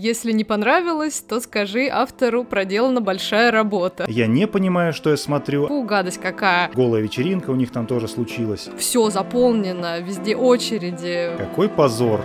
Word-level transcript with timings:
Если 0.00 0.30
не 0.30 0.44
понравилось, 0.44 1.20
то 1.20 1.40
скажи 1.40 1.88
автору, 1.88 2.44
проделана 2.44 3.00
большая 3.00 3.50
работа. 3.50 4.04
Я 4.06 4.28
не 4.28 4.46
понимаю, 4.46 4.92
что 4.92 5.10
я 5.10 5.16
смотрю. 5.16 5.66
Фу, 5.66 5.82
гадость 5.82 6.20
какая. 6.20 6.70
Голая 6.72 7.02
вечеринка 7.02 7.50
у 7.50 7.56
них 7.56 7.72
там 7.72 7.84
тоже 7.84 8.06
случилась. 8.06 8.68
Все 8.78 9.10
заполнено, 9.10 9.98
везде 9.98 10.36
очереди. 10.36 11.32
Какой 11.36 11.68
позор. 11.68 12.24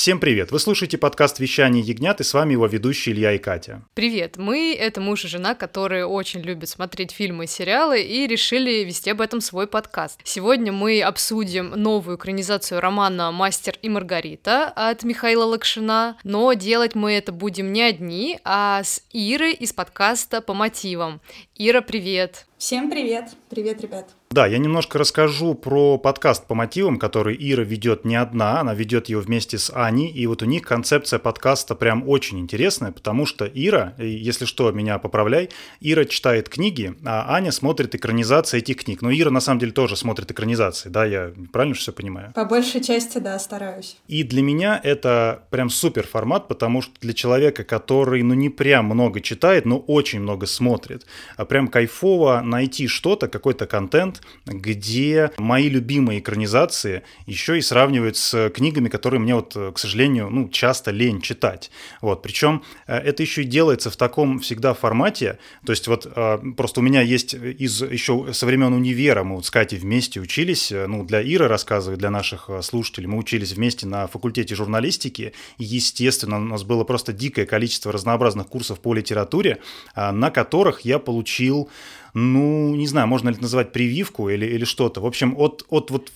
Всем 0.00 0.18
привет! 0.18 0.50
Вы 0.50 0.58
слушаете 0.60 0.96
подкаст 0.96 1.40
«Вещание 1.40 1.82
ягнят» 1.82 2.22
и 2.22 2.24
с 2.24 2.32
вами 2.32 2.52
его 2.52 2.64
ведущие 2.64 3.14
Илья 3.14 3.34
и 3.34 3.38
Катя. 3.38 3.82
Привет! 3.92 4.38
Мы— 4.38 4.74
это 4.80 4.98
муж 4.98 5.26
и 5.26 5.28
жена, 5.28 5.54
которые 5.54 6.06
очень 6.06 6.40
любят 6.40 6.70
смотреть 6.70 7.10
фильмы 7.10 7.44
и 7.44 7.46
сериалы 7.46 8.00
и 8.00 8.26
решили 8.26 8.82
вести 8.82 9.10
об 9.10 9.20
этом 9.20 9.42
свой 9.42 9.66
подкаст. 9.66 10.18
Сегодня 10.24 10.72
мы 10.72 11.02
обсудим 11.02 11.72
новую 11.72 12.16
экранизацию 12.16 12.80
романа 12.80 13.30
«Мастер 13.30 13.74
и 13.82 13.90
Маргарита» 13.90 14.68
от 14.68 15.02
Михаила 15.02 15.44
Лакшина, 15.44 16.16
но 16.24 16.50
делать 16.54 16.94
мы 16.94 17.12
это 17.12 17.30
будем 17.30 17.70
не 17.70 17.82
одни, 17.82 18.38
а 18.42 18.82
с 18.82 19.02
Ирой 19.12 19.52
из 19.52 19.74
подкаста 19.74 20.40
«По 20.40 20.54
мотивам». 20.54 21.20
Ира, 21.56 21.82
привет! 21.82 22.46
Всем 22.56 22.90
привет! 22.90 23.32
Привет, 23.50 23.82
ребят! 23.82 24.08
Да, 24.32 24.46
я 24.46 24.58
немножко 24.58 24.96
расскажу 24.96 25.54
про 25.54 25.98
подкаст 25.98 26.46
по 26.46 26.54
мотивам, 26.54 27.00
который 27.00 27.36
Ира 27.36 27.64
ведет 27.64 28.04
не 28.04 28.14
одна, 28.14 28.60
она 28.60 28.74
ведет 28.74 29.08
его 29.08 29.20
вместе 29.20 29.58
с 29.58 29.72
Аней, 29.74 30.08
и 30.08 30.24
вот 30.28 30.40
у 30.42 30.46
них 30.46 30.62
концепция 30.62 31.18
подкаста 31.18 31.74
прям 31.74 32.08
очень 32.08 32.38
интересная, 32.38 32.92
потому 32.92 33.26
что 33.26 33.44
Ира, 33.44 33.92
если 33.98 34.44
что, 34.44 34.70
меня 34.70 35.00
поправляй, 35.00 35.50
Ира 35.80 36.04
читает 36.04 36.48
книги, 36.48 36.94
а 37.04 37.34
Аня 37.34 37.50
смотрит 37.50 37.96
экранизации 37.96 38.58
этих 38.58 38.84
книг. 38.84 39.02
Но 39.02 39.10
Ира 39.10 39.32
на 39.32 39.40
самом 39.40 39.58
деле 39.58 39.72
тоже 39.72 39.96
смотрит 39.96 40.30
экранизации, 40.30 40.90
да, 40.90 41.04
я 41.04 41.32
правильно 41.52 41.74
все 41.74 41.90
понимаю? 41.90 42.32
По 42.32 42.44
большей 42.44 42.84
части, 42.84 43.18
да, 43.18 43.36
стараюсь. 43.40 43.96
И 44.06 44.22
для 44.22 44.42
меня 44.42 44.80
это 44.80 45.42
прям 45.50 45.70
супер 45.70 46.06
формат, 46.06 46.46
потому 46.46 46.82
что 46.82 46.92
для 47.00 47.14
человека, 47.14 47.64
который, 47.64 48.22
ну, 48.22 48.34
не 48.34 48.48
прям 48.48 48.84
много 48.84 49.22
читает, 49.22 49.64
но 49.64 49.78
очень 49.78 50.20
много 50.20 50.46
смотрит, 50.46 51.04
а 51.36 51.44
прям 51.44 51.66
кайфово 51.66 52.42
найти 52.44 52.86
что-то, 52.86 53.26
какой-то 53.26 53.66
контент, 53.66 54.19
где 54.46 55.30
мои 55.38 55.68
любимые 55.68 56.20
экранизации 56.20 57.02
еще 57.26 57.58
и 57.58 57.62
сравнивают 57.62 58.16
с 58.16 58.50
книгами, 58.50 58.88
которые 58.88 59.20
мне 59.20 59.34
вот, 59.34 59.54
к 59.54 59.78
сожалению, 59.78 60.28
ну, 60.30 60.48
часто 60.48 60.90
лень 60.90 61.20
читать. 61.20 61.70
Вот, 62.00 62.22
причем 62.22 62.62
э, 62.86 62.96
это 62.96 63.22
еще 63.22 63.42
и 63.42 63.44
делается 63.44 63.90
в 63.90 63.96
таком 63.96 64.40
всегда 64.40 64.74
формате, 64.74 65.38
то 65.64 65.72
есть 65.72 65.88
вот 65.88 66.06
э, 66.14 66.38
просто 66.56 66.80
у 66.80 66.82
меня 66.82 67.02
есть 67.02 67.34
из 67.34 67.82
еще 67.82 68.32
со 68.32 68.46
времен 68.46 68.72
универа, 68.72 69.22
мы 69.24 69.36
вот 69.36 69.46
с 69.46 69.50
Катей 69.50 69.78
вместе 69.78 70.20
учились, 70.20 70.72
э, 70.72 70.86
ну, 70.86 71.04
для 71.04 71.20
Иры 71.20 71.48
рассказываю, 71.48 71.98
для 71.98 72.10
наших 72.10 72.50
слушателей, 72.62 73.06
мы 73.06 73.18
учились 73.18 73.52
вместе 73.52 73.86
на 73.86 74.06
факультете 74.06 74.54
журналистики, 74.54 75.32
и, 75.58 75.64
естественно, 75.64 76.36
у 76.36 76.40
нас 76.40 76.62
было 76.62 76.84
просто 76.84 77.12
дикое 77.12 77.46
количество 77.46 77.92
разнообразных 77.92 78.48
курсов 78.48 78.80
по 78.80 78.94
литературе, 78.94 79.60
на 79.94 80.30
которых 80.30 80.82
я 80.82 80.98
получил 80.98 81.70
ну, 82.14 82.74
не 82.74 82.86
знаю, 82.86 83.06
можно 83.06 83.28
ли 83.28 83.34
это 83.34 83.42
называть 83.42 83.72
прививку 83.72 84.28
или, 84.28 84.46
или 84.46 84.64
что-то. 84.64 85.00
В 85.00 85.06
общем, 85.06 85.34
от, 85.36 85.64
от 85.68 85.90
вот 85.90 86.10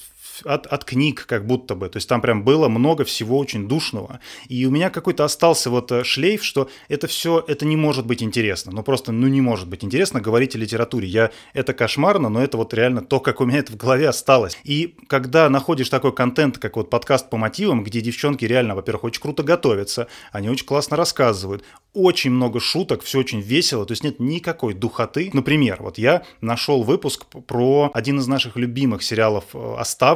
от, 0.44 0.66
от 0.66 0.84
книг 0.84 1.26
как 1.26 1.46
будто 1.46 1.74
бы. 1.74 1.88
То 1.88 1.96
есть 1.96 2.08
там 2.08 2.20
прям 2.20 2.44
было 2.44 2.68
много 2.68 3.04
всего 3.04 3.38
очень 3.38 3.68
душного. 3.68 4.20
И 4.48 4.66
у 4.66 4.70
меня 4.70 4.90
какой-то 4.90 5.24
остался 5.24 5.70
вот 5.70 5.92
э, 5.92 6.04
шлейф, 6.04 6.44
что 6.44 6.68
это 6.88 7.06
все, 7.06 7.44
это 7.46 7.64
не 7.64 7.76
может 7.76 8.06
быть 8.06 8.22
интересно. 8.22 8.72
Ну 8.72 8.82
просто, 8.82 9.12
ну 9.12 9.26
не 9.28 9.40
может 9.40 9.68
быть 9.68 9.84
интересно 9.84 10.20
говорить 10.20 10.54
о 10.54 10.58
литературе. 10.58 11.06
Я, 11.06 11.30
это 11.52 11.72
кошмарно, 11.72 12.28
но 12.28 12.42
это 12.42 12.56
вот 12.56 12.74
реально 12.74 13.02
то, 13.02 13.20
как 13.20 13.40
у 13.40 13.44
меня 13.44 13.58
это 13.58 13.72
в 13.72 13.76
голове 13.76 14.08
осталось. 14.08 14.58
И 14.64 14.96
когда 15.08 15.48
находишь 15.48 15.88
такой 15.88 16.14
контент, 16.14 16.58
как 16.58 16.76
вот 16.76 16.90
подкаст 16.90 17.30
по 17.30 17.36
мотивам, 17.36 17.84
где 17.84 18.00
девчонки 18.00 18.44
реально, 18.44 18.74
во-первых, 18.74 19.04
очень 19.04 19.22
круто 19.22 19.42
готовятся, 19.42 20.08
они 20.32 20.48
очень 20.48 20.66
классно 20.66 20.96
рассказывают, 20.96 21.64
очень 21.92 22.30
много 22.30 22.60
шуток, 22.60 23.02
все 23.02 23.20
очень 23.20 23.40
весело, 23.40 23.86
то 23.86 23.92
есть 23.92 24.02
нет 24.02 24.18
никакой 24.18 24.74
духоты. 24.74 25.30
Например, 25.32 25.78
вот 25.80 25.96
я 25.98 26.24
нашел 26.40 26.82
выпуск 26.82 27.26
про 27.46 27.90
один 27.94 28.18
из 28.18 28.26
наших 28.26 28.56
любимых 28.56 29.02
сериалов 29.02 29.44
э, 29.54 29.74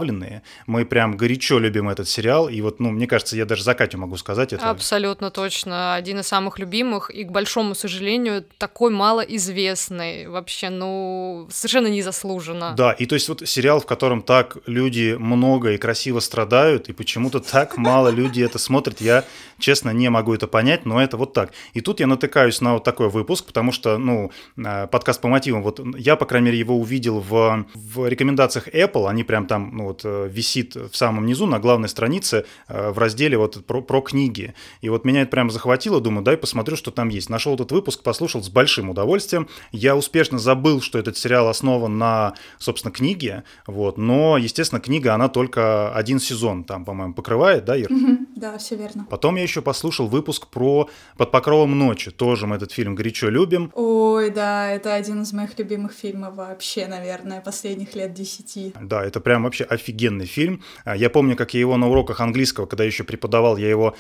«Оставленные». 0.09 0.43
Мы 0.67 0.85
прям 0.85 1.17
горячо 1.17 1.59
любим 1.59 1.89
этот 1.89 2.09
сериал, 2.09 2.49
и 2.49 2.61
вот, 2.61 2.81
ну, 2.81 2.91
мне 2.91 3.07
кажется, 3.07 3.37
я 3.37 3.45
даже 3.45 3.63
за 3.63 3.75
Катю 3.75 3.99
могу 3.99 4.17
сказать 4.17 4.53
это. 4.53 4.71
Абсолютно 4.71 5.31
точно. 5.31 5.95
Один 5.95 6.21
из 6.21 6.27
самых 6.27 6.59
любимых, 6.59 7.11
и, 7.11 7.25
к 7.25 7.31
большому 7.31 7.75
сожалению, 7.75 8.45
такой 8.59 8.91
малоизвестный. 8.91 10.29
Вообще, 10.29 10.71
ну, 10.71 11.49
совершенно 11.51 11.89
незаслуженно. 11.89 12.75
Да, 12.77 12.93
и 12.93 13.07
то 13.07 13.15
есть 13.15 13.29
вот 13.29 13.43
сериал, 13.47 13.81
в 13.81 13.87
котором 13.87 14.23
так 14.23 14.59
люди 14.67 15.17
много 15.19 15.73
и 15.73 15.79
красиво 15.79 16.21
страдают, 16.21 16.89
и 16.89 16.93
почему-то 16.93 17.41
так 17.41 17.77
мало 17.77 18.09
люди 18.09 18.43
это 18.43 18.59
смотрят, 18.59 19.01
я, 19.01 19.25
честно, 19.59 19.91
не 19.91 20.09
могу 20.09 20.35
это 20.35 20.47
понять, 20.47 20.87
но 20.87 21.01
это 21.01 21.17
вот 21.17 21.33
так. 21.33 21.53
И 21.75 21.81
тут 21.81 22.01
я 22.01 22.07
натыкаюсь 22.07 22.61
на 22.61 22.75
вот 22.75 22.85
такой 22.85 23.09
выпуск, 23.09 23.47
потому 23.47 23.73
что, 23.73 23.99
ну, 23.99 24.31
э, 24.57 24.87
подкаст 24.87 25.21
по 25.21 25.29
мотивам, 25.29 25.63
вот 25.63 25.81
я, 25.97 26.17
по 26.17 26.27
крайней 26.27 26.47
мере, 26.47 26.59
его 26.59 26.77
увидел 26.77 27.21
в, 27.21 27.67
в 27.75 28.09
рекомендациях 28.09 28.69
Apple, 28.69 29.09
они 29.09 29.25
прям 29.25 29.47
там, 29.47 29.71
ну, 29.77 29.85
вот 29.85 29.98
э, 30.05 30.29
висит 30.31 30.75
в 30.75 30.97
самом 30.97 31.27
низу 31.27 31.47
на 31.47 31.59
главной 31.59 31.89
странице 31.89 32.45
э, 32.69 32.91
в 32.91 32.99
разделе 32.99 33.39
вот 33.39 33.65
про, 33.67 33.83
про 33.83 34.01
книги. 34.01 34.55
И 34.81 34.89
вот 34.89 35.05
меня 35.05 35.23
это 35.23 35.31
прям 35.31 35.51
захватило, 35.51 36.01
думаю, 36.01 36.25
дай 36.25 36.37
посмотрю, 36.37 36.77
что 36.77 36.91
там 36.91 37.09
есть. 37.09 37.31
Нашел 37.31 37.55
этот 37.55 37.73
выпуск, 37.73 38.03
послушал 38.03 38.43
с 38.43 38.49
большим 38.49 38.91
удовольствием. 38.91 39.49
Я 39.73 39.97
успешно 39.97 40.39
забыл, 40.39 40.81
что 40.81 40.99
этот 40.99 41.17
сериал 41.17 41.49
основан 41.49 41.99
на, 41.99 42.35
собственно, 42.59 42.93
книге, 42.93 43.45
вот, 43.67 43.99
но, 43.99 44.39
естественно, 44.39 44.81
книга, 44.81 45.15
она 45.15 45.29
только 45.29 45.93
один 45.93 46.21
сезон 46.21 46.65
там, 46.65 46.85
по-моему, 46.85 47.15
покрывает, 47.15 47.65
да, 47.65 47.77
Ир? 47.77 47.89
Да, 48.39 48.59
все 48.59 48.77
верно. 48.77 49.07
Потом 49.11 49.37
я 49.37 49.43
еще 49.43 49.63
послушал 49.63 50.09
выпуск 50.09 50.49
про 50.49 50.89
«Под 51.17 51.31
покровом 51.31 51.79
ночи. 51.79 52.11
Тоже 52.11 52.47
мы 52.47 52.57
этот 52.57 52.73
фильм 52.73 52.95
горячо 52.95 53.29
любим. 53.29 53.73
Ой, 53.75 54.31
да, 54.31 54.71
это 54.71 54.95
один 54.95 55.23
из 55.23 55.33
моих 55.33 55.59
любимых 55.59 55.93
фильмов 55.93 56.35
вообще, 56.37 56.87
наверное, 56.87 57.41
последних 57.41 57.95
лет 57.95 58.15
десяти. 58.15 58.73
Да, 58.81 59.05
это 59.05 59.21
прям 59.21 59.45
вообще 59.45 59.65
офигенный 59.65 60.27
фильм. 60.27 60.63
А, 60.85 60.97
я 60.97 61.11
помню, 61.11 61.37
как 61.37 61.55
я 61.55 61.61
его 61.61 61.77
на 61.77 61.89
уроках 61.89 62.21
английского, 62.21 62.67
когда 62.67 62.85
еще 62.85 63.05
преподавал, 63.05 63.57
я 63.57 63.69
его 63.69 63.95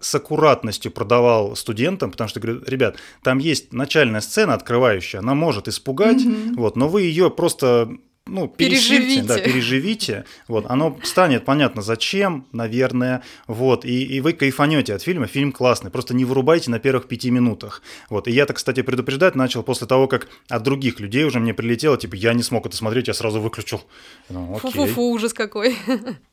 с 0.00 0.14
аккуратностью 0.14 0.90
продавал 0.90 1.56
студентам, 1.56 2.10
потому 2.10 2.28
что 2.28 2.40
говорю, 2.40 2.62
ребят, 2.66 2.96
там 3.22 3.38
есть 3.38 3.72
начальная 3.72 4.20
сцена 4.20 4.54
открывающая, 4.54 5.20
она 5.20 5.34
может 5.34 5.68
испугать, 5.68 6.22
mm-hmm. 6.22 6.54
вот, 6.56 6.76
но 6.76 6.88
вы 6.88 7.02
ее 7.02 7.30
просто 7.30 7.88
ну, 8.26 8.46
переживите, 8.46 9.22
да, 9.22 9.38
переживите, 9.38 10.24
вот, 10.46 10.66
оно 10.68 10.96
станет 11.02 11.44
понятно 11.44 11.82
зачем, 11.82 12.46
наверное, 12.52 13.22
вот, 13.48 13.84
и, 13.84 14.04
и 14.04 14.20
вы 14.20 14.32
кайфанете 14.32 14.94
от 14.94 15.02
фильма, 15.02 15.26
фильм 15.26 15.50
классный, 15.50 15.90
просто 15.90 16.14
не 16.14 16.24
вырубайте 16.24 16.70
на 16.70 16.78
первых 16.78 17.08
пяти 17.08 17.30
минутах, 17.30 17.82
вот, 18.10 18.28
и 18.28 18.30
я 18.30 18.46
так, 18.46 18.56
кстати, 18.56 18.82
предупреждать 18.82 19.34
начал 19.34 19.64
после 19.64 19.88
того, 19.88 20.06
как 20.06 20.28
от 20.48 20.62
других 20.62 21.00
людей 21.00 21.24
уже 21.24 21.40
мне 21.40 21.52
прилетело, 21.52 21.98
типа, 21.98 22.14
я 22.14 22.32
не 22.32 22.44
смог 22.44 22.64
это 22.64 22.76
смотреть, 22.76 23.08
я 23.08 23.14
сразу 23.14 23.40
выключил. 23.40 23.82
Ну, 24.28 24.54
Фу-фу-фу, 24.54 25.10
ужас 25.10 25.32
какой. 25.32 25.76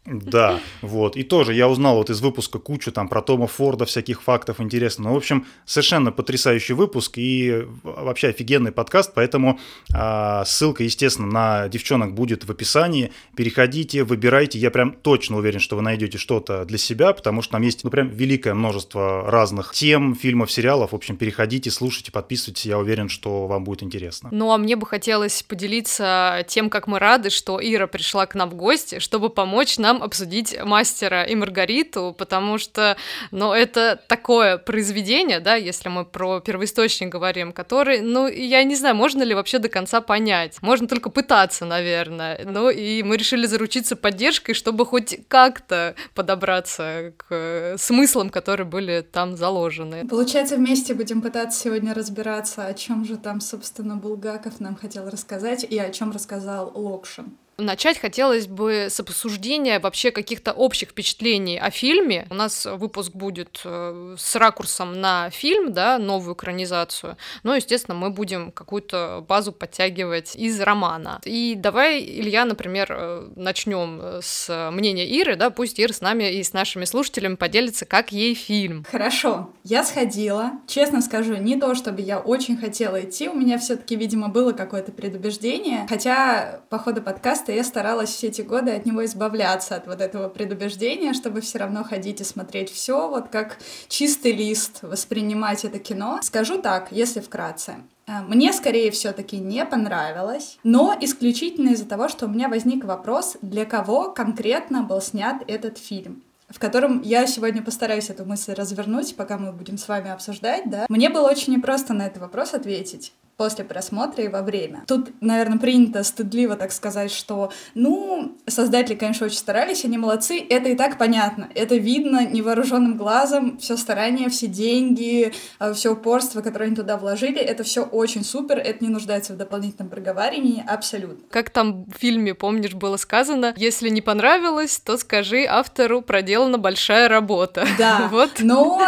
Да, 0.06 0.60
вот, 0.82 1.18
и 1.18 1.24
тоже 1.24 1.54
я 1.54 1.68
узнал 1.68 1.96
вот 1.98 2.10
из 2.10 2.22
выпуска 2.22 2.60
кучу 2.60 2.92
там 2.92 3.08
про 3.08 3.22
Тома 3.22 3.48
Форда, 3.48 3.86
всяких 3.86 4.22
фактов 4.22 4.60
интересных, 4.62 5.08
ну, 5.08 5.14
в 5.14 5.18
общем, 5.18 5.46
совершенно 5.66 6.12
потрясающий 6.12 6.74
выпуск 6.74 7.18
и 7.18 7.64
вообще 7.84 8.30
офигенный 8.30 8.72
подкаст, 8.72 9.14
поэтому 9.16 9.60
а, 9.94 10.46
ссылка, 10.46 10.84
естественно, 10.84 11.28
на 11.28 11.70
девчонок 11.80 12.14
будет 12.14 12.44
в 12.44 12.52
описании. 12.52 13.12
Переходите, 13.36 14.04
выбирайте. 14.04 14.60
Я 14.60 14.70
прям 14.70 14.92
точно 14.92 15.38
уверен, 15.38 15.60
что 15.60 15.78
вы 15.78 15.82
найдете 15.82 16.18
что-то 16.18 16.66
для 16.66 16.78
себя, 16.78 17.14
потому 17.14 17.42
что 17.42 17.54
там 17.54 17.62
есть 17.62 17.84
ну, 17.84 17.90
прям 17.90 18.10
великое 18.10 18.54
множество 18.54 19.32
разных 19.32 19.74
тем, 19.74 20.14
фильмов, 20.14 20.52
сериалов. 20.52 20.92
В 20.92 20.96
общем, 20.96 21.16
переходите, 21.16 21.72
слушайте, 21.72 22.12
подписывайтесь. 22.12 22.66
Я 22.66 22.78
уверен, 22.78 23.08
что 23.08 23.48
вам 23.48 23.64
будет 23.64 23.82
интересно. 23.82 24.30
Ну, 24.32 24.52
а 24.52 24.58
мне 24.58 24.76
бы 24.76 24.86
хотелось 24.86 25.42
поделиться 25.42 26.46
тем, 26.48 26.70
как 26.70 26.88
мы 26.88 27.00
рады, 27.00 27.30
что 27.30 27.60
Ира 27.62 27.88
пришла 27.88 28.26
к 28.26 28.36
нам 28.36 28.50
в 28.50 28.56
гости, 28.56 29.00
чтобы 29.00 29.30
помочь 29.30 29.78
нам 29.78 30.04
обсудить 30.04 30.56
«Мастера 30.64 31.24
и 31.24 31.36
Маргариту», 31.36 32.14
потому 32.18 32.58
что, 32.58 32.98
ну, 33.32 33.54
это 33.54 34.00
такое 34.08 34.58
произведение, 34.58 35.40
да, 35.40 35.56
если 35.56 35.88
мы 35.90 36.04
про 36.04 36.42
первоисточник 36.42 37.10
говорим, 37.10 37.54
который, 37.54 38.02
ну, 38.02 38.28
я 38.28 38.64
не 38.64 38.76
знаю, 38.76 38.96
можно 38.96 39.24
ли 39.24 39.34
вообще 39.34 39.60
до 39.60 39.70
конца 39.70 40.02
понять. 40.02 40.58
Можно 40.62 40.88
только 40.88 41.10
пытаться, 41.10 41.66
наверное. 41.70 42.42
Ну 42.46 42.70
и 42.70 43.04
мы 43.04 43.16
решили 43.16 43.46
заручиться 43.46 43.96
поддержкой, 43.96 44.54
чтобы 44.54 44.86
хоть 44.86 45.20
как-то 45.28 45.96
подобраться 46.14 47.14
к 47.16 47.76
смыслам, 47.78 48.30
которые 48.30 48.68
были 48.68 49.02
там 49.02 49.38
заложены. 49.38 50.08
Получается, 50.08 50.58
вместе 50.58 50.94
будем 50.94 51.22
пытаться 51.22 51.60
сегодня 51.62 51.94
разбираться, 51.94 52.66
о 52.66 52.74
чем 52.74 53.06
же 53.06 53.18
там, 53.18 53.40
собственно, 53.40 53.96
Булгаков 53.96 54.60
нам 54.60 54.76
хотел 54.76 55.10
рассказать 55.10 55.64
и 55.64 55.80
о 55.80 55.90
чем 55.92 56.12
рассказал 56.12 56.72
Локшин. 56.76 57.38
Начать 57.60 58.00
хотелось 58.00 58.48
бы 58.48 58.88
с 58.90 59.00
обсуждения 59.00 59.80
вообще 59.80 60.12
каких-то 60.12 60.54
общих 60.54 60.90
впечатлений 60.90 61.60
о 61.60 61.70
фильме. 61.72 62.26
У 62.30 62.34
нас 62.34 62.66
выпуск 62.66 63.12
будет 63.12 63.62
э, 63.66 64.16
с 64.18 64.36
ракурсом 64.36 65.00
на 65.00 65.30
фильм, 65.30 65.74
да, 65.74 65.98
новую 65.98 66.36
экранизацию. 66.36 67.18
Но, 67.44 67.56
естественно, 67.56 67.96
мы 67.96 68.12
будем 68.12 68.52
какую-то 68.52 69.26
базу 69.28 69.52
подтягивать 69.52 70.36
из 70.36 70.60
романа. 70.62 71.20
И 71.26 71.56
давай, 71.58 72.02
Илья, 72.02 72.46
например, 72.46 72.88
э, 72.92 73.28
начнем 73.36 74.22
с 74.22 74.72
мнения 74.72 75.06
Иры, 75.08 75.36
да, 75.36 75.50
пусть 75.50 75.80
Ира 75.80 75.94
с 75.94 76.02
нами 76.02 76.32
и 76.32 76.44
с 76.44 76.54
нашими 76.54 76.86
слушателями 76.86 77.36
поделится, 77.36 77.86
как 77.86 78.12
ей 78.12 78.36
фильм. 78.36 78.86
Хорошо, 78.90 79.50
я 79.64 79.84
сходила. 79.84 80.52
Честно 80.68 81.02
скажу, 81.02 81.36
не 81.36 81.60
то, 81.60 81.76
чтобы 81.76 82.02
я 82.02 82.20
очень 82.20 82.58
хотела 82.58 83.02
идти, 83.02 83.28
у 83.28 83.34
меня 83.34 83.58
все-таки, 83.58 83.96
видимо, 83.96 84.30
было 84.30 84.54
какое-то 84.54 84.92
предубеждение. 84.92 85.86
Хотя 85.90 86.62
по 86.70 86.78
ходу 86.78 87.02
подкаста 87.02 87.49
я 87.52 87.64
старалась 87.64 88.10
все 88.10 88.28
эти 88.28 88.42
годы 88.42 88.72
от 88.72 88.86
него 88.86 89.04
избавляться, 89.06 89.76
от 89.76 89.88
вот 89.88 90.02
этого 90.02 90.30
предубеждения, 90.30 91.14
чтобы 91.14 91.42
все 91.42 91.60
равно 91.60 91.84
ходить 91.84 92.22
и 92.22 92.24
смотреть 92.24 92.72
все, 92.72 93.10
вот 93.10 93.30
как 93.30 93.58
чистый 93.88 94.32
лист, 94.32 94.80
воспринимать 94.82 95.66
это 95.66 95.80
кино. 95.80 96.20
Скажу 96.22 96.62
так, 96.62 96.92
если 96.92 97.20
вкратце. 97.20 97.76
Э, 98.08 98.22
мне 98.22 98.54
скорее 98.54 98.92
все-таки 98.92 99.38
не 99.38 99.66
понравилось, 99.66 100.58
но 100.64 100.96
исключительно 101.00 101.70
из-за 101.70 101.86
того, 101.86 102.08
что 102.10 102.26
у 102.26 102.30
меня 102.30 102.50
возник 102.50 102.86
вопрос, 102.86 103.38
для 103.42 103.66
кого 103.66 104.12
конкретно 104.12 104.84
был 104.84 105.02
снят 105.02 105.44
этот 105.48 105.78
фильм 105.78 106.24
в 106.50 106.58
котором 106.58 107.02
я 107.04 107.28
сегодня 107.28 107.62
постараюсь 107.62 108.10
эту 108.10 108.26
мысль 108.26 108.54
развернуть, 108.54 109.16
пока 109.16 109.38
мы 109.38 109.52
будем 109.52 109.78
с 109.78 109.88
вами 109.88 110.10
обсуждать, 110.10 110.68
да. 110.68 110.88
Мне 110.90 111.10
было 111.10 111.30
очень 111.30 111.54
непросто 111.54 111.94
на 111.94 112.08
этот 112.08 112.22
вопрос 112.22 112.56
ответить 112.56 113.14
после 113.40 113.64
просмотра 113.64 114.22
и 114.22 114.28
во 114.28 114.42
время. 114.42 114.84
Тут, 114.86 115.12
наверное, 115.22 115.58
принято 115.58 116.04
стыдливо 116.04 116.58
так 116.58 116.74
сказать, 116.74 117.10
что, 117.10 117.54
ну, 117.74 118.38
создатели, 118.46 118.96
конечно, 118.96 119.28
очень 119.28 119.38
старались, 119.38 119.86
они 119.86 119.98
молодцы, 119.98 120.46
это 120.50 120.68
и 120.68 120.76
так 120.76 120.98
понятно. 120.98 121.48
Это 121.56 121.78
видно 121.78 122.28
невооруженным 122.28 122.98
глазом, 122.98 123.58
все 123.58 123.78
старание, 123.78 124.28
все 124.28 124.48
деньги, 124.48 125.32
э, 125.62 125.74
все 125.74 125.94
упорство, 125.94 126.42
которое 126.42 126.66
они 126.66 126.76
туда 126.76 126.98
вложили, 126.98 127.40
это 127.40 127.64
все 127.64 127.84
очень 127.84 128.26
супер, 128.26 128.58
это 128.58 128.84
не 128.84 128.90
нуждается 128.90 129.32
в 129.32 129.38
дополнительном 129.38 129.90
проговаривании, 129.90 130.62
абсолютно. 130.68 131.24
Как 131.30 131.50
там 131.50 131.86
в 131.86 131.98
фильме, 131.98 132.34
помнишь, 132.34 132.74
было 132.74 132.98
сказано, 132.98 133.54
если 133.56 133.88
не 133.88 134.02
понравилось, 134.02 134.80
то 134.80 134.98
скажи 134.98 135.46
автору, 135.46 136.02
проделана 136.02 136.58
большая 136.58 137.08
работа. 137.08 137.66
Да, 137.78 138.08
вот. 138.12 138.32
но 138.40 138.82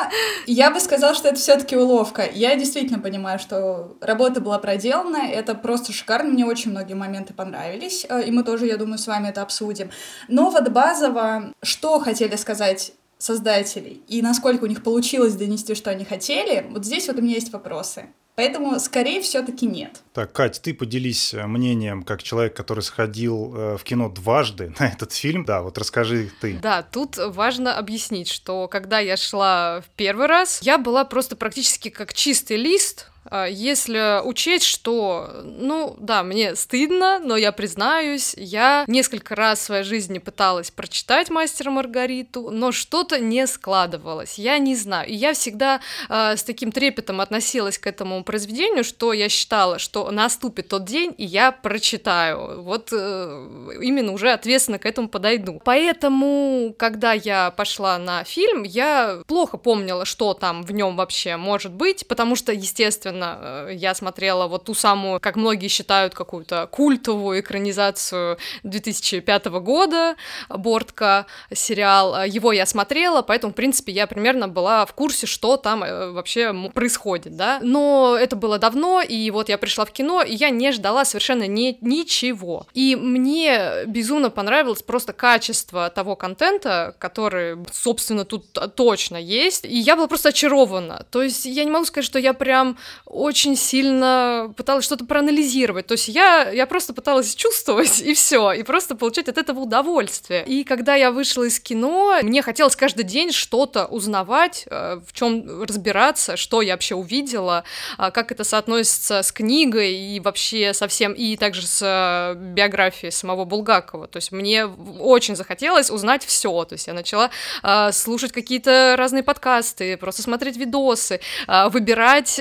я 0.45 0.71
бы 0.71 0.81
сказала, 0.81 1.15
что 1.15 1.29
это 1.29 1.37
все-таки 1.37 1.77
уловка. 1.77 2.29
Я 2.33 2.57
действительно 2.57 2.99
понимаю, 2.99 3.39
что 3.39 3.95
работа 4.01 4.40
была 4.41 4.59
проделана, 4.59 5.17
это 5.17 5.55
просто 5.55 5.93
шикарно, 5.93 6.29
мне 6.29 6.45
очень 6.45 6.71
многие 6.71 6.93
моменты 6.93 7.33
понравились, 7.33 8.05
э, 8.09 8.23
и 8.27 8.31
мы 8.31 8.43
тоже, 8.43 8.65
я 8.65 8.77
думаю, 8.77 8.97
с 8.97 9.07
вами 9.07 9.29
это 9.29 9.41
обсудим. 9.41 9.89
Но 10.27 10.49
вот 10.49 10.69
базово, 10.69 11.53
что 11.61 11.99
хотели 11.99 12.35
сказать 12.35 12.93
создателей 13.17 14.01
и 14.07 14.21
насколько 14.21 14.63
у 14.63 14.67
них 14.67 14.83
получилось 14.83 15.35
донести, 15.35 15.75
что 15.75 15.91
они 15.91 16.05
хотели, 16.05 16.65
вот 16.69 16.85
здесь 16.85 17.07
вот 17.07 17.17
у 17.17 17.21
меня 17.21 17.35
есть 17.35 17.53
вопросы. 17.53 18.07
Поэтому, 18.35 18.79
скорее, 18.79 19.21
все-таки 19.21 19.65
нет. 19.67 20.01
Так, 20.13 20.31
Кать, 20.31 20.61
ты 20.61 20.73
поделись 20.73 21.33
э, 21.33 21.45
мнением, 21.45 22.01
как 22.03 22.23
человек, 22.23 22.55
который 22.55 22.79
сходил 22.79 23.53
э, 23.53 23.77
в 23.77 23.83
кино 23.83 24.09
дважды 24.09 24.73
на 24.79 24.87
этот 24.87 25.11
фильм. 25.11 25.45
Да, 25.45 25.61
вот 25.61 25.77
расскажи 25.77 26.31
ты. 26.39 26.57
Да, 26.61 26.81
тут 26.81 27.17
важно 27.17 27.77
объяснить, 27.77 28.29
что 28.29 28.67
когда 28.67 28.99
я 28.99 29.17
шла 29.17 29.81
в 29.81 29.89
первый 29.95 30.27
раз, 30.27 30.61
я 30.63 30.77
была 30.77 31.03
просто 31.03 31.35
практически 31.35 31.89
как 31.89 32.13
чистый 32.13 32.57
лист, 32.57 33.10
если 33.49 34.21
учесть, 34.25 34.65
что, 34.65 35.29
ну 35.43 35.95
да, 35.99 36.23
мне 36.23 36.55
стыдно, 36.55 37.19
но 37.19 37.37
я 37.37 37.51
признаюсь, 37.51 38.33
я 38.37 38.83
несколько 38.87 39.35
раз 39.35 39.59
в 39.59 39.63
своей 39.63 39.83
жизни 39.83 40.19
пыталась 40.19 40.71
прочитать 40.71 41.29
«Мастера 41.29 41.71
Маргариту», 41.71 42.49
но 42.49 42.71
что-то 42.71 43.19
не 43.19 43.47
складывалось, 43.47 44.37
я 44.37 44.57
не 44.57 44.75
знаю. 44.75 45.07
И 45.07 45.13
я 45.13 45.33
всегда 45.33 45.79
э, 46.09 46.35
с 46.35 46.43
таким 46.43 46.71
трепетом 46.71 47.21
относилась 47.21 47.77
к 47.77 47.87
этому 47.87 48.23
произведению, 48.23 48.83
что 48.83 49.13
я 49.13 49.29
считала, 49.29 49.79
что 49.79 50.11
наступит 50.11 50.67
тот 50.67 50.85
день, 50.85 51.13
и 51.17 51.25
я 51.25 51.51
прочитаю. 51.51 52.61
Вот 52.61 52.89
э, 52.91 53.47
именно 53.81 54.11
уже 54.11 54.31
ответственно 54.31 54.79
к 54.79 54.85
этому 54.85 55.07
подойду. 55.07 55.61
Поэтому, 55.63 56.75
когда 56.77 57.13
я 57.13 57.51
пошла 57.51 57.97
на 57.97 58.23
фильм, 58.23 58.63
я 58.63 59.21
плохо 59.27 59.57
помнила, 59.57 60.05
что 60.05 60.33
там 60.33 60.63
в 60.63 60.71
нем 60.71 60.95
вообще 60.97 61.37
может 61.37 61.71
быть, 61.71 62.07
потому 62.07 62.35
что, 62.35 62.51
естественно, 62.51 63.20
естественно, 63.21 63.67
э, 63.69 63.73
я 63.73 63.93
смотрела 63.93 64.47
вот 64.47 64.65
ту 64.65 64.73
самую, 64.73 65.19
как 65.19 65.35
многие 65.35 65.67
считают, 65.67 66.13
какую-то 66.13 66.67
культовую 66.71 67.39
экранизацию 67.39 68.37
2005 68.63 69.45
года, 69.45 70.15
Бортка 70.49 71.25
сериал. 71.53 72.25
Его 72.25 72.51
я 72.51 72.65
смотрела, 72.65 73.21
поэтому, 73.21 73.53
в 73.53 73.55
принципе, 73.55 73.91
я 73.91 74.07
примерно 74.07 74.47
была 74.47 74.85
в 74.85 74.93
курсе, 74.93 75.27
что 75.27 75.57
там 75.57 75.83
э, 75.83 76.11
вообще 76.11 76.53
происходит, 76.73 77.35
да. 77.35 77.59
Но 77.61 78.17
это 78.19 78.35
было 78.35 78.57
давно, 78.57 79.01
и 79.01 79.31
вот 79.31 79.49
я 79.49 79.57
пришла 79.57 79.85
в 79.85 79.91
кино, 79.91 80.21
и 80.21 80.33
я 80.33 80.49
не 80.49 80.71
ждала 80.71 81.05
совершенно 81.05 81.47
не, 81.47 81.77
ничего. 81.81 82.65
И 82.73 82.95
мне 82.95 83.85
безумно 83.87 84.29
понравилось 84.29 84.81
просто 84.81 85.13
качество 85.13 85.89
того 85.89 86.15
контента, 86.15 86.95
который, 86.99 87.57
собственно, 87.71 88.25
тут 88.25 88.45
точно 88.75 89.17
есть. 89.17 89.65
И 89.65 89.79
я 89.79 89.95
была 89.95 90.07
просто 90.07 90.29
очарована. 90.29 91.05
То 91.11 91.21
есть 91.21 91.45
я 91.45 91.63
не 91.63 91.71
могу 91.71 91.85
сказать, 91.85 92.05
что 92.05 92.19
я 92.19 92.33
прям 92.33 92.77
очень 93.11 93.57
сильно 93.57 94.53
пыталась 94.55 94.85
что-то 94.85 95.05
проанализировать. 95.05 95.85
То 95.87 95.93
есть 95.93 96.07
я, 96.07 96.49
я 96.49 96.65
просто 96.65 96.93
пыталась 96.93 97.35
чувствовать, 97.35 98.01
и 98.01 98.13
все, 98.13 98.53
и 98.53 98.63
просто 98.63 98.95
получать 98.95 99.27
от 99.27 99.37
этого 99.37 99.59
удовольствие. 99.59 100.45
И 100.45 100.63
когда 100.63 100.95
я 100.95 101.11
вышла 101.11 101.43
из 101.43 101.59
кино, 101.59 102.17
мне 102.23 102.41
хотелось 102.41 102.75
каждый 102.75 103.03
день 103.03 103.31
что-то 103.31 103.85
узнавать, 103.85 104.63
э, 104.67 105.01
в 105.05 105.13
чем 105.13 105.61
разбираться, 105.63 106.37
что 106.37 106.61
я 106.61 106.73
вообще 106.73 106.95
увидела, 106.95 107.65
а 107.97 108.11
как 108.11 108.31
это 108.31 108.45
соотносится 108.45 109.23
с 109.23 109.31
книгой 109.31 109.93
и 109.93 110.19
вообще 110.21 110.73
со 110.73 110.87
всем, 110.87 111.11
и 111.11 111.35
также 111.35 111.67
с 111.67 111.81
э, 111.83 112.35
биографией 112.35 113.11
самого 113.11 113.43
Булгакова. 113.43 114.07
То 114.07 114.17
есть 114.17 114.31
мне 114.31 114.65
очень 114.65 115.35
захотелось 115.35 115.89
узнать 115.89 116.25
все. 116.25 116.63
То 116.63 116.73
есть 116.73 116.87
я 116.87 116.93
начала 116.93 117.29
э, 117.61 117.91
слушать 117.91 118.31
какие-то 118.31 118.95
разные 118.97 119.23
подкасты, 119.23 119.97
просто 119.97 120.21
смотреть 120.21 120.55
видосы, 120.55 121.19
выбирать 121.47 122.39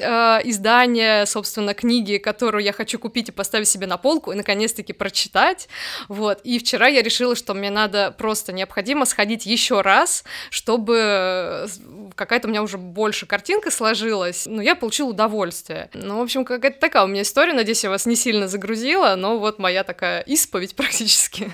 издание, 0.60 1.24
собственно, 1.24 1.72
книги, 1.72 2.18
которую 2.18 2.62
я 2.62 2.72
хочу 2.72 2.98
купить 2.98 3.30
и 3.30 3.32
поставить 3.32 3.66
себе 3.66 3.86
на 3.86 3.96
полку, 3.96 4.32
и 4.32 4.36
наконец-таки 4.36 4.92
прочитать, 4.92 5.68
вот, 6.08 6.40
и 6.44 6.58
вчера 6.58 6.86
я 6.86 7.02
решила, 7.02 7.34
что 7.34 7.54
мне 7.54 7.70
надо 7.70 8.14
просто 8.16 8.52
необходимо 8.52 9.06
сходить 9.06 9.46
еще 9.46 9.80
раз, 9.80 10.22
чтобы 10.50 10.98
э, 10.98 11.66
какая-то 12.14 12.46
у 12.46 12.50
меня 12.50 12.62
уже 12.62 12.76
больше 12.76 13.24
картинка 13.24 13.70
сложилась, 13.70 14.44
но 14.46 14.60
я 14.60 14.74
получила 14.74 15.08
удовольствие. 15.08 15.88
Ну, 15.94 16.18
в 16.18 16.22
общем, 16.22 16.44
какая-то 16.44 16.78
такая 16.78 17.04
у 17.04 17.08
меня 17.08 17.22
история, 17.22 17.54
надеюсь, 17.54 17.82
я 17.82 17.90
вас 17.90 18.04
не 18.04 18.16
сильно 18.16 18.46
загрузила, 18.46 19.14
но 19.16 19.38
вот 19.38 19.58
моя 19.58 19.82
такая 19.82 20.20
исповедь 20.20 20.76
практически. 20.76 21.50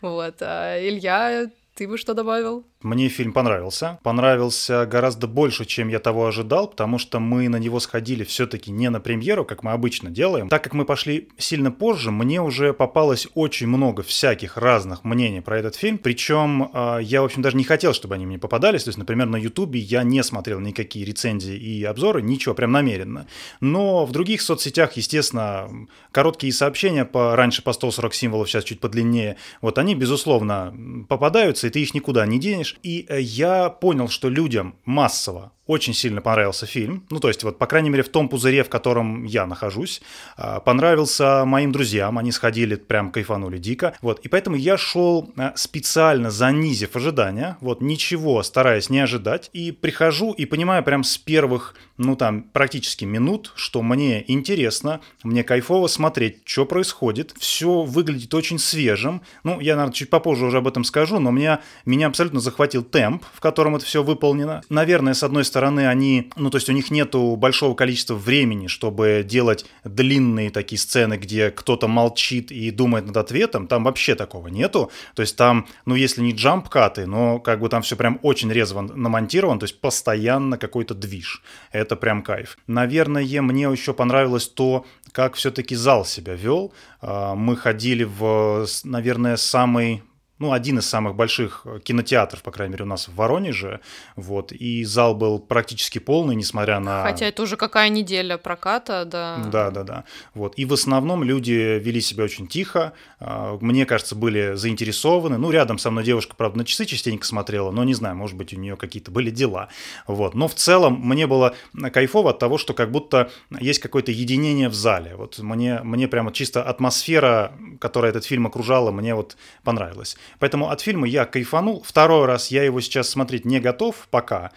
Вот, 0.00 0.36
а 0.40 0.78
Илья, 0.78 1.50
ты 1.74 1.88
бы 1.88 1.98
что 1.98 2.14
добавил? 2.14 2.64
Мне 2.86 3.08
фильм 3.08 3.32
понравился. 3.32 3.98
Понравился 4.04 4.86
гораздо 4.86 5.26
больше, 5.26 5.64
чем 5.64 5.88
я 5.88 5.98
того 5.98 6.28
ожидал, 6.28 6.68
потому 6.68 6.98
что 6.98 7.18
мы 7.18 7.48
на 7.48 7.56
него 7.56 7.80
сходили 7.80 8.22
все-таки 8.22 8.70
не 8.70 8.90
на 8.90 9.00
премьеру, 9.00 9.44
как 9.44 9.64
мы 9.64 9.72
обычно 9.72 10.08
делаем. 10.08 10.48
Так 10.48 10.62
как 10.62 10.72
мы 10.72 10.84
пошли 10.84 11.26
сильно 11.36 11.72
позже, 11.72 12.12
мне 12.12 12.40
уже 12.40 12.72
попалось 12.72 13.26
очень 13.34 13.66
много 13.66 14.04
всяких 14.04 14.56
разных 14.56 15.02
мнений 15.02 15.40
про 15.40 15.58
этот 15.58 15.74
фильм. 15.74 15.98
Причем 15.98 16.70
э, 16.72 16.98
я, 17.02 17.22
в 17.22 17.24
общем, 17.24 17.42
даже 17.42 17.56
не 17.56 17.64
хотел, 17.64 17.92
чтобы 17.92 18.14
они 18.14 18.24
мне 18.24 18.38
попадались. 18.38 18.84
То 18.84 18.90
есть, 18.90 18.98
например, 18.98 19.26
на 19.26 19.36
Ютубе 19.36 19.80
я 19.80 20.04
не 20.04 20.22
смотрел 20.22 20.60
никакие 20.60 21.04
рецензии 21.04 21.56
и 21.56 21.82
обзоры, 21.82 22.22
ничего, 22.22 22.54
прям 22.54 22.70
намеренно. 22.70 23.26
Но 23.60 24.06
в 24.06 24.12
других 24.12 24.40
соцсетях, 24.42 24.92
естественно, 24.92 25.68
короткие 26.12 26.52
сообщения 26.52 27.04
по 27.04 27.34
раньше 27.34 27.62
по 27.62 27.72
140 27.72 28.14
символов, 28.14 28.48
сейчас 28.48 28.62
чуть 28.62 28.78
подлиннее, 28.78 29.38
вот 29.60 29.78
они, 29.78 29.96
безусловно, 29.96 30.72
попадаются, 31.08 31.66
и 31.66 31.70
ты 31.70 31.80
их 31.80 31.92
никуда 31.92 32.24
не 32.26 32.38
денешь. 32.38 32.75
И 32.82 33.06
э, 33.08 33.20
я 33.20 33.70
понял, 33.70 34.08
что 34.08 34.28
людям 34.28 34.76
массово 34.84 35.52
очень 35.66 35.94
сильно 35.94 36.20
понравился 36.20 36.66
фильм. 36.66 37.04
Ну, 37.10 37.18
то 37.18 37.28
есть, 37.28 37.42
вот, 37.42 37.58
по 37.58 37.66
крайней 37.66 37.90
мере, 37.90 38.02
в 38.02 38.08
том 38.08 38.28
пузыре, 38.28 38.62
в 38.62 38.68
котором 38.68 39.24
я 39.24 39.46
нахожусь. 39.46 40.00
А, 40.36 40.60
понравился 40.60 41.44
моим 41.44 41.72
друзьям, 41.72 42.18
они 42.18 42.32
сходили, 42.32 42.76
прям 42.76 43.10
кайфанули 43.10 43.58
дико. 43.58 43.96
Вот, 44.00 44.20
и 44.20 44.28
поэтому 44.28 44.56
я 44.56 44.78
шел 44.78 45.32
э, 45.36 45.52
специально 45.56 46.30
занизив 46.30 46.94
ожидания, 46.94 47.56
вот, 47.60 47.80
ничего 47.80 48.42
стараясь 48.42 48.90
не 48.90 49.00
ожидать. 49.00 49.50
И 49.52 49.72
прихожу 49.72 50.32
и 50.32 50.44
понимаю 50.44 50.84
прям 50.84 51.02
с 51.02 51.18
первых, 51.18 51.74
ну, 51.96 52.14
там, 52.14 52.42
практически 52.42 53.04
минут, 53.04 53.52
что 53.56 53.82
мне 53.82 54.24
интересно, 54.30 55.00
мне 55.24 55.42
кайфово 55.42 55.88
смотреть, 55.88 56.42
что 56.44 56.64
происходит. 56.64 57.34
Все 57.38 57.82
выглядит 57.82 58.32
очень 58.34 58.58
свежим. 58.58 59.22
Ну, 59.42 59.60
я, 59.60 59.74
наверное, 59.74 59.94
чуть 59.94 60.10
попозже 60.10 60.46
уже 60.46 60.58
об 60.58 60.68
этом 60.68 60.84
скажу, 60.84 61.18
но 61.18 61.30
меня, 61.30 61.60
меня 61.84 62.06
абсолютно 62.06 62.38
захватил 62.40 62.84
темп, 62.84 63.24
в 63.34 63.40
котором 63.40 63.74
это 63.74 63.84
все 63.84 64.02
выполнено. 64.02 64.62
Наверное, 64.68 65.14
с 65.14 65.22
одной 65.22 65.44
стороны, 65.44 65.55
стороны, 65.56 65.88
они, 65.88 66.30
ну, 66.36 66.50
то 66.50 66.58
есть 66.58 66.68
у 66.68 66.72
них 66.72 66.90
нету 66.90 67.34
большого 67.36 67.74
количества 67.74 68.14
времени, 68.14 68.66
чтобы 68.66 69.24
делать 69.26 69.64
длинные 69.84 70.50
такие 70.50 70.78
сцены, 70.78 71.14
где 71.14 71.50
кто-то 71.50 71.88
молчит 71.88 72.52
и 72.52 72.70
думает 72.70 73.06
над 73.06 73.16
ответом, 73.16 73.66
там 73.66 73.84
вообще 73.84 74.14
такого 74.14 74.48
нету. 74.48 74.90
То 75.14 75.22
есть 75.22 75.34
там, 75.34 75.66
ну, 75.86 75.94
если 75.94 76.20
не 76.20 76.34
джамп-каты, 76.34 77.06
но 77.06 77.38
как 77.38 77.60
бы 77.60 77.70
там 77.70 77.80
все 77.80 77.96
прям 77.96 78.18
очень 78.22 78.52
резво 78.52 78.82
намонтировано, 78.82 79.58
то 79.58 79.64
есть 79.64 79.80
постоянно 79.80 80.58
какой-то 80.58 80.92
движ. 80.94 81.42
Это 81.72 81.96
прям 81.96 82.22
кайф. 82.22 82.58
Наверное, 82.66 83.24
мне 83.40 83.62
еще 83.62 83.94
понравилось 83.94 84.48
то, 84.48 84.84
как 85.12 85.36
все-таки 85.36 85.74
зал 85.74 86.04
себя 86.04 86.34
вел. 86.34 86.74
А, 87.00 87.34
мы 87.34 87.56
ходили 87.56 88.04
в, 88.04 88.66
наверное, 88.84 89.36
самый 89.36 90.02
ну, 90.38 90.52
один 90.52 90.78
из 90.78 90.86
самых 90.86 91.14
больших 91.14 91.62
э, 91.64 91.80
кинотеатров, 91.82 92.42
по 92.42 92.50
крайней 92.50 92.72
мере, 92.72 92.84
у 92.84 92.88
нас 92.88 93.08
в 93.08 93.14
Воронеже, 93.14 93.80
вот, 94.16 94.52
и 94.52 94.84
зал 94.84 95.14
был 95.14 95.38
практически 95.38 95.98
полный, 95.98 96.34
несмотря 96.34 96.78
на... 96.78 97.02
Хотя 97.02 97.26
это 97.26 97.42
уже 97.42 97.56
какая 97.56 97.88
неделя 97.88 98.36
проката, 98.36 99.04
да. 99.04 99.38
Да, 99.50 99.70
да, 99.70 99.82
да, 99.82 100.04
вот, 100.34 100.54
и 100.58 100.64
в 100.64 100.72
основном 100.72 101.22
люди 101.24 101.78
вели 101.78 102.00
себя 102.00 102.24
очень 102.24 102.46
тихо, 102.46 102.92
мне 103.20 103.86
кажется, 103.86 104.14
были 104.14 104.54
заинтересованы, 104.54 105.38
ну, 105.38 105.50
рядом 105.50 105.78
со 105.78 105.90
мной 105.90 106.04
девушка, 106.04 106.34
правда, 106.36 106.58
на 106.58 106.64
часы 106.64 106.84
частенько 106.84 107.26
смотрела, 107.26 107.70
но 107.70 107.84
не 107.84 107.94
знаю, 107.94 108.16
может 108.16 108.36
быть, 108.36 108.52
у 108.52 108.58
нее 108.58 108.76
какие-то 108.76 109.10
были 109.10 109.30
дела, 109.30 109.68
вот, 110.06 110.34
но 110.34 110.48
в 110.48 110.54
целом 110.54 111.00
мне 111.02 111.26
было 111.26 111.54
кайфово 111.92 112.30
от 112.30 112.38
того, 112.38 112.58
что 112.58 112.74
как 112.74 112.90
будто 112.90 113.30
есть 113.58 113.80
какое-то 113.80 114.12
единение 114.12 114.68
в 114.68 114.74
зале, 114.74 115.14
вот, 115.16 115.38
мне, 115.38 115.80
мне 115.82 116.08
прямо 116.08 116.32
чисто 116.32 116.62
атмосфера, 116.62 117.52
которая 117.80 118.10
этот 118.10 118.24
фильм 118.24 118.46
окружала, 118.46 118.90
мне 118.90 119.14
вот 119.14 119.36
понравилась. 119.64 120.16
Поэтому 120.38 120.70
от 120.70 120.80
фильма 120.80 121.06
я 121.06 121.24
кайфанул. 121.24 121.82
Второй 121.86 122.26
раз 122.26 122.50
я 122.50 122.62
его 122.62 122.80
сейчас 122.80 123.08
смотреть 123.08 123.44
не 123.44 123.60
готов 123.60 124.08
пока. 124.10 124.50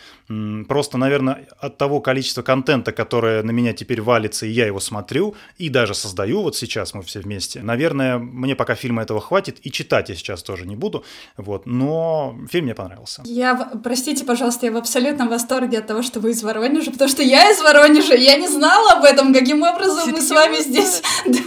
Просто, 0.68 0.98
наверное, 0.98 1.48
от 1.60 1.78
того 1.78 2.02
количества 2.02 2.42
контента, 2.42 2.92
которое 2.92 3.44
на 3.44 3.52
меня 3.52 3.74
теперь 3.74 4.02
валится, 4.02 4.46
и 4.46 4.52
я 4.52 4.66
его 4.66 4.80
смотрю, 4.80 5.36
и 5.58 5.70
даже 5.70 5.94
создаю, 5.94 6.42
вот 6.42 6.56
сейчас 6.56 6.94
мы 6.94 7.02
все 7.04 7.20
вместе. 7.20 7.62
Наверное, 7.62 8.18
мне 8.18 8.49
пока 8.56 8.76
фильма 8.76 9.04
этого 9.04 9.22
хватит, 9.22 9.58
и 9.64 9.72
читать 9.72 10.10
я 10.10 10.16
сейчас 10.16 10.44
тоже 10.44 10.66
не 10.66 10.76
буду. 10.76 11.04
Вот. 11.38 11.66
Но 11.66 12.36
фильм 12.50 12.66
мне 12.66 12.76
понравился. 12.76 13.22
Я, 13.26 13.56
простите, 13.84 14.26
пожалуйста, 14.26 14.66
я 14.66 14.72
в 14.72 14.78
абсолютном 14.78 15.30
восторге 15.30 15.80
от 15.80 15.88
того, 15.88 16.02
что 16.02 16.20
вы 16.20 16.32
из 16.32 16.44
Воронежа, 16.44 16.92
потому 16.92 17.10
что 17.10 17.24
я 17.24 17.52
из 17.52 17.62
Воронежа, 17.62 18.16
я 18.16 18.36
не 18.38 18.48
знала 18.48 18.94
об 18.94 19.04
этом, 19.04 19.34
каким 19.34 19.64
образом 19.64 20.06
Серьезно? 20.06 20.14
мы 20.14 20.22
с 20.22 20.32
вами 20.32 20.62
здесь... 20.62 21.02
Да. 21.26 21.44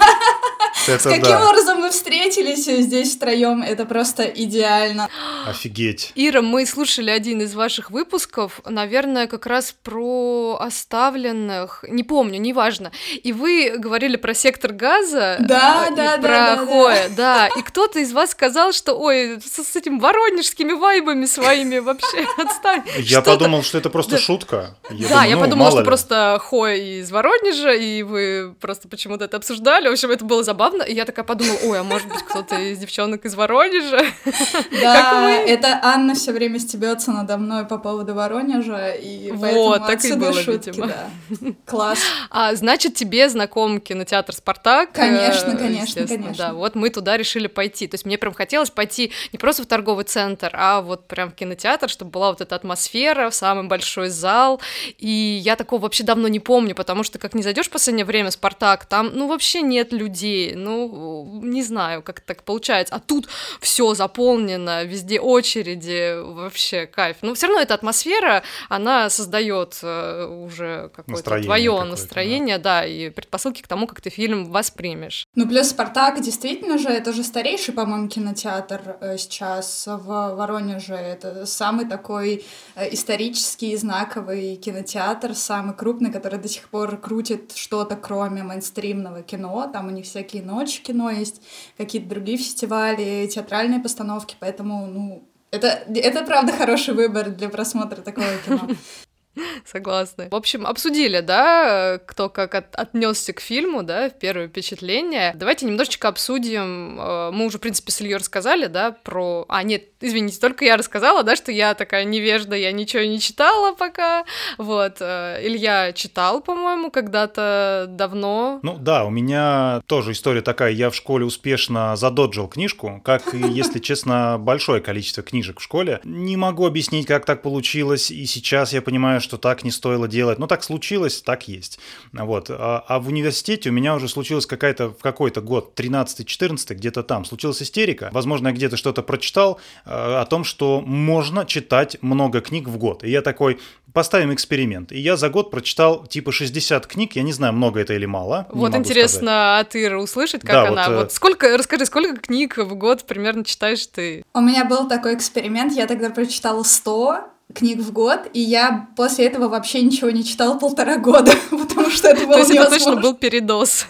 С 0.87 1.03
каким 1.03 1.41
образом 1.41 1.81
мы 1.81 1.91
встретились 1.91 2.65
здесь 2.65 3.15
втроем, 3.15 3.63
это 3.63 3.85
просто 3.85 4.25
идеально. 4.25 5.09
Офигеть. 5.47 6.13
Ира, 6.15 6.43
мы 6.43 6.67
слушали 6.67 7.11
один 7.11 7.41
из 7.41 7.55
ваших 7.55 7.91
выпусков, 7.91 8.61
наверное, 8.65 9.27
как 9.27 9.47
раз 9.47 9.75
про 9.83 10.59
оставленных, 10.61 11.85
не 11.89 12.03
помню, 12.03 12.41
неважно. 12.41 12.91
И 13.23 13.33
вы 13.33 13.75
говорили 13.77 14.17
про 14.17 14.35
сектор 14.35 14.73
газа, 14.73 15.37
да, 15.41 15.89
э, 15.91 15.95
да, 15.95 16.17
про 16.17 16.29
да, 16.29 16.67
Хоя, 16.67 16.92
да, 17.09 17.49
да. 17.49 17.49
И 17.59 17.63
кто-то 17.63 17.99
из 17.99 18.13
вас 18.13 18.31
сказал, 18.31 18.73
что, 18.73 18.95
ой, 18.95 19.41
с, 19.41 19.65
с 19.65 19.77
этим 19.77 19.99
воронежскими 19.99 20.73
вайбами 20.73 21.27
своими 21.27 21.79
вообще 21.79 22.27
отстань. 22.39 22.83
Я 22.99 23.23
подумал, 23.23 23.63
что 23.63 23.79
это 23.79 23.91
просто 23.91 24.19
шутка. 24.19 24.77
да, 24.91 25.25
я 25.25 25.37
ну, 25.37 25.43
подумала, 25.43 25.71
что 25.71 25.85
просто 25.85 26.41
Хой 26.43 27.01
из 27.01 27.11
Воронежа, 27.11 27.73
и 27.73 28.03
вы 28.03 28.55
просто 28.61 28.89
почему-то 28.89 29.25
это 29.25 29.37
обсуждали. 29.37 29.89
В 29.89 29.93
общем, 29.93 30.11
это 30.11 30.25
было 30.25 30.43
забавно. 30.43 30.83
И 30.83 30.95
я 30.95 31.05
такая 31.05 31.25
подумала, 31.25 31.59
ой, 31.65 31.81
а 31.81 31.83
может 31.83 32.09
быть, 32.09 32.23
кто-то 32.23 32.57
из 32.57 32.79
девчонок 32.79 33.25
из 33.25 33.35
Воронежа? 33.35 34.05
Да, 34.81 35.31
это 35.31 35.81
Анна 35.83 36.15
все 36.15 36.33
время 36.33 36.59
стебется 36.59 37.13
надо 37.13 37.37
мной 37.37 37.65
по 37.65 37.79
поводу 37.79 38.15
Воронежа, 38.15 38.91
и 38.91 39.31
вот, 39.33 39.87
так 39.87 40.05
и 40.05 40.13
было, 40.15 40.33
шутки, 40.33 40.71
видимо. 40.71 40.89
Да. 40.89 41.53
Класс. 41.67 41.99
А, 42.31 42.55
значит, 42.55 42.95
тебе 42.95 43.29
знаком 43.29 43.81
кинотеатр 43.81 44.35
«Спартак»? 44.35 44.91
Э, 44.91 44.93
конечно, 44.93 45.57
конечно, 45.57 46.07
конечно. 46.07 46.35
Да, 46.37 46.53
вот 46.53 46.75
мы 46.83 46.91
туда 46.91 47.17
решили 47.17 47.47
пойти. 47.47 47.87
То 47.87 47.95
есть 47.95 48.05
мне 48.05 48.19
прям 48.19 48.35
хотелось 48.35 48.71
пойти 48.71 49.13
не 49.33 49.39
просто 49.39 49.63
в 49.63 49.67
торговый 49.67 50.05
центр, 50.05 50.51
а 50.53 50.81
вот 50.81 51.07
прям 51.07 51.31
в 51.31 51.35
кинотеатр, 51.35 51.89
чтобы 51.89 52.11
была 52.11 52.31
вот 52.31 52.41
эта 52.41 52.57
атмосфера, 52.57 53.31
самый 53.31 53.69
большой 53.69 54.09
зал. 54.09 54.61
И 54.99 55.41
я 55.45 55.55
такого 55.55 55.83
вообще 55.83 56.03
давно 56.03 56.27
не 56.27 56.41
помню, 56.41 56.75
потому 56.75 57.05
что 57.05 57.21
как 57.21 57.35
не 57.35 57.43
зайдешь 57.45 57.69
в 57.69 57.71
последнее 57.71 58.05
время 58.05 58.31
в 58.31 58.33
«Спартак», 58.33 58.87
там, 58.87 59.13
ну, 59.15 59.29
вообще 59.29 59.63
нет 59.63 59.93
людей. 59.93 60.55
Ну, 60.57 61.41
не 61.45 61.63
знаю, 61.63 62.03
как 62.03 62.21
так 62.21 62.43
получается. 62.43 62.97
А 62.97 62.99
тут 62.99 63.29
все 63.61 63.95
заполнено, 63.95 64.83
везде 64.83 65.21
очереди, 65.21 66.21
вообще 66.21 66.87
кайф. 66.87 67.19
Но 67.23 67.35
все 67.35 67.47
равно 67.47 67.63
эта 67.63 67.75
атмосфера, 67.75 68.43
она 68.69 69.09
создает 69.09 69.79
э, 69.83 70.27
уже 70.27 70.91
какое-то 70.97 71.43
твое 71.43 71.85
настроение, 71.85 72.59
да. 72.59 72.81
да, 72.81 72.87
и 72.87 73.11
предпосылки 73.11 73.63
к 73.63 73.69
тому, 73.69 73.87
как 73.87 74.01
ты 74.01 74.11
фильм 74.11 74.51
воспримешь. 74.51 75.27
Ну, 75.37 75.49
плюс 75.49 75.69
Спартак, 75.69 76.21
действительно 76.21 76.72
же, 76.79 76.89
это 76.89 77.13
же 77.13 77.23
старейший, 77.23 77.75
по-моему, 77.75 78.09
кинотеатр 78.09 78.97
э, 79.01 79.19
сейчас 79.19 79.87
в 79.87 80.07
Воронеже. 80.07 80.95
Это 80.95 81.47
самый 81.47 81.87
такой 81.87 82.45
э, 82.75 82.93
исторический, 82.95 83.77
знаковый 83.77 84.57
кинотеатр, 84.57 85.35
самый 85.35 85.75
крупный, 85.75 86.13
который 86.13 86.39
до 86.39 86.49
сих 86.49 86.69
пор 86.69 86.97
крутит 86.97 87.53
что-то, 87.55 87.97
кроме 87.97 88.43
мейнстримного 88.43 89.23
кино. 89.23 89.71
Там 89.73 89.89
у 89.89 89.91
них 89.91 90.05
всякие 90.05 90.43
ночи 90.43 90.83
кино 90.83 91.11
есть, 91.11 91.43
какие-то 91.77 92.09
другие 92.09 92.39
фестивали, 92.39 93.27
театральные 93.27 93.81
постановки, 93.81 94.37
поэтому, 94.41 94.87
ну, 94.87 95.29
это, 95.51 95.85
это 95.95 96.25
правда 96.25 96.53
хороший 96.53 96.95
выбор 96.95 97.31
для 97.31 97.49
просмотра 97.49 98.01
такого 98.01 98.27
кино. 98.47 98.69
Согласна. 99.65 100.29
В 100.31 100.35
общем, 100.35 100.67
обсудили, 100.67 101.21
да, 101.21 101.99
кто 102.07 102.29
как 102.29 102.55
от, 102.55 102.75
отнесся 102.75 103.33
к 103.33 103.41
фильму, 103.41 103.83
да, 103.83 104.11
первое 104.11 104.49
впечатление. 104.49 105.33
Давайте 105.35 105.67
немножечко 105.67 106.09
обсудим. 106.09 107.01
Э, 107.01 107.31
мы 107.33 107.47
уже, 107.47 107.59
в 107.59 107.61
принципе, 107.61 107.93
с 107.93 108.01
Ильей 108.01 108.17
рассказали, 108.17 108.67
да, 108.67 108.93
про... 108.93 109.47
А, 109.49 109.63
нет, 109.63 109.85
извините, 110.01 110.39
только 110.39 110.65
я 110.65 110.77
рассказала, 110.77 111.23
да, 111.23 111.37
что 111.37 111.51
я 111.51 111.75
такая 111.75 112.05
невежда, 112.05 112.57
я 112.57 112.73
ничего 112.73 113.03
не 113.05 113.21
читала 113.21 113.75
пока. 113.75 114.25
Вот. 114.59 114.97
Э, 115.01 115.39
Илья 115.43 115.93
читал, 115.93 116.43
по-моему, 116.43 116.91
когда-то 116.91 117.87
давно. 117.89 118.61
Ну 118.63 118.77
да, 118.79 119.05
у 119.05 119.11
меня 119.11 119.83
тоже 119.87 120.13
история 120.13 120.43
такая. 120.43 120.73
Я 120.73 120.91
в 120.91 120.95
школе 120.95 121.25
успешно 121.25 121.97
задоджил 121.97 122.49
книжку, 122.49 123.01
как 123.05 123.35
и, 123.35 123.39
если 123.39 123.79
честно, 123.81 124.37
большое 124.39 124.83
количество 124.83 125.23
книжек 125.23 125.61
в 125.61 125.63
школе. 125.63 126.01
Не 126.05 126.37
могу 126.37 126.67
объяснить, 126.67 127.07
как 127.07 127.25
так 127.25 127.43
получилось, 127.43 128.11
и 128.11 128.27
сейчас 128.27 128.73
я 128.73 128.83
понимаю, 128.83 129.22
что 129.23 129.39
так 129.39 129.65
не 129.65 129.71
стоило 129.71 130.09
делать. 130.09 130.39
Но 130.39 130.47
так 130.47 130.63
случилось, 130.63 131.23
так 131.23 131.49
есть. 131.49 131.79
Вот. 132.13 132.51
А, 132.51 132.85
а 132.87 132.99
в 132.99 133.09
университете 133.09 133.71
у 133.71 133.73
меня 133.73 133.95
уже 133.95 134.09
случилась 134.09 134.47
какая-то 134.47 134.89
в 134.91 134.99
какой-то 134.99 135.41
год, 135.41 135.79
13-14, 135.79 136.75
где-то 136.75 137.03
там, 137.03 137.25
случилась 137.25 137.63
истерика. 137.63 138.11
Возможно, 138.13 138.49
я 138.49 138.55
где-то 138.55 138.77
что-то 138.77 139.03
прочитал 139.03 139.61
э, 139.85 139.91
о 139.91 140.25
том, 140.27 140.45
что 140.45 140.81
можно 140.81 141.47
читать 141.47 141.97
много 142.03 142.41
книг 142.41 142.69
в 142.69 142.77
год. 142.77 143.05
И 143.05 143.11
я 143.11 143.23
такой, 143.23 143.59
поставим 143.93 144.33
эксперимент. 144.33 144.93
И 144.93 144.99
я 144.99 145.17
за 145.17 145.29
год 145.29 145.51
прочитал 145.51 146.07
типа 146.07 146.33
60 146.33 146.87
книг, 146.87 147.17
я 147.17 147.23
не 147.23 147.33
знаю, 147.33 147.53
много 147.53 147.81
это 147.81 147.95
или 147.95 148.07
мало. 148.07 148.47
Вот 148.51 148.75
интересно 148.75 149.59
от 149.59 149.75
Иры 149.75 149.99
услышать, 149.99 150.43
как 150.43 150.51
да, 150.51 150.69
она. 150.69 150.89
Вот, 150.89 150.97
вот 150.97 151.13
сколько, 151.13 151.57
расскажи, 151.57 151.87
сколько 151.87 152.17
книг 152.17 152.57
в 152.59 152.75
год 152.75 153.05
примерно 153.05 153.45
читаешь 153.45 153.87
ты? 153.87 154.25
У 154.35 154.41
меня 154.41 154.65
был 154.65 154.89
такой 154.89 155.15
эксперимент, 155.15 155.73
я 155.73 155.87
тогда 155.87 156.11
прочитала 156.11 156.63
100, 156.63 157.21
книг 157.55 157.81
в 157.81 157.93
год, 157.93 158.21
и 158.33 158.41
я 158.41 158.89
после 158.97 159.27
этого 159.27 159.49
вообще 159.49 159.83
ничего 159.83 160.11
не 160.11 160.25
читала 160.25 160.59
полтора 160.59 160.99
года, 160.99 161.33
потому 161.51 161.91
что 161.91 162.09
это 162.09 162.27
было 162.27 162.35
То 162.35 162.39
есть 162.39 162.51
это 162.51 162.71
точно 162.71 162.97
был 162.97 163.15
передоз. 163.15 163.87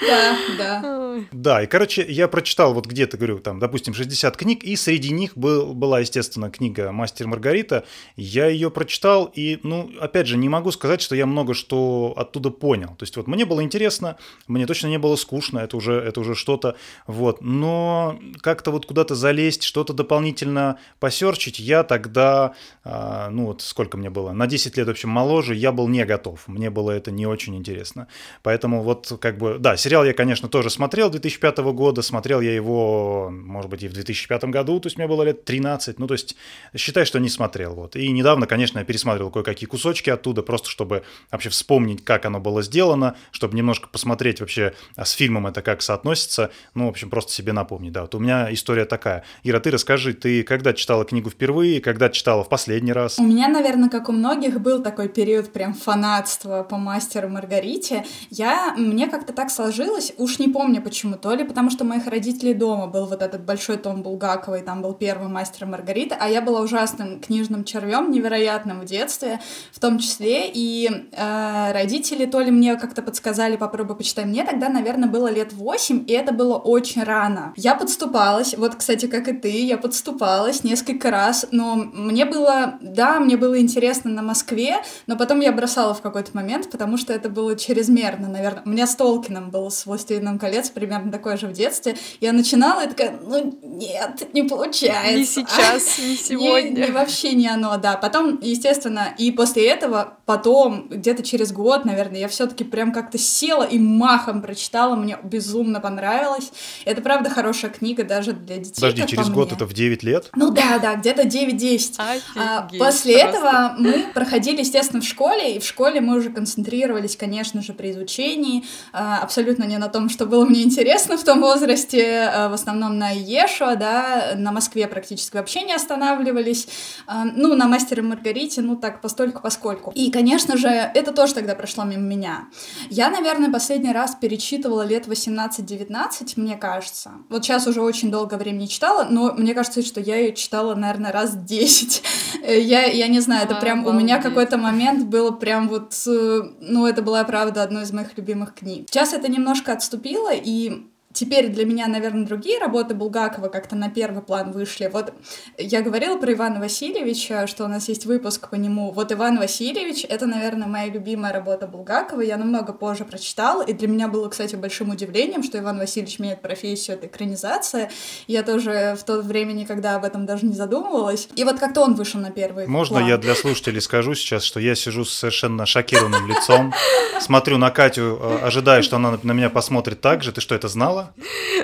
Да, 0.00 0.36
да. 0.58 1.18
Да, 1.32 1.62
и, 1.62 1.66
короче, 1.66 2.04
я 2.08 2.28
прочитал 2.28 2.74
вот 2.74 2.86
где-то, 2.86 3.16
говорю, 3.16 3.38
там, 3.38 3.58
допустим, 3.58 3.94
60 3.94 4.36
книг, 4.36 4.64
и 4.64 4.76
среди 4.76 5.10
них 5.10 5.36
был, 5.36 5.74
была, 5.74 6.00
естественно, 6.00 6.50
книга 6.50 6.92
«Мастер 6.92 7.26
Маргарита». 7.26 7.84
Я 8.16 8.46
ее 8.46 8.70
прочитал, 8.70 9.30
и, 9.34 9.58
ну, 9.62 9.90
опять 10.00 10.26
же, 10.26 10.36
не 10.36 10.48
могу 10.48 10.70
сказать, 10.72 11.00
что 11.00 11.14
я 11.14 11.26
много 11.26 11.54
что 11.54 12.12
оттуда 12.16 12.50
понял. 12.50 12.88
То 12.98 13.02
есть 13.02 13.16
вот 13.16 13.26
мне 13.26 13.44
было 13.44 13.62
интересно, 13.62 14.16
мне 14.46 14.66
точно 14.66 14.88
не 14.88 14.98
было 14.98 15.16
скучно, 15.16 15.60
это 15.60 15.76
уже, 15.76 15.94
это 15.94 16.20
уже 16.20 16.34
что-то, 16.34 16.76
вот. 17.06 17.40
Но 17.40 18.18
как-то 18.40 18.70
вот 18.70 18.86
куда-то 18.86 19.14
залезть, 19.14 19.62
что-то 19.62 19.92
дополнительно 19.92 20.78
посерчить, 21.00 21.58
я 21.58 21.82
тогда 21.82 22.43
а, 22.84 23.30
ну 23.30 23.46
вот 23.46 23.62
сколько 23.62 23.96
мне 23.96 24.10
было, 24.10 24.32
на 24.32 24.46
10 24.46 24.76
лет, 24.76 24.86
в 24.86 24.90
общем, 24.90 25.08
моложе, 25.08 25.54
я 25.54 25.72
был 25.72 25.88
не 25.88 26.04
готов. 26.04 26.46
Мне 26.46 26.70
было 26.70 26.90
это 26.90 27.10
не 27.10 27.26
очень 27.26 27.56
интересно. 27.56 28.08
Поэтому 28.42 28.82
вот 28.82 29.16
как 29.20 29.38
бы, 29.38 29.58
да, 29.58 29.76
сериал 29.76 30.04
я, 30.04 30.12
конечно, 30.12 30.48
тоже 30.48 30.70
смотрел 30.70 31.10
2005 31.10 31.58
года, 31.58 32.02
смотрел 32.02 32.40
я 32.40 32.54
его, 32.54 33.30
может 33.30 33.70
быть, 33.70 33.82
и 33.82 33.88
в 33.88 33.92
2005 33.92 34.44
году, 34.44 34.80
то 34.80 34.86
есть 34.86 34.98
мне 34.98 35.06
было 35.06 35.22
лет 35.22 35.44
13, 35.44 35.98
ну 35.98 36.06
то 36.06 36.14
есть 36.14 36.36
считай, 36.76 37.04
что 37.04 37.18
не 37.18 37.28
смотрел. 37.28 37.74
Вот. 37.74 37.96
И 37.96 38.10
недавно, 38.10 38.46
конечно, 38.46 38.78
я 38.78 38.84
пересматривал 38.84 39.30
кое-какие 39.30 39.68
кусочки 39.68 40.10
оттуда, 40.10 40.42
просто 40.42 40.68
чтобы 40.68 41.04
вообще 41.30 41.48
вспомнить, 41.50 42.04
как 42.04 42.24
оно 42.24 42.40
было 42.40 42.62
сделано, 42.62 43.16
чтобы 43.30 43.56
немножко 43.56 43.88
посмотреть 43.88 44.40
вообще 44.40 44.74
а 44.96 45.04
с 45.04 45.12
фильмом 45.12 45.46
это 45.46 45.62
как 45.62 45.82
соотносится, 45.82 46.50
ну, 46.74 46.86
в 46.86 46.88
общем, 46.90 47.10
просто 47.10 47.32
себе 47.32 47.52
напомнить. 47.52 47.92
Да, 47.92 48.02
вот 48.02 48.14
у 48.14 48.18
меня 48.18 48.52
история 48.52 48.84
такая. 48.84 49.24
Ира, 49.42 49.60
ты 49.60 49.70
расскажи, 49.70 50.14
ты 50.14 50.42
когда 50.42 50.72
читала 50.72 51.04
книгу 51.04 51.30
впервые, 51.30 51.80
когда 51.80 52.08
читала 52.08 52.23
читала 52.24 52.42
в 52.42 52.48
последний 52.48 52.94
раз? 52.94 53.18
У 53.18 53.22
меня, 53.22 53.48
наверное, 53.48 53.90
как 53.90 54.08
у 54.08 54.12
многих, 54.12 54.58
был 54.58 54.82
такой 54.82 55.08
период 55.10 55.52
прям 55.52 55.74
фанатства 55.74 56.62
по 56.62 56.78
мастеру 56.78 57.28
Маргарите. 57.28 58.06
Я, 58.30 58.72
мне 58.78 59.08
как-то 59.08 59.34
так 59.34 59.50
сложилось, 59.50 60.14
уж 60.16 60.38
не 60.38 60.48
помню 60.48 60.80
почему, 60.80 61.16
то 61.16 61.34
ли 61.34 61.44
потому 61.44 61.68
что 61.68 61.84
моих 61.84 62.06
родителей 62.06 62.54
дома 62.54 62.86
был 62.86 63.04
вот 63.04 63.20
этот 63.20 63.44
большой 63.44 63.76
том 63.76 64.02
Булгакова, 64.02 64.54
и 64.54 64.62
там 64.62 64.80
был 64.80 64.94
первый 64.94 65.28
мастер 65.28 65.66
Маргарита, 65.66 66.16
а 66.18 66.26
я 66.30 66.40
была 66.40 66.62
ужасным 66.62 67.20
книжным 67.20 67.62
червем, 67.62 68.10
невероятным 68.10 68.80
в 68.80 68.86
детстве, 68.86 69.38
в 69.70 69.78
том 69.78 69.98
числе, 69.98 70.50
и 70.50 70.88
э, 71.12 71.72
родители 71.74 72.24
то 72.24 72.40
ли 72.40 72.50
мне 72.50 72.76
как-то 72.76 73.02
подсказали, 73.02 73.56
попробуй 73.56 73.96
почитай. 73.96 74.24
Мне 74.24 74.44
тогда, 74.44 74.70
наверное, 74.70 75.10
было 75.10 75.30
лет 75.30 75.52
восемь, 75.52 76.02
и 76.06 76.12
это 76.14 76.32
было 76.32 76.56
очень 76.56 77.02
рано. 77.02 77.52
Я 77.56 77.74
подступалась, 77.74 78.56
вот, 78.56 78.76
кстати, 78.76 79.08
как 79.08 79.28
и 79.28 79.34
ты, 79.34 79.66
я 79.66 79.76
подступалась 79.76 80.64
несколько 80.64 81.10
раз, 81.10 81.46
но 81.50 81.74
мне 81.74 82.13
было, 82.22 82.78
да, 82.80 83.18
мне 83.18 83.36
было 83.36 83.60
интересно 83.60 84.10
на 84.10 84.22
Москве, 84.22 84.76
но 85.08 85.16
потом 85.16 85.40
я 85.40 85.50
бросала 85.50 85.94
в 85.94 86.00
какой-то 86.00 86.30
момент, 86.34 86.70
потому 86.70 86.96
что 86.96 87.12
это 87.12 87.28
было 87.28 87.56
чрезмерно, 87.56 88.28
наверное. 88.28 88.62
У 88.64 88.68
меня 88.68 88.86
с 88.86 88.94
Толкином 88.94 89.50
был 89.50 89.70
с 89.70 89.86
«Властелином 89.86 90.38
колец» 90.38 90.70
примерно 90.70 91.10
такое 91.10 91.36
же 91.36 91.48
в 91.48 91.52
детстве. 91.52 91.96
Я 92.20 92.32
начинала 92.32 92.84
и 92.84 92.88
такая, 92.88 93.18
ну 93.20 93.58
нет, 93.62 94.28
не 94.32 94.44
получается. 94.44 95.16
Не 95.16 95.24
сейчас, 95.24 95.98
не 95.98 96.16
сегодня. 96.22 96.70
Не, 96.70 96.86
не 96.86 96.90
вообще 96.92 97.34
не 97.34 97.48
оно, 97.48 97.76
да. 97.78 97.96
Потом, 97.96 98.38
естественно, 98.40 99.14
и 99.18 99.32
после 99.32 99.68
этого, 99.68 100.18
потом, 100.26 100.88
где-то 100.88 101.22
через 101.22 101.52
год, 101.52 101.84
наверное, 101.84 102.20
я 102.20 102.28
все 102.28 102.46
таки 102.46 102.64
прям 102.64 102.92
как-то 102.92 103.18
села 103.18 103.64
и 103.64 103.78
махом 103.78 104.42
прочитала, 104.42 104.94
мне 104.94 105.18
безумно 105.22 105.80
понравилось. 105.80 106.52
Это, 106.84 107.02
правда, 107.02 107.30
хорошая 107.30 107.70
книга 107.70 108.04
даже 108.04 108.32
для 108.32 108.58
детей. 108.58 108.74
Подожди, 108.76 109.06
через 109.06 109.28
год 109.30 109.52
это 109.52 109.66
в 109.66 109.72
9 109.72 110.02
лет? 110.02 110.30
Ну 110.36 110.50
да, 110.50 110.78
да, 110.78 110.94
где-то 110.96 111.22
9-10. 111.22 111.94
А, 112.36 112.68
после 112.78 113.18
просто. 113.18 113.38
этого 113.38 113.74
мы 113.78 114.06
проходили, 114.14 114.60
естественно, 114.60 115.02
в 115.02 115.04
школе, 115.04 115.56
и 115.56 115.58
в 115.58 115.64
школе 115.64 116.00
мы 116.00 116.16
уже 116.16 116.30
концентрировались, 116.30 117.16
конечно 117.16 117.62
же, 117.62 117.72
при 117.72 117.90
изучении, 117.92 118.64
а, 118.92 119.18
абсолютно 119.18 119.64
не 119.64 119.78
на 119.78 119.88
том, 119.88 120.08
что 120.08 120.26
было 120.26 120.44
мне 120.44 120.62
интересно 120.62 121.16
в 121.16 121.24
том 121.24 121.40
возрасте, 121.40 122.30
а, 122.32 122.48
в 122.48 122.52
основном 122.52 122.98
на 122.98 123.10
Ешуа, 123.10 123.76
да, 123.76 124.32
на 124.36 124.52
Москве 124.52 124.86
практически 124.86 125.36
вообще 125.36 125.62
не 125.62 125.74
останавливались, 125.74 126.68
а, 127.06 127.24
ну, 127.24 127.54
на 127.54 127.66
Мастере 127.66 128.02
Маргарите, 128.02 128.62
ну, 128.62 128.76
так, 128.76 129.00
постольку 129.00 129.40
поскольку. 129.42 129.92
И, 129.94 130.10
конечно 130.10 130.56
же, 130.56 130.68
это 130.68 131.12
тоже 131.12 131.34
тогда 131.34 131.54
прошло 131.54 131.84
мимо 131.84 132.02
меня. 132.02 132.48
Я, 132.90 133.10
наверное, 133.10 133.50
последний 133.50 133.92
раз 133.92 134.14
перечитывала 134.14 134.82
лет 134.82 135.06
18-19, 135.06 136.32
мне 136.36 136.56
кажется. 136.56 137.12
Вот 137.28 137.44
сейчас 137.44 137.66
уже 137.66 137.80
очень 137.80 138.10
долго 138.10 138.34
времени 138.34 138.66
читала, 138.66 139.06
но 139.08 139.32
мне 139.34 139.54
кажется, 139.54 139.82
что 139.82 140.00
я 140.00 140.16
ее 140.16 140.34
читала, 140.34 140.74
наверное, 140.74 141.12
раз 141.12 141.34
10. 141.34 141.93
Я, 142.42 142.84
я 142.84 143.08
не 143.08 143.20
знаю, 143.20 143.44
это 143.44 143.56
прям 143.56 143.86
у 143.86 143.92
меня 143.92 144.20
какой-то 144.20 144.58
момент 144.58 145.06
было 145.06 145.30
прям 145.30 145.68
вот, 145.68 145.94
э, 146.06 146.42
ну, 146.60 146.86
это 146.86 147.02
была, 147.02 147.24
правда, 147.24 147.62
одной 147.62 147.84
из 147.84 147.92
моих 147.92 148.16
любимых 148.16 148.54
книг. 148.54 148.86
Сейчас 148.88 149.12
это 149.12 149.30
немножко 149.30 149.72
отступило, 149.72 150.32
и 150.32 150.86
Теперь 151.14 151.48
для 151.48 151.64
меня, 151.64 151.86
наверное, 151.86 152.26
другие 152.26 152.58
работы 152.58 152.92
Булгакова 152.92 153.46
как-то 153.46 153.76
на 153.76 153.88
первый 153.88 154.20
план 154.20 154.50
вышли. 154.50 154.90
Вот 154.92 155.12
я 155.56 155.80
говорила 155.80 156.18
про 156.18 156.32
Ивана 156.32 156.58
Васильевича, 156.58 157.46
что 157.46 157.64
у 157.64 157.68
нас 157.68 157.88
есть 157.88 158.04
выпуск 158.04 158.50
по 158.50 158.56
нему. 158.56 158.90
Вот 158.90 159.12
Иван 159.12 159.38
Васильевич— 159.38 160.04
это, 160.08 160.26
наверное, 160.26 160.66
моя 160.66 160.86
любимая 160.86 161.32
работа 161.32 161.68
Булгакова. 161.68 162.20
Я 162.20 162.36
намного 162.36 162.72
позже 162.72 163.04
прочитала, 163.04 163.62
и 163.62 163.72
для 163.72 163.86
меня 163.86 164.08
было, 164.08 164.28
кстати, 164.28 164.56
большим 164.56 164.90
удивлением, 164.90 165.44
что 165.44 165.56
Иван 165.56 165.78
Васильевич 165.78 166.18
меняет 166.18 166.42
профессию, 166.42 166.96
это 166.96 167.06
экранизация. 167.06 167.92
Я 168.26 168.42
тоже 168.42 168.96
в 168.98 169.04
то 169.04 169.22
время 169.22 169.52
никогда 169.52 169.94
об 169.94 170.04
этом 170.04 170.26
даже 170.26 170.44
не 170.44 170.54
задумывалась. 170.54 171.28
И 171.36 171.44
вот 171.44 171.60
как-то 171.60 171.82
он 171.82 171.94
вышел 171.94 172.18
на 172.18 172.32
первый 172.32 172.66
Можно 172.66 172.98
план. 172.98 173.08
я 173.08 173.18
для 173.18 173.36
слушателей 173.36 173.80
скажу 173.80 174.16
сейчас, 174.16 174.42
что 174.42 174.58
я 174.58 174.74
сижу 174.74 175.04
с 175.04 175.14
совершенно 175.14 175.64
шокированным 175.64 176.26
лицом, 176.26 176.74
смотрю 177.20 177.56
на 177.58 177.70
Катю, 177.70 178.18
э, 178.20 178.38
ожидая, 178.42 178.82
что 178.82 178.96
она 178.96 179.16
на 179.22 179.32
меня 179.32 179.48
посмотрит 179.48 180.00
так 180.00 180.24
же. 180.24 180.32
Ты 180.32 180.40
что, 180.40 180.56
это 180.56 180.66
знала? 180.66 181.03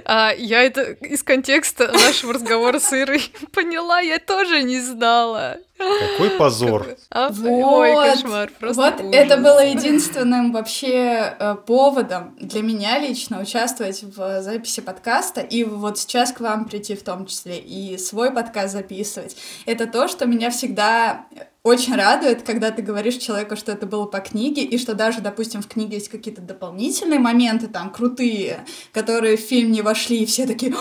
А, 0.04 0.32
я 0.37 0.62
это 0.62 0.92
из 0.92 1.23
контекста 1.23 1.90
нашего 1.92 2.35
разговора 2.35 2.78
с 2.78 2.92
Ирой 2.92 3.23
поняла, 3.52 4.00
я 4.00 4.18
тоже 4.18 4.62
не 4.62 4.80
знала. 4.80 5.59
Какой 5.78 6.30
позор. 6.30 6.87
А, 7.11 7.30
вот, 7.30 7.49
ой, 7.49 7.94
кошмар, 7.94 8.50
просто 8.59 8.82
Вот 8.82 9.00
ужас. 9.00 9.14
это 9.14 9.37
было 9.38 9.64
единственным 9.64 10.52
вообще 10.52 11.35
э, 11.38 11.56
поводом 11.66 12.37
для 12.38 12.62
меня 12.62 12.99
лично 12.99 13.40
участвовать 13.40 14.02
в 14.02 14.43
записи 14.43 14.82
подкаста 14.82 15.41
и 15.41 15.64
вот 15.64 15.99
сейчас 15.99 16.32
к 16.32 16.41
вам 16.41 16.67
прийти 16.67 16.95
в 16.97 17.02
том 17.02 17.25
числе 17.25 17.58
и 17.58 17.97
свой 17.97 18.30
подкаст 18.30 18.75
записывать. 18.75 19.36
Это 19.64 19.86
то, 19.86 20.06
что 20.06 20.26
меня 20.26 20.50
всегда 20.50 21.25
очень 21.62 21.94
радует, 21.94 22.42
когда 22.42 22.70
ты 22.70 22.80
говоришь 22.80 23.16
человеку, 23.16 23.54
что 23.54 23.73
это 23.73 23.84
было 23.84 24.06
по 24.06 24.20
книге, 24.20 24.62
и 24.62 24.78
что 24.78 24.94
даже, 24.94 25.20
допустим, 25.20 25.60
в 25.60 25.68
книге 25.68 25.96
есть 25.96 26.08
какие-то 26.08 26.40
дополнительные 26.40 27.18
моменты 27.18 27.68
там 27.68 27.90
крутые, 27.90 28.64
которые 28.92 29.36
в 29.36 29.40
фильм 29.40 29.70
не 29.70 29.82
вошли, 29.82 30.23
и 30.23 30.26
все 30.26 30.46
такие... 30.46 30.75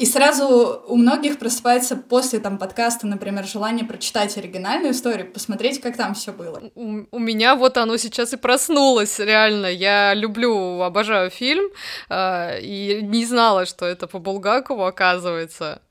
И 0.00 0.06
сразу 0.06 0.82
у 0.88 0.96
многих 0.96 1.38
просыпается 1.38 1.96
после 1.96 2.38
там 2.38 2.56
подкаста, 2.56 3.06
например, 3.06 3.46
желание 3.46 3.84
прочитать 3.84 4.36
оригинальную 4.38 4.92
историю, 4.92 5.30
посмотреть, 5.30 5.80
как 5.80 5.96
там 5.96 6.14
все 6.14 6.32
было. 6.32 6.62
У, 6.74 7.04
у 7.10 7.18
меня 7.18 7.54
вот 7.54 7.76
оно 7.76 7.98
сейчас 7.98 8.32
и 8.32 8.36
проснулось, 8.36 9.18
реально. 9.18 9.66
Я 9.66 10.14
люблю, 10.14 10.80
обожаю 10.80 11.30
фильм, 11.30 11.66
э, 12.08 12.60
и 12.62 13.00
не 13.02 13.26
знала, 13.26 13.66
что 13.66 13.84
это 13.84 14.06
по 14.06 14.18
Булгакову, 14.18 14.84
оказывается. 14.84 15.82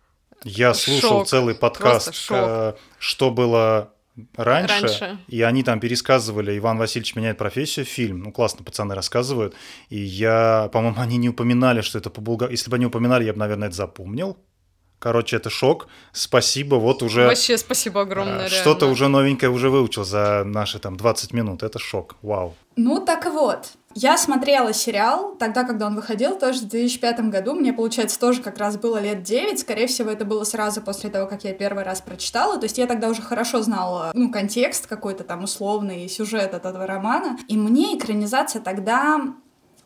Я 0.43 0.74
слушал 0.74 1.19
шок. 1.19 1.28
целый 1.28 1.56
подкаст, 1.56 2.13
э, 2.32 2.74
что 2.98 3.32
было 3.32 3.93
раньше, 4.36 4.82
раньше, 4.82 5.17
и 5.28 5.41
они 5.41 5.63
там 5.63 5.80
пересказывали 5.80 6.58
«Иван 6.58 6.78
Васильевич 6.78 7.15
меняет 7.15 7.38
профессию» 7.38 7.86
фильм. 7.86 8.19
Ну, 8.19 8.32
классно 8.32 8.63
пацаны 8.63 8.95
рассказывают. 8.95 9.56
И 9.89 9.99
я, 9.99 10.69
по-моему, 10.71 10.99
они 10.99 11.17
не 11.17 11.30
упоминали, 11.30 11.82
что 11.82 11.97
это 11.97 12.10
по 12.10 12.21
Булгар... 12.21 12.52
Если 12.52 12.69
бы 12.69 12.76
они 12.76 12.86
упоминали, 12.86 13.26
я 13.26 13.34
бы, 13.34 13.39
наверное, 13.39 13.67
это 13.67 13.78
запомнил. 13.78 14.38
Короче, 15.04 15.36
это 15.36 15.49
шок. 15.49 15.88
Спасибо, 16.13 16.76
вот 16.76 17.04
уже... 17.04 17.26
Вообще 17.26 17.58
спасибо 17.58 18.02
огромное, 18.02 18.47
Что-то 18.47 18.88
уже 18.88 19.10
новенькое 19.10 19.52
уже 19.52 19.69
выучил 19.69 20.06
за 20.06 20.43
наши 20.45 20.80
там 20.80 20.95
20 20.95 21.34
минут. 21.34 21.62
Это 21.62 21.78
шок. 21.78 22.15
Вау. 22.21 22.56
Ну, 22.78 23.06
так 23.06 23.26
вот. 23.26 23.73
Я 23.96 24.18
смотрела 24.18 24.74
сериал 24.74 25.36
тогда, 25.38 25.64
когда 25.64 25.88
он 25.88 25.96
выходил, 25.96 26.38
тоже 26.38 26.60
в 26.60 26.70
2005 26.70 27.20
году. 27.30 27.54
Мне, 27.54 27.74
получается, 27.74 28.20
тоже 28.20 28.42
как 28.42 28.58
раз 28.58 28.78
было 28.78 28.98
лет 28.98 29.24
9. 29.24 29.60
Скорее 29.60 29.88
всего, 29.88 30.10
это 30.10 30.26
было 30.26 30.44
сразу 30.44 30.82
после 30.82 31.10
того, 31.10 31.28
как 31.28 31.44
я 31.44 31.54
первый 31.54 31.84
раз 31.84 32.02
прочитала. 32.02 32.58
То 32.58 32.64
есть 32.64 32.78
я 32.78 32.88
тогда 32.88 33.10
уже 33.10 33.22
хорошо 33.22 33.62
знала, 33.62 34.12
ну, 34.14 34.32
контекст 34.32 34.88
какой-то 34.88 35.24
там 35.24 35.44
условный, 35.44 36.10
сюжет 36.10 36.54
этого 36.54 36.88
романа. 36.88 37.38
И 37.48 37.58
мне 37.58 37.98
экранизация 37.98 38.62
тогда 38.62 39.22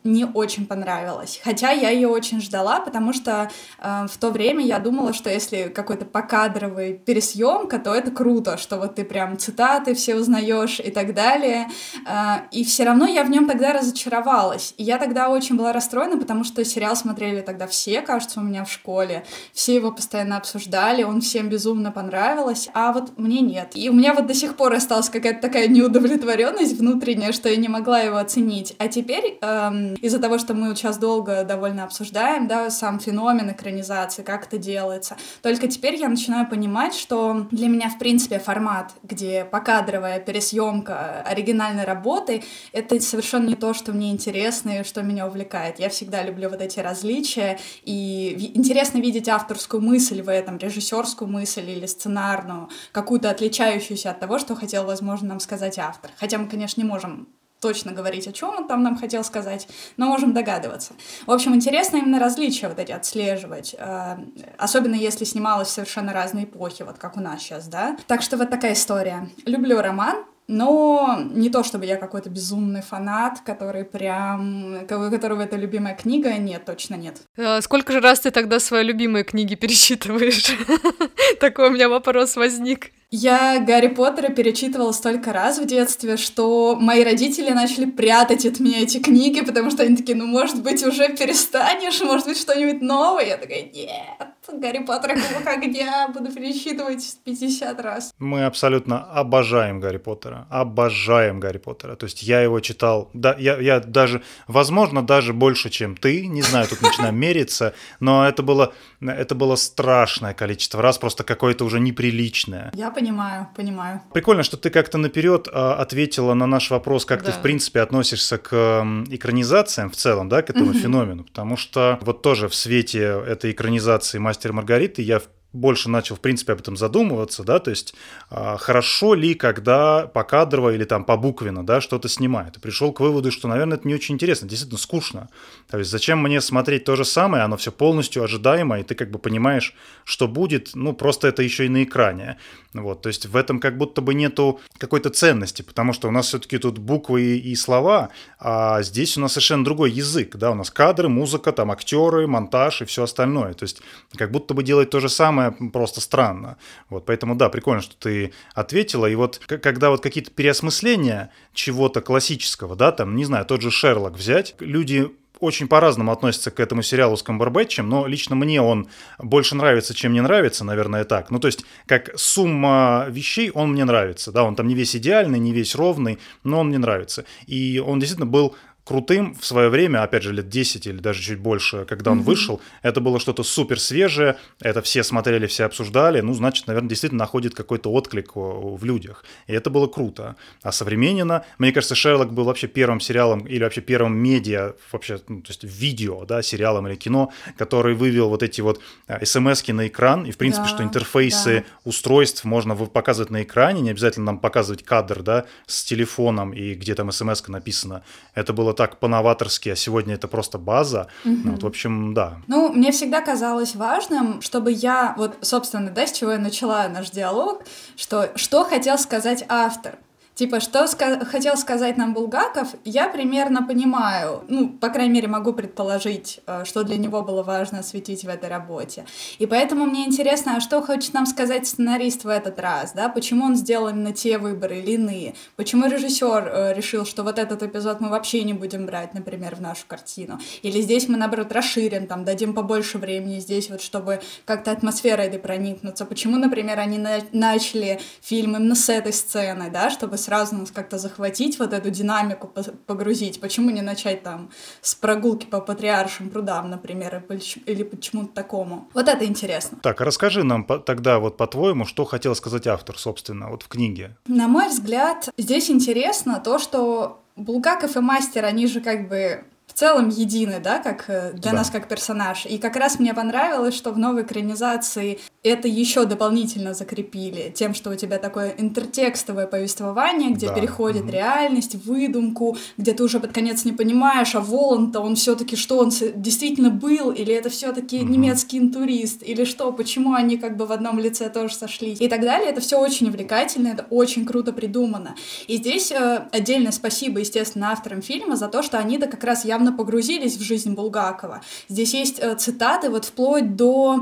не 0.04 0.26
очень 0.26 0.66
понравилась. 0.66 1.40
Хотя 1.44 1.72
я 1.72 1.90
ее 1.90 2.08
очень 2.08 2.42
ждала, 2.42 2.80
потому 2.80 3.14
что 3.14 3.50
э, 3.80 4.06
в 4.10 4.18
то 4.18 4.32
время 4.32 4.66
я 4.66 4.80
думала, 4.80 5.14
что 5.14 5.30
если 5.30 5.72
какой-то 5.74 6.06
покадровый 6.06 6.94
пересъемка, 6.94 7.80
то 7.80 7.94
это 7.94 8.12
круто, 8.12 8.58
что 8.58 8.78
вот 8.78 8.96
ты 8.96 9.04
прям 9.04 9.38
цитаты 9.38 9.94
все 9.94 10.16
узнаешь 10.16 10.80
и 10.80 10.92
так 10.92 11.14
далее. 11.14 11.68
Э, 12.08 12.48
и 12.52 12.64
все 12.64 12.86
равно 12.86 13.06
я 13.06 13.24
в 13.24 13.30
нем 13.30 13.48
тогда 13.48 13.74
разочаровалась. 13.74 14.74
И 14.78 14.84
я 14.84 14.98
тогда 14.98 15.30
очень 15.30 15.58
была 15.58 15.74
расстроена, 15.74 16.18
потому 16.18 16.44
что 16.44 16.64
сериал 16.64 16.96
смотрели 16.96 17.42
тогда 17.42 17.68
все, 17.68 18.02
кажется, 18.02 18.40
у 18.40 18.44
меня 18.44 18.64
в 18.64 18.72
школе. 18.72 19.26
Все 19.54 19.76
его 19.76 19.92
постоянно 19.92 20.38
обсуждали, 20.38 21.04
он 21.04 21.22
всем 21.22 21.50
безумно 21.50 21.92
понравилось, 21.92 22.70
а 22.74 22.94
вот 22.94 23.18
мне 23.18 23.42
нет. 23.42 23.72
И 23.74 23.90
у 23.90 23.94
меня 23.94 24.14
вот 24.14 24.28
до 24.28 24.34
сих 24.34 24.56
пор 24.56 24.74
осталась 24.74 25.10
какая-то 25.10 25.42
такая 25.42 25.68
неудовлетворенность 25.68 26.78
внутренняя, 26.78 27.32
что 27.32 27.50
я 27.50 27.58
не 27.58 27.68
могла 27.68 28.00
его 28.00 28.18
оценить. 28.18 28.76
А 28.80 28.88
теперь 28.88 29.38
эм, 29.42 29.87
из-за 29.96 30.20
того, 30.20 30.38
что 30.38 30.54
мы 30.54 30.76
сейчас 30.76 30.98
долго 30.98 31.44
довольно 31.44 31.84
обсуждаем, 31.84 32.48
да, 32.48 32.70
сам 32.70 33.00
феномен 33.00 33.52
экранизации, 33.52 34.24
как 34.24 34.48
это 34.48 34.58
делается. 34.58 35.18
Только 35.42 35.68
теперь 35.68 35.96
я 35.96 36.10
начинаю 36.10 36.48
понимать, 36.50 36.94
что 36.94 37.48
для 37.52 37.68
меня, 37.68 37.90
в 37.90 37.98
принципе, 37.98 38.40
формат, 38.40 38.94
где 39.04 39.46
покадровая 39.46 40.20
пересъемка 40.20 41.22
оригинальной 41.22 41.86
работы, 41.86 42.44
это 42.72 43.00
совершенно 43.00 43.48
не 43.48 43.56
то, 43.56 43.74
что 43.74 43.92
мне 43.92 44.12
интересно 44.12 44.80
и 44.80 44.84
что 44.84 45.02
меня 45.02 45.28
увлекает. 45.28 45.80
Я 45.80 45.90
всегда 45.90 46.24
люблю 46.24 46.50
вот 46.50 46.62
эти 46.62 46.80
различия, 46.80 47.60
и 47.84 48.52
интересно 48.56 49.00
видеть 49.00 49.30
авторскую 49.30 49.82
мысль 49.82 50.22
в 50.22 50.30
этом, 50.30 50.58
режиссерскую 50.58 51.30
мысль 51.30 51.70
или 51.70 51.86
сценарную, 51.86 52.70
какую-то 52.92 53.30
отличающуюся 53.30 54.12
от 54.12 54.20
того, 54.20 54.40
что 54.40 54.56
хотел, 54.56 54.86
возможно, 54.86 55.30
нам 55.30 55.40
сказать 55.40 55.80
автор. 55.80 56.12
Хотя 56.18 56.38
мы, 56.38 56.48
конечно, 56.48 56.82
не 56.82 56.88
можем 56.88 57.28
точно 57.60 57.92
говорить, 57.92 58.28
о 58.28 58.32
чем 58.32 58.50
он 58.50 58.68
там 58.68 58.84
нам 58.84 58.98
хотел 58.98 59.24
сказать, 59.24 59.68
но 59.98 60.08
можем 60.08 60.34
догадываться. 60.34 60.94
В 61.26 61.32
общем, 61.32 61.56
интересно 61.56 61.98
именно 61.98 62.20
различия 62.20 62.68
вот 62.68 62.80
эти 62.80 62.92
отслеживать, 62.92 63.76
э, 63.78 64.18
особенно 64.58 64.96
если 64.96 65.26
снималось 65.26 65.70
в 65.70 65.72
совершенно 65.72 66.14
разные 66.14 66.46
эпохи, 66.46 66.84
вот 66.84 66.98
как 66.98 67.18
у 67.18 67.20
нас 67.20 67.42
сейчас, 67.42 67.68
да. 67.68 67.98
Так 68.08 68.22
что 68.22 68.38
вот 68.38 68.50
такая 68.50 68.74
история. 68.74 69.30
Люблю 69.46 69.82
роман, 69.82 70.26
но 70.48 71.20
не 71.34 71.50
то, 71.50 71.64
чтобы 71.64 71.86
я 71.86 71.98
какой-то 71.98 72.30
безумный 72.30 72.82
фанат, 72.82 73.42
который 73.46 73.84
прям... 73.84 74.84
у 74.84 75.12
которого 75.12 75.42
это 75.42 75.58
любимая 75.58 75.96
книга. 75.96 76.34
Нет, 76.38 76.66
точно 76.66 76.96
нет. 76.96 77.18
А 77.38 77.62
сколько 77.62 77.92
же 77.92 78.00
раз 78.00 78.22
ты 78.22 78.32
тогда 78.32 78.60
свои 78.60 78.84
любимые 78.84 79.24
книги 79.24 79.56
пересчитываешь? 79.56 80.56
Такой 81.40 81.68
у 81.68 81.72
меня 81.72 81.90
вопрос 81.90 82.36
возник. 82.36 82.92
Я 83.10 83.60
Гарри 83.66 83.88
Поттера 83.88 84.34
перечитывала 84.34 84.92
столько 84.92 85.32
раз 85.32 85.60
в 85.60 85.66
детстве, 85.66 86.18
что 86.18 86.76
мои 86.76 87.06
родители 87.06 87.52
начали 87.52 87.86
прятать 87.86 88.46
от 88.46 88.60
меня 88.60 88.82
эти 88.82 88.98
книги, 89.00 89.40
потому 89.42 89.72
что 89.72 89.84
они 89.84 89.96
такие, 89.96 90.18
ну, 90.18 90.26
может 90.26 90.62
быть, 90.62 90.86
уже 90.86 91.16
перестанешь, 91.16 92.02
может 92.02 92.28
быть, 92.28 92.38
что-нибудь 92.38 92.82
новое. 92.82 93.26
Я 93.26 93.38
такая, 93.38 93.64
нет, 93.64 94.28
Гарри 94.54 94.80
Поттер 94.80 95.16
Кубок 95.16 95.48
огня 95.48 96.08
буду 96.08 96.32
перечитывать 96.32 97.18
50 97.26 97.82
раз. 97.82 98.14
Мы 98.18 98.46
абсолютно 98.46 99.04
обожаем 99.04 99.80
Гарри 99.80 99.98
Поттера, 99.98 100.48
обожаем 100.50 101.40
Гарри 101.40 101.58
Поттера. 101.58 101.96
То 101.96 102.06
есть 102.06 102.24
я 102.24 102.42
его 102.42 102.60
читал, 102.60 103.10
да, 103.14 103.36
я, 103.38 103.58
я 103.60 103.80
даже, 103.80 104.24
возможно, 104.48 105.06
даже 105.06 105.34
больше, 105.34 105.70
чем 105.70 105.96
ты, 105.96 106.28
не 106.28 106.42
знаю, 106.42 106.68
тут 106.68 106.82
начинаем 106.82 107.16
мериться, 107.20 107.74
но 108.00 108.28
это 108.28 108.42
было, 108.42 108.74
это 109.02 109.36
было 109.36 109.56
страшное 109.56 110.34
количество 110.34 110.82
раз, 110.82 110.98
просто 110.98 111.24
какое-то 111.24 111.66
уже 111.66 111.80
неприличное. 111.80 112.72
Я 112.74 112.90
понимаю, 112.90 113.50
понимаю. 113.56 114.02
Прикольно, 114.14 114.44
что 114.44 114.58
ты 114.58 114.70
как-то 114.70 114.98
наперед 114.98 115.48
а, 115.52 115.76
ответила 115.76 116.34
на 116.34 116.48
наш 116.48 116.72
вопрос, 116.72 117.06
как 117.06 117.24
да. 117.24 117.32
ты 117.32 117.38
в 117.38 117.42
принципе 117.42 117.82
относишься 117.82 118.38
к 118.38 118.86
экранизациям 119.10 119.90
в 119.90 119.96
целом, 119.96 120.30
да, 120.30 120.42
к 120.42 120.50
этому 120.50 120.74
феномену, 120.74 121.24
потому 121.24 121.58
что 121.58 122.00
вот 122.02 122.22
тоже 122.22 122.48
в 122.48 122.56
свете 122.56 123.24
этой 123.28 123.52
экранизации 123.52 124.18
«Мастер 124.18 124.37
Маргариты» 124.46 125.02
я 125.02 125.22
больше 125.54 125.90
начал, 125.90 126.16
в 126.16 126.20
принципе, 126.20 126.54
об 126.54 126.60
этом 126.60 126.78
задумываться, 126.78 127.44
да, 127.44 127.60
то 127.60 127.70
есть 127.70 127.96
а, 128.30 128.58
хорошо 128.58 129.14
ли, 129.14 129.34
когда 129.34 130.08
покадрово 130.08 130.74
или 130.74 130.84
там 130.84 131.04
по 131.04 131.18
буквенно, 131.18 131.66
да, 131.66 131.82
что-то 131.82 132.10
снимает. 132.10 132.58
И 132.58 132.60
пришел 132.60 132.92
к 132.92 133.00
выводу, 133.00 133.32
что, 133.32 133.48
наверное, 133.48 133.78
это 133.78 133.88
не 133.88 133.96
очень 133.96 134.16
интересно, 134.16 134.48
действительно 134.48 134.78
скучно. 134.78 135.30
То 135.70 135.80
есть 135.80 135.90
зачем 135.90 136.22
мне 136.22 136.42
смотреть 136.42 136.84
то 136.84 136.96
же 136.96 137.06
самое, 137.06 137.44
оно 137.44 137.58
все 137.58 137.72
полностью 137.72 138.24
ожидаемо, 138.24 138.80
и 138.80 138.84
ты 138.84 138.96
как 138.96 139.10
бы 139.10 139.20
понимаешь, 139.20 139.74
что 140.04 140.28
будет, 140.28 140.72
ну, 140.76 140.94
просто 140.94 141.28
это 141.28 141.44
еще 141.44 141.66
и 141.66 141.70
на 141.70 141.84
экране. 141.84 142.38
Вот, 142.74 143.02
то 143.02 143.08
есть 143.08 143.26
в 143.26 143.36
этом 143.36 143.60
как 143.60 143.78
будто 143.78 144.02
бы 144.02 144.14
нету 144.14 144.60
какой-то 144.78 145.10
ценности, 145.10 145.62
потому 145.62 145.94
что 145.94 146.08
у 146.08 146.12
нас 146.12 146.28
все-таки 146.28 146.58
тут 146.58 146.78
буквы 146.78 147.38
и 147.38 147.56
слова, 147.56 148.10
а 148.40 148.82
здесь 148.84 149.18
у 149.18 149.22
нас 149.22 149.34
совершенно 149.34 149.64
другой 149.64 149.92
язык, 149.92 150.36
да, 150.36 150.52
у 150.52 150.56
нас 150.56 150.70
кадры, 150.70 151.10
музыка, 151.10 151.52
там 151.52 151.72
актеры, 151.72 152.28
монтаж 152.28 152.82
и 152.82 152.86
все 152.86 153.04
остальное. 153.04 153.54
То 153.54 153.64
есть 153.64 153.82
как 154.16 154.32
будто 154.32 154.54
бы 154.54 154.64
делать 154.64 154.90
то 154.90 155.00
же 155.00 155.10
самое 155.10 155.47
просто 155.52 156.02
странно. 156.02 156.58
Вот, 156.90 157.06
поэтому 157.06 157.36
да, 157.36 157.50
прикольно, 157.50 157.82
что 157.82 157.96
ты 157.96 158.34
ответила. 158.54 159.06
И 159.06 159.16
вот 159.16 159.40
когда 159.40 159.90
вот 159.90 160.02
какие-то 160.02 160.32
переосмысления 160.32 161.32
чего-то 161.54 162.02
классического, 162.02 162.76
да, 162.76 162.92
там, 162.92 163.16
не 163.16 163.26
знаю, 163.26 163.46
тот 163.46 163.62
же 163.62 163.72
Шерлок 163.72 164.14
взять, 164.14 164.56
люди 164.60 165.12
очень 165.40 165.68
по-разному 165.68 166.12
относятся 166.12 166.52
к 166.52 166.60
этому 166.60 166.82
сериалу 166.82 167.16
с 167.16 167.24
Камбербэтчем, 167.24 167.88
но 167.88 168.08
лично 168.08 168.36
мне 168.36 168.62
он 168.62 168.88
больше 169.20 169.56
нравится, 169.56 169.94
чем 169.94 170.14
не 170.14 170.22
нравится, 170.22 170.64
наверное, 170.64 171.04
так. 171.04 171.30
Ну, 171.32 171.40
то 171.40 171.48
есть, 171.48 171.66
как 171.86 172.18
сумма 172.18 173.06
вещей 173.10 173.52
он 173.52 173.74
мне 173.74 173.86
нравится, 173.86 174.32
да, 174.32 174.44
он 174.44 174.56
там 174.56 174.68
не 174.68 174.76
весь 174.76 174.96
идеальный, 174.96 175.40
не 175.40 175.54
весь 175.54 175.76
ровный, 175.76 176.20
но 176.44 176.60
он 176.60 176.70
мне 176.70 176.78
нравится. 176.78 177.26
И 177.46 177.82
он 177.86 178.00
действительно 178.00 178.30
был 178.30 178.56
крутым 178.88 179.36
в 179.36 179.46
свое 179.46 179.68
время, 179.68 180.02
опять 180.02 180.24
же, 180.24 180.32
лет 180.32 180.48
10 180.48 180.88
или 180.88 180.98
даже 180.98 181.22
чуть 181.22 181.40
больше, 181.40 181.86
когда 181.86 182.12
он 182.12 182.20
mm-hmm. 182.20 182.24
вышел, 182.24 182.62
это 182.84 183.02
было 183.02 183.20
что-то 183.20 183.44
супер 183.44 183.82
свежее, 183.82 184.38
это 184.62 184.82
все 184.82 185.04
смотрели, 185.04 185.46
все 185.46 185.66
обсуждали, 185.66 186.22
ну, 186.22 186.34
значит, 186.34 186.68
наверное, 186.68 186.90
действительно 186.90 187.20
находит 187.20 187.54
какой-то 187.54 187.92
отклик 187.92 188.32
в 188.36 188.84
людях. 188.86 189.26
И 189.48 189.54
это 189.54 189.70
было 189.70 189.88
круто. 189.88 190.38
А 190.64 190.72
современно, 190.72 191.44
мне 191.58 191.74
кажется, 191.74 191.96
Шерлок 191.96 192.32
был 192.32 192.46
вообще 192.46 192.68
первым 192.68 193.02
сериалом 193.02 193.46
или 193.46 193.62
вообще 193.62 193.82
первым 193.82 194.16
медиа, 194.18 194.74
вообще, 194.92 195.20
ну, 195.28 195.42
то 195.42 195.50
есть 195.50 195.66
видео, 195.66 196.24
да, 196.26 196.42
сериалом 196.42 196.88
или 196.88 196.96
кино, 196.96 197.34
который 197.58 197.94
вывел 197.94 198.30
вот 198.30 198.42
эти 198.42 198.62
вот 198.62 198.80
а, 199.08 199.26
смс 199.26 199.68
на 199.68 199.88
экран, 199.88 200.26
и, 200.26 200.32
в 200.32 200.38
принципе, 200.38 200.64
да, 200.64 200.70
что 200.70 200.84
интерфейсы 200.84 201.56
да. 201.60 201.64
устройств 201.84 202.46
можно 202.46 202.74
показывать 202.76 203.32
на 203.32 203.44
экране, 203.44 203.82
не 203.82 203.90
обязательно 203.90 204.28
нам 204.28 204.40
показывать 204.40 204.84
кадр, 204.84 205.24
да, 205.24 205.46
с 205.66 205.84
телефоном 205.84 206.54
и 206.54 206.74
где 206.76 206.96
там 206.96 207.12
смс 207.12 207.46
написана. 207.50 208.04
Это 208.34 208.54
было 208.54 208.77
так 208.78 209.00
по-новаторски, 209.00 209.70
а 209.70 209.76
сегодня 209.76 210.14
это 210.16 210.28
просто 210.28 210.58
база. 210.58 211.08
Угу. 211.26 211.52
Вот, 211.52 211.64
в 211.64 211.68
общем, 211.68 212.14
да. 212.14 212.38
Ну, 212.48 212.72
мне 212.72 212.92
всегда 212.92 213.22
казалось 213.22 213.76
важным, 213.76 214.42
чтобы 214.42 214.72
я, 214.72 215.14
вот, 215.18 215.38
собственно, 215.42 215.90
да, 215.90 216.08
с 216.08 216.14
чего 216.14 216.32
я 216.32 216.38
начала 216.38 216.88
наш 216.88 217.10
диалог, 217.10 217.64
что, 217.98 218.32
что 218.36 218.64
хотел 218.64 218.98
сказать 218.98 219.44
автор. 219.50 219.98
Типа, 220.38 220.60
что 220.60 220.84
ска- 220.84 221.26
хотел 221.26 221.58
сказать 221.58 221.98
нам 221.98 222.14
Булгаков, 222.14 222.68
я 222.86 223.10
примерно 223.10 223.64
понимаю, 223.66 224.44
ну, 224.48 224.70
по 224.70 224.90
крайней 224.90 225.14
мере, 225.16 225.28
могу 225.28 225.52
предположить, 225.52 226.42
э, 226.46 226.64
что 226.64 226.84
для 226.84 226.98
него 226.98 227.24
было 227.24 227.42
важно 227.42 227.80
осветить 227.80 228.24
в 228.24 228.30
этой 228.30 228.48
работе. 228.48 229.06
И 229.40 229.48
поэтому 229.48 229.88
мне 229.88 230.06
интересно, 230.06 230.58
а 230.58 230.62
что 230.62 230.84
хочет 230.84 231.16
нам 231.16 231.26
сказать 231.26 231.66
сценарист 231.66 232.24
в 232.24 232.28
этот 232.28 232.60
раз, 232.60 232.92
да? 232.94 233.10
Почему 233.10 233.46
он 233.46 233.56
сделал 233.56 233.88
именно 233.88 234.12
те 234.14 234.38
выборы 234.38 234.78
или 234.78 234.92
иные? 234.92 235.34
Почему 235.56 235.88
режиссер 235.88 236.52
э, 236.54 236.74
решил, 236.76 237.04
что 237.08 237.24
вот 237.24 237.40
этот 237.40 237.64
эпизод 237.64 238.00
мы 238.00 238.10
вообще 238.10 238.44
не 238.44 238.54
будем 238.54 238.86
брать, 238.86 239.16
например, 239.16 239.56
в 239.56 239.62
нашу 239.62 239.86
картину? 239.88 240.40
Или 240.62 240.82
здесь 240.82 241.10
мы, 241.10 241.18
наоборот, 241.18 241.52
расширим, 241.52 242.06
там, 242.06 242.26
дадим 242.26 242.54
побольше 242.54 243.00
времени 243.00 243.40
здесь, 243.40 243.72
вот, 243.72 243.82
чтобы 243.82 244.22
как-то 244.46 244.70
атмосферой 244.70 245.26
этой 245.26 245.40
проникнуться? 245.40 246.06
Почему, 246.06 246.38
например, 246.38 246.78
они 246.78 247.00
на- 247.00 247.22
начали 247.32 248.00
фильм 248.22 248.56
именно 248.56 248.76
с 248.76 248.88
этой 248.88 249.14
сцены, 249.14 249.72
да, 249.72 249.90
чтобы 249.90 250.16
сразу 250.28 250.56
нас 250.56 250.72
как-то 250.72 250.98
захватить, 250.98 251.58
вот 251.58 251.72
эту 251.72 251.90
динамику 251.90 252.52
погрузить. 252.86 253.40
Почему 253.40 253.70
не 253.70 253.82
начать 253.82 254.24
там 254.24 254.50
с 254.82 254.94
прогулки 254.94 255.46
по 255.46 255.62
патриаршим 255.62 256.30
прудам, 256.30 256.70
например, 256.70 257.24
или 257.66 257.84
почему-то 257.84 258.34
такому? 258.34 258.90
Вот 258.94 259.08
это 259.08 259.26
интересно. 259.26 259.78
Так, 259.82 260.02
а 260.02 260.04
расскажи 260.04 260.44
нам 260.44 260.66
тогда 260.66 261.20
вот 261.20 261.38
по-твоему, 261.38 261.86
что 261.86 262.04
хотел 262.04 262.36
сказать 262.36 262.68
автор, 262.68 262.98
собственно, 262.98 263.50
вот 263.50 263.64
в 263.64 263.70
книге. 263.70 264.18
На 264.28 264.50
мой 264.50 264.68
взгляд, 264.68 265.30
здесь 265.38 265.70
интересно 265.70 266.42
то, 266.44 266.60
что 266.60 267.24
Булгаков 267.38 267.96
и 267.96 268.02
Мастер, 268.02 268.44
они 268.44 268.68
же 268.68 268.82
как 268.82 269.08
бы 269.08 269.46
целом 269.78 270.10
едины, 270.10 270.60
да, 270.60 270.80
как 270.80 271.06
э, 271.08 271.34
для 271.34 271.52
да. 271.52 271.58
нас 271.58 271.70
как 271.70 271.88
персонаж. 271.88 272.48
И 272.48 272.58
как 272.58 272.76
раз 272.76 272.98
мне 273.00 273.14
понравилось, 273.14 273.76
что 273.76 273.92
в 273.92 274.00
новой 274.00 274.24
экранизации 274.24 275.20
это 275.44 275.68
еще 275.68 276.06
дополнительно 276.06 276.74
закрепили 276.74 277.52
тем, 277.54 277.76
что 277.76 277.92
у 277.92 277.96
тебя 277.96 278.18
такое 278.18 278.56
интертекстовое 278.58 279.46
повествование, 279.46 280.32
где 280.32 280.48
да. 280.48 280.56
переходит 280.56 281.04
mm-hmm. 281.04 281.12
реальность, 281.12 281.76
выдумку, 281.86 282.58
где 282.78 282.94
ты 282.94 283.04
уже 283.04 283.20
под 283.20 283.34
конец 283.34 283.66
не 283.66 283.72
понимаешь, 283.72 284.34
а 284.34 284.40
Волан-то 284.40 285.00
он 285.00 285.16
все-таки 285.16 285.56
что 285.56 285.78
он 285.78 285.92
действительно 286.16 286.72
был, 286.72 287.12
или 287.12 287.32
это 287.32 287.50
все-таки 287.50 288.00
mm-hmm. 288.00 288.10
немецкий 288.10 288.58
интурист, 288.58 289.22
или 289.22 289.44
что, 289.44 289.72
почему 289.72 290.14
они 290.14 290.38
как 290.38 290.58
бы 290.58 290.66
в 290.66 290.72
одном 290.72 290.98
лице 290.98 291.30
тоже 291.30 291.54
сошлись 291.54 292.02
и 292.02 292.08
так 292.08 292.22
далее. 292.22 292.50
Это 292.50 292.62
все 292.62 292.80
очень 292.80 293.10
увлекательно, 293.10 293.68
это 293.68 293.86
очень 293.92 294.26
круто 294.26 294.54
придумано. 294.54 295.16
И 295.46 295.58
здесь 295.58 295.92
э, 295.92 296.28
отдельное 296.32 296.72
спасибо, 296.72 297.20
естественно, 297.20 297.72
авторам 297.72 298.02
фильма 298.02 298.36
за 298.36 298.48
то, 298.48 298.64
что 298.64 298.80
они-то 298.80 299.06
как 299.06 299.24
раз 299.24 299.46
явно 299.46 299.67
явно 299.68 299.78
погрузились 299.78 300.38
в 300.38 300.42
жизнь 300.42 300.74
Булгакова. 300.74 301.42
Здесь 301.70 301.94
есть 301.94 302.20
э, 302.20 302.36
цитаты 302.36 302.90
вот 302.90 303.06
вплоть 303.06 303.56
до 303.56 304.00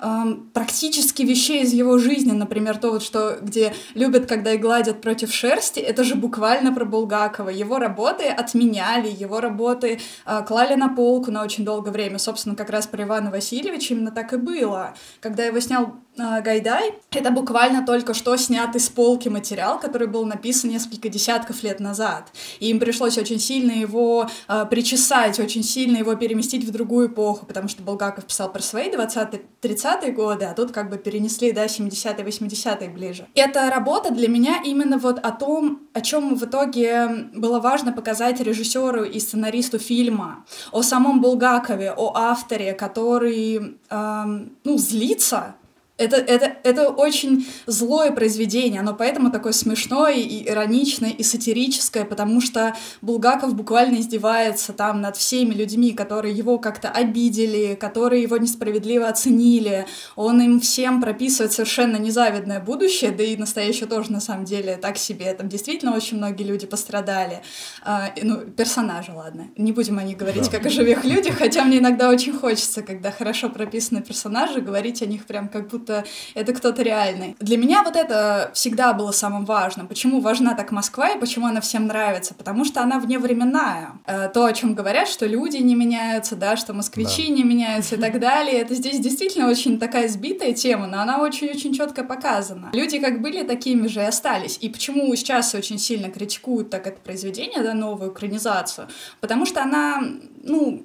э, 0.00 0.06
практически 0.52 1.22
вещей 1.22 1.62
из 1.62 1.72
его 1.72 1.98
жизни, 1.98 2.32
например, 2.32 2.76
то 2.78 2.90
вот, 2.90 3.02
что 3.02 3.38
где 3.40 3.72
любят, 3.94 4.26
когда 4.26 4.52
и 4.52 4.58
гладят 4.58 5.00
против 5.00 5.32
шерсти, 5.32 5.80
это 5.80 6.04
же 6.04 6.14
буквально 6.14 6.72
про 6.72 6.84
Булгакова. 6.84 7.50
Его 7.50 7.78
работы 7.78 8.24
отменяли, 8.24 9.08
его 9.08 9.40
работы 9.40 9.98
э, 10.26 10.44
клали 10.46 10.74
на 10.76 10.88
полку 10.88 11.30
на 11.30 11.42
очень 11.42 11.64
долгое 11.64 11.92
время. 11.92 12.18
Собственно, 12.18 12.56
как 12.56 12.70
раз 12.70 12.86
про 12.86 13.02
Ивана 13.04 13.30
Васильевича 13.30 13.94
именно 13.94 14.10
так 14.10 14.32
и 14.32 14.36
было. 14.36 14.94
Когда 15.20 15.44
его 15.44 15.60
снял 15.60 15.94
Гайдай, 16.16 16.94
это 17.10 17.32
буквально 17.32 17.84
только 17.84 18.14
что 18.14 18.36
снятый 18.36 18.80
с 18.80 18.88
полки 18.88 19.28
материал, 19.28 19.80
который 19.80 20.06
был 20.06 20.24
написан 20.24 20.70
несколько 20.70 21.08
десятков 21.08 21.64
лет 21.64 21.80
назад. 21.80 22.28
И 22.60 22.70
им 22.70 22.78
пришлось 22.78 23.18
очень 23.18 23.40
сильно 23.40 23.72
его 23.72 24.28
э, 24.48 24.66
причесать 24.70 25.40
очень 25.40 25.64
сильно, 25.64 25.96
его 25.96 26.14
переместить 26.14 26.64
в 26.64 26.70
другую 26.70 27.08
эпоху, 27.08 27.46
потому 27.46 27.68
что 27.68 27.82
Булгаков 27.82 28.26
писал 28.26 28.52
про 28.52 28.62
свои 28.62 28.90
20-30-е 28.90 30.12
годы, 30.12 30.44
а 30.44 30.54
тут 30.54 30.70
как 30.70 30.88
бы 30.88 30.98
перенесли, 30.98 31.50
да, 31.50 31.66
70-е, 31.66 32.24
80-е 32.24 32.90
ближе. 32.90 33.26
Эта 33.34 33.68
работа 33.68 34.12
для 34.12 34.28
меня 34.28 34.62
именно 34.64 34.98
вот 34.98 35.18
о 35.18 35.32
том, 35.32 35.80
о 35.94 36.00
чем 36.00 36.36
в 36.36 36.44
итоге 36.44 37.28
было 37.34 37.58
важно 37.58 37.92
показать 37.92 38.40
режиссеру 38.40 39.02
и 39.02 39.18
сценаристу 39.18 39.80
фильма, 39.80 40.44
о 40.70 40.82
самом 40.82 41.20
Булгакове, 41.20 41.92
о 41.92 42.12
авторе, 42.14 42.72
который, 42.72 43.78
эм, 43.90 44.52
ну, 44.62 44.78
злится 44.78 45.56
это, 45.96 46.16
это, 46.16 46.56
это 46.64 46.88
очень 46.90 47.46
злое 47.66 48.10
произведение, 48.10 48.80
оно 48.80 48.94
поэтому 48.94 49.30
такое 49.30 49.52
смешное 49.52 50.16
и 50.16 50.48
ироничное 50.48 51.10
и 51.10 51.22
сатирическое, 51.22 52.04
потому 52.04 52.40
что 52.40 52.74
Булгаков 53.00 53.54
буквально 53.54 54.00
издевается 54.00 54.72
там 54.72 55.00
над 55.00 55.16
всеми 55.16 55.54
людьми, 55.54 55.92
которые 55.92 56.34
его 56.34 56.58
как-то 56.58 56.90
обидели, 56.90 57.76
которые 57.78 58.22
его 58.22 58.36
несправедливо 58.38 59.06
оценили. 59.06 59.86
Он 60.16 60.42
им 60.42 60.60
всем 60.60 61.00
прописывает 61.00 61.52
совершенно 61.52 61.96
незавидное 61.96 62.58
будущее, 62.58 63.12
да 63.12 63.22
и 63.22 63.36
настоящее 63.36 63.86
тоже 63.88 64.10
на 64.10 64.20
самом 64.20 64.46
деле 64.46 64.76
так 64.76 64.98
себе. 64.98 65.32
Там 65.34 65.48
действительно 65.48 65.94
очень 65.94 66.16
многие 66.16 66.42
люди 66.42 66.66
пострадали. 66.66 67.42
А, 67.84 68.12
ну, 68.20 68.38
персонажи, 68.38 69.12
ладно. 69.12 69.46
Не 69.56 69.70
будем 69.70 69.98
о 69.98 70.02
них 70.02 70.16
говорить 70.16 70.48
как 70.48 70.66
о 70.66 70.70
живых 70.70 71.04
людях, 71.04 71.38
хотя 71.38 71.64
мне 71.64 71.78
иногда 71.78 72.10
очень 72.10 72.32
хочется, 72.32 72.82
когда 72.82 73.12
хорошо 73.12 73.48
прописаны 73.48 74.02
персонажи, 74.02 74.60
говорить 74.60 75.00
о 75.00 75.06
них 75.06 75.26
прям 75.26 75.48
как 75.48 75.68
будто 75.68 75.83
будто 75.84 76.04
это 76.34 76.52
кто-то 76.52 76.82
реальный. 76.82 77.36
Для 77.40 77.56
меня 77.58 77.82
вот 77.82 77.96
это 77.96 78.50
всегда 78.54 78.92
было 78.92 79.12
самым 79.12 79.44
важным. 79.44 79.86
Почему 79.86 80.20
важна 80.20 80.54
так 80.54 80.72
Москва 80.72 81.10
и 81.10 81.18
почему 81.18 81.46
она 81.46 81.60
всем 81.60 81.86
нравится? 81.86 82.34
Потому 82.34 82.64
что 82.64 82.80
она 82.82 82.98
вневременная. 82.98 83.92
Э, 84.06 84.28
то, 84.32 84.44
о 84.46 84.52
чем 84.52 84.74
говорят, 84.74 85.08
что 85.08 85.26
люди 85.26 85.58
не 85.58 85.74
меняются, 85.74 86.36
да, 86.36 86.56
что 86.56 86.72
москвичи 86.72 87.28
да. 87.28 87.34
не 87.34 87.44
меняются 87.44 87.96
и 87.96 87.98
так 87.98 88.18
далее. 88.18 88.60
Это 88.60 88.74
здесь 88.74 88.98
действительно 88.98 89.48
очень 89.48 89.78
такая 89.78 90.08
сбитая 90.08 90.52
тема, 90.52 90.86
но 90.86 91.00
она 91.00 91.20
очень-очень 91.20 91.74
четко 91.74 92.04
показана. 92.04 92.70
Люди 92.72 92.98
как 92.98 93.20
были, 93.20 93.42
такими 93.42 93.86
же 93.86 94.00
и 94.00 94.04
остались. 94.04 94.58
И 94.60 94.68
почему 94.68 95.14
сейчас 95.16 95.54
очень 95.54 95.78
сильно 95.78 96.10
критикуют 96.10 96.70
так 96.70 96.86
это 96.86 97.00
произведение, 97.00 97.62
да, 97.62 97.74
новую 97.74 98.12
экранизацию? 98.12 98.88
Потому 99.20 99.44
что 99.44 99.62
она, 99.62 100.02
ну, 100.42 100.84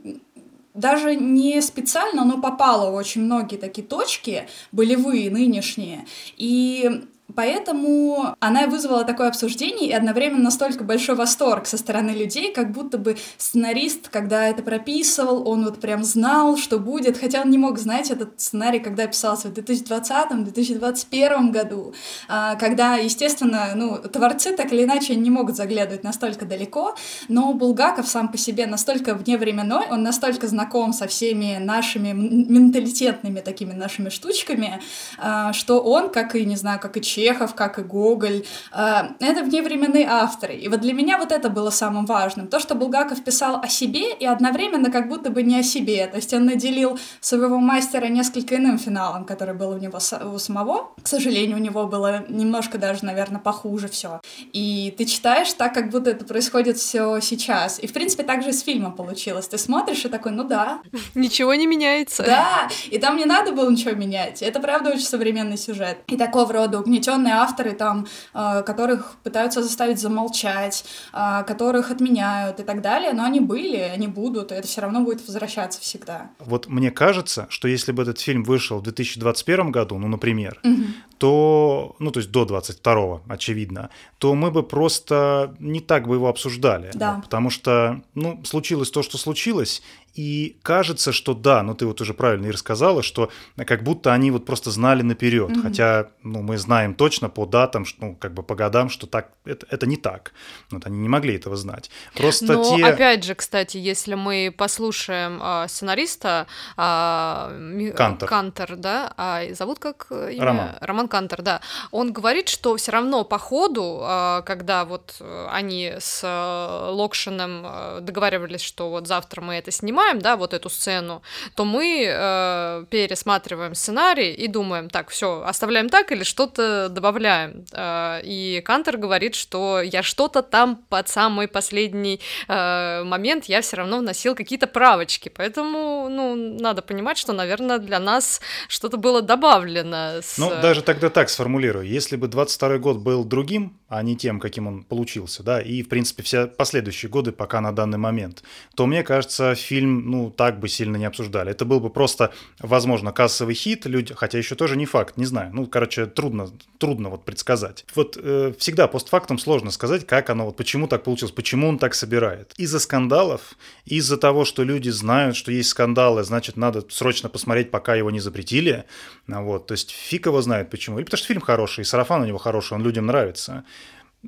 даже 0.80 1.16
не 1.16 1.62
специально, 1.62 2.26
но 2.26 2.42
попала 2.42 2.90
в 2.90 2.96
очень 2.96 3.22
многие 3.22 3.58
такие 3.58 3.86
точки, 3.86 4.48
болевые, 4.72 5.30
нынешние. 5.30 6.06
И 6.38 7.04
Поэтому 7.36 8.36
она 8.40 8.68
вызвала 8.68 9.04
такое 9.04 9.28
обсуждение 9.28 9.90
и 9.90 9.94
одновременно 9.94 10.44
настолько 10.44 10.84
большой 10.84 11.16
восторг 11.16 11.68
со 11.68 11.78
стороны 11.78 12.12
людей, 12.12 12.52
как 12.54 12.72
будто 12.72 12.98
бы 12.98 13.18
сценарист, 13.38 14.10
когда 14.10 14.48
это 14.48 14.64
прописывал, 14.64 15.48
он 15.48 15.64
вот 15.66 15.80
прям 15.80 16.04
знал, 16.04 16.58
что 16.58 16.80
будет, 16.80 17.18
хотя 17.18 17.42
он 17.42 17.50
не 17.50 17.58
мог 17.58 17.78
знать 17.80 18.12
этот 18.12 18.40
сценарий, 18.42 18.80
когда 18.80 19.08
писался 19.08 19.50
в 19.50 19.54
2020-2021 19.54 21.52
году, 21.52 21.94
а, 22.28 22.56
когда, 22.56 22.96
естественно, 22.96 23.74
ну, 23.76 23.98
творцы 23.98 24.56
так 24.56 24.74
или 24.74 24.84
иначе 24.84 25.16
не 25.16 25.30
могут 25.30 25.56
заглядывать 25.56 26.04
настолько 26.04 26.46
далеко, 26.46 26.96
но 27.28 27.54
Булгаков 27.54 28.08
сам 28.08 28.30
по 28.30 28.38
себе 28.38 28.66
настолько 28.66 29.14
вневременной, 29.14 29.88
он 29.92 30.04
настолько 30.04 30.48
знаком 30.48 30.94
со 30.94 31.08
всеми 31.08 31.58
нашими 31.60 32.12
менталитетными 32.12 33.40
такими 33.40 33.74
нашими 33.74 34.10
штучками, 34.10 34.82
а, 35.18 35.54
что 35.54 35.80
он, 35.82 36.10
как 36.10 36.36
и, 36.36 36.46
не 36.46 36.56
знаю, 36.56 36.80
как 36.80 36.98
и 36.98 37.02
Чехов, 37.20 37.56
как 37.56 37.80
и 37.80 37.82
Гоголь. 37.82 38.44
Э, 38.72 39.10
это 39.20 39.44
вневременные 39.44 40.08
авторы. 40.08 40.56
И 40.56 40.68
вот 40.70 40.82
для 40.82 40.94
меня 40.94 41.18
вот 41.18 41.32
это 41.32 41.50
было 41.50 41.70
самым 41.70 42.06
важным. 42.06 42.48
То, 42.48 42.60
что 42.60 42.76
Булгаков 42.76 43.24
писал 43.24 43.60
о 43.62 43.68
себе 43.68 44.14
и 44.14 44.26
одновременно 44.26 44.92
как 44.92 45.10
будто 45.10 45.30
бы 45.30 45.44
не 45.44 45.60
о 45.60 45.64
себе. 45.64 46.08
То 46.08 46.18
есть 46.18 46.34
он 46.34 46.46
наделил 46.46 47.00
своего 47.20 47.60
мастера 47.60 48.06
несколько 48.06 48.56
иным 48.56 48.78
финалом, 48.78 49.26
который 49.26 49.54
был 49.54 49.72
у 49.72 49.78
него 49.78 50.00
у 50.34 50.40
самого. 50.40 50.92
К 51.02 51.08
сожалению, 51.08 51.58
у 51.58 51.60
него 51.60 51.88
было 51.88 52.26
немножко 52.30 52.78
даже, 52.78 53.06
наверное, 53.06 53.40
похуже 53.40 53.88
все. 53.88 54.22
И 54.54 54.94
ты 54.98 55.06
читаешь 55.06 55.52
так, 55.54 55.74
как 55.74 55.90
будто 55.90 56.12
это 56.12 56.26
происходит 56.26 56.78
все 56.78 57.20
сейчас. 57.20 57.80
И, 57.84 57.88
в 57.88 57.94
принципе, 57.94 58.24
так 58.24 58.44
же 58.44 58.54
с 58.54 58.62
фильмом 58.64 58.94
получилось. 58.94 59.48
Ты 59.48 59.58
смотришь 59.58 60.06
и 60.06 60.10
такой, 60.10 60.32
ну 60.32 60.44
да. 60.44 60.80
Ничего 61.16 61.54
не 61.56 61.68
меняется. 61.68 62.24
Да, 62.24 62.70
и 62.90 62.98
там 62.98 63.18
не 63.18 63.26
надо 63.26 63.52
было 63.52 63.70
ничего 63.70 63.92
менять. 63.92 64.42
Это, 64.42 64.60
правда, 64.60 64.92
очень 64.92 65.06
современный 65.06 65.58
сюжет. 65.58 65.98
И 66.08 66.16
такого 66.16 66.54
рода 66.54 66.80
угнетение 66.80 67.09
угнетенные 67.10 67.34
авторы, 67.34 67.74
там, 67.74 68.08
э, 68.34 68.64
которых 68.64 69.18
пытаются 69.24 69.64
заставить 69.64 70.00
замолчать, 70.00 70.86
э, 71.14 71.44
которых 71.48 71.92
отменяют 71.92 72.60
и 72.60 72.64
так 72.64 72.82
далее, 72.82 73.14
но 73.14 73.24
они 73.24 73.40
были, 73.40 73.78
они 73.78 74.08
будут, 74.08 74.52
и 74.52 74.56
это 74.56 74.68
все 74.68 74.82
равно 74.82 75.02
будет 75.02 75.26
возвращаться 75.28 75.82
всегда. 75.82 76.30
Вот 76.40 76.68
мне 76.68 76.92
кажется, 76.92 77.48
что 77.50 77.68
если 77.68 77.92
бы 77.92 78.04
этот 78.04 78.20
фильм 78.20 78.44
вышел 78.44 78.80
в 78.80 78.84
2021 78.84 79.72
году, 79.72 79.98
ну, 79.98 80.08
например, 80.08 80.60
угу. 80.64 80.84
то, 81.18 81.96
ну, 82.00 82.12
то 82.12 82.20
есть 82.20 82.32
до 82.32 82.46
22 82.46 83.22
очевидно, 83.28 83.90
то 84.18 84.36
мы 84.36 84.52
бы 84.52 84.64
просто 84.64 85.56
не 85.60 85.80
так 85.80 86.08
бы 86.08 86.16
его 86.16 86.28
обсуждали. 86.28 86.92
Да. 86.94 87.22
Потому 87.24 87.50
что, 87.50 88.02
ну, 88.16 88.42
случилось 88.46 88.92
то, 88.92 89.04
что 89.04 89.18
случилось, 89.18 89.82
и 90.20 90.58
кажется, 90.64 91.14
что 91.14 91.34
да, 91.34 91.64
ну 91.64 91.76
ты 91.76 91.86
вот 91.86 92.02
уже 92.02 92.14
правильно 92.14 92.48
и 92.48 92.52
рассказала, 92.52 93.02
что 93.04 93.32
как 93.56 93.84
будто 93.84 94.12
они 94.12 94.32
вот 94.32 94.46
просто 94.46 94.70
знали 94.70 95.02
наперед, 95.02 95.50
mm-hmm. 95.50 95.62
хотя 95.62 96.08
ну, 96.24 96.42
мы 96.42 96.58
знаем 96.58 96.94
точно 96.94 97.30
по 97.30 97.46
датам, 97.46 97.86
ну 98.00 98.18
как 98.18 98.34
бы 98.34 98.44
по 98.44 98.54
годам, 98.54 98.90
что 98.90 99.08
так 99.08 99.30
это, 99.46 99.66
это 99.70 99.88
не 99.88 99.96
так. 99.96 100.34
Вот 100.72 100.86
они 100.86 100.98
не 100.98 101.08
могли 101.08 101.36
этого 101.36 101.56
знать. 101.56 101.90
Просто 102.16 102.52
Но 102.52 102.76
те... 102.76 102.84
опять 102.84 103.24
же, 103.24 103.34
кстати, 103.34 103.78
если 103.78 104.16
мы 104.16 104.54
послушаем 104.56 105.40
а, 105.42 105.70
сценариста 105.70 106.48
а, 106.76 107.54
Кантер. 107.96 108.28
Кантер, 108.28 108.76
да, 108.76 109.14
а 109.16 109.44
зовут 109.54 109.80
как 109.80 110.08
имя? 110.12 110.44
Роман. 110.44 110.70
Роман 110.82 111.08
Кантер, 111.08 111.42
да. 111.42 111.62
Он 111.92 112.12
говорит, 112.12 112.50
что 112.50 112.76
все 112.76 112.92
равно 112.92 113.24
по 113.24 113.38
ходу, 113.38 114.00
а, 114.02 114.42
когда 114.42 114.84
вот 114.84 115.16
они 115.50 115.94
с 115.98 116.22
а, 116.26 116.92
Локшином 116.92 118.04
договаривались, 118.04 118.62
что 118.62 118.90
вот 118.90 119.08
завтра 119.08 119.40
мы 119.40 119.54
это 119.54 119.72
снимаем 119.72 120.09
снимаем, 120.10 120.20
да, 120.22 120.36
вот 120.36 120.54
эту 120.54 120.70
сцену, 120.70 121.22
то 121.56 121.66
мы 121.66 122.06
э, 122.08 122.86
пересматриваем 122.90 123.76
сценарий 123.76 124.34
и 124.34 124.48
думаем, 124.48 124.90
так, 124.90 125.10
все, 125.10 125.44
оставляем 125.46 125.90
так 125.90 126.12
или 126.12 126.24
что-то 126.24 126.90
добавляем. 126.90 127.66
Э, 127.74 128.22
и 128.24 128.62
Кантер 128.66 128.98
говорит, 128.98 129.36
что 129.36 129.82
я 129.82 130.04
что-то 130.04 130.42
там 130.42 130.78
под 130.90 131.08
самый 131.08 131.48
последний 131.48 132.20
э, 132.48 133.04
момент 133.04 133.46
я 133.46 133.62
все 133.62 133.78
равно 133.78 134.00
вносил 134.00 134.36
какие-то 134.36 134.68
правочки, 134.68 135.30
поэтому, 135.30 136.08
ну, 136.10 136.36
надо 136.36 136.82
понимать, 136.82 137.18
что, 137.18 137.34
наверное, 137.34 137.80
для 137.80 138.00
нас 138.00 138.42
что-то 138.68 138.98
было 138.98 139.22
добавлено. 139.22 140.22
С... 140.22 140.38
Ну, 140.38 140.50
даже 140.62 140.82
тогда 140.82 141.10
так 141.10 141.30
сформулирую. 141.30 141.86
Если 141.86 142.18
бы 142.18 142.28
22 142.28 142.78
год 142.78 142.98
был 142.98 143.24
другим, 143.24 143.80
а 143.88 144.04
не 144.04 144.16
тем, 144.16 144.40
каким 144.40 144.68
он 144.68 144.84
получился, 144.84 145.44
да, 145.44 145.62
и, 145.62 145.84
в 145.84 145.90
принципе, 145.90 146.24
все 146.24 146.48
последующие 146.48 147.10
годы 147.10 147.32
пока 147.32 147.62
на 147.62 147.72
данный 147.72 147.98
момент, 147.98 148.44
то, 148.76 148.86
мне 148.86 149.04
кажется, 149.04 149.56
фильм, 149.56 149.99
ну, 150.06 150.30
так 150.30 150.60
бы 150.60 150.68
сильно 150.68 150.98
не 150.98 151.06
обсуждали. 151.06 151.52
Это 151.52 151.66
был 151.66 151.80
бы 151.80 151.90
просто, 151.90 152.32
возможно, 152.60 153.12
кассовый 153.12 153.56
хит, 153.56 153.86
люди, 153.86 154.14
хотя 154.14 154.38
еще 154.38 154.56
тоже 154.56 154.76
не 154.76 154.86
факт, 154.86 155.18
не 155.18 155.26
знаю, 155.26 155.52
ну, 155.54 155.66
короче, 155.66 156.06
трудно, 156.06 156.50
трудно 156.78 157.10
вот 157.10 157.26
предсказать. 157.26 157.86
Вот 157.96 158.18
э, 158.22 158.54
всегда 158.58 158.88
постфактум 158.88 159.38
сложно 159.38 159.72
сказать, 159.72 160.06
как 160.06 160.30
оно, 160.30 160.46
вот 160.46 160.58
почему 160.58 160.88
так 160.88 161.04
получилось, 161.04 161.34
почему 161.34 161.68
он 161.68 161.78
так 161.78 161.94
собирает. 161.94 162.54
Из-за 162.58 162.80
скандалов, 162.80 163.56
из-за 163.86 164.18
того, 164.18 164.46
что 164.46 164.64
люди 164.64 164.90
знают, 164.90 165.36
что 165.36 165.52
есть 165.52 165.70
скандалы, 165.70 166.24
значит, 166.24 166.58
надо 166.58 166.84
срочно 166.90 167.30
посмотреть, 167.30 167.72
пока 167.72 167.96
его 167.96 168.12
не 168.12 168.20
запретили, 168.20 168.86
вот, 169.28 169.68
то 169.68 169.74
есть 169.74 169.92
фиг 169.92 170.26
его 170.26 170.42
знает 170.42 170.70
почему. 170.70 170.98
Или 170.98 171.06
потому 171.06 171.18
что 171.18 171.28
фильм 171.28 171.42
хороший, 171.42 171.82
и 171.82 171.86
сарафан 171.86 172.22
у 172.22 172.26
него 172.26 172.38
хороший, 172.38 172.74
он 172.74 172.84
людям 172.84 173.06
нравится. 173.06 173.64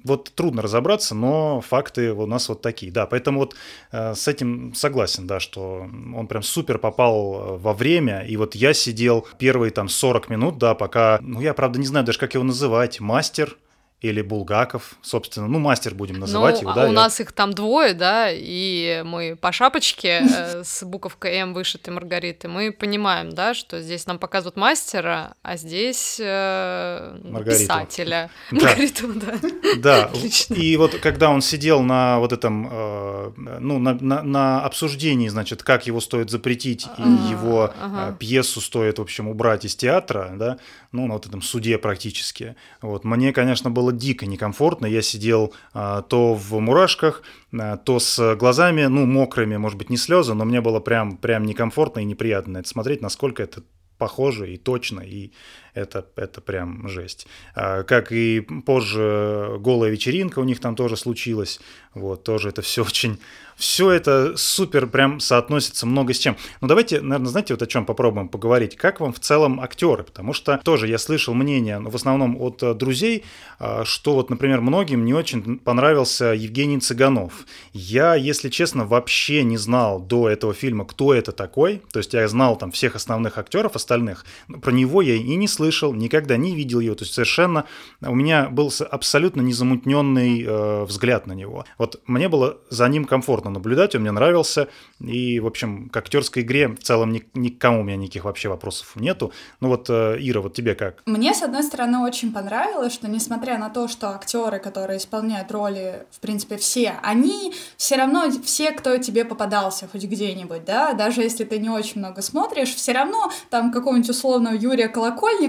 Вот 0.03 0.31
трудно 0.35 0.61
разобраться, 0.61 1.15
но 1.15 1.61
факты 1.61 2.13
у 2.13 2.25
нас 2.25 2.47
вот 2.47 2.61
такие. 2.61 2.91
Да, 2.91 3.05
поэтому 3.05 3.39
вот 3.39 3.55
э, 3.91 4.15
с 4.15 4.27
этим 4.27 4.73
согласен, 4.73 5.27
да, 5.27 5.39
что 5.39 5.87
он 6.15 6.27
прям 6.27 6.43
супер 6.43 6.77
попал 6.77 7.33
э, 7.33 7.57
во 7.57 7.73
время. 7.73 8.21
И 8.21 8.37
вот 8.37 8.55
я 8.55 8.73
сидел 8.73 9.27
первые 9.37 9.71
там 9.71 9.89
40 9.89 10.29
минут, 10.29 10.57
да, 10.57 10.75
пока, 10.75 11.19
ну 11.21 11.41
я 11.41 11.53
правда 11.53 11.79
не 11.79 11.85
знаю 11.85 12.05
даже, 12.05 12.19
как 12.19 12.33
его 12.33 12.43
называть, 12.43 12.99
мастер– 12.99 13.57
или 14.01 14.23
Булгаков, 14.23 14.95
собственно, 15.03 15.47
ну, 15.47 15.59
мастер 15.59 15.93
будем 15.93 16.19
называть 16.19 16.55
ну, 16.55 16.61
его, 16.61 16.73
да? 16.73 16.85
у 16.85 16.87
я... 16.87 16.91
нас 16.91 17.19
их 17.19 17.31
там 17.33 17.53
двое, 17.53 17.93
да, 17.93 18.29
и 18.31 19.03
мы 19.05 19.35
по 19.39 19.51
шапочке 19.51 20.23
э, 20.27 20.63
с 20.65 20.83
буковкой 20.83 21.33
М 21.35 21.53
вышитой 21.53 21.93
Маргариты, 21.93 22.47
мы 22.47 22.71
понимаем, 22.71 23.29
да, 23.29 23.53
что 23.53 23.79
здесь 23.79 24.07
нам 24.07 24.17
показывают 24.17 24.57
мастера, 24.57 25.35
а 25.43 25.55
здесь 25.55 26.19
э, 26.19 27.19
писателя. 27.45 28.31
Маргариту, 28.51 29.13
да. 29.13 29.33
Да, 29.77 30.11
и 30.49 30.75
вот 30.77 30.95
когда 30.95 31.29
он 31.29 31.41
сидел 31.41 31.81
на 31.81 32.19
вот 32.19 32.33
этом, 32.33 32.67
э, 32.71 33.31
ну, 33.59 33.79
на, 33.79 34.61
обсуждении, 34.63 35.27
значит, 35.27 35.63
как 35.63 35.85
его 35.85 36.01
стоит 36.01 36.29
запретить, 36.29 36.87
и 36.97 37.01
его 37.29 37.73
пьесу 38.19 38.61
стоит, 38.61 38.97
в 38.99 39.01
общем, 39.01 39.27
убрать 39.27 39.65
из 39.65 39.75
театра, 39.75 40.33
да, 40.35 40.57
ну, 40.91 41.07
на 41.07 41.13
вот 41.13 41.27
этом 41.27 41.41
суде 41.41 41.77
практически, 41.77 42.55
вот, 42.81 43.03
мне, 43.03 43.31
конечно, 43.31 43.69
было 43.69 43.90
было 43.91 43.99
дико 43.99 44.25
некомфортно. 44.25 44.85
Я 44.85 45.01
сидел 45.01 45.53
а, 45.73 46.01
то 46.01 46.33
в 46.33 46.59
мурашках, 46.59 47.23
а, 47.53 47.77
то 47.77 47.99
с 47.99 48.35
глазами, 48.35 48.85
ну, 48.85 49.05
мокрыми, 49.05 49.57
может 49.57 49.77
быть, 49.77 49.89
не 49.89 49.97
слезы, 49.97 50.33
но 50.33 50.45
мне 50.45 50.61
было 50.61 50.79
прям, 50.79 51.17
прям 51.17 51.45
некомфортно 51.45 51.99
и 52.01 52.05
неприятно 52.05 52.57
это 52.57 52.67
смотреть, 52.67 53.01
насколько 53.01 53.43
это 53.43 53.63
похоже 53.97 54.53
и 54.53 54.57
точно, 54.57 55.01
и 55.01 55.31
это, 55.73 56.05
это 56.15 56.41
прям 56.41 56.87
жесть. 56.87 57.27
А, 57.55 57.83
как 57.83 58.11
и 58.11 58.41
позже 58.65 59.57
голая 59.59 59.91
вечеринка 59.91 60.39
у 60.39 60.43
них 60.43 60.59
там 60.59 60.75
тоже 60.75 60.97
случилась, 60.97 61.59
вот, 61.93 62.23
тоже 62.23 62.49
это 62.49 62.61
все 62.61 62.83
очень 62.83 63.19
все 63.61 63.91
это 63.91 64.35
супер 64.37 64.87
прям 64.87 65.19
соотносится 65.19 65.85
много 65.85 66.15
с 66.15 66.17
чем. 66.17 66.35
Ну 66.61 66.67
давайте, 66.67 66.99
наверное, 66.99 67.29
знаете, 67.29 67.53
вот 67.53 67.61
о 67.61 67.67
чем 67.67 67.85
попробуем 67.85 68.27
поговорить. 68.27 68.75
Как 68.75 68.99
вам 68.99 69.13
в 69.13 69.19
целом 69.19 69.61
актеры? 69.61 70.03
Потому 70.03 70.33
что 70.33 70.59
тоже 70.63 70.87
я 70.87 70.97
слышал 70.97 71.35
мнение, 71.35 71.77
ну, 71.77 71.91
в 71.91 71.95
основном 71.95 72.41
от 72.41 72.63
э, 72.63 72.73
друзей, 72.73 73.23
э, 73.59 73.83
что 73.85 74.15
вот, 74.15 74.31
например, 74.31 74.61
многим 74.61 75.05
не 75.05 75.13
очень 75.13 75.59
понравился 75.59 76.33
Евгений 76.33 76.79
Цыганов. 76.79 77.45
Я, 77.71 78.15
если 78.15 78.49
честно, 78.49 78.85
вообще 78.85 79.43
не 79.43 79.57
знал 79.57 79.99
до 79.99 80.27
этого 80.27 80.55
фильма, 80.55 80.83
кто 80.83 81.13
это 81.13 81.31
такой. 81.31 81.83
То 81.93 81.99
есть 81.99 82.13
я 82.13 82.27
знал 82.27 82.57
там 82.57 82.71
всех 82.71 82.95
основных 82.95 83.37
актеров 83.37 83.75
остальных, 83.75 84.25
про 84.63 84.71
него 84.71 85.03
я 85.03 85.13
и 85.13 85.35
не 85.35 85.47
слышал 85.47 85.60
слышал, 85.61 85.93
никогда 85.93 86.37
не 86.37 86.55
видел 86.55 86.79
его, 86.79 86.95
то 86.95 87.03
есть 87.03 87.13
совершенно 87.13 87.65
у 88.01 88.15
меня 88.15 88.49
был 88.49 88.73
абсолютно 88.89 89.41
незамутненный 89.41 90.43
э, 90.43 90.83
взгляд 90.85 91.27
на 91.27 91.33
него. 91.33 91.65
Вот 91.77 92.01
мне 92.07 92.29
было 92.29 92.57
за 92.71 92.87
ним 92.89 93.05
комфортно 93.05 93.51
наблюдать, 93.51 93.93
он 93.93 94.01
мне 94.01 94.11
нравился, 94.11 94.69
и, 94.99 95.39
в 95.39 95.45
общем, 95.45 95.89
к 95.89 95.97
актерской 95.97 96.41
игре 96.41 96.67
в 96.69 96.79
целом 96.79 97.11
ни, 97.11 97.23
никому 97.35 97.81
у 97.81 97.83
меня 97.83 97.95
никаких 97.95 98.23
вообще 98.23 98.49
вопросов 98.49 98.95
нету. 98.95 99.31
Ну 99.59 99.67
вот, 99.67 99.87
э, 99.89 100.17
Ира, 100.19 100.41
вот 100.41 100.55
тебе 100.55 100.73
как? 100.73 101.03
Мне, 101.05 101.31
с 101.33 101.43
одной 101.43 101.61
стороны, 101.61 101.99
очень 101.99 102.33
понравилось, 102.33 102.93
что 102.93 103.07
несмотря 103.07 103.59
на 103.59 103.69
то, 103.69 103.87
что 103.87 104.09
актеры, 104.09 104.57
которые 104.57 104.97
исполняют 104.97 105.51
роли, 105.51 106.07
в 106.09 106.19
принципе, 106.19 106.57
все, 106.57 106.95
они 107.03 107.53
все 107.77 107.97
равно, 107.97 108.31
все, 108.43 108.71
кто 108.71 108.97
тебе 108.97 109.25
попадался 109.25 109.87
хоть 109.91 110.05
где-нибудь, 110.05 110.65
да, 110.65 110.93
даже 110.93 111.21
если 111.21 111.43
ты 111.43 111.59
не 111.59 111.69
очень 111.69 111.99
много 111.99 112.23
смотришь, 112.23 112.73
все 112.73 112.93
равно 112.93 113.31
там 113.51 113.71
какого-нибудь 113.71 114.09
условного 114.09 114.55
Юрия 114.55 114.87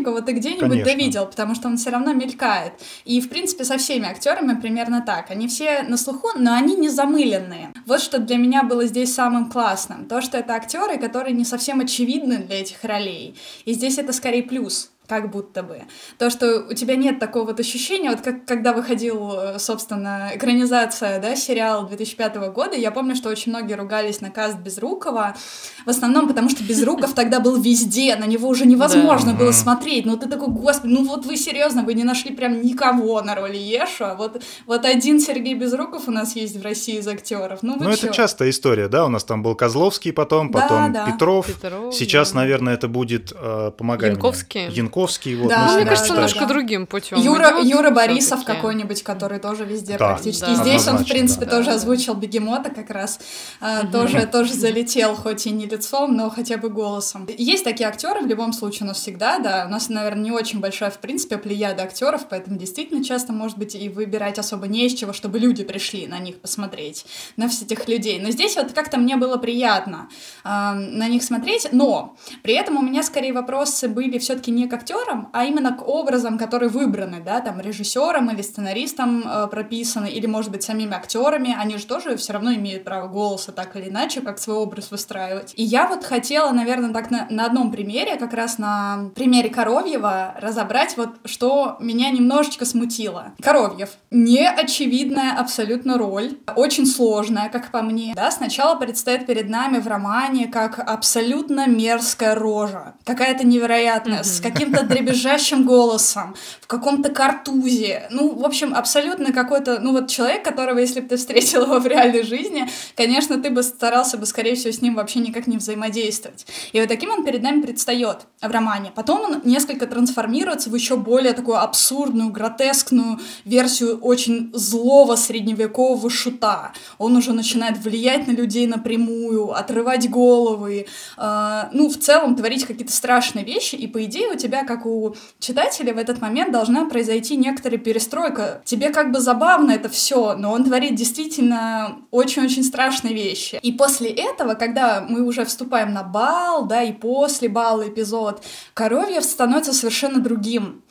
Колокольникова 0.03 0.23
ты 0.23 0.33
где-нибудь 0.33 0.85
довидел, 0.85 1.27
потому 1.27 1.55
что 1.55 1.69
он 1.69 1.77
все 1.77 1.91
равно 1.91 2.12
мелькает. 2.12 2.73
И, 3.05 3.21
в 3.21 3.29
принципе, 3.29 3.65
со 3.65 3.79
всеми 3.79 4.07
актерами 4.07 4.61
примерно 4.61 5.03
так. 5.03 5.31
Они 5.31 5.49
все 5.49 5.83
на 5.83 5.97
слуху, 5.97 6.29
но 6.37 6.55
они 6.55 6.77
не 6.77 6.88
замыленные. 6.88 7.73
Вот 7.87 8.01
что 8.01 8.19
для 8.19 8.37
меня 8.37 8.62
было 8.62 8.87
здесь 8.87 9.15
самым 9.15 9.51
классным. 9.51 10.07
То, 10.07 10.21
что 10.21 10.38
это 10.38 10.55
актеры, 10.55 10.99
которые 10.99 11.35
не 11.35 11.45
совсем 11.45 11.81
очевидны 11.81 12.38
для 12.38 12.61
этих 12.61 12.85
ролей. 12.85 13.37
И 13.65 13.73
здесь 13.73 13.99
это 13.99 14.12
скорее 14.12 14.43
плюс 14.43 14.91
как 15.12 15.31
будто 15.31 15.62
бы. 15.62 15.83
То, 16.16 16.31
что 16.31 16.66
у 16.70 16.72
тебя 16.72 16.96
нет 16.96 17.18
такого 17.18 17.48
вот 17.48 17.61
ощущения, 17.61 18.11
вот 18.11 18.22
как 18.22 18.46
когда 18.46 18.72
выходил, 18.72 19.59
собственно, 19.59 20.31
экранизация, 20.35 21.20
да, 21.20 21.37
сериал 21.37 21.87
2005 21.87 22.37
года, 22.55 22.77
я 22.77 22.90
помню, 22.90 23.14
что 23.14 23.29
очень 23.29 23.53
многие 23.53 23.75
ругались 23.75 24.22
на 24.22 24.31
каст 24.31 24.57
Безрукова, 24.57 25.37
в 25.85 25.90
основном 25.90 26.29
потому, 26.29 26.48
что 26.48 26.64
Безруков 26.64 27.12
тогда 27.12 27.40
был 27.40 27.61
везде, 27.61 28.16
на 28.16 28.25
него 28.25 28.48
уже 28.48 28.64
невозможно 28.64 29.35
было 29.35 29.53
смотреть, 29.53 30.07
ну 30.07 30.16
ты 30.16 30.29
такой, 30.29 30.48
господи, 30.48 30.92
ну 30.94 31.05
вот 31.05 31.27
вы 31.27 31.37
серьезно, 31.37 31.83
вы 31.83 31.92
не 31.92 32.05
нашли 32.05 32.35
прям 32.35 32.62
никого 32.62 33.20
на 33.20 33.35
роли 33.35 33.59
Еша, 33.59 34.14
вот, 34.14 34.42
вот 34.66 34.85
один 34.87 35.20
Сергей 35.20 35.55
Безруков 35.55 36.09
у 36.09 36.11
нас 36.11 36.35
есть 36.37 36.57
в 36.57 36.62
России 36.62 36.98
из 36.98 37.07
актеров, 37.07 37.59
ну 37.62 37.77
Ну 37.79 37.90
это 37.90 38.09
частая 38.09 38.48
история, 38.48 38.88
да, 38.88 39.05
у 39.05 39.09
нас 39.09 39.25
там 39.25 39.42
был 39.42 39.55
Козловский 39.55 40.12
потом, 40.14 40.51
потом 40.51 40.90
да, 40.90 41.05
да. 41.05 41.12
Петров, 41.12 41.46
Петров, 41.46 41.94
сейчас, 41.94 42.33
да. 42.33 42.38
наверное, 42.38 42.75
это 42.75 42.88
будет, 42.88 43.33
э, 43.38 43.72
помогай 43.77 44.12
Янковский. 44.12 44.66
Мне. 44.66 44.77
Янковский, 44.77 45.02
вот. 45.37 45.49
Да, 45.49 45.67
ну, 45.69 45.77
мне 45.77 45.85
кажется, 45.85 46.12
немножко 46.12 46.47
другим 46.47 46.87
путем. 46.87 47.19
Юра, 47.19 47.61
Юра 47.62 47.91
Борисов 47.91 48.45
какой-нибудь, 48.45 49.03
который 49.03 49.38
тоже 49.38 49.65
везде 49.65 49.97
да. 49.97 50.09
практически. 50.09 50.47
Да, 50.47 50.55
Здесь 50.55 50.87
он, 50.87 50.99
в 50.99 51.09
принципе, 51.09 51.47
да. 51.47 51.59
тоже 51.59 51.71
озвучил 51.71 52.15
Бегемота 52.15 52.71
как 52.71 52.91
раз. 52.91 53.19
Угу. 53.61 53.93
Тоже, 53.93 54.27
тоже 54.27 54.53
залетел, 54.53 55.15
хоть 55.15 55.47
и 55.47 55.51
не 55.51 55.67
лицом, 55.67 56.17
но 56.17 56.31
хотя 56.31 56.57
бы 56.57 56.69
голосом. 56.69 57.27
Есть 57.37 57.65
такие 57.65 57.88
актеры 57.88 58.21
в 58.21 58.27
любом 58.27 58.53
случае 58.53 58.85
у 58.85 58.88
нас 58.88 58.99
всегда, 58.99 59.38
да. 59.38 59.65
У 59.67 59.71
нас, 59.71 59.88
наверное, 59.88 60.25
не 60.25 60.31
очень 60.31 60.61
большая, 60.61 60.91
в 60.91 60.99
принципе, 60.99 61.38
плеяда 61.38 61.83
актеров, 61.83 62.27
поэтому 62.29 62.59
действительно 62.59 63.03
часто, 63.03 63.33
может 63.33 63.59
быть, 63.59 63.75
и 63.75 63.88
выбирать 63.88 64.38
особо 64.38 64.67
не 64.67 64.87
из 64.87 64.95
чего, 64.95 65.12
чтобы 65.12 65.38
люди 65.38 65.65
пришли 65.65 66.07
на 66.07 66.19
них 66.19 66.41
посмотреть, 66.41 67.07
на 67.37 67.49
всех 67.49 67.62
этих 67.62 67.88
людей. 67.88 68.21
Но 68.21 68.31
здесь 68.31 68.57
вот 68.57 68.73
как-то 68.73 68.99
мне 68.99 69.17
было 69.17 69.37
приятно 69.37 70.09
э, 70.45 70.49
на 70.49 71.09
них 71.09 71.23
смотреть, 71.23 71.69
но 71.73 72.17
при 72.43 72.55
этом 72.55 72.77
у 72.77 72.83
меня 72.83 73.03
скорее 73.03 73.33
вопросы 73.33 73.88
были 73.88 74.19
все-таки 74.19 74.51
не 74.51 74.67
к 74.67 74.73
актерам, 74.83 75.29
а 75.33 75.45
именно 75.45 75.73
к 75.73 75.87
образам, 75.87 76.38
которые 76.38 76.68
выбраны, 76.68 77.23
да, 77.25 77.40
там 77.40 77.61
режиссером 77.61 78.31
или 78.31 78.42
сценаристом 78.42 79.23
э, 79.25 79.47
прописаны, 79.47 80.11
или, 80.11 80.27
может 80.27 80.51
быть, 80.51 80.62
самими 80.62 80.95
актерами, 80.95 81.57
они 81.59 81.79
же 81.79 81.87
тоже 81.87 82.16
все 82.16 82.33
равно 82.33 82.53
имеют 82.55 82.85
право 82.85 83.09
голоса 83.09 83.53
так 83.53 83.77
или 83.77 83.88
иначе, 83.88 84.21
как 84.21 84.38
свой 84.38 84.57
образ 84.57 84.90
выстраивать. 84.90 85.53
И 85.57 85.62
я 85.62 85.87
вот 85.87 86.05
хотела, 86.05 86.51
наверное, 86.51 86.92
так 86.92 87.11
на, 87.11 87.27
на 87.31 87.47
одном 87.47 87.71
примере, 87.71 88.16
как 88.16 88.35
раз 88.35 88.59
на 88.59 89.11
примере 89.14 89.51
Коровьева, 89.51 90.35
разобрать 90.38 90.97
вот, 90.97 91.11
что 91.25 91.77
меня 91.81 92.11
немножечко 92.11 92.64
смутило. 92.64 93.33
Коровьев. 93.40 93.90
Неочевидная 94.11 95.38
абсолютно 95.38 95.97
роль, 95.97 96.38
очень 96.57 96.87
сложная, 96.87 97.49
как 97.49 97.71
по 97.71 97.83
мне. 97.83 98.12
Да, 98.16 98.31
сначала 98.31 98.75
предстоит 98.75 99.27
перед 99.27 99.49
нами 99.49 99.79
в 99.79 99.87
романе 99.87 100.49
как 100.49 100.79
абсолютно 100.79 101.68
мерзкая 101.68 102.35
рожа, 102.35 102.95
какая-то 103.05 103.47
невероятная, 103.47 104.21
mm-hmm. 104.21 104.25
с 104.25 104.40
каким-то 104.73 104.95
дребезжащим 104.95 105.65
голосом, 105.65 106.35
в 106.61 106.67
каком-то 106.67 107.11
картузе. 107.11 108.09
Ну, 108.11 108.35
в 108.35 108.45
общем, 108.45 108.75
абсолютно 108.75 109.33
какой-то, 109.33 109.79
ну 109.81 109.93
вот 109.93 110.09
человек, 110.09 110.45
которого, 110.45 110.79
если 110.79 111.01
бы 111.01 111.09
ты 111.09 111.17
встретил 111.17 111.63
его 111.63 111.79
в 111.79 111.87
реальной 111.87 112.23
жизни, 112.23 112.69
конечно, 112.97 113.41
ты 113.41 113.51
бы 113.51 113.63
старался 113.63 114.19
бы, 114.19 114.27
скорее 114.27 114.55
всего, 114.55 114.73
с 114.73 114.83
ним 114.83 114.95
вообще 114.95 115.21
никак 115.21 115.47
не 115.47 115.59
взаимодействовать. 115.59 116.47
И 116.73 116.81
вот 116.81 116.89
таким 116.89 117.11
он 117.11 117.25
перед 117.25 117.43
нами 117.43 117.63
предстает 117.63 118.27
в 118.41 118.51
романе. 118.51 118.93
Потом 118.95 119.21
он 119.21 119.41
несколько 119.45 119.87
трансформируется 119.87 120.71
в 120.71 120.75
еще 120.75 120.97
более 120.97 121.33
такую 121.33 121.59
абсурдную, 121.59 122.31
гротескную 122.31 123.21
версию 123.45 123.99
очень 123.99 124.51
злого 124.55 125.17
средневекового 125.17 126.11
шута. 126.11 126.73
Он 126.99 127.17
уже 127.17 127.33
начинает 127.33 127.79
влиять 127.79 128.27
на 128.27 128.33
людей 128.33 128.67
напрямую, 128.67 129.53
отрывать 129.53 130.09
головы, 130.09 130.87
э, 131.17 131.63
ну, 131.73 131.89
в 131.89 131.99
целом 131.99 132.37
творить 132.37 132.65
какие-то 132.65 132.93
страшные 132.93 133.45
вещи, 133.45 133.75
и, 133.75 133.87
по 133.87 134.03
идее, 134.05 134.33
у 134.33 134.37
тебя, 134.37 134.62
как 134.64 134.87
у 134.87 135.14
читателя, 135.38 135.94
в 135.94 135.98
этот 135.98 136.20
момент 136.20 136.53
должна 136.53 136.87
произойти 136.87 137.37
некоторая 137.37 137.79
перестройка. 137.79 138.62
Тебе 138.64 138.90
как 138.90 139.12
бы 139.12 139.20
забавно 139.20 139.72
это 139.72 139.88
все, 139.88 140.35
но 140.35 140.53
он 140.53 140.64
творит 140.64 140.94
действительно 140.94 141.98
очень-очень 142.11 142.64
страшные 142.64 143.14
вещи. 143.14 143.59
И 143.62 143.72
после 143.72 144.11
этого, 144.11 144.55
когда 144.55 145.05
мы 145.09 145.22
уже 145.22 145.44
вступаем 145.44 145.92
на 145.92 146.03
бал, 146.03 146.66
да, 146.66 146.83
и 146.83 146.92
после 146.92 147.48
бала 147.48 147.88
эпизод, 147.88 148.42
Коровьев 148.75 149.25
становится 149.25 149.72
совершенно 149.72 150.20
другим. 150.20 150.83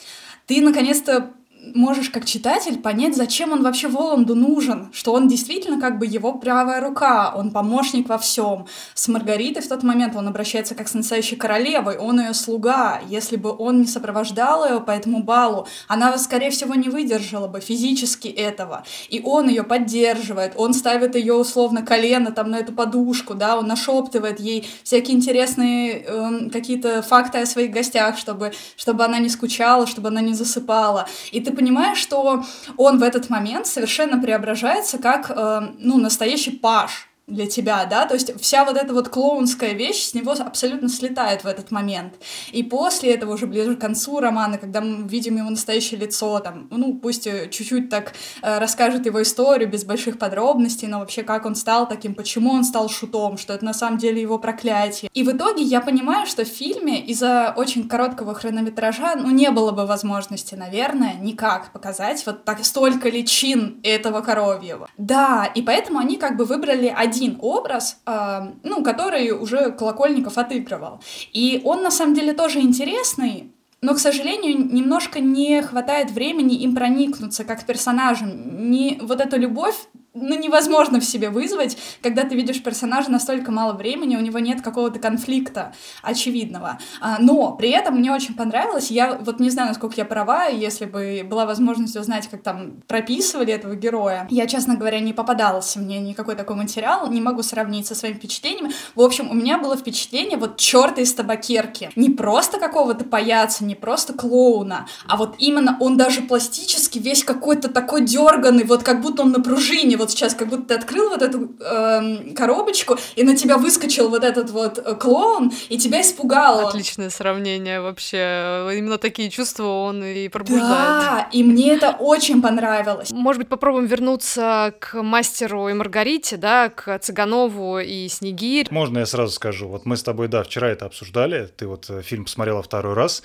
Ты 0.48 0.62
наконец-то 0.62 1.32
можешь 1.62 2.10
как 2.10 2.26
читатель 2.26 2.80
понять, 2.80 3.16
зачем 3.16 3.52
он 3.52 3.64
вообще 3.64 3.88
Воланду 3.88 4.36
нужен, 4.36 4.90
что 4.94 5.14
он 5.14 5.28
действительно 5.28 5.80
как 5.80 6.00
бы 6.00 6.06
его 6.06 6.34
правая 6.34 6.82
рука, 6.82 7.34
он 7.36 7.52
помощник 7.52 8.10
во 8.10 8.18
всем. 8.18 8.66
С 8.96 9.08
Маргаритой 9.08 9.62
в 9.62 9.68
тот 9.68 9.84
момент 9.84 10.16
он 10.16 10.28
обращается 10.28 10.76
как 10.76 10.88
с 10.88 10.94
настоящей 10.94 11.36
королевой, 11.36 11.98
он 11.98 12.20
ее 12.20 12.34
слуга. 12.34 13.00
Если 13.08 13.36
бы 13.36 13.56
он 13.56 13.82
не 13.82 13.88
сопровождал 13.88 14.68
ее 14.68 14.82
по 14.82 14.92
этому 14.92 15.22
балу, 15.22 15.68
она, 15.88 16.18
скорее 16.18 16.50
всего, 16.50 16.74
не 16.76 16.90
выдержала 16.90 17.48
бы 17.48 17.60
физически 17.60 18.28
этого. 18.28 18.84
И 19.10 19.22
он 19.24 19.48
ее 19.48 19.64
поддерживает, 19.64 20.54
он 20.56 20.74
ставит 20.74 21.16
ее 21.16 21.34
условно 21.34 21.84
колено 21.84 22.32
там 22.32 22.50
на 22.50 22.58
эту 22.58 22.74
подушку, 22.74 23.36
да, 23.36 23.58
он 23.58 23.68
нашептывает 23.68 24.40
ей 24.40 24.68
всякие 24.84 25.16
интересные 25.16 26.04
э, 26.06 26.50
какие-то 26.52 27.02
факты 27.02 27.40
о 27.40 27.46
своих 27.46 27.72
гостях, 27.72 28.18
чтобы, 28.18 28.52
чтобы 28.76 29.06
она 29.06 29.20
не 29.20 29.30
скучала, 29.30 29.86
чтобы 29.86 30.08
она 30.08 30.22
не 30.22 30.34
засыпала. 30.34 31.08
И 31.32 31.40
ты 31.40 31.51
понимаешь, 31.52 31.98
что 31.98 32.44
он 32.78 33.00
в 33.00 33.04
этот 33.04 33.30
момент 33.30 33.68
совершенно 33.68 34.22
преображается 34.22 34.98
как, 34.98 35.30
э, 35.30 35.62
ну, 35.78 35.98
настоящий 35.98 36.52
паш 36.52 37.11
для 37.28 37.48
тебя, 37.48 37.86
да, 37.86 38.06
то 38.06 38.14
есть 38.14 38.40
вся 38.42 38.66
вот 38.66 38.76
эта 38.76 38.94
вот 38.94 39.10
клоунская 39.10 39.74
вещь 39.74 40.04
с 40.04 40.14
него 40.14 40.32
абсолютно 40.32 40.90
слетает 40.90 41.44
в 41.44 41.48
этот 41.48 41.72
момент. 41.72 42.16
И 42.52 42.62
после 42.64 43.14
этого 43.14 43.34
уже 43.34 43.48
ближе 43.48 43.76
к 43.76 43.80
концу 43.80 44.20
романа, 44.20 44.58
когда 44.58 44.82
мы 44.82 45.08
видим 45.08 45.38
его 45.38 45.50
настоящее 45.50 46.00
лицо, 46.00 46.40
там, 46.40 46.68
ну, 46.72 46.94
пусть 46.96 47.28
э, 47.28 47.50
чуть-чуть 47.50 47.90
так 47.90 48.14
э, 48.42 48.60
расскажет 48.60 49.06
его 49.06 49.22
историю 49.22 49.70
без 49.70 49.86
больших 49.86 50.20
подробностей, 50.20 50.88
но 50.88 51.00
вообще 51.00 51.24
как 51.24 51.46
он 51.46 51.56
стал 51.56 51.88
таким, 51.88 52.16
почему 52.16 52.52
он 52.52 52.64
стал 52.64 52.90
шутом, 52.90 53.38
что 53.38 53.54
это 53.54 53.64
на 53.64 53.74
самом 53.74 53.98
деле 53.98 54.22
его 54.22 54.38
проклятие. 54.38 55.10
И 55.14 55.24
в 55.24 55.32
итоге 55.32 55.64
я 55.64 55.80
понимаю, 55.80 56.26
что 56.26 56.44
в 56.44 56.48
фильме 56.48 57.00
из-за 57.06 57.54
очень 57.56 57.88
короткого 57.88 58.34
хронометража, 58.34 59.16
ну, 59.16 59.30
не 59.30 59.52
было 59.52 59.72
бы 59.72 59.86
возможности, 59.86 60.56
наверное, 60.56 61.14
никак 61.14 61.72
показать 61.72 62.26
вот 62.26 62.44
так 62.44 62.66
столько 62.66 63.10
личин 63.10 63.80
этого 63.84 64.22
коровьего. 64.22 64.90
Да, 64.98 65.46
и 65.46 65.62
поэтому 65.62 66.00
они 66.00 66.18
как 66.18 66.36
бы 66.36 66.46
выбрали 66.46 66.88
один 66.88 67.11
один 67.12 67.38
образ, 67.42 67.98
э, 68.06 68.42
ну, 68.64 68.84
который 68.84 69.32
уже 69.32 69.72
Колокольников 69.72 70.38
отыгрывал. 70.38 71.00
И 71.34 71.62
он 71.64 71.84
на 71.84 71.92
самом 71.92 72.14
деле 72.14 72.34
тоже 72.34 72.60
интересный, 72.60 73.52
но, 73.82 73.96
к 73.96 74.00
сожалению, 74.00 74.58
немножко 74.72 75.20
не 75.20 75.62
хватает 75.64 76.12
времени 76.12 76.56
им 76.58 76.76
проникнуться 76.76 77.44
как 77.44 77.66
персонажам. 77.66 78.70
Не, 78.70 79.00
вот 79.02 79.20
эта 79.20 79.38
любовь 79.38 79.76
ну, 80.14 80.38
невозможно 80.38 81.00
в 81.00 81.06
себе 81.06 81.30
вызвать, 81.30 81.78
когда 82.02 82.24
ты 82.24 82.36
видишь 82.36 82.62
персонажа 82.62 83.10
настолько 83.10 83.52
мало 83.52 83.74
времени, 83.74 84.18
у 84.18 84.20
него 84.20 84.40
нет 84.40 84.62
какого-то 84.62 85.00
конфликта 85.00 85.74
очевидного. 86.02 86.80
А, 87.00 87.18
но 87.20 87.54
при 87.54 87.70
этом 87.70 87.96
мне 87.96 88.12
очень 88.12 88.36
понравилось, 88.36 88.92
я 88.92 89.14
вот 89.16 89.40
не 89.40 89.50
знаю, 89.50 89.70
насколько 89.70 89.96
я 89.98 90.06
права, 90.06 90.48
если 90.48 90.86
бы 90.86 91.26
была 91.26 91.46
возможность 91.46 91.96
узнать, 91.96 92.28
как 92.28 92.44
там 92.44 92.82
прописывали 92.88 93.54
этого 93.54 93.76
героя, 93.76 94.28
я, 94.30 94.48
честно 94.48 94.76
говоря, 94.76 95.00
не 95.00 95.14
попадалась 95.14 95.76
мне 95.78 96.00
никакой 96.00 96.36
такой 96.36 96.58
материал, 96.58 97.10
не 97.10 97.22
могу 97.22 97.42
сравнить 97.42 97.88
со 97.88 97.96
своими 97.96 98.18
впечатлениями. 98.18 98.74
В 98.96 99.02
общем, 99.02 99.30
у 99.30 99.34
меня 99.34 99.58
было 99.60 99.78
впечатление 99.78 100.38
вот 100.38 100.58
черта 100.58 101.02
из 101.02 101.14
табакерки. 101.14 101.90
Не 101.96 102.10
просто 102.10 102.60
какого-то 102.60 103.06
паяца, 103.06 103.64
не 103.72 103.76
просто 103.76 104.12
клоуна, 104.14 104.86
а 105.08 105.16
вот 105.16 105.36
именно 105.38 105.78
он 105.80 105.96
даже 105.96 106.22
пластически 106.22 107.00
весь 107.00 107.24
какой-то 107.24 107.70
такой 107.70 108.02
дерганный, 108.02 108.66
вот 108.66 108.84
как 108.84 109.02
будто 109.02 109.22
он 109.22 109.32
на 109.32 109.40
пружине, 109.40 109.96
вот 109.96 110.12
сейчас, 110.12 110.36
как 110.36 110.50
будто 110.50 110.64
ты 110.64 110.74
открыл 110.74 111.10
вот 111.10 111.22
эту 111.22 111.52
э, 111.60 112.34
коробочку, 112.36 112.98
и 113.16 113.24
на 113.24 113.38
тебя 113.38 113.58
выскочил 113.58 114.10
вот 114.10 114.26
этот 114.26 114.50
вот 114.50 114.78
э, 114.78 114.96
клоун, 114.96 115.54
и 115.70 115.78
тебя 115.78 116.02
испугало. 116.02 116.68
Отличное 116.68 117.10
сравнение 117.10 117.80
вообще. 117.80 118.74
Именно 118.78 118.98
такие 118.98 119.30
чувства 119.30 119.68
он 119.68 120.04
и 120.04 120.28
пробуждает. 120.28 120.70
Да, 120.70 121.30
и 121.32 121.44
мне 121.44 121.74
это 121.74 121.92
очень 121.92 122.42
понравилось. 122.42 123.12
Может 123.12 123.40
быть, 123.40 123.50
попробуем 123.50 123.86
вернуться 123.86 124.74
к 124.80 125.02
мастеру 125.02 125.70
и 125.70 125.74
Маргарите, 125.74 126.36
да, 126.36 126.68
к 126.70 127.00
Цыганову 127.00 127.80
и 127.80 128.10
Снегирь. 128.10 128.68
Можно 128.70 129.00
я 129.00 129.06
сразу 129.06 129.32
скажу? 129.32 129.70
Вот 129.70 129.86
мы 129.86 129.96
с 129.96 130.04
тобой, 130.04 130.28
да, 130.28 130.44
вчера 130.44 130.68
это 130.68 130.86
обсуждали, 130.86 131.50
ты 131.56 131.68
вот 131.68 131.90
э, 131.90 132.02
фильм 132.02 132.26
посмотрела 132.26 132.62
второй 132.62 132.96
раз, 132.96 133.24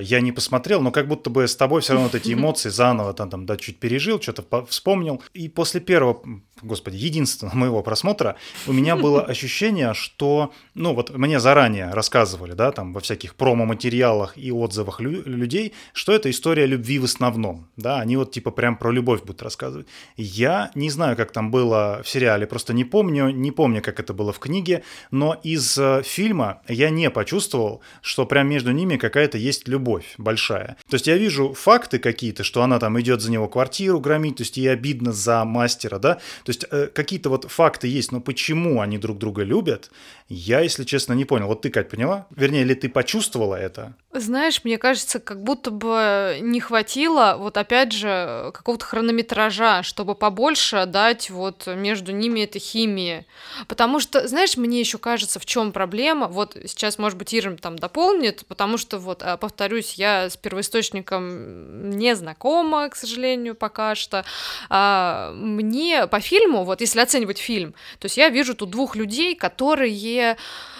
я 0.00 0.20
не 0.20 0.32
посмотрел, 0.32 0.80
но 0.80 0.90
как 0.90 1.08
будто 1.08 1.30
бы 1.30 1.46
с 1.46 1.56
тобой 1.56 1.80
все 1.80 1.92
равно 1.92 2.08
вот 2.08 2.14
эти 2.14 2.32
эмоции 2.34 2.68
заново 2.68 3.14
там, 3.14 3.30
там 3.30 3.46
да, 3.46 3.56
чуть 3.56 3.78
пережил, 3.78 4.20
что-то 4.20 4.64
вспомнил. 4.66 5.22
И 5.34 5.48
после 5.48 5.80
первого, 5.80 6.22
господи, 6.62 6.96
единственного 6.96 7.56
моего 7.56 7.82
просмотра 7.82 8.36
у 8.66 8.72
меня 8.72 8.96
было 8.96 9.22
ощущение, 9.26 9.94
что, 9.94 10.52
ну 10.74 10.94
вот 10.94 11.16
мне 11.16 11.40
заранее 11.40 11.90
рассказывали, 11.90 12.52
да, 12.52 12.72
там 12.72 12.92
во 12.92 13.00
всяких 13.00 13.34
промо-материалах 13.34 14.36
и 14.36 14.50
отзывах 14.50 15.00
лю- 15.00 15.22
людей, 15.24 15.72
что 15.92 16.12
это 16.12 16.30
история 16.30 16.66
любви 16.66 16.98
в 16.98 17.04
основном, 17.04 17.68
да, 17.76 18.00
они 18.00 18.16
вот 18.16 18.32
типа 18.32 18.50
прям 18.50 18.76
про 18.76 18.90
любовь 18.90 19.22
будут 19.22 19.42
рассказывать. 19.42 19.86
Я 20.16 20.70
не 20.74 20.90
знаю, 20.90 21.16
как 21.16 21.32
там 21.32 21.50
было 21.50 22.02
в 22.04 22.08
сериале, 22.08 22.46
просто 22.46 22.72
не 22.72 22.84
помню, 22.84 23.30
не 23.30 23.50
помню, 23.50 23.82
как 23.82 24.00
это 24.00 24.14
было 24.14 24.32
в 24.32 24.38
книге, 24.38 24.82
но 25.10 25.38
из 25.42 25.76
э, 25.78 26.02
фильма 26.04 26.62
я 26.68 26.90
не 26.90 27.10
почувствовал, 27.10 27.82
что 28.02 28.26
прям 28.26 28.48
между 28.48 28.72
ними 28.72 28.96
какая-то 28.96 29.38
есть 29.38 29.68
любовь 29.68 30.14
большая. 30.18 30.76
То 30.88 30.94
есть 30.94 31.06
я 31.06 31.16
вижу 31.16 31.52
факты 31.54 31.98
какие-то, 31.98 32.44
что 32.44 32.62
она 32.62 32.78
там 32.78 32.98
идет 33.00 33.20
за 33.20 33.30
него 33.30 33.48
квартиру 33.48 34.00
громить, 34.00 34.36
то 34.36 34.42
есть 34.42 34.56
ей 34.56 34.72
обидно 34.72 35.12
за 35.12 35.44
мастера, 35.44 35.98
да, 35.98 36.18
то 36.46 36.50
есть 36.50 36.64
э, 36.70 36.86
какие-то 36.94 37.28
вот 37.28 37.50
факты 37.50 37.88
есть, 37.88 38.12
но 38.12 38.20
почему 38.20 38.80
они 38.80 38.98
друг 38.98 39.18
друга 39.18 39.42
любят, 39.42 39.90
я, 40.28 40.60
если 40.60 40.84
честно, 40.84 41.14
не 41.14 41.24
понял. 41.24 41.48
Вот 41.48 41.62
ты, 41.62 41.70
Кать, 41.70 41.88
поняла? 41.88 42.28
Вернее, 42.36 42.62
или 42.62 42.74
ты 42.74 42.88
почувствовала 42.88 43.56
это? 43.56 43.96
Знаешь, 44.18 44.62
мне 44.64 44.78
кажется, 44.78 45.20
как 45.20 45.42
будто 45.42 45.70
бы 45.70 46.38
не 46.40 46.60
хватило, 46.60 47.36
вот 47.38 47.56
опять 47.56 47.92
же, 47.92 48.50
какого-то 48.54 48.84
хронометража, 48.84 49.82
чтобы 49.82 50.14
побольше 50.14 50.86
дать 50.86 51.30
вот 51.30 51.66
между 51.66 52.12
ними 52.12 52.40
этой 52.40 52.58
химии. 52.58 53.26
Потому 53.68 54.00
что, 54.00 54.26
знаешь, 54.26 54.56
мне 54.56 54.80
еще 54.80 54.98
кажется, 54.98 55.38
в 55.38 55.46
чем 55.46 55.72
проблема. 55.72 56.28
Вот 56.28 56.56
сейчас, 56.66 56.98
может 56.98 57.18
быть, 57.18 57.34
Ирм 57.34 57.58
там 57.58 57.78
дополнит, 57.78 58.46
потому 58.48 58.78
что, 58.78 58.98
вот, 58.98 59.22
а, 59.22 59.36
повторюсь, 59.36 59.94
я 59.94 60.30
с 60.30 60.36
первоисточником 60.36 61.90
не 61.90 62.16
знакома, 62.16 62.88
к 62.88 62.96
сожалению, 62.96 63.54
пока 63.54 63.94
что. 63.94 64.24
А, 64.70 65.32
мне 65.34 66.06
по 66.06 66.20
фильму, 66.20 66.64
вот 66.64 66.80
если 66.80 67.00
оценивать 67.00 67.38
фильм, 67.38 67.72
то 67.98 68.06
есть 68.06 68.16
я 68.16 68.30
вижу 68.30 68.54
тут 68.54 68.70
двух 68.70 68.96
людей, 68.96 69.34
которые 69.34 70.36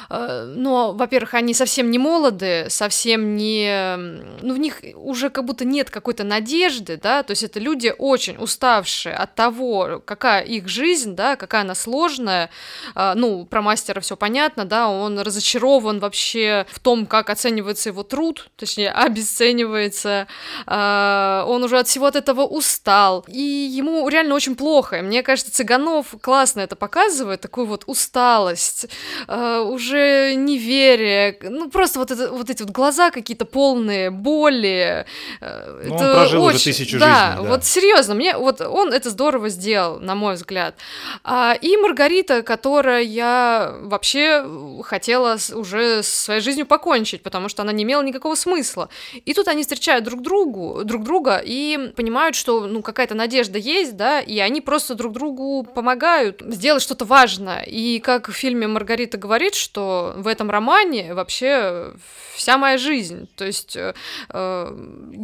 но, 0.09 0.93
во-первых, 0.93 1.35
они 1.35 1.55
совсем 1.55 1.91
не 1.91 1.99
молоды, 1.99 2.67
совсем 2.69 3.37
не... 3.37 3.97
Ну, 4.43 4.55
в 4.55 4.59
них 4.59 4.81
уже 4.95 5.31
как 5.31 5.45
будто 5.45 5.65
нет 5.65 5.91
какой-то 5.91 6.25
надежды, 6.25 6.99
да, 7.03 7.23
то 7.23 7.33
есть 7.33 7.43
это 7.43 7.61
люди 7.61 7.93
очень 7.97 8.37
уставшие 8.39 9.15
от 9.15 9.35
того, 9.35 10.03
какая 10.05 10.43
их 10.43 10.69
жизнь, 10.69 11.15
да, 11.15 11.37
какая 11.37 11.63
она 11.63 11.75
сложная. 11.75 12.51
Э, 12.95 13.13
ну, 13.15 13.45
про 13.45 13.63
мастера 13.63 14.01
все 14.01 14.17
понятно, 14.17 14.65
да, 14.65 14.89
он 14.89 15.19
разочарован 15.19 15.99
вообще 15.99 16.67
в 16.71 16.81
том, 16.81 17.07
как 17.07 17.31
оценивается 17.31 17.89
его 17.89 18.03
труд, 18.03 18.51
точнее, 18.57 18.91
обесценивается. 19.07 20.27
Э, 20.67 21.45
он 21.47 21.65
уже 21.65 21.79
от 21.79 21.89
всего 21.89 22.07
от 22.07 22.17
этого 22.17 22.43
устал, 22.43 23.25
и 23.29 23.41
ему 23.41 24.09
реально 24.09 24.35
очень 24.35 24.57
плохо. 24.57 24.99
И 24.99 25.03
мне 25.03 25.23
кажется, 25.23 25.53
Цыганов 25.53 26.15
классно 26.21 26.61
это 26.61 26.77
показывает, 26.77 27.41
такую 27.41 27.67
вот 27.67 27.85
усталость, 27.87 28.87
уже 29.29 29.96
уже 29.97 30.35
неверие, 30.35 31.37
ну 31.43 31.71
просто 31.71 31.99
вот, 31.99 32.11
это, 32.11 32.31
вот 32.31 32.51
эти 32.51 32.63
вот 32.63 32.73
глаза 32.73 33.11
какие-то 33.11 33.45
полные 33.45 34.11
боли. 34.11 35.07
Э, 35.41 35.83
ну, 35.85 35.95
это 35.95 36.09
он 36.09 36.15
прожил 36.15 36.45
очень... 36.45 36.57
уже 36.57 36.65
тысячу 36.65 36.99
да, 36.99 37.07
жизней. 37.07 37.45
Да, 37.45 37.51
вот 37.51 37.65
серьезно, 37.65 38.15
мне 38.15 38.37
вот 38.37 38.61
он 38.61 38.93
это 38.93 39.11
здорово 39.11 39.49
сделал, 39.49 39.99
на 40.01 40.15
мой 40.15 40.35
взгляд. 40.35 40.77
А, 41.25 41.57
и 41.61 41.77
Маргарита, 41.77 42.43
которая 42.43 43.03
я 43.03 43.75
вообще 43.83 44.47
хотела 44.83 45.37
уже 45.55 46.03
своей 46.03 46.41
жизнью 46.41 46.67
покончить, 46.67 47.23
потому 47.23 47.49
что 47.49 47.63
она 47.63 47.73
не 47.73 47.85
имела 47.85 48.03
никакого 48.03 48.35
смысла. 48.35 48.89
И 49.25 49.33
тут 49.35 49.49
они 49.49 49.63
встречают 49.63 50.05
друг 50.05 50.23
другу, 50.23 50.83
друг 50.85 51.05
друга 51.05 51.43
и 51.45 51.93
понимают, 51.97 52.37
что 52.37 52.67
ну 52.67 52.83
какая-то 52.83 53.15
надежда 53.15 53.59
есть, 53.59 53.97
да, 53.97 54.21
и 54.21 54.39
они 54.39 54.61
просто 54.61 54.95
друг 54.95 55.13
другу 55.13 55.67
помогают 55.75 56.43
сделать 56.43 56.83
что-то 56.83 57.05
важное. 57.05 57.63
И 57.63 57.99
как 58.01 58.29
в 58.29 58.33
фильме 58.33 58.67
Маргарита 58.67 59.19
говорит, 59.19 59.55
что 59.55 59.86
в 60.17 60.27
этом 60.27 60.51
романе 60.51 61.15
вообще 61.15 61.93
вся 62.35 62.59
моя 62.59 62.79
жизнь. 62.79 63.29
То 63.37 63.45
есть 63.45 63.77
э, 63.77 63.95
э, 64.31 64.79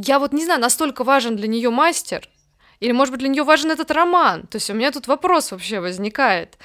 я 0.04 0.18
вот 0.18 0.32
не 0.32 0.44
знаю, 0.44 0.60
настолько 0.60 1.04
важен 1.04 1.36
для 1.36 1.48
нее 1.48 1.70
мастер, 1.70 2.28
или, 2.82 2.90
может 2.90 3.12
быть, 3.12 3.20
для 3.20 3.28
нее 3.28 3.44
важен 3.44 3.70
этот 3.70 3.92
роман? 3.92 4.42
То 4.48 4.56
есть 4.56 4.68
у 4.68 4.74
меня 4.74 4.90
тут 4.90 5.06
вопрос 5.06 5.52
вообще 5.52 5.78
возникает. 5.78 6.58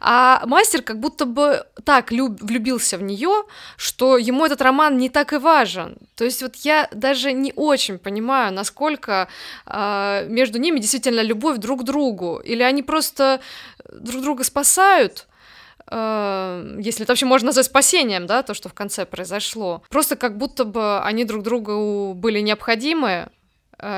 А 0.00 0.40
мастер 0.46 0.82
как 0.82 1.00
будто 1.00 1.24
бы 1.24 1.66
так 1.84 2.12
люб- 2.12 2.40
влюбился 2.40 2.96
в 2.96 3.02
нее, 3.02 3.42
что 3.76 4.16
ему 4.16 4.46
этот 4.46 4.62
роман 4.62 4.96
не 4.98 5.08
так 5.08 5.32
и 5.32 5.36
важен. 5.38 5.96
То 6.14 6.24
есть 6.24 6.42
вот 6.42 6.54
я 6.64 6.88
даже 6.92 7.32
не 7.32 7.52
очень 7.56 7.98
понимаю, 7.98 8.52
насколько 8.52 9.26
э, 9.66 10.26
между 10.28 10.60
ними 10.60 10.78
действительно 10.78 11.22
любовь 11.22 11.58
друг 11.58 11.80
к 11.80 11.84
другу. 11.84 12.40
Или 12.44 12.62
они 12.62 12.84
просто 12.84 13.40
друг 13.90 14.22
друга 14.22 14.44
спасают, 14.44 15.26
если 15.90 17.02
это 17.02 17.12
вообще 17.12 17.26
можно 17.26 17.46
назвать 17.46 17.66
спасением, 17.66 18.26
да, 18.26 18.42
то, 18.42 18.54
что 18.54 18.68
в 18.68 18.74
конце 18.74 19.04
произошло. 19.04 19.82
Просто 19.90 20.16
как 20.16 20.38
будто 20.38 20.64
бы 20.64 21.00
они 21.00 21.24
друг 21.24 21.42
другу 21.42 22.14
были 22.14 22.40
необходимы, 22.40 23.28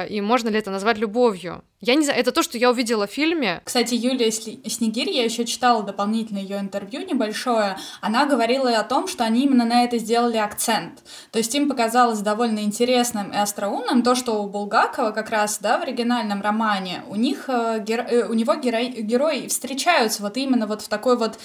и 0.09 0.21
можно 0.21 0.49
ли 0.49 0.59
это 0.59 0.71
назвать 0.71 0.99
любовью? 0.99 1.63
Я 1.81 1.95
не 1.95 2.05
знаю, 2.05 2.19
это 2.19 2.33
то, 2.33 2.43
что 2.43 2.57
я 2.57 2.71
увидела 2.71 3.07
в 3.07 3.11
фильме. 3.11 3.61
Кстати, 3.65 3.95
Юлия 3.95 4.31
Снегирь, 4.31 5.11
я 5.11 5.25
еще 5.25 5.45
читала 5.45 5.83
дополнительное 5.83 6.43
ее 6.43 6.59
интервью 6.59 7.07
небольшое, 7.07 7.77
она 8.01 8.25
говорила 8.25 8.71
о 8.79 8.83
том, 8.83 9.09
что 9.09 9.25
они 9.25 9.45
именно 9.45 9.67
на 9.67 9.85
это 9.85 9.99
сделали 9.99 10.39
акцент. 10.39 11.05
То 11.31 11.39
есть 11.39 11.55
им 11.55 11.69
показалось 11.69 12.21
довольно 12.21 12.61
интересным 12.61 13.31
и 13.31 13.37
остроумным 13.37 14.03
то, 14.03 14.15
что 14.15 14.43
у 14.43 14.49
Булгакова 14.49 15.11
как 15.11 15.31
раз, 15.31 15.59
да, 15.59 15.79
в 15.79 15.83
оригинальном 15.83 16.41
романе 16.41 17.03
у 17.09 17.17
них, 17.17 17.45
э, 17.49 17.85
геро... 17.87 18.03
Э, 18.03 18.27
у 18.27 18.33
него 18.33 18.55
герой... 18.55 18.89
герои 18.89 19.49
встречаются 19.49 20.23
вот 20.23 20.37
именно 20.39 20.67
вот 20.67 20.83
в 20.83 20.89
такой 20.89 21.17
вот 21.17 21.39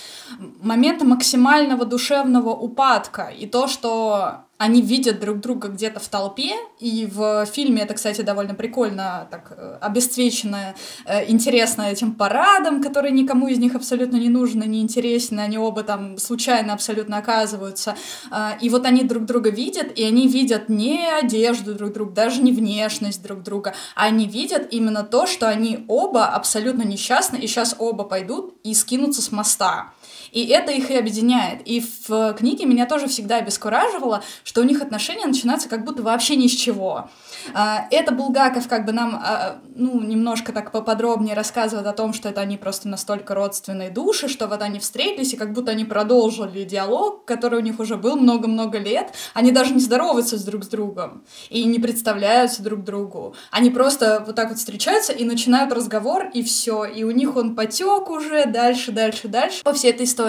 момент 0.62 1.04
максимального 1.04 1.86
душевного 1.86 2.52
упадка. 2.52 3.32
И 3.38 3.48
то, 3.48 3.68
что 3.68 4.46
они 4.62 4.84
видят 4.84 5.20
друг 5.20 5.40
друга 5.40 5.70
где-то 5.70 6.00
в 6.00 6.08
толпе, 6.08 6.54
и 6.78 7.10
в 7.12 7.48
фильме 7.48 7.82
это, 7.82 7.96
кстати, 7.96 8.22
довольно 8.22 8.54
прикольно 8.54 9.28
так 9.32 9.54
э, 9.58 9.78
обесцвечено, 9.82 10.76
э, 11.08 11.32
интересно 11.32 11.82
этим 11.82 12.14
парадом, 12.14 12.84
который 12.84 13.12
никому 13.12 13.48
из 13.48 13.58
них 13.58 13.74
абсолютно 13.74 14.18
не 14.18 14.30
нужен 14.30 14.62
не 14.62 14.82
интересен, 14.82 15.40
они 15.40 15.58
оба 15.58 15.82
там 15.82 16.20
случайно 16.20 16.74
абсолютно 16.74 17.18
оказываются. 17.18 17.96
Э, 18.30 18.52
и 18.62 18.70
вот 18.70 18.86
они 18.86 19.04
друг 19.04 19.26
друга 19.26 19.50
видят, 19.50 19.98
и 19.98 20.04
они 20.04 20.28
видят 20.28 20.70
не 20.70 21.10
одежду 21.10 21.74
друг 21.74 21.94
друга, 21.94 22.12
даже 22.12 22.44
не 22.44 22.52
внешность 22.52 23.24
друг 23.24 23.42
друга, 23.42 23.74
а 23.96 24.06
они 24.06 24.28
видят 24.28 24.68
именно 24.70 25.02
то, 25.02 25.26
что 25.26 25.50
они 25.50 25.86
оба 25.88 26.28
абсолютно 26.28 26.84
несчастны, 26.84 27.38
и 27.38 27.48
сейчас 27.48 27.76
оба 27.80 28.04
пойдут 28.04 28.54
и 28.64 28.76
скинутся 28.76 29.24
с 29.24 29.32
моста. 29.32 29.92
И 30.32 30.46
это 30.48 30.72
их 30.72 30.90
и 30.90 30.96
объединяет. 30.96 31.62
И 31.66 31.84
в 32.08 32.34
книге 32.34 32.66
меня 32.66 32.86
тоже 32.86 33.08
всегда 33.08 33.38
обескураживало, 33.38 34.24
что 34.44 34.62
у 34.62 34.64
них 34.64 34.82
отношения 34.82 35.26
начинаются 35.26 35.70
как 35.70 35.86
будто 35.86 36.02
вообще 36.04 36.36
ни 36.36 36.48
с 36.48 36.52
чего. 36.52 37.10
А, 37.54 37.88
это 37.92 38.12
Булгаков 38.14 38.68
как 38.68 38.86
бы 38.86 38.92
нам, 38.92 39.16
а, 39.16 39.60
ну, 39.76 40.02
немножко 40.02 40.54
так 40.54 40.72
поподробнее 40.72 41.36
рассказывает 41.36 41.88
о 41.88 41.94
том, 41.94 42.14
что 42.14 42.30
это 42.30 42.42
они 42.42 42.58
просто 42.58 42.88
настолько 42.88 43.36
родственные 43.36 43.90
души, 43.90 44.28
что 44.28 44.48
вот 44.48 44.62
они 44.62 44.80
встретились, 44.80 45.34
и 45.34 45.38
как 45.38 45.54
будто 45.54 45.72
они 45.72 45.86
продолжили 45.86 46.64
диалог, 46.64 47.26
который 47.26 47.60
у 47.60 47.62
них 47.62 47.80
уже 47.80 47.98
был 47.98 48.16
много-много 48.16 48.78
лет. 48.78 49.14
Они 49.34 49.52
даже 49.52 49.74
не 49.74 49.80
здороваются 49.80 50.38
с 50.38 50.44
друг 50.44 50.64
с 50.64 50.68
другом 50.68 51.24
и 51.50 51.64
не 51.66 51.80
представляются 51.80 52.64
друг 52.64 52.84
другу. 52.84 53.36
Они 53.50 53.70
просто 53.70 54.24
вот 54.26 54.36
так 54.36 54.50
вот 54.50 54.60
встречаются 54.60 55.12
и 55.14 55.24
начинают 55.24 55.74
разговор, 55.74 56.30
и 56.34 56.44
все. 56.44 56.86
И 56.86 57.04
у 57.04 57.12
них 57.12 57.36
он 57.36 57.56
потек 57.56 58.10
уже 58.10 58.46
дальше, 58.46 58.92
дальше, 58.92 59.28
дальше 59.28 59.64
по 59.64 59.74
всей 59.74 59.92
этой 59.92 60.06
истории. 60.06 60.21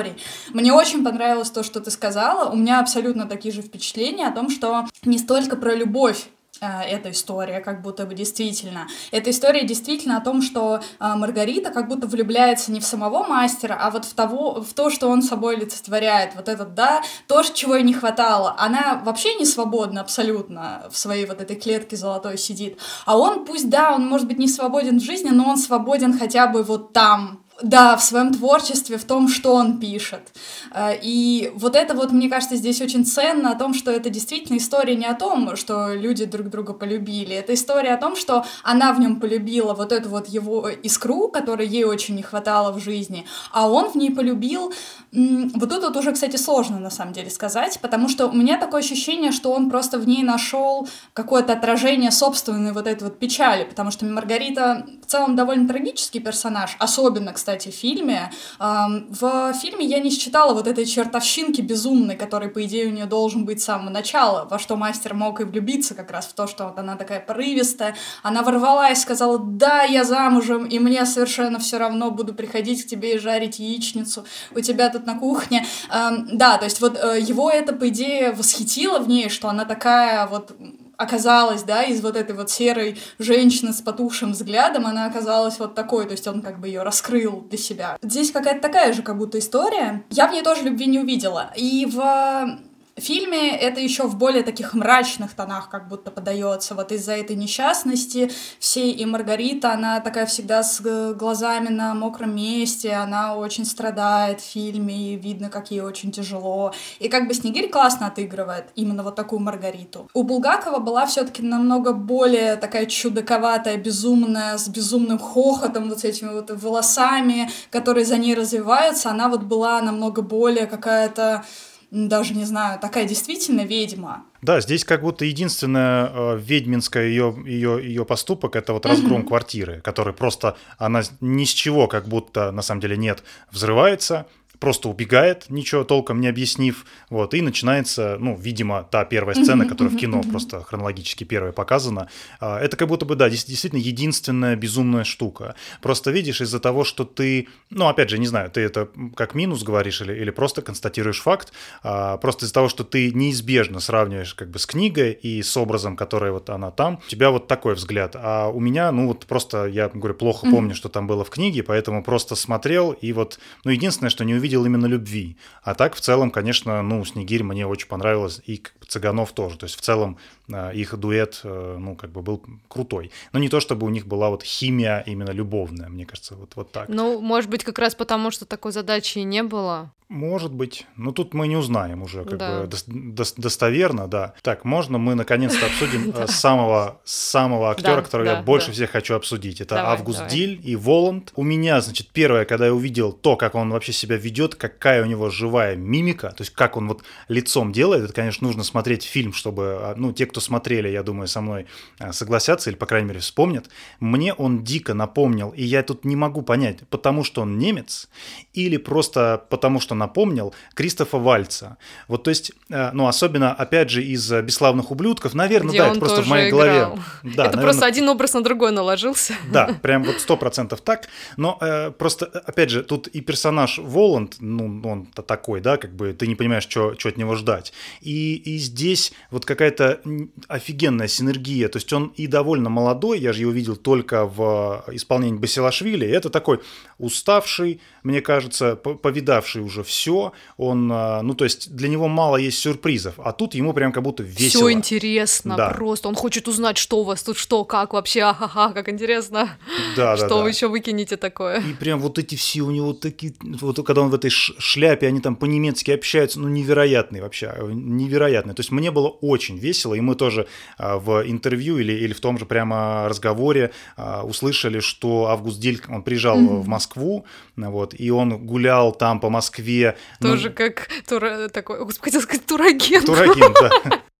Мне 0.50 0.72
очень 0.72 1.04
понравилось 1.04 1.50
то, 1.50 1.62
что 1.62 1.80
ты 1.80 1.90
сказала. 1.90 2.50
У 2.50 2.56
меня 2.56 2.80
абсолютно 2.80 3.26
такие 3.26 3.52
же 3.52 3.62
впечатления 3.62 4.26
о 4.26 4.32
том, 4.32 4.50
что 4.50 4.86
не 5.04 5.18
столько 5.18 5.56
про 5.56 5.74
любовь 5.74 6.28
эта 6.60 7.10
история, 7.10 7.58
как 7.58 7.82
будто 7.82 8.06
бы 8.06 8.14
действительно. 8.14 8.86
Эта 9.10 9.30
история 9.30 9.64
действительно 9.64 10.18
о 10.18 10.20
том, 10.20 10.42
что 10.42 10.80
Маргарита 11.00 11.70
как 11.70 11.88
будто 11.88 12.06
влюбляется 12.06 12.70
не 12.70 12.78
в 12.78 12.84
самого 12.84 13.26
мастера, 13.26 13.76
а 13.80 13.90
вот 13.90 14.04
в 14.04 14.14
того, 14.14 14.60
в 14.60 14.72
то, 14.72 14.88
что 14.88 15.08
он 15.08 15.22
собой 15.22 15.56
олицетворяет. 15.56 16.36
Вот 16.36 16.48
этот, 16.48 16.74
да, 16.74 17.02
то, 17.26 17.42
чего 17.42 17.74
ей 17.74 17.82
не 17.82 17.94
хватало. 17.94 18.54
Она 18.58 19.02
вообще 19.04 19.34
не 19.34 19.44
свободна 19.44 20.02
абсолютно 20.02 20.84
в 20.92 20.96
своей 20.96 21.26
вот 21.26 21.40
этой 21.40 21.56
клетке 21.56 21.96
золотой 21.96 22.38
сидит. 22.38 22.78
А 23.06 23.18
он, 23.18 23.44
пусть, 23.44 23.68
да, 23.68 23.92
он 23.92 24.06
может 24.06 24.28
быть 24.28 24.38
не 24.38 24.46
свободен 24.46 25.00
в 25.00 25.02
жизни, 25.02 25.30
но 25.30 25.48
он 25.48 25.56
свободен 25.56 26.16
хотя 26.16 26.46
бы 26.46 26.62
вот 26.62 26.92
там, 26.92 27.41
да, 27.62 27.96
в 27.96 28.02
своем 28.02 28.34
творчестве, 28.34 28.98
в 28.98 29.04
том, 29.04 29.28
что 29.28 29.54
он 29.54 29.78
пишет. 29.78 30.32
Э, 30.74 30.96
и 31.00 31.52
вот 31.54 31.76
это 31.76 31.94
вот, 31.94 32.12
мне 32.12 32.28
кажется, 32.28 32.56
здесь 32.56 32.80
очень 32.80 33.04
ценно 33.04 33.52
о 33.52 33.54
том, 33.54 33.74
что 33.74 33.90
это 33.90 34.10
действительно 34.10 34.56
история 34.56 34.96
не 34.96 35.06
о 35.06 35.14
том, 35.14 35.56
что 35.56 35.94
люди 35.94 36.24
друг 36.24 36.48
друга 36.48 36.72
полюбили. 36.72 37.34
Это 37.34 37.54
история 37.54 37.94
о 37.94 37.98
том, 37.98 38.16
что 38.16 38.44
она 38.62 38.92
в 38.92 39.00
нем 39.00 39.20
полюбила 39.20 39.74
вот 39.74 39.92
эту 39.92 40.08
вот 40.08 40.28
его 40.28 40.68
искру, 40.68 41.28
которой 41.28 41.66
ей 41.66 41.84
очень 41.84 42.16
не 42.16 42.22
хватало 42.22 42.72
в 42.72 42.80
жизни, 42.80 43.24
а 43.50 43.68
он 43.68 43.90
в 43.90 43.94
ней 43.94 44.10
полюбил... 44.10 44.72
Вот 45.14 45.68
тут 45.68 45.82
вот 45.82 45.94
уже, 45.96 46.12
кстати, 46.12 46.36
сложно 46.36 46.78
на 46.78 46.88
самом 46.88 47.12
деле 47.12 47.28
сказать, 47.28 47.78
потому 47.82 48.08
что 48.08 48.28
у 48.28 48.32
меня 48.32 48.56
такое 48.58 48.80
ощущение, 48.80 49.30
что 49.30 49.52
он 49.52 49.68
просто 49.68 49.98
в 49.98 50.08
ней 50.08 50.22
нашел 50.22 50.88
какое-то 51.12 51.52
отражение 51.52 52.10
собственной 52.10 52.72
вот 52.72 52.86
этой 52.86 53.04
вот 53.04 53.18
печали, 53.18 53.64
потому 53.64 53.90
что 53.90 54.06
Маргарита 54.06 54.86
в 55.02 55.06
целом 55.06 55.36
довольно 55.36 55.68
трагический 55.68 56.20
персонаж, 56.20 56.76
особенно, 56.78 57.34
кстати, 57.34 57.68
в 57.68 57.74
фильме. 57.74 58.32
В 58.58 59.52
фильме 59.60 59.84
я 59.84 59.98
не 59.98 60.10
считала 60.10 60.54
вот 60.54 60.66
этой 60.66 60.86
чертовщинки 60.86 61.60
безумной, 61.60 62.16
который, 62.16 62.48
по 62.48 62.64
идее, 62.64 62.86
у 62.86 62.92
нее 62.92 63.04
должен 63.04 63.44
быть 63.44 63.60
с 63.60 63.66
самого 63.66 63.90
начала, 63.90 64.46
во 64.48 64.58
что 64.58 64.76
мастер 64.76 65.12
мог 65.12 65.42
и 65.42 65.44
влюбиться 65.44 65.94
как 65.94 66.10
раз 66.10 66.24
в 66.24 66.32
то, 66.32 66.46
что 66.46 66.64
вот 66.68 66.78
она 66.78 66.96
такая 66.96 67.20
порывистая. 67.20 67.96
Она 68.22 68.42
ворвалась, 68.42 69.02
сказала, 69.02 69.38
да, 69.38 69.82
я 69.82 70.04
замужем, 70.04 70.64
и 70.64 70.78
мне 70.78 71.04
совершенно 71.04 71.58
все 71.58 71.76
равно 71.76 72.10
буду 72.10 72.32
приходить 72.32 72.84
к 72.84 72.88
тебе 72.88 73.16
и 73.16 73.18
жарить 73.18 73.58
яичницу 73.58 74.24
у 74.54 74.60
тебя 74.60 74.88
тут 74.88 75.01
на 75.06 75.18
кухне. 75.18 75.66
Да, 75.88 76.58
то 76.58 76.64
есть 76.64 76.80
вот 76.80 76.98
э, 77.02 77.20
его 77.20 77.50
это, 77.50 77.72
по 77.72 77.88
идее, 77.88 78.32
восхитило 78.32 78.98
в 78.98 79.08
ней, 79.08 79.28
что 79.28 79.48
она 79.48 79.64
такая 79.64 80.26
вот 80.26 80.52
оказалась, 80.96 81.62
да, 81.62 81.82
из 81.82 82.00
вот 82.00 82.16
этой 82.16 82.34
вот 82.36 82.50
серой 82.50 82.98
женщины 83.18 83.72
с 83.72 83.80
потухшим 83.80 84.32
взглядом, 84.32 84.86
она 84.86 85.06
оказалась 85.06 85.58
вот 85.58 85.74
такой, 85.74 86.04
то 86.04 86.12
есть 86.12 86.26
он 86.28 86.42
как 86.42 86.60
бы 86.60 86.68
ее 86.68 86.82
раскрыл 86.82 87.44
для 87.48 87.58
себя. 87.58 87.98
Здесь 88.02 88.30
какая-то 88.30 88.60
такая 88.60 88.92
же 88.92 89.02
как 89.02 89.18
будто 89.18 89.38
история. 89.38 90.04
Я 90.10 90.28
в 90.28 90.32
ней 90.32 90.42
тоже 90.42 90.62
любви 90.62 90.86
не 90.86 91.00
увидела. 91.00 91.50
И 91.56 91.86
в 91.86 92.58
фильме 93.00 93.56
это 93.56 93.80
еще 93.80 94.06
в 94.06 94.16
более 94.16 94.42
таких 94.42 94.74
мрачных 94.74 95.34
тонах 95.34 95.70
как 95.70 95.88
будто 95.88 96.10
подается. 96.10 96.74
Вот 96.74 96.92
из-за 96.92 97.12
этой 97.12 97.36
несчастности 97.36 98.30
всей 98.58 98.92
и 98.92 99.04
Маргарита, 99.06 99.72
она 99.72 100.00
такая 100.00 100.26
всегда 100.26 100.62
с 100.62 100.80
глазами 101.14 101.68
на 101.68 101.94
мокром 101.94 102.34
месте, 102.34 102.92
она 102.92 103.36
очень 103.36 103.64
страдает 103.64 104.40
в 104.40 104.44
фильме, 104.44 105.14
и 105.14 105.16
видно, 105.16 105.48
как 105.48 105.70
ей 105.70 105.80
очень 105.80 106.12
тяжело. 106.12 106.72
И 106.98 107.08
как 107.08 107.28
бы 107.28 107.34
Снегирь 107.34 107.70
классно 107.70 108.08
отыгрывает 108.08 108.66
именно 108.74 109.02
вот 109.02 109.16
такую 109.16 109.40
Маргариту. 109.40 110.08
У 110.14 110.22
Булгакова 110.22 110.78
была 110.78 111.06
все-таки 111.06 111.42
намного 111.42 111.92
более 111.92 112.56
такая 112.56 112.86
чудаковатая, 112.86 113.76
безумная, 113.76 114.58
с 114.58 114.68
безумным 114.68 115.18
хохотом, 115.18 115.88
вот 115.88 116.00
с 116.00 116.04
этими 116.04 116.30
вот 116.30 116.50
волосами, 116.50 117.50
которые 117.70 118.04
за 118.04 118.18
ней 118.18 118.34
развиваются. 118.34 119.10
Она 119.10 119.28
вот 119.28 119.42
была 119.42 119.80
намного 119.80 120.22
более 120.22 120.66
какая-то 120.66 121.44
даже 121.92 122.32
не 122.34 122.44
знаю, 122.46 122.80
такая 122.80 123.06
действительно 123.06 123.66
ведьма. 123.66 124.24
Да, 124.40 124.62
здесь 124.62 124.82
как 124.82 125.02
будто 125.02 125.26
единственное 125.26 126.10
э, 126.10 126.38
ведьминское 126.38 127.06
ее, 127.06 127.36
ее, 127.46 127.80
ее 127.84 128.04
поступок 128.06 128.56
это 128.56 128.72
вот 128.72 128.86
разгром 128.86 129.20
mm-hmm. 129.20 129.28
квартиры, 129.28 129.80
который 129.82 130.14
просто 130.14 130.56
она 130.78 131.02
ни 131.20 131.44
с 131.44 131.50
чего 131.50 131.88
как 131.88 132.08
будто 132.08 132.50
на 132.50 132.62
самом 132.62 132.80
деле 132.80 132.96
нет 132.96 133.22
взрывается, 133.50 134.26
просто 134.62 134.88
убегает, 134.88 135.46
ничего 135.48 135.82
толком 135.82 136.20
не 136.20 136.28
объяснив, 136.28 136.86
вот, 137.10 137.34
и 137.34 137.42
начинается, 137.42 138.16
ну, 138.20 138.36
видимо, 138.36 138.86
та 138.88 139.04
первая 139.04 139.34
сцена, 139.34 139.66
которая 139.66 139.92
в 139.92 139.96
кино 139.98 140.22
просто 140.30 140.62
хронологически 140.62 141.24
первая 141.24 141.50
показана. 141.50 142.08
А, 142.38 142.60
это 142.60 142.76
как 142.76 142.86
будто 142.86 143.04
бы, 143.04 143.16
да, 143.16 143.28
действительно 143.28 143.80
единственная 143.80 144.54
безумная 144.54 145.02
штука. 145.02 145.56
Просто 145.80 146.12
видишь, 146.12 146.40
из-за 146.40 146.60
того, 146.60 146.84
что 146.84 147.04
ты, 147.04 147.48
ну, 147.70 147.88
опять 147.88 148.08
же, 148.08 148.18
не 148.18 148.28
знаю, 148.28 148.52
ты 148.52 148.60
это 148.60 148.88
как 149.16 149.34
минус 149.34 149.64
говоришь 149.64 150.00
или, 150.00 150.12
или 150.12 150.30
просто 150.30 150.62
констатируешь 150.62 151.22
факт, 151.22 151.52
а, 151.82 152.16
просто 152.18 152.44
из-за 152.44 152.54
того, 152.54 152.68
что 152.68 152.84
ты 152.84 153.10
неизбежно 153.12 153.80
сравниваешь 153.80 154.34
как 154.34 154.48
бы 154.48 154.60
с 154.60 154.66
книгой 154.66 155.10
и 155.10 155.42
с 155.42 155.56
образом, 155.56 155.96
который 155.96 156.30
вот 156.30 156.50
она 156.50 156.70
там, 156.70 157.00
у 157.04 157.10
тебя 157.10 157.32
вот 157.32 157.48
такой 157.48 157.74
взгляд. 157.74 158.14
А 158.14 158.46
у 158.46 158.60
меня, 158.60 158.92
ну, 158.92 159.08
вот 159.08 159.26
просто, 159.26 159.66
я 159.66 159.88
говорю, 159.88 160.14
плохо 160.14 160.46
помню, 160.48 160.76
что 160.76 160.88
там 160.88 161.08
было 161.08 161.24
в 161.24 161.30
книге, 161.30 161.64
поэтому 161.64 162.04
просто 162.04 162.36
смотрел, 162.36 162.92
и 162.92 163.12
вот, 163.12 163.40
ну, 163.64 163.72
единственное, 163.72 164.10
что 164.10 164.24
не 164.24 164.34
увидел, 164.34 164.51
увидел 164.52 164.66
именно 164.66 164.86
любви. 164.86 165.36
А 165.62 165.74
так, 165.74 165.94
в 165.94 166.00
целом, 166.00 166.30
конечно, 166.30 166.82
ну, 166.82 167.04
Снегирь 167.04 167.42
мне 167.42 167.66
очень 167.66 167.88
понравилось, 167.88 168.40
и 168.46 168.62
Цыганов 168.86 169.32
тоже. 169.32 169.56
То 169.56 169.64
есть, 169.64 169.76
в 169.76 169.80
целом, 169.80 170.18
их 170.48 170.96
дуэт, 170.96 171.40
э, 171.44 171.76
ну, 171.78 171.94
как 171.94 172.10
бы 172.10 172.22
был 172.22 172.42
крутой. 172.68 173.10
Но 173.32 173.38
не 173.38 173.48
то, 173.48 173.60
чтобы 173.60 173.86
у 173.86 173.90
них 173.90 174.06
была 174.06 174.28
вот 174.30 174.42
химия 174.42 175.02
именно 175.06 175.30
любовная, 175.30 175.88
мне 175.88 176.04
кажется, 176.04 176.34
вот, 176.34 176.52
вот 176.56 176.72
так. 176.72 176.88
Ну, 176.88 177.20
может 177.20 177.50
быть, 177.50 177.64
как 177.64 177.78
раз 177.78 177.94
потому, 177.94 178.30
что 178.30 178.44
такой 178.44 178.72
задачи 178.72 179.18
и 179.18 179.24
не 179.24 179.42
было. 179.42 179.90
Может 180.12 180.52
быть. 180.52 180.86
Но 180.96 181.10
тут 181.10 181.32
мы 181.32 181.48
не 181.48 181.56
узнаем 181.56 182.02
уже 182.02 182.24
как 182.24 182.36
да. 182.36 182.60
бы 182.60 182.70
до, 182.86 183.24
достоверно, 183.38 184.08
да. 184.08 184.34
Так, 184.42 184.66
можно 184.66 184.98
мы 184.98 185.14
наконец-то 185.14 185.64
обсудим 185.64 186.10
э, 186.14 186.26
самого, 186.26 187.00
самого 187.02 187.70
актера, 187.70 188.02
которого 188.02 188.26
я 188.26 188.42
больше 188.42 188.72
всех 188.72 188.90
хочу 188.90 189.14
обсудить. 189.14 189.62
Это 189.62 189.88
Август 189.88 190.26
Диль 190.26 190.60
и 190.62 190.76
Воланд. 190.76 191.32
У 191.34 191.42
меня, 191.42 191.80
значит, 191.80 192.08
первое, 192.08 192.44
когда 192.44 192.66
я 192.66 192.74
увидел 192.74 193.12
то, 193.12 193.36
как 193.36 193.54
он 193.54 193.70
вообще 193.70 193.92
себя 193.92 194.16
ведет, 194.16 194.54
какая 194.54 195.02
у 195.02 195.06
него 195.06 195.30
живая 195.30 195.76
мимика, 195.76 196.28
то 196.28 196.42
есть 196.42 196.52
как 196.52 196.76
он 196.76 196.88
вот 196.88 197.02
лицом 197.28 197.72
делает, 197.72 198.04
это, 198.04 198.12
конечно, 198.12 198.46
нужно 198.46 198.64
смотреть 198.64 199.04
фильм, 199.04 199.32
чтобы, 199.32 199.78
а, 199.80 199.94
ну, 199.96 200.12
те, 200.12 200.26
кто 200.32 200.40
смотрели, 200.40 200.88
я 200.88 201.02
думаю, 201.02 201.28
со 201.28 201.42
мной 201.42 201.66
а, 201.98 202.12
согласятся 202.12 202.70
или, 202.70 202.76
по 202.76 202.86
крайней 202.86 203.08
мере, 203.08 203.20
вспомнят. 203.20 203.66
Мне 204.00 204.32
он 204.32 204.64
дико 204.64 204.94
напомнил, 204.94 205.50
и 205.50 205.62
я 205.62 205.82
тут 205.82 206.06
не 206.06 206.16
могу 206.16 206.40
понять, 206.42 206.78
потому 206.88 207.22
что 207.22 207.42
он 207.42 207.58
немец 207.58 208.08
или 208.54 208.78
просто 208.78 209.44
потому 209.50 209.78
что 209.78 209.94
напомнил 209.94 210.54
Кристофа 210.74 211.18
Вальца. 211.18 211.76
Вот 212.08 212.24
то 212.24 212.30
есть, 212.30 212.52
э, 212.70 212.90
ну, 212.92 213.06
особенно, 213.06 213.52
опять 213.52 213.90
же, 213.90 214.02
из 214.02 214.32
э, 214.32 214.40
«Бесславных 214.42 214.90
ублюдков», 214.90 215.34
наверное, 215.34 215.68
Где 215.68 215.78
да, 215.78 215.88
это 215.88 215.98
просто 216.00 216.22
в 216.22 216.28
моей 216.28 216.48
играл. 216.50 216.60
голове. 216.60 217.02
Да, 217.22 217.30
это 217.30 217.56
наверное, 217.56 217.62
просто 217.62 217.86
один 217.86 218.08
образ 218.08 218.34
на 218.34 218.42
другой 218.42 218.72
наложился. 218.72 219.34
Да, 219.52 219.66
прям 219.82 220.04
вот 220.04 220.18
сто 220.20 220.36
процентов 220.38 220.80
так. 220.80 221.08
Но 221.36 221.58
э, 221.60 221.90
просто, 221.90 222.26
опять 222.26 222.70
же, 222.70 222.82
тут 222.82 223.06
и 223.08 223.20
персонаж 223.20 223.78
Воланд, 223.78 224.36
ну, 224.40 224.80
он 224.88 225.06
такой, 225.06 225.60
да, 225.60 225.76
как 225.76 225.94
бы 225.94 226.14
ты 226.14 226.26
не 226.26 226.34
понимаешь, 226.34 226.66
что 226.68 226.94
от 227.04 227.16
него 227.18 227.34
ждать. 227.34 227.72
И, 228.00 228.36
и 228.36 228.56
здесь 228.56 229.12
вот 229.30 229.44
какая-то 229.44 230.00
офигенная 230.48 231.08
синергия. 231.08 231.68
То 231.68 231.78
есть 231.78 231.92
он 231.92 232.12
и 232.16 232.26
довольно 232.26 232.70
молодой, 232.70 233.18
я 233.20 233.32
же 233.32 233.40
его 233.40 233.52
видел 233.52 233.76
только 233.76 234.26
в 234.26 234.84
исполнении 234.92 235.38
Басилашвили. 235.38 236.06
Это 236.06 236.30
такой 236.30 236.60
уставший, 236.98 237.80
мне 238.02 238.20
кажется, 238.20 238.76
повидавший 238.76 239.62
уже 239.62 239.82
все, 239.82 240.32
он, 240.56 240.90
а, 240.92 241.22
ну, 241.22 241.34
то 241.34 241.44
есть 241.44 241.74
для 241.74 241.88
него 241.88 242.08
мало 242.08 242.36
есть 242.36 242.58
сюрпризов, 242.58 243.14
а 243.18 243.32
тут 243.32 243.54
ему 243.54 243.72
прям 243.72 243.92
как 243.92 244.02
будто 244.02 244.22
весело. 244.22 244.68
Все 244.68 244.72
интересно, 244.72 245.56
да. 245.56 245.70
просто 245.70 246.08
он 246.08 246.14
хочет 246.14 246.48
узнать, 246.48 246.78
что 246.78 247.00
у 247.00 247.04
вас 247.04 247.22
тут, 247.22 247.36
что, 247.36 247.64
как 247.64 247.92
вообще, 247.92 248.22
ахаха, 248.22 248.72
как 248.72 248.88
интересно. 248.88 249.56
Да, 249.96 250.16
да, 250.16 250.16
Что 250.16 250.36
да. 250.36 250.42
вы 250.42 250.50
еще 250.50 250.68
выкинете 250.68 251.16
такое? 251.16 251.60
И 251.60 251.74
прям 251.74 252.00
вот 252.00 252.18
эти 252.18 252.34
все 252.34 252.62
у 252.62 252.70
него 252.70 252.92
такие, 252.92 253.34
вот 253.40 253.84
когда 253.84 254.02
он 254.02 254.10
в 254.10 254.14
этой 254.14 254.30
шляпе, 254.30 255.06
они 255.06 255.20
там 255.20 255.36
по-немецки 255.36 255.90
общаются, 255.90 256.40
ну, 256.40 256.48
невероятные 256.48 257.22
вообще, 257.22 257.52
невероятные. 257.70 258.54
То 258.54 258.60
есть 258.60 258.70
мне 258.70 258.90
было 258.90 259.08
очень 259.08 259.58
весело, 259.58 259.94
и 259.94 260.00
мы 260.00 260.11
тоже 260.14 260.46
а, 260.78 260.98
в 260.98 261.22
интервью 261.28 261.78
или, 261.78 261.92
или 261.92 262.12
в 262.12 262.20
том 262.20 262.38
же 262.38 262.46
прямо 262.46 263.08
разговоре 263.08 263.72
а, 263.96 264.22
услышали, 264.24 264.80
что 264.80 265.26
Август 265.28 265.60
Диль, 265.60 265.80
он 265.88 266.02
приезжал 266.02 266.38
mm-hmm. 266.38 266.60
в 266.60 266.68
Москву, 266.68 267.26
вот, 267.56 267.94
и 267.98 268.10
он 268.10 268.46
гулял 268.46 268.92
там 268.92 269.20
по 269.20 269.30
Москве. 269.30 269.96
Ну 270.20 270.30
Тоже 270.30 270.48
ну, 270.50 270.54
как 270.54 270.88
тура... 271.08 271.48
такой, 271.48 271.78
хотел 272.00 272.20
сказать, 272.20 272.46
турагент. 272.46 273.06
Турагент, 273.06 273.56
да. 273.60 274.02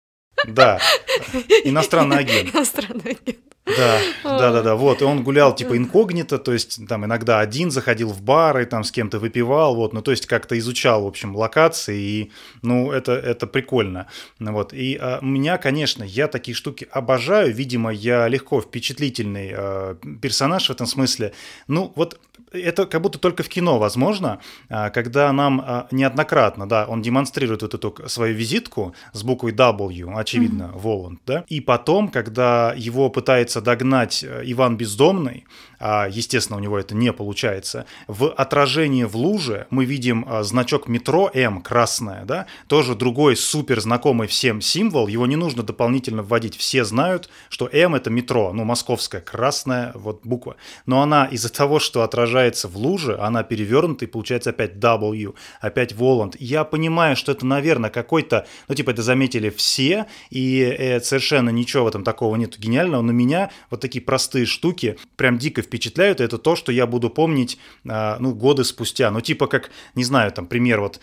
Да, 0.49 0.81
иностранный 1.65 2.19
агент. 2.19 2.53
Иностранный 2.53 3.13
агент. 3.13 3.39
Да, 3.65 4.01
да, 4.25 4.51
да, 4.51 4.63
да, 4.63 4.75
вот, 4.75 5.03
и 5.03 5.05
он 5.05 5.23
гулял 5.23 5.55
типа 5.55 5.77
инкогнито, 5.77 6.39
то 6.39 6.53
есть 6.53 6.85
там 6.89 7.05
иногда 7.05 7.39
один 7.39 7.71
заходил 7.71 8.09
в 8.09 8.21
бары, 8.21 8.67
там 8.67 8.83
с 8.83 8.91
кем-то 8.91 9.21
выпивал, 9.21 9.77
вот, 9.77 9.93
ну 9.93 10.03
то 10.03 10.11
есть 10.11 10.27
как-то 10.27 10.59
изучал, 10.59 11.05
в 11.05 11.07
общем, 11.07 11.37
локации, 11.37 12.01
и, 12.01 12.33
ну, 12.63 12.91
это, 12.91 13.13
это 13.13 13.47
прикольно, 13.47 14.09
вот, 14.41 14.73
и 14.73 14.99
а, 15.01 15.21
меня, 15.23 15.59
конечно, 15.59 16.03
я 16.03 16.27
такие 16.27 16.57
штуки 16.57 16.89
обожаю, 16.91 17.55
видимо, 17.55 17.93
я 17.93 18.27
легко 18.27 18.61
впечатлительный 18.61 19.53
а, 19.55 19.97
персонаж 20.21 20.67
в 20.67 20.73
этом 20.73 20.89
смысле, 20.89 21.33
ну, 21.69 21.93
вот 21.95 22.19
это 22.53 22.87
как 22.87 23.01
будто 23.01 23.19
только 23.19 23.43
в 23.43 23.49
кино 23.49 23.79
возможно, 23.79 24.41
а, 24.69 24.91
когда 24.91 25.33
нам 25.33 25.63
а, 25.65 25.87
неоднократно, 25.91 26.69
да, 26.69 26.87
он 26.87 27.03
демонстрирует 27.03 27.63
вот 27.63 27.75
эту 27.75 28.09
свою 28.09 28.35
визитку 28.35 28.95
с 29.13 29.23
буквой 29.23 29.53
W, 29.53 30.15
очевидно, 30.15 30.65
mm-hmm. 30.65 30.79
Воланд, 30.79 31.21
да, 31.27 31.45
и 31.49 31.61
потом, 31.61 32.09
когда 32.09 32.75
его 32.77 33.11
пытается 33.11 33.52
догнать 33.61 34.25
э, 34.25 34.43
Иван 34.45 34.77
Бездомный, 34.77 35.45
естественно, 36.11 36.57
у 36.57 36.61
него 36.61 36.79
это 36.79 36.95
не 36.95 37.13
получается. 37.13 37.87
В 38.07 38.29
отражении 38.31 39.05
в 39.05 39.17
луже 39.17 39.67
мы 39.71 39.85
видим 39.85 40.25
а, 40.29 40.43
значок 40.45 40.87
метро 40.89 41.31
М, 41.35 41.61
красное, 41.61 42.25
да, 42.25 42.47
тоже 42.69 42.95
другой 42.95 43.37
супер 43.37 43.81
знакомый 43.81 44.29
всем 44.29 44.61
символ, 44.61 45.09
его 45.09 45.27
не 45.27 45.37
нужно 45.37 45.63
дополнительно 45.63 46.23
вводить, 46.23 46.57
все 46.57 46.85
знают, 46.85 47.29
что 47.49 47.69
М 47.73 47.95
это 47.95 48.11
метро, 48.11 48.53
ну, 48.53 48.65
московская 48.65 49.21
красная 49.21 49.93
вот 49.95 50.21
буква, 50.25 50.57
но 50.87 51.03
она 51.03 51.27
из-за 51.27 51.53
того, 51.53 51.81
что 51.81 52.03
отражается 52.03 52.69
в 52.69 52.77
луже, 52.77 53.19
она 53.19 53.43
перевернута 53.43 54.05
и 54.05 54.09
получается 54.09 54.51
опять 54.51 54.75
W, 54.77 55.35
опять 55.61 55.93
Воланд. 55.93 56.37
Я 56.39 56.65
понимаю, 56.65 57.17
что 57.17 57.33
это, 57.33 57.45
наверное, 57.45 57.91
какой-то, 57.91 58.47
ну, 58.69 58.75
типа, 58.75 58.91
это 58.91 59.03
заметили 59.03 59.51
все, 59.51 60.07
и 60.31 60.61
э, 60.61 61.01
совершенно 61.01 61.51
ничего 61.51 61.85
в 61.85 61.89
этом 61.89 62.05
такого 62.05 62.37
нет 62.37 62.59
гениального, 62.59 63.03
но 63.03 63.13
меня 63.13 63.51
вот 63.71 63.81
такие 63.81 64.03
простые 64.03 64.47
штуки 64.47 64.97
прям 65.17 65.39
дико 65.39 65.63
впечатляют, 65.73 66.21
это 66.21 66.37
то, 66.37 66.55
что 66.55 66.71
я 66.71 66.87
буду 66.87 67.09
помнить, 67.09 67.59
а, 67.89 68.19
ну, 68.21 68.35
годы 68.35 68.63
спустя. 68.63 69.11
Ну, 69.11 69.23
типа 69.23 69.47
как, 69.47 69.71
не 69.95 70.05
знаю, 70.05 70.31
там, 70.31 70.47
пример 70.47 70.81
вот 70.83 71.01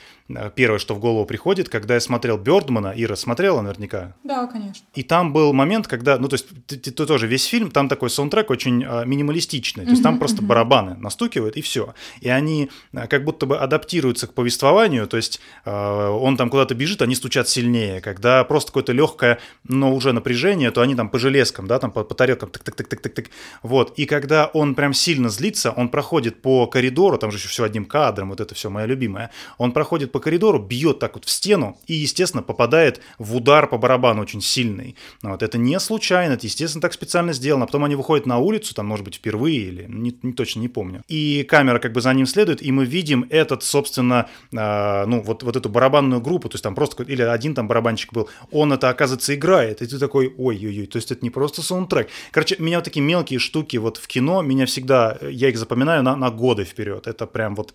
первое, 0.56 0.80
что 0.80 0.96
в 0.96 1.00
голову 1.00 1.26
приходит, 1.26 1.70
когда 1.70 1.96
я 1.96 2.00
смотрел 2.00 2.38
Бёрдмана, 2.38 2.94
Ира 2.96 3.16
смотрела 3.16 3.62
наверняка? 3.62 4.16
Да, 4.24 4.48
конечно. 4.48 4.86
И 4.94 5.04
там 5.04 5.34
был 5.34 5.54
момент, 5.54 5.88
когда, 5.88 6.18
ну, 6.18 6.28
то 6.28 6.36
есть 6.36 6.48
ты, 6.68 6.78
ты, 6.78 6.92
ты 6.92 7.06
тоже 7.06 7.28
весь 7.28 7.46
фильм, 7.46 7.72
там 7.72 7.90
такой 7.90 8.10
саундтрек 8.10 8.50
очень 8.50 8.84
а, 8.86 9.06
минималистичный, 9.06 9.86
то 9.86 9.92
есть 9.92 10.04
там 10.04 10.20
просто 10.20 10.42
барабаны 10.42 10.96
настукивают 10.96 11.58
и 11.58 11.62
все. 11.62 11.94
И 12.22 12.30
они 12.30 12.70
как 13.10 13.24
будто 13.24 13.46
бы 13.46 13.58
адаптируются 13.58 14.28
к 14.28 14.34
повествованию, 14.34 15.08
то 15.08 15.18
есть 15.18 15.40
он 15.66 16.38
там 16.38 16.50
куда-то 16.50 16.76
бежит, 16.76 17.02
они 17.02 17.16
стучат 17.16 17.50
сильнее. 17.50 18.02
Когда 18.02 18.44
просто 18.44 18.70
какое-то 18.70 18.92
легкое, 18.92 19.40
но 19.64 19.94
уже 19.94 20.14
напряжение, 20.14 20.72
то 20.72 20.82
они 20.82 20.96
там 20.96 21.10
по 21.10 21.20
железкам, 21.20 21.68
да, 21.68 21.80
там 21.80 21.92
по, 21.92 22.04
по 22.04 22.16
тарелкам, 22.16 22.50
так-так-так-так-так. 22.50 23.26
Вот. 23.64 23.94
И 23.98 24.06
когда 24.06 24.48
он 24.48 24.76
прям 24.76 24.94
сильно 24.94 25.30
злится, 25.30 25.72
он 25.72 25.90
проходит 25.90 26.42
по 26.42 26.68
коридору, 26.68 27.18
там 27.18 27.32
же 27.32 27.38
еще 27.38 27.48
все 27.48 27.64
одним 27.64 27.86
кадром, 27.86 28.30
вот 28.30 28.40
это 28.40 28.56
все 28.56 28.70
мое 28.70 28.86
любимое, 28.86 29.32
он 29.58 29.72
проходит 29.72 30.12
по 30.12 30.19
коридору, 30.20 30.60
бьет 30.60 31.00
так 31.00 31.16
вот 31.16 31.26
в 31.26 31.30
стену 31.30 31.78
и, 31.88 31.94
естественно, 31.94 32.44
попадает 32.44 33.02
в 33.18 33.36
удар 33.36 33.68
по 33.68 33.78
барабану 33.78 34.22
очень 34.22 34.42
сильный. 34.42 34.96
Вот. 35.22 35.44
Это 35.44 35.58
не 35.58 35.80
случайно, 35.80 36.34
это, 36.34 36.46
естественно, 36.46 36.82
так 36.82 36.94
специально 36.94 37.34
сделано. 37.34 37.66
Потом 37.66 37.84
они 37.84 37.96
выходят 37.96 38.26
на 38.26 38.38
улицу, 38.38 38.74
там, 38.76 38.88
может 38.88 39.06
быть, 39.06 39.16
впервые 39.16 39.60
или 39.60 39.86
не, 39.88 40.18
не 40.22 40.34
точно 40.34 40.60
не 40.60 40.68
помню. 40.68 41.04
И 41.08 41.44
камера 41.44 41.80
как 41.80 41.94
бы 41.94 42.02
за 42.02 42.14
ним 42.14 42.26
следует, 42.26 42.62
и 42.62 42.72
мы 42.72 42.86
видим 42.86 43.26
этот, 43.30 43.64
собственно, 43.64 44.28
э, 44.52 45.06
ну, 45.06 45.22
вот, 45.22 45.44
вот 45.44 45.56
эту 45.56 45.70
барабанную 45.70 46.22
группу, 46.22 46.50
то 46.50 46.56
есть 46.56 46.64
там 46.64 46.76
просто, 46.76 47.04
или 47.04 47.22
один 47.22 47.56
там 47.56 47.68
барабанщик 47.68 48.14
был, 48.14 48.30
он 48.52 48.74
это, 48.74 48.90
оказывается, 48.90 49.36
играет, 49.36 49.82
и 49.82 49.88
ты 49.88 50.00
такой, 50.00 50.34
ой-ой-ой, 50.38 50.88
то 50.88 50.98
есть 50.98 51.12
это 51.12 51.22
не 51.24 51.30
просто 51.30 51.62
саундтрек. 51.62 52.10
Короче, 52.32 52.56
меня 52.60 52.78
вот 52.78 52.86
такие 52.86 53.02
мелкие 53.02 53.40
штуки 53.40 53.78
вот 53.78 53.98
в 53.98 54.08
кино, 54.08 54.42
меня 54.42 54.66
всегда, 54.66 55.18
я 55.22 55.50
их 55.50 55.58
запоминаю 55.58 56.04
на, 56.04 56.16
на 56.16 56.32
годы 56.32 56.64
вперед. 56.64 57.08
Это 57.08 57.26
прям 57.28 57.56
вот 57.56 57.74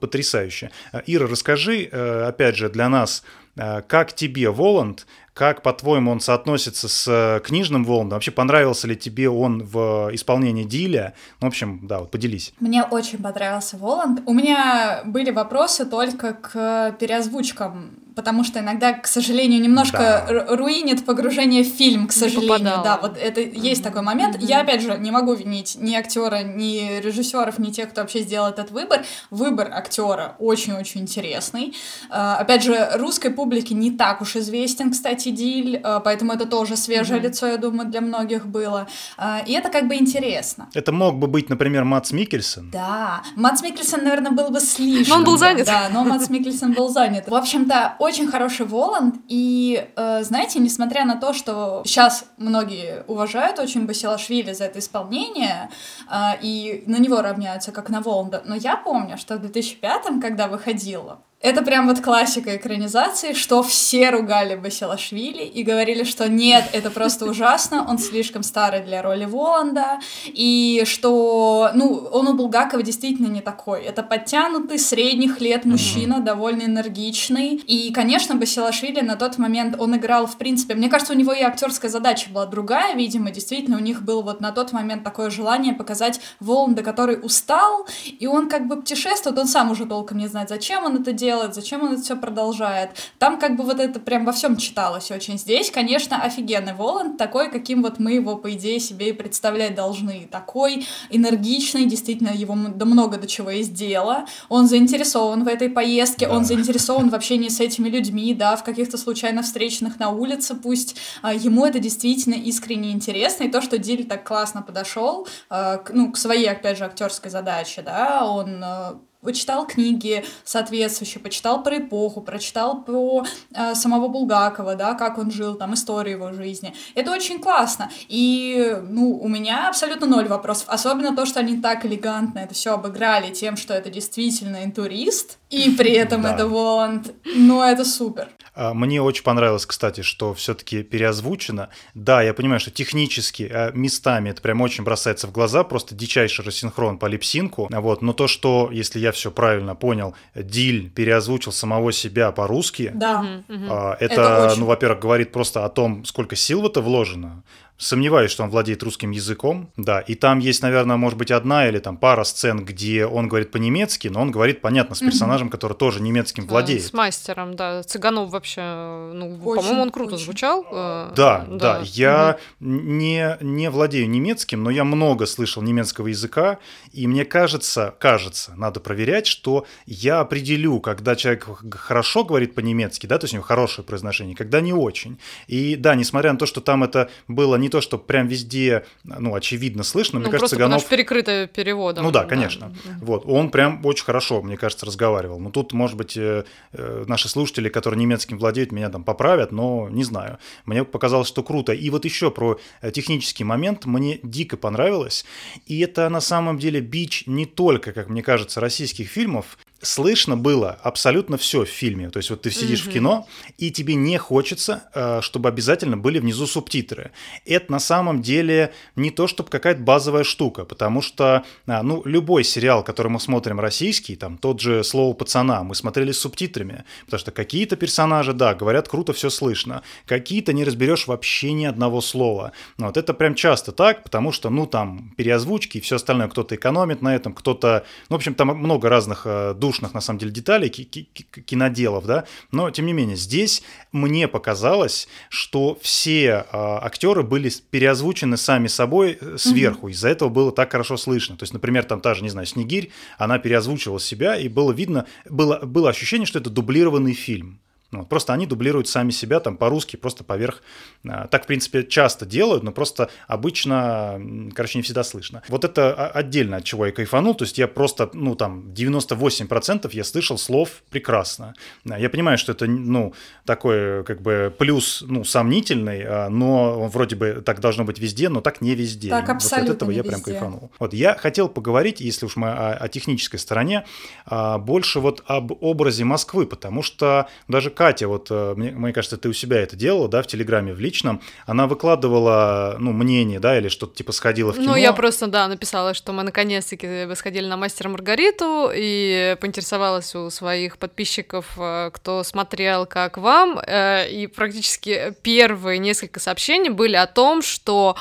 потрясающе. 0.00 0.70
Ира, 1.06 1.26
расскажи, 1.26 1.47
э, 1.56 2.24
опять 2.26 2.56
же, 2.56 2.68
для 2.68 2.88
нас, 2.88 3.22
э, 3.56 3.82
как 3.86 4.12
тебе 4.12 4.50
Воланд, 4.50 5.06
как, 5.38 5.62
по-твоему, 5.62 6.10
он 6.10 6.18
соотносится 6.18 6.88
с 6.88 7.06
э, 7.06 7.40
книжным 7.44 7.84
Воландом? 7.84 8.16
Вообще, 8.16 8.32
понравился 8.32 8.88
ли 8.88 8.96
тебе 8.96 9.30
он 9.30 9.62
в 9.62 10.10
исполнении 10.12 10.64
Диля? 10.64 11.14
Ну, 11.40 11.46
в 11.46 11.48
общем, 11.48 11.86
да, 11.86 12.00
вот 12.00 12.10
поделись. 12.10 12.52
Мне 12.58 12.82
очень 12.82 13.22
понравился 13.22 13.76
Воланд. 13.76 14.20
У 14.26 14.34
меня 14.34 15.02
были 15.04 15.30
вопросы 15.30 15.86
только 15.86 16.32
к 16.32 16.96
переозвучкам 16.98 17.90
потому 18.18 18.42
что 18.42 18.58
иногда, 18.58 18.94
к 18.94 19.06
сожалению, 19.06 19.60
немножко 19.60 20.26
да. 20.28 20.56
руинит 20.56 21.04
погружение 21.04 21.62
в 21.62 21.68
фильм, 21.68 22.08
к 22.08 22.12
сожалению. 22.12 22.82
Да, 22.82 22.98
вот 23.00 23.16
это 23.16 23.40
mm-hmm. 23.40 23.60
есть 23.60 23.84
такой 23.84 24.02
момент. 24.02 24.34
Mm-hmm. 24.34 24.44
Я, 24.44 24.62
опять 24.62 24.82
же, 24.82 24.98
не 24.98 25.12
могу 25.12 25.34
винить 25.34 25.76
ни 25.80 25.94
актера, 25.94 26.42
ни 26.42 27.00
режиссеров, 27.00 27.60
ни 27.60 27.70
тех, 27.70 27.90
кто 27.90 28.00
вообще 28.00 28.22
сделал 28.22 28.48
этот 28.48 28.72
выбор. 28.72 29.04
Выбор 29.30 29.70
актера 29.72 30.34
очень-очень 30.40 31.02
интересный. 31.02 31.76
Uh, 32.10 32.38
опять 32.38 32.64
же, 32.64 32.90
русской 32.94 33.30
публике 33.30 33.74
не 33.74 33.92
так 33.92 34.20
уж 34.20 34.34
известен, 34.34 34.90
кстати, 34.90 35.28
Диль, 35.28 35.76
uh, 35.76 36.00
поэтому 36.04 36.32
это 36.32 36.46
тоже 36.46 36.76
свежее 36.76 37.20
mm-hmm. 37.20 37.22
лицо, 37.22 37.46
я 37.46 37.56
думаю, 37.56 37.88
для 37.88 38.00
многих 38.00 38.46
было. 38.46 38.88
Uh, 39.16 39.46
и 39.46 39.52
это 39.52 39.68
как 39.68 39.86
бы 39.86 39.94
интересно. 39.94 40.68
Это 40.74 40.90
мог 40.90 41.20
бы 41.20 41.28
быть, 41.28 41.48
например, 41.48 41.84
Мац 41.84 42.10
Микельсон. 42.10 42.70
Да, 42.72 43.22
Мац 43.36 43.62
Микельсон, 43.62 44.02
наверное, 44.02 44.32
был 44.32 44.50
бы 44.50 44.58
слишком. 44.58 45.08
Но 45.08 45.18
он 45.18 45.24
был 45.24 45.38
занят. 45.38 45.66
Да, 45.66 45.88
но 45.92 46.02
Мац 46.02 46.28
Микельсон 46.28 46.72
был 46.72 46.88
занят. 46.88 47.28
В 47.28 47.34
общем-то, 47.36 47.94
очень 48.08 48.28
хороший 48.28 48.66
Воланд, 48.66 49.16
и, 49.28 49.88
э, 49.96 50.22
знаете, 50.24 50.58
несмотря 50.58 51.04
на 51.04 51.16
то, 51.16 51.32
что 51.32 51.82
сейчас 51.84 52.24
многие 52.38 53.04
уважают 53.06 53.58
очень 53.58 53.86
Басилашвили 53.86 54.52
за 54.52 54.64
это 54.64 54.78
исполнение, 54.78 55.70
э, 56.10 56.14
и 56.42 56.84
на 56.86 56.96
него 56.96 57.22
равняются 57.22 57.72
как 57.72 57.90
на 57.90 58.00
Воланда, 58.00 58.42
но 58.44 58.54
я 58.54 58.76
помню, 58.76 59.16
что 59.18 59.36
в 59.36 59.40
2005 59.40 60.20
когда 60.20 60.48
выходила, 60.48 61.20
это 61.40 61.62
прям 61.62 61.86
вот 61.86 62.00
классика 62.00 62.56
экранизации, 62.56 63.32
что 63.32 63.62
все 63.62 64.10
ругали 64.10 64.56
Басилашвили 64.56 65.44
и 65.44 65.62
говорили, 65.62 66.02
что 66.02 66.28
нет, 66.28 66.64
это 66.72 66.90
просто 66.90 67.26
ужасно, 67.26 67.86
он 67.88 67.98
слишком 67.98 68.42
старый 68.42 68.80
для 68.80 69.02
роли 69.02 69.24
Воланда, 69.24 70.00
и 70.26 70.82
что, 70.84 71.70
ну, 71.74 72.08
он 72.12 72.26
у 72.26 72.34
Булгакова 72.34 72.82
действительно 72.82 73.28
не 73.28 73.40
такой. 73.40 73.82
Это 73.82 74.02
подтянутый, 74.02 74.80
средних 74.80 75.40
лет 75.40 75.64
мужчина, 75.64 76.14
mm-hmm. 76.14 76.24
довольно 76.24 76.62
энергичный. 76.62 77.54
И, 77.54 77.92
конечно, 77.92 78.34
Басилашвили 78.34 79.00
на 79.00 79.14
тот 79.14 79.38
момент 79.38 79.76
он 79.78 79.96
играл, 79.96 80.26
в 80.26 80.38
принципе, 80.38 80.74
мне 80.74 80.88
кажется, 80.88 81.12
у 81.12 81.16
него 81.16 81.32
и 81.32 81.42
актерская 81.42 81.90
задача 81.90 82.30
была 82.30 82.46
другая, 82.46 82.96
видимо, 82.96 83.30
действительно, 83.30 83.76
у 83.76 83.80
них 83.80 84.02
было 84.02 84.22
вот 84.22 84.40
на 84.40 84.50
тот 84.50 84.72
момент 84.72 85.04
такое 85.04 85.30
желание 85.30 85.72
показать 85.72 86.20
Воланда, 86.40 86.82
который 86.82 87.20
устал, 87.22 87.86
и 88.04 88.26
он 88.26 88.48
как 88.48 88.66
бы 88.66 88.76
путешествует, 88.76 89.38
он 89.38 89.46
сам 89.46 89.70
уже 89.70 89.86
толком 89.86 90.18
не 90.18 90.26
знает, 90.26 90.48
зачем 90.48 90.84
он 90.84 90.96
это 90.96 91.12
делает, 91.12 91.27
делает, 91.28 91.54
зачем 91.54 91.82
он 91.82 91.92
это 91.92 92.02
все 92.02 92.16
продолжает. 92.16 92.90
Там 93.18 93.38
как 93.38 93.56
бы 93.56 93.64
вот 93.64 93.80
это 93.80 94.00
прям 94.00 94.24
во 94.24 94.32
всем 94.32 94.56
читалось 94.56 95.10
очень. 95.10 95.38
Здесь, 95.38 95.70
конечно, 95.70 96.22
офигенный 96.22 96.72
Воланд, 96.72 97.18
такой, 97.18 97.50
каким 97.50 97.82
вот 97.82 97.98
мы 97.98 98.12
его, 98.12 98.36
по 98.36 98.50
идее, 98.54 98.80
себе 98.80 99.10
и 99.10 99.12
представлять 99.12 99.74
должны. 99.74 100.26
Такой 100.30 100.86
энергичный, 101.10 101.84
действительно, 101.84 102.30
его 102.30 102.56
да 102.74 102.86
много 102.86 103.18
до 103.18 103.26
чего 103.26 103.50
есть 103.50 103.74
дело. 103.74 104.24
Он 104.48 104.66
заинтересован 104.66 105.44
в 105.44 105.48
этой 105.48 105.68
поездке, 105.68 106.26
да. 106.26 106.32
он 106.32 106.46
заинтересован 106.46 107.10
в 107.10 107.14
общении 107.14 107.50
с 107.50 107.60
этими 107.60 107.90
людьми, 107.90 108.32
да, 108.32 108.56
в 108.56 108.64
каких-то 108.64 108.96
случайно 108.96 109.42
встреченных 109.42 109.98
на 109.98 110.08
улице, 110.08 110.54
пусть 110.54 110.96
а, 111.20 111.34
ему 111.34 111.66
это 111.66 111.78
действительно 111.78 112.36
искренне 112.36 112.92
интересно. 112.92 113.44
И 113.44 113.50
то, 113.50 113.60
что 113.60 113.76
Диль 113.76 114.06
так 114.06 114.26
классно 114.26 114.62
подошел, 114.62 115.28
а, 115.50 115.76
к, 115.76 115.90
ну, 115.92 116.10
к 116.10 116.16
своей, 116.16 116.48
опять 116.48 116.78
же, 116.78 116.84
актерской 116.84 117.30
задаче, 117.30 117.82
да, 117.82 118.24
он 118.24 118.64
а, 118.64 118.98
почитал 119.22 119.66
книги 119.66 120.24
соответствующие, 120.44 121.22
почитал 121.22 121.62
про 121.62 121.78
эпоху, 121.78 122.20
прочитал 122.20 122.82
про 122.82 123.24
э, 123.54 123.74
самого 123.74 124.08
Булгакова, 124.08 124.74
да, 124.74 124.94
как 124.94 125.18
он 125.18 125.30
жил, 125.30 125.54
там, 125.54 125.74
историю 125.74 126.16
его 126.16 126.32
жизни. 126.32 126.74
Это 126.94 127.12
очень 127.12 127.40
классно. 127.40 127.90
И, 128.08 128.76
ну, 128.88 129.18
у 129.18 129.28
меня 129.28 129.68
абсолютно 129.68 130.06
ноль 130.06 130.28
вопросов. 130.28 130.66
Особенно 130.68 131.14
то, 131.14 131.26
что 131.26 131.40
они 131.40 131.60
так 131.60 131.84
элегантно 131.84 132.40
это 132.40 132.54
все 132.54 132.74
обыграли 132.74 133.32
тем, 133.32 133.56
что 133.56 133.74
это 133.74 133.90
действительно 133.90 134.64
интурист, 134.64 135.38
и 135.50 135.70
при 135.70 135.92
этом 135.92 136.24
это 136.26 136.46
Воланд. 136.46 137.12
Ну, 137.24 137.62
это 137.62 137.84
супер. 137.84 138.28
А, 138.58 138.74
мне 138.74 139.00
очень 139.00 139.22
понравилось, 139.22 139.66
кстати, 139.66 140.00
что 140.00 140.34
все-таки 140.34 140.82
переозвучено. 140.82 141.68
Да, 141.94 142.22
я 142.22 142.34
понимаю, 142.34 142.58
что 142.58 142.72
технически 142.72 143.48
а, 143.48 143.70
местами 143.72 144.30
это 144.30 144.42
прям 144.42 144.60
очень 144.60 144.82
бросается 144.82 145.28
в 145.28 145.32
глаза, 145.32 145.62
просто 145.62 145.94
дичайший 145.94 146.44
рассинхрон 146.44 146.98
по 146.98 147.06
липсинку. 147.06 147.68
Вот. 147.70 148.02
Но 148.02 148.12
то, 148.12 148.26
что, 148.26 148.70
если 148.72 148.98
я 148.98 149.12
все 149.12 149.30
правильно 149.30 149.76
понял, 149.76 150.16
Диль 150.34 150.90
переозвучил 150.90 151.52
самого 151.52 151.92
себя 151.92 152.32
по-русски, 152.32 152.90
да. 152.94 153.24
это, 153.48 153.96
это 154.00 154.46
очень... 154.46 154.60
ну, 154.60 154.66
во-первых, 154.66 155.00
говорит 155.00 155.30
просто 155.30 155.64
о 155.64 155.68
том, 155.68 156.04
сколько 156.04 156.34
сил 156.34 156.62
в 156.62 156.66
это 156.66 156.80
вложено. 156.80 157.44
Сомневаюсь, 157.80 158.32
что 158.32 158.42
он 158.42 158.50
владеет 158.50 158.82
русским 158.82 159.12
языком, 159.12 159.70
да, 159.76 160.00
и 160.00 160.16
там 160.16 160.40
есть, 160.40 160.62
наверное, 160.62 160.96
может 160.96 161.16
быть, 161.16 161.30
одна 161.30 161.68
или 161.68 161.78
там 161.78 161.96
пара 161.96 162.24
сцен, 162.24 162.64
где 162.64 163.06
он 163.06 163.28
говорит 163.28 163.52
по-немецки, 163.52 164.08
но 164.08 164.20
он 164.20 164.32
говорит, 164.32 164.60
понятно, 164.60 164.96
с 164.96 164.98
персонажем, 164.98 165.46
mm-hmm. 165.46 165.52
который 165.52 165.74
тоже 165.74 166.02
немецким 166.02 166.48
владеет. 166.48 166.82
С 166.82 166.92
мастером, 166.92 167.54
да. 167.54 167.84
Цыганов 167.84 168.30
вообще, 168.30 169.12
ну, 169.14 169.38
по-моему, 169.38 169.82
он 169.82 169.90
круто 169.90 170.16
очень. 170.16 170.24
звучал. 170.24 170.66
Э, 170.72 171.12
да, 171.14 171.46
да, 171.48 171.56
да. 171.56 171.80
Я 171.84 172.38
mm-hmm. 172.60 172.66
не, 172.66 173.36
не 173.40 173.70
владею 173.70 174.10
немецким, 174.10 174.64
но 174.64 174.70
я 174.70 174.82
много 174.82 175.26
слышал 175.26 175.62
немецкого 175.62 176.08
языка, 176.08 176.58
и 176.92 177.06
мне 177.06 177.24
кажется, 177.24 177.94
кажется, 178.00 178.54
надо 178.56 178.80
проверять, 178.80 179.28
что 179.28 179.66
я 179.86 180.18
определю, 180.18 180.80
когда 180.80 181.14
человек 181.14 181.46
хорошо 181.76 182.24
говорит 182.24 182.56
по-немецки, 182.56 183.06
да, 183.06 183.18
то 183.18 183.24
есть 183.26 183.34
у 183.34 183.36
него 183.36 183.44
хорошее 183.44 183.86
произношение, 183.86 184.34
когда 184.34 184.60
не 184.60 184.72
очень. 184.72 185.20
И 185.46 185.76
да, 185.76 185.94
несмотря 185.94 186.32
на 186.32 186.38
то, 186.38 186.46
что 186.46 186.60
там 186.60 186.82
это 186.82 187.08
было 187.28 187.54
не 187.54 187.67
то, 187.68 187.80
что 187.80 187.98
прям 187.98 188.26
везде, 188.26 188.84
ну, 189.04 189.34
очевидно 189.34 189.82
слышно, 189.82 190.18
ну, 190.18 190.24
мне 190.24 190.30
кажется, 190.30 190.56
Цыганов... 190.56 190.82
Потому 190.82 190.96
перекрыто 190.96 191.46
переводом. 191.46 192.04
Ну 192.04 192.10
да, 192.10 192.24
конечно. 192.24 192.74
Да. 192.84 192.98
Вот, 193.00 193.24
он 193.26 193.50
прям 193.50 193.84
очень 193.84 194.04
хорошо, 194.04 194.42
мне 194.42 194.56
кажется, 194.56 194.86
разговаривал. 194.86 195.38
Ну 195.38 195.50
тут, 195.50 195.72
может 195.72 195.96
быть, 195.96 196.16
э, 196.16 196.44
э, 196.72 197.04
наши 197.06 197.28
слушатели, 197.28 197.68
которые 197.68 198.00
немецким 198.00 198.38
владеют, 198.38 198.72
меня 198.72 198.88
там 198.90 199.04
поправят, 199.04 199.52
но 199.52 199.88
не 199.90 200.04
знаю. 200.04 200.38
Мне 200.64 200.84
показалось, 200.84 201.28
что 201.28 201.42
круто. 201.42 201.72
И 201.72 201.90
вот 201.90 202.04
еще 202.04 202.30
про 202.30 202.58
э, 202.80 202.90
технический 202.90 203.44
момент 203.44 203.86
мне 203.86 204.20
дико 204.22 204.56
понравилось. 204.56 205.24
И 205.66 205.80
это 205.80 206.08
на 206.08 206.20
самом 206.20 206.58
деле 206.58 206.80
бич 206.80 207.24
не 207.26 207.46
только, 207.46 207.92
как 207.92 208.08
мне 208.08 208.22
кажется, 208.22 208.60
российских 208.60 209.08
фильмов, 209.08 209.58
слышно 209.80 210.36
было 210.36 210.78
абсолютно 210.82 211.36
все 211.36 211.64
в 211.64 211.68
фильме. 211.68 212.10
То 212.10 212.18
есть 212.18 212.30
вот 212.30 212.42
ты 212.42 212.50
сидишь 212.50 212.84
mm-hmm. 212.84 212.90
в 212.90 212.92
кино, 212.92 213.26
и 213.58 213.70
тебе 213.70 213.94
не 213.94 214.18
хочется, 214.18 214.84
э, 214.94 215.20
чтобы 215.22 215.48
обязательно 215.48 215.96
были 215.96 216.18
внизу 216.18 216.46
субтитры. 216.46 217.12
Это 217.44 217.70
на 217.70 217.78
самом 217.78 218.22
деле 218.22 218.72
не 218.96 219.10
то, 219.10 219.26
чтобы 219.26 219.50
какая-то 219.50 219.80
базовая 219.80 220.24
штука, 220.24 220.64
потому 220.64 221.00
что, 221.02 221.44
а, 221.66 221.82
ну, 221.82 222.02
любой 222.04 222.44
сериал, 222.44 222.82
который 222.82 223.08
мы 223.08 223.20
смотрим 223.20 223.60
российский, 223.60 224.16
там 224.16 224.38
тот 224.38 224.60
же 224.60 224.82
«Слово 224.82 225.14
пацана», 225.14 225.62
мы 225.62 225.74
смотрели 225.74 226.12
с 226.12 226.20
субтитрами, 226.20 226.84
потому 227.04 227.20
что 227.20 227.30
какие-то 227.30 227.76
персонажи, 227.76 228.32
да, 228.32 228.54
говорят 228.54 228.88
круто, 228.88 229.12
все 229.12 229.30
слышно, 229.30 229.82
какие-то 230.06 230.52
не 230.52 230.64
разберешь 230.64 231.06
вообще 231.06 231.52
ни 231.52 231.64
одного 231.64 232.00
слова. 232.00 232.52
Вот 232.78 232.96
это 232.96 233.14
прям 233.14 233.34
часто 233.34 233.72
так, 233.72 234.02
потому 234.02 234.32
что, 234.32 234.50
ну, 234.50 234.66
там 234.66 235.12
переозвучки 235.16 235.78
и 235.78 235.80
все 235.80 235.96
остальное, 235.96 236.28
кто-то 236.28 236.54
экономит 236.54 237.02
на 237.02 237.14
этом, 237.14 237.32
кто-то, 237.32 237.84
ну, 238.08 238.16
в 238.16 238.18
общем, 238.18 238.34
там 238.34 238.48
много 238.48 238.88
разных 238.88 239.22
э, 239.24 239.54
душных, 239.68 239.94
на 239.94 240.00
самом 240.00 240.18
деле, 240.18 240.32
деталей, 240.32 240.68
киноделов, 240.70 242.06
да, 242.06 242.24
но, 242.52 242.70
тем 242.70 242.86
не 242.86 242.92
менее, 242.92 243.16
здесь 243.16 243.62
мне 243.92 244.28
показалось, 244.28 245.08
что 245.28 245.78
все 245.82 246.24
э, 246.28 246.44
актеры 246.52 247.22
были 247.22 247.52
переозвучены 247.70 248.36
сами 248.36 248.68
собой 248.68 249.18
э, 249.20 249.36
сверху, 249.38 249.88
mm-hmm. 249.88 249.92
из-за 249.92 250.08
этого 250.08 250.28
было 250.30 250.52
так 250.52 250.72
хорошо 250.72 250.96
слышно. 250.96 251.36
То 251.36 251.42
есть, 251.44 251.52
например, 251.52 251.84
там 251.84 252.00
та 252.00 252.14
же, 252.14 252.22
не 252.22 252.30
знаю, 252.30 252.46
Снегирь, 252.46 252.90
она 253.18 253.38
переозвучивала 253.38 254.00
себя, 254.00 254.36
и 254.36 254.48
было 254.48 254.72
видно, 254.72 255.06
было, 255.28 255.58
было 255.58 255.90
ощущение, 255.90 256.26
что 256.26 256.38
это 256.38 256.50
дублированный 256.50 257.12
фильм. 257.12 257.60
Ну, 257.90 258.04
просто 258.04 258.34
они 258.34 258.46
дублируют 258.46 258.86
сами 258.86 259.10
себя 259.10 259.40
там 259.40 259.56
по-русски, 259.56 259.96
просто 259.96 260.22
поверх. 260.22 260.62
А, 261.08 261.26
так, 261.26 261.44
в 261.44 261.46
принципе, 261.46 261.82
часто 261.84 262.26
делают, 262.26 262.62
но 262.62 262.70
просто 262.70 263.08
обычно, 263.26 264.20
короче, 264.54 264.78
не 264.78 264.82
всегда 264.82 265.02
слышно. 265.02 265.42
Вот 265.48 265.64
это 265.64 266.08
отдельно 266.08 266.58
от 266.58 266.64
чего 266.64 266.84
я 266.84 266.92
кайфанул. 266.92 267.34
То 267.34 267.44
есть 267.44 267.56
я 267.56 267.66
просто, 267.66 268.10
ну, 268.12 268.34
там, 268.34 268.72
98% 268.74 269.88
я 269.92 270.04
слышал 270.04 270.36
слов 270.36 270.82
прекрасно. 270.90 271.54
Я 271.84 272.10
понимаю, 272.10 272.36
что 272.36 272.52
это, 272.52 272.66
ну, 272.66 273.14
такой, 273.46 274.04
как 274.04 274.20
бы, 274.20 274.54
плюс, 274.58 275.02
ну, 275.06 275.24
сомнительный, 275.24 276.02
а, 276.04 276.28
но 276.28 276.88
вроде 276.88 277.16
бы 277.16 277.42
так 277.44 277.60
должно 277.60 277.84
быть 277.84 277.98
везде, 277.98 278.28
но 278.28 278.42
так 278.42 278.60
не 278.60 278.74
везде. 278.74 279.08
Так, 279.08 279.30
абсолютно 279.30 279.68
вот 279.68 279.70
от 279.70 279.76
этого 279.76 279.90
я 279.92 280.02
везде. 280.02 280.10
прям 280.10 280.22
кайфанул. 280.22 280.72
Вот 280.78 280.92
я 280.92 281.14
хотел 281.14 281.48
поговорить, 281.48 282.02
если 282.02 282.26
уж 282.26 282.36
мы 282.36 282.50
о, 282.50 282.74
о 282.74 282.88
технической 282.88 283.40
стороне, 283.40 283.86
а, 284.26 284.58
больше 284.58 285.00
вот 285.00 285.22
об 285.26 285.52
образе 285.62 286.04
Москвы, 286.04 286.46
потому 286.46 286.82
что 286.82 287.28
даже 287.48 287.70
Катя, 287.78 288.08
вот 288.08 288.26
э, 288.28 288.54
мне, 288.56 288.72
мне 288.72 288.92
кажется, 288.92 289.16
ты 289.18 289.28
у 289.28 289.32
себя 289.32 289.60
это 289.60 289.76
делала, 289.76 290.08
да, 290.08 290.20
в 290.20 290.26
Телеграме, 290.26 290.72
в 290.72 290.80
личном, 290.80 291.22
она 291.46 291.68
выкладывала, 291.68 292.74
ну, 292.80 292.90
мнение, 292.90 293.38
да, 293.38 293.56
или 293.56 293.68
что-то 293.68 293.94
типа 293.94 294.10
сходила 294.10 294.52
в 294.52 294.56
кино. 294.56 294.72
Ну, 294.72 294.76
я 294.76 294.92
просто, 294.92 295.28
да, 295.28 295.46
написала, 295.46 295.94
что 295.94 296.12
мы 296.12 296.24
наконец-таки 296.24 297.06
сходили 297.14 297.46
на 297.46 297.56
Мастера 297.56 297.88
Маргариту 297.88 298.72
и 298.74 299.36
поинтересовалась 299.40 300.12
у 300.16 300.28
своих 300.30 300.78
подписчиков, 300.78 301.46
э, 301.56 301.90
кто 301.94 302.24
смотрел, 302.24 302.84
как 302.84 303.16
вам, 303.16 303.60
э, 303.64 304.10
и 304.10 304.26
практически 304.26 305.14
первые 305.22 305.78
несколько 305.78 306.18
сообщений 306.18 306.70
были 306.70 306.96
о 306.96 307.06
том, 307.06 307.42
что 307.42 307.94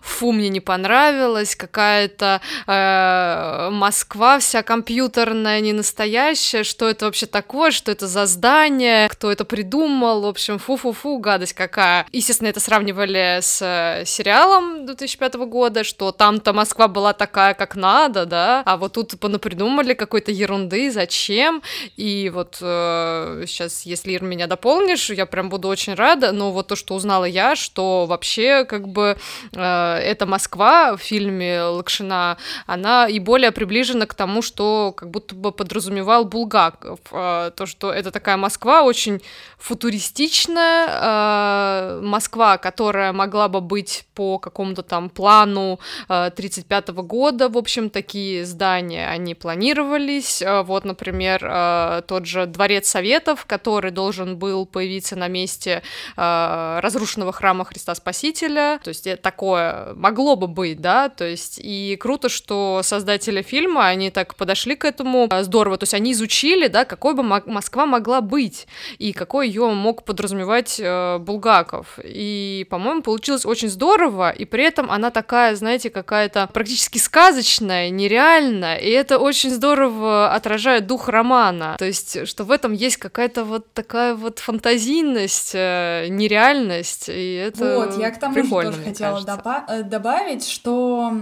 фу, 0.00 0.30
мне 0.30 0.48
не 0.48 0.60
понравилось, 0.60 1.56
какая-то 1.56 2.40
э, 2.68 3.70
Москва 3.72 4.38
вся 4.38 4.62
компьютерная, 4.62 5.58
не 5.58 5.72
настоящая, 5.72 6.62
что 6.62 6.88
это 6.88 7.06
вообще 7.06 7.26
такое, 7.26 7.72
что 7.72 7.90
это 7.90 8.06
за 8.06 8.26
здание, 8.26 9.08
кто 9.08 9.23
кто 9.24 9.32
это 9.32 9.46
придумал, 9.46 10.20
в 10.20 10.26
общем, 10.26 10.58
фу-фу-фу, 10.58 11.16
гадость 11.16 11.54
какая. 11.54 12.04
Естественно, 12.12 12.48
это 12.48 12.60
сравнивали 12.60 13.38
с 13.40 13.62
э, 13.62 14.04
сериалом 14.04 14.84
2005 14.84 15.36
года, 15.36 15.82
что 15.82 16.12
там-то 16.12 16.52
Москва 16.52 16.88
была 16.88 17.14
такая, 17.14 17.54
как 17.54 17.74
надо, 17.74 18.26
да, 18.26 18.62
а 18.66 18.76
вот 18.76 18.92
тут 18.92 19.18
понапридумали 19.18 19.94
какой-то 19.94 20.30
ерунды, 20.30 20.90
зачем, 20.90 21.62
и 21.96 22.30
вот 22.34 22.58
э, 22.60 23.44
сейчас, 23.46 23.86
если, 23.86 24.12
Ир, 24.12 24.24
меня 24.24 24.46
дополнишь, 24.46 25.08
я 25.08 25.24
прям 25.24 25.48
буду 25.48 25.68
очень 25.68 25.94
рада, 25.94 26.30
но 26.30 26.52
вот 26.52 26.66
то, 26.66 26.76
что 26.76 26.94
узнала 26.94 27.24
я, 27.24 27.56
что 27.56 28.04
вообще, 28.04 28.66
как 28.66 28.88
бы, 28.88 29.16
э, 29.54 29.96
эта 30.04 30.26
Москва 30.26 30.98
в 30.98 31.00
фильме 31.00 31.62
Лакшина, 31.62 32.36
она 32.66 33.08
и 33.08 33.18
более 33.20 33.52
приближена 33.52 34.04
к 34.04 34.12
тому, 34.12 34.42
что 34.42 34.92
как 34.94 35.08
будто 35.08 35.34
бы 35.34 35.50
подразумевал 35.50 36.26
Булгаков, 36.26 37.00
э, 37.10 37.52
то, 37.56 37.64
что 37.64 37.90
это 37.90 38.10
такая 38.10 38.36
Москва 38.36 38.82
очень 38.82 39.13
очень 39.14 39.24
футуристичная 39.58 40.86
э, 40.88 42.00
Москва, 42.02 42.58
которая 42.58 43.12
могла 43.12 43.48
бы 43.48 43.60
быть 43.60 44.04
по 44.14 44.38
какому-то 44.38 44.82
там 44.82 45.08
плану 45.08 45.80
э, 46.08 46.30
35 46.36 46.88
-го 46.90 47.02
года, 47.02 47.48
в 47.48 47.56
общем, 47.56 47.88
такие 47.90 48.44
здания, 48.44 49.08
они 49.08 49.34
планировались, 49.34 50.42
э, 50.42 50.62
вот, 50.62 50.84
например, 50.84 51.40
э, 51.42 52.02
тот 52.06 52.26
же 52.26 52.46
Дворец 52.46 52.88
Советов, 52.88 53.46
который 53.46 53.90
должен 53.90 54.36
был 54.36 54.66
появиться 54.66 55.16
на 55.16 55.28
месте 55.28 55.82
э, 56.16 56.80
разрушенного 56.82 57.32
храма 57.32 57.64
Христа 57.64 57.94
Спасителя, 57.94 58.78
то 58.84 58.90
есть 58.90 59.08
такое 59.22 59.94
могло 59.94 60.36
бы 60.36 60.46
быть, 60.46 60.80
да, 60.80 61.08
то 61.08 61.24
есть 61.24 61.58
и 61.62 61.96
круто, 61.96 62.28
что 62.28 62.80
создатели 62.82 63.42
фильма, 63.42 63.86
они 63.86 64.10
так 64.10 64.34
подошли 64.34 64.76
к 64.76 64.84
этому. 64.84 65.28
Э, 65.30 65.42
здорово, 65.42 65.76
то 65.78 65.84
есть 65.84 65.94
они 65.94 66.12
изучили, 66.12 66.68
да, 66.68 66.84
какой 66.84 67.14
бы 67.14 67.22
Москва 67.22 67.86
могла 67.86 68.20
быть, 68.20 68.66
и 69.04 69.12
какой 69.12 69.48
ее 69.48 69.66
мог 69.66 70.02
подразумевать 70.04 70.80
э, 70.80 71.18
Булгаков. 71.18 71.98
И, 72.02 72.66
по-моему, 72.70 73.02
получилось 73.02 73.44
очень 73.44 73.68
здорово, 73.68 74.30
и 74.30 74.46
при 74.46 74.64
этом 74.64 74.90
она 74.90 75.10
такая, 75.10 75.54
знаете, 75.56 75.90
какая-то 75.90 76.48
практически 76.54 76.96
сказочная, 76.96 77.90
нереальная, 77.90 78.76
и 78.76 78.88
это 78.88 79.18
очень 79.18 79.50
здорово 79.50 80.32
отражает 80.32 80.86
дух 80.86 81.10
романа. 81.10 81.76
То 81.78 81.84
есть, 81.84 82.26
что 82.26 82.44
в 82.44 82.50
этом 82.50 82.72
есть 82.72 82.96
какая-то 82.96 83.44
вот 83.44 83.70
такая 83.74 84.14
вот 84.14 84.38
фантазийность, 84.38 85.52
э, 85.54 86.06
нереальность, 86.08 87.10
и 87.10 87.34
это 87.34 87.76
Вот, 87.76 87.98
я 87.98 88.10
к 88.10 88.18
тому 88.18 88.42
же 88.42 88.48
тоже 88.48 88.82
хотела 88.84 89.20
доба- 89.20 89.64
э, 89.68 89.82
добавить, 89.82 90.48
что 90.48 91.12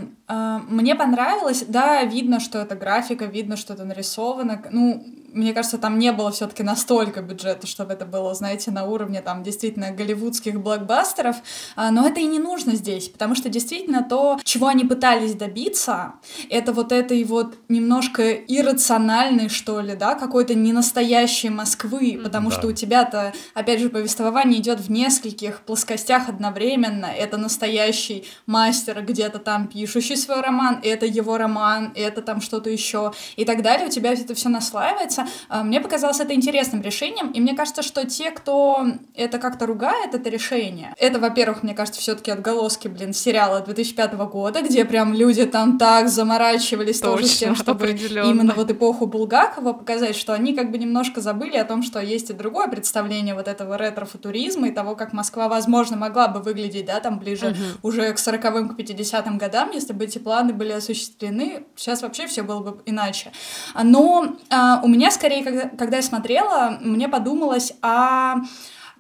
мне 0.69 0.95
понравилось, 0.95 1.65
да, 1.67 2.03
видно, 2.05 2.41
что 2.41 2.59
это 2.59 2.75
графика, 2.75 3.25
видно, 3.25 3.57
что 3.57 3.75
это 3.75 3.85
нарисовано, 3.85 4.63
ну, 4.71 5.05
мне 5.33 5.53
кажется, 5.53 5.79
там 5.79 5.99
не 5.99 6.13
было 6.13 6.31
все-таки 6.31 6.63
настолько 6.63 7.23
бюджета, 7.23 7.67
чтобы 7.67 7.93
это 7.93 8.05
было, 8.05 8.35
знаете, 8.35 8.71
на 8.71 8.85
уровне 8.85 9.23
там 9.23 9.43
действительно 9.43 9.91
голливудских 9.91 10.61
блокбастеров, 10.61 11.37
а, 11.77 11.91
но 11.91 12.07
это 12.07 12.21
и 12.21 12.27
не 12.27 12.39
нужно 12.39 12.75
здесь, 12.75 13.09
потому 13.09 13.35
что 13.35 13.49
действительно 13.49 14.03
то, 14.03 14.39
чего 14.45 14.67
они 14.67 14.85
пытались 14.85 15.35
добиться, 15.35 16.15
это 16.51 16.73
вот 16.73 16.93
этой 16.93 17.23
вот 17.25 17.55
немножко 17.69 18.33
иррациональной, 18.33 19.49
что 19.49 19.81
ли, 19.81 19.97
да, 19.97 20.15
какой-то 20.15 20.55
ненастоящей 20.55 21.49
Москвы, 21.49 22.21
потому 22.23 22.51
да. 22.51 22.57
что 22.57 22.69
у 22.69 22.73
тебя-то, 22.73 23.33
опять 23.55 23.81
же, 23.81 23.89
повествование 23.89 24.61
идет 24.61 24.81
в 24.81 24.91
нескольких 24.91 25.63
плоскостях 25.63 26.29
одновременно, 26.29 27.07
это 27.07 27.37
настоящий 27.37 28.25
мастер 28.47 29.03
где-то 29.03 29.39
там 29.39 29.67
пишущий 29.67 30.17
свой 30.23 30.41
роман, 30.41 30.81
это 30.83 31.07
его 31.07 31.39
роман, 31.39 31.93
это 31.95 32.23
там 32.23 32.41
что-то 32.41 32.71
еще 32.71 33.13
и 33.37 33.45
так 33.45 33.63
далее, 33.63 33.87
у 33.87 33.91
тебя 33.91 34.13
это 34.13 34.35
все 34.35 34.49
наслаивается. 34.49 35.27
А, 35.49 35.63
мне 35.63 35.81
показалось 35.81 36.21
это 36.21 36.35
интересным 36.35 36.83
решением, 36.83 37.31
и 37.31 37.41
мне 37.41 37.55
кажется, 37.55 37.83
что 37.83 38.07
те, 38.07 38.31
кто 38.31 38.87
это 39.15 39.39
как-то 39.39 39.67
ругает, 39.67 40.15
это 40.15 40.29
решение, 40.31 40.95
это, 40.99 41.19
во-первых, 41.19 41.63
мне 41.63 41.75
кажется, 41.75 42.01
все 42.01 42.15
таки 42.15 42.31
отголоски, 42.31 42.89
блин, 42.89 43.13
сериала 43.13 43.61
2005 43.61 44.15
года, 44.15 44.63
где 44.63 44.85
прям 44.85 45.15
люди 45.15 45.45
там 45.47 45.79
так 45.79 46.09
заморачивались 46.09 47.01
Точно, 47.01 47.17
тоже 47.17 47.27
с 47.27 47.39
тем, 47.39 47.55
чтобы 47.55 47.91
именно 47.91 48.55
вот 48.55 48.71
эпоху 48.71 49.07
Булгакова 49.07 49.73
показать, 49.73 50.17
что 50.17 50.33
они 50.33 50.55
как 50.55 50.71
бы 50.71 50.79
немножко 50.79 51.21
забыли 51.21 51.57
о 51.57 51.65
том, 51.65 51.83
что 51.83 52.01
есть 52.01 52.31
и 52.31 52.33
другое 52.33 52.69
представление 52.69 53.35
вот 53.35 53.49
этого 53.49 53.77
ретро-футуризма 53.77 54.69
и 54.69 54.73
того, 54.73 54.95
как 54.97 55.13
Москва, 55.13 55.49
возможно, 55.49 55.97
могла 55.97 56.29
бы 56.29 56.41
выглядеть, 56.41 56.87
да, 56.87 57.01
там 57.01 57.19
ближе 57.19 57.49
угу. 57.49 57.89
уже 57.89 58.13
к 58.13 58.17
40-м, 58.17 58.71
к 58.71 58.79
50-м 58.79 59.39
годам, 59.39 59.71
если 59.73 59.93
бы 59.93 60.02
эти 60.05 60.19
планы 60.19 60.53
были 60.53 60.73
осуществлены. 60.73 61.65
Сейчас 61.77 62.03
вообще 62.03 62.27
все 62.27 62.43
было 62.43 62.61
бы 62.61 62.83
иначе. 62.87 63.33
Но 63.83 64.37
а, 64.51 64.81
у 64.83 64.89
меня 64.89 65.11
скорее, 65.11 65.45
когда, 65.45 65.69
когда 65.69 65.97
я 65.97 66.03
смотрела, 66.03 66.79
мне 66.81 67.09
подумалось, 67.09 67.75
а 67.83 68.37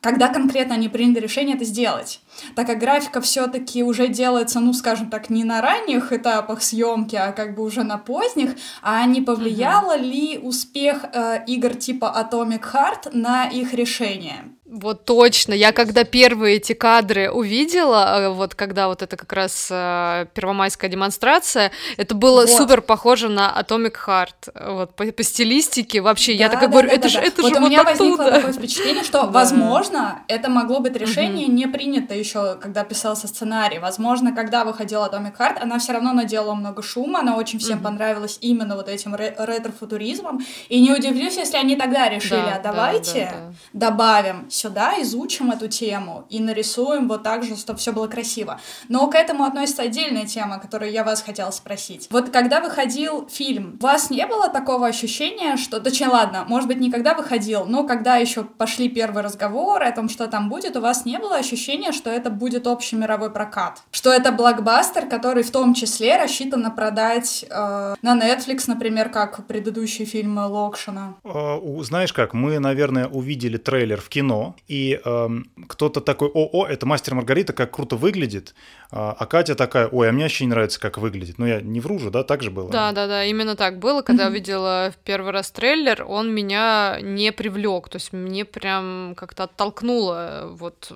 когда 0.02 0.28
конкретно 0.28 0.74
они 0.74 0.88
приняли 0.88 1.20
решение 1.20 1.54
это 1.54 1.64
сделать. 1.64 2.20
Так 2.56 2.66
как 2.66 2.80
графика 2.80 3.20
все-таки 3.20 3.84
уже 3.84 4.08
делается, 4.08 4.58
ну, 4.58 4.74
скажем 4.74 5.08
так, 5.10 5.30
не 5.30 5.44
на 5.44 5.62
ранних 5.62 6.12
этапах 6.12 6.62
съемки, 6.62 7.14
а 7.14 7.30
как 7.30 7.54
бы 7.54 7.62
уже 7.62 7.84
на 7.84 7.98
поздних, 7.98 8.56
а 8.82 9.06
не 9.06 9.20
повлияло 9.20 9.96
uh-huh. 9.96 10.02
ли 10.02 10.38
успех 10.42 11.04
э, 11.12 11.44
игр 11.46 11.74
типа 11.74 12.12
Atomic 12.18 12.62
Heart 12.72 13.10
на 13.12 13.46
их 13.46 13.74
решение? 13.74 14.52
Вот 14.72 15.04
точно. 15.04 15.52
Я 15.52 15.72
когда 15.72 16.02
первые 16.04 16.56
эти 16.56 16.72
кадры 16.72 17.30
увидела, 17.30 18.20
э, 18.20 18.28
вот 18.30 18.54
когда 18.54 18.88
вот 18.88 19.02
это 19.02 19.18
как 19.18 19.30
раз 19.34 19.68
э, 19.70 20.26
первомайская 20.32 20.90
демонстрация, 20.90 21.72
это 21.98 22.14
было 22.14 22.46
вот. 22.46 22.50
супер 22.50 22.80
похоже 22.80 23.28
на 23.28 23.54
Atomic 23.54 23.96
Heart. 24.06 24.72
Вот 24.72 24.94
по, 24.94 25.04
по 25.04 25.22
стилистике 25.22 26.00
вообще. 26.00 26.32
Да, 26.32 26.44
я 26.44 26.48
такая 26.48 26.68
да, 26.68 26.72
говорю, 26.72 26.88
да, 26.88 26.94
это 26.94 27.02
да, 27.02 27.08
же 27.10 27.18
да. 27.18 27.24
это 27.26 27.42
вот 27.42 27.52
же 27.52 27.60
у 27.60 27.60
меня 27.60 27.84
вот 27.84 27.98
возникло 27.98 28.30
такое 28.30 28.52
впечатление, 28.54 29.04
что, 29.04 29.26
возможно, 29.30 30.22
это 30.26 30.48
могло 30.48 30.80
быть 30.80 30.96
решение 30.96 31.48
не 31.48 31.66
принято 31.68 32.14
еще, 32.14 32.54
когда 32.54 32.82
писался 32.82 33.28
сценарий. 33.28 33.78
Возможно, 33.78 34.32
когда 34.34 34.64
выходил 34.64 35.00
Atomic 35.00 35.36
Heart, 35.36 35.58
она 35.60 35.80
все 35.80 35.92
равно 35.92 36.14
наделала 36.14 36.54
много 36.54 36.82
шума, 36.82 37.20
она 37.20 37.36
очень 37.36 37.58
всем 37.58 37.82
понравилась 37.82 38.38
именно 38.40 38.76
вот 38.76 38.88
этим 38.88 39.14
ретро-футуризмом. 39.14 40.40
И 40.70 40.80
не 40.80 40.92
удивлюсь, 40.92 41.36
если 41.36 41.58
они 41.58 41.76
тогда 41.76 42.08
решили, 42.08 42.40
а 42.40 42.58
давайте 42.58 43.34
добавим 43.74 44.48
сюда, 44.62 44.94
изучим 45.02 45.50
эту 45.50 45.68
тему 45.68 46.24
и 46.30 46.40
нарисуем 46.40 47.08
вот 47.08 47.22
так 47.22 47.42
же, 47.42 47.56
чтобы 47.56 47.78
все 47.78 47.92
было 47.92 48.06
красиво. 48.06 48.60
Но 48.88 49.08
к 49.08 49.14
этому 49.14 49.44
относится 49.44 49.82
отдельная 49.82 50.26
тема, 50.26 50.58
которую 50.60 50.92
я 50.92 51.02
вас 51.04 51.22
хотела 51.22 51.50
спросить. 51.50 52.06
Вот 52.10 52.30
когда 52.30 52.60
выходил 52.60 53.28
фильм, 53.28 53.78
у 53.80 53.82
вас 53.82 54.10
не 54.10 54.26
было 54.26 54.48
такого 54.48 54.86
ощущения, 54.86 55.56
что... 55.56 55.80
Точнее, 55.80 56.08
ладно, 56.08 56.44
может 56.48 56.68
быть, 56.68 56.78
никогда 56.78 57.14
выходил, 57.14 57.64
но 57.64 57.84
когда 57.84 58.16
еще 58.16 58.44
пошли 58.44 58.88
первые 58.88 59.24
разговоры 59.24 59.86
о 59.86 59.92
том, 59.92 60.08
что 60.08 60.28
там 60.28 60.48
будет, 60.48 60.76
у 60.76 60.80
вас 60.80 61.04
не 61.04 61.18
было 61.18 61.36
ощущения, 61.36 61.92
что 61.92 62.10
это 62.10 62.30
будет 62.30 62.66
общий 62.66 62.96
мировой 62.96 63.30
прокат? 63.30 63.82
Что 63.90 64.12
это 64.12 64.30
блокбастер, 64.30 65.06
который 65.06 65.42
в 65.42 65.50
том 65.50 65.74
числе 65.74 66.16
рассчитан 66.16 66.70
продать 66.74 67.44
э, 67.48 67.94
на 68.02 68.16
Netflix, 68.16 68.64
например, 68.66 69.08
как 69.08 69.46
предыдущие 69.46 70.06
фильмы 70.06 70.46
Локшина? 70.46 71.14
Э, 71.24 71.58
знаешь 71.82 72.12
как, 72.12 72.34
мы, 72.34 72.58
наверное, 72.58 73.08
увидели 73.08 73.56
трейлер 73.56 74.00
в 74.00 74.08
кино, 74.08 74.51
и 74.68 75.00
э, 75.04 75.28
кто-то 75.68 76.00
такой, 76.00 76.28
о, 76.28 76.48
о, 76.52 76.66
это 76.66 76.86
мастер 76.86 77.14
Маргарита, 77.14 77.52
как 77.52 77.72
круто 77.72 77.96
выглядит, 77.96 78.54
а, 78.94 79.16
а 79.18 79.26
Катя 79.26 79.54
такая, 79.54 79.88
ой, 79.88 80.10
а 80.10 80.12
мне 80.12 80.24
вообще 80.24 80.44
не 80.44 80.50
нравится, 80.50 80.78
как 80.78 80.98
выглядит. 80.98 81.38
Ну, 81.38 81.46
я 81.46 81.62
не 81.62 81.80
вру 81.80 81.98
же, 81.98 82.10
да, 82.10 82.24
так 82.24 82.42
же 82.42 82.50
было? 82.50 82.70
Да, 82.70 82.92
да, 82.92 83.06
да, 83.06 83.24
именно 83.24 83.56
так 83.56 83.78
было. 83.78 84.02
Когда 84.02 84.26
увидела 84.26 84.92
в 84.92 84.98
первый 85.02 85.32
раз 85.32 85.50
трейлер, 85.50 86.04
он 86.06 86.32
меня 86.34 86.98
не 87.00 87.32
привлек, 87.32 87.88
то 87.88 87.96
есть 87.96 88.12
мне 88.12 88.44
прям 88.44 89.14
как-то 89.16 89.44
оттолкнуло, 89.44 90.50
вот. 90.50 90.92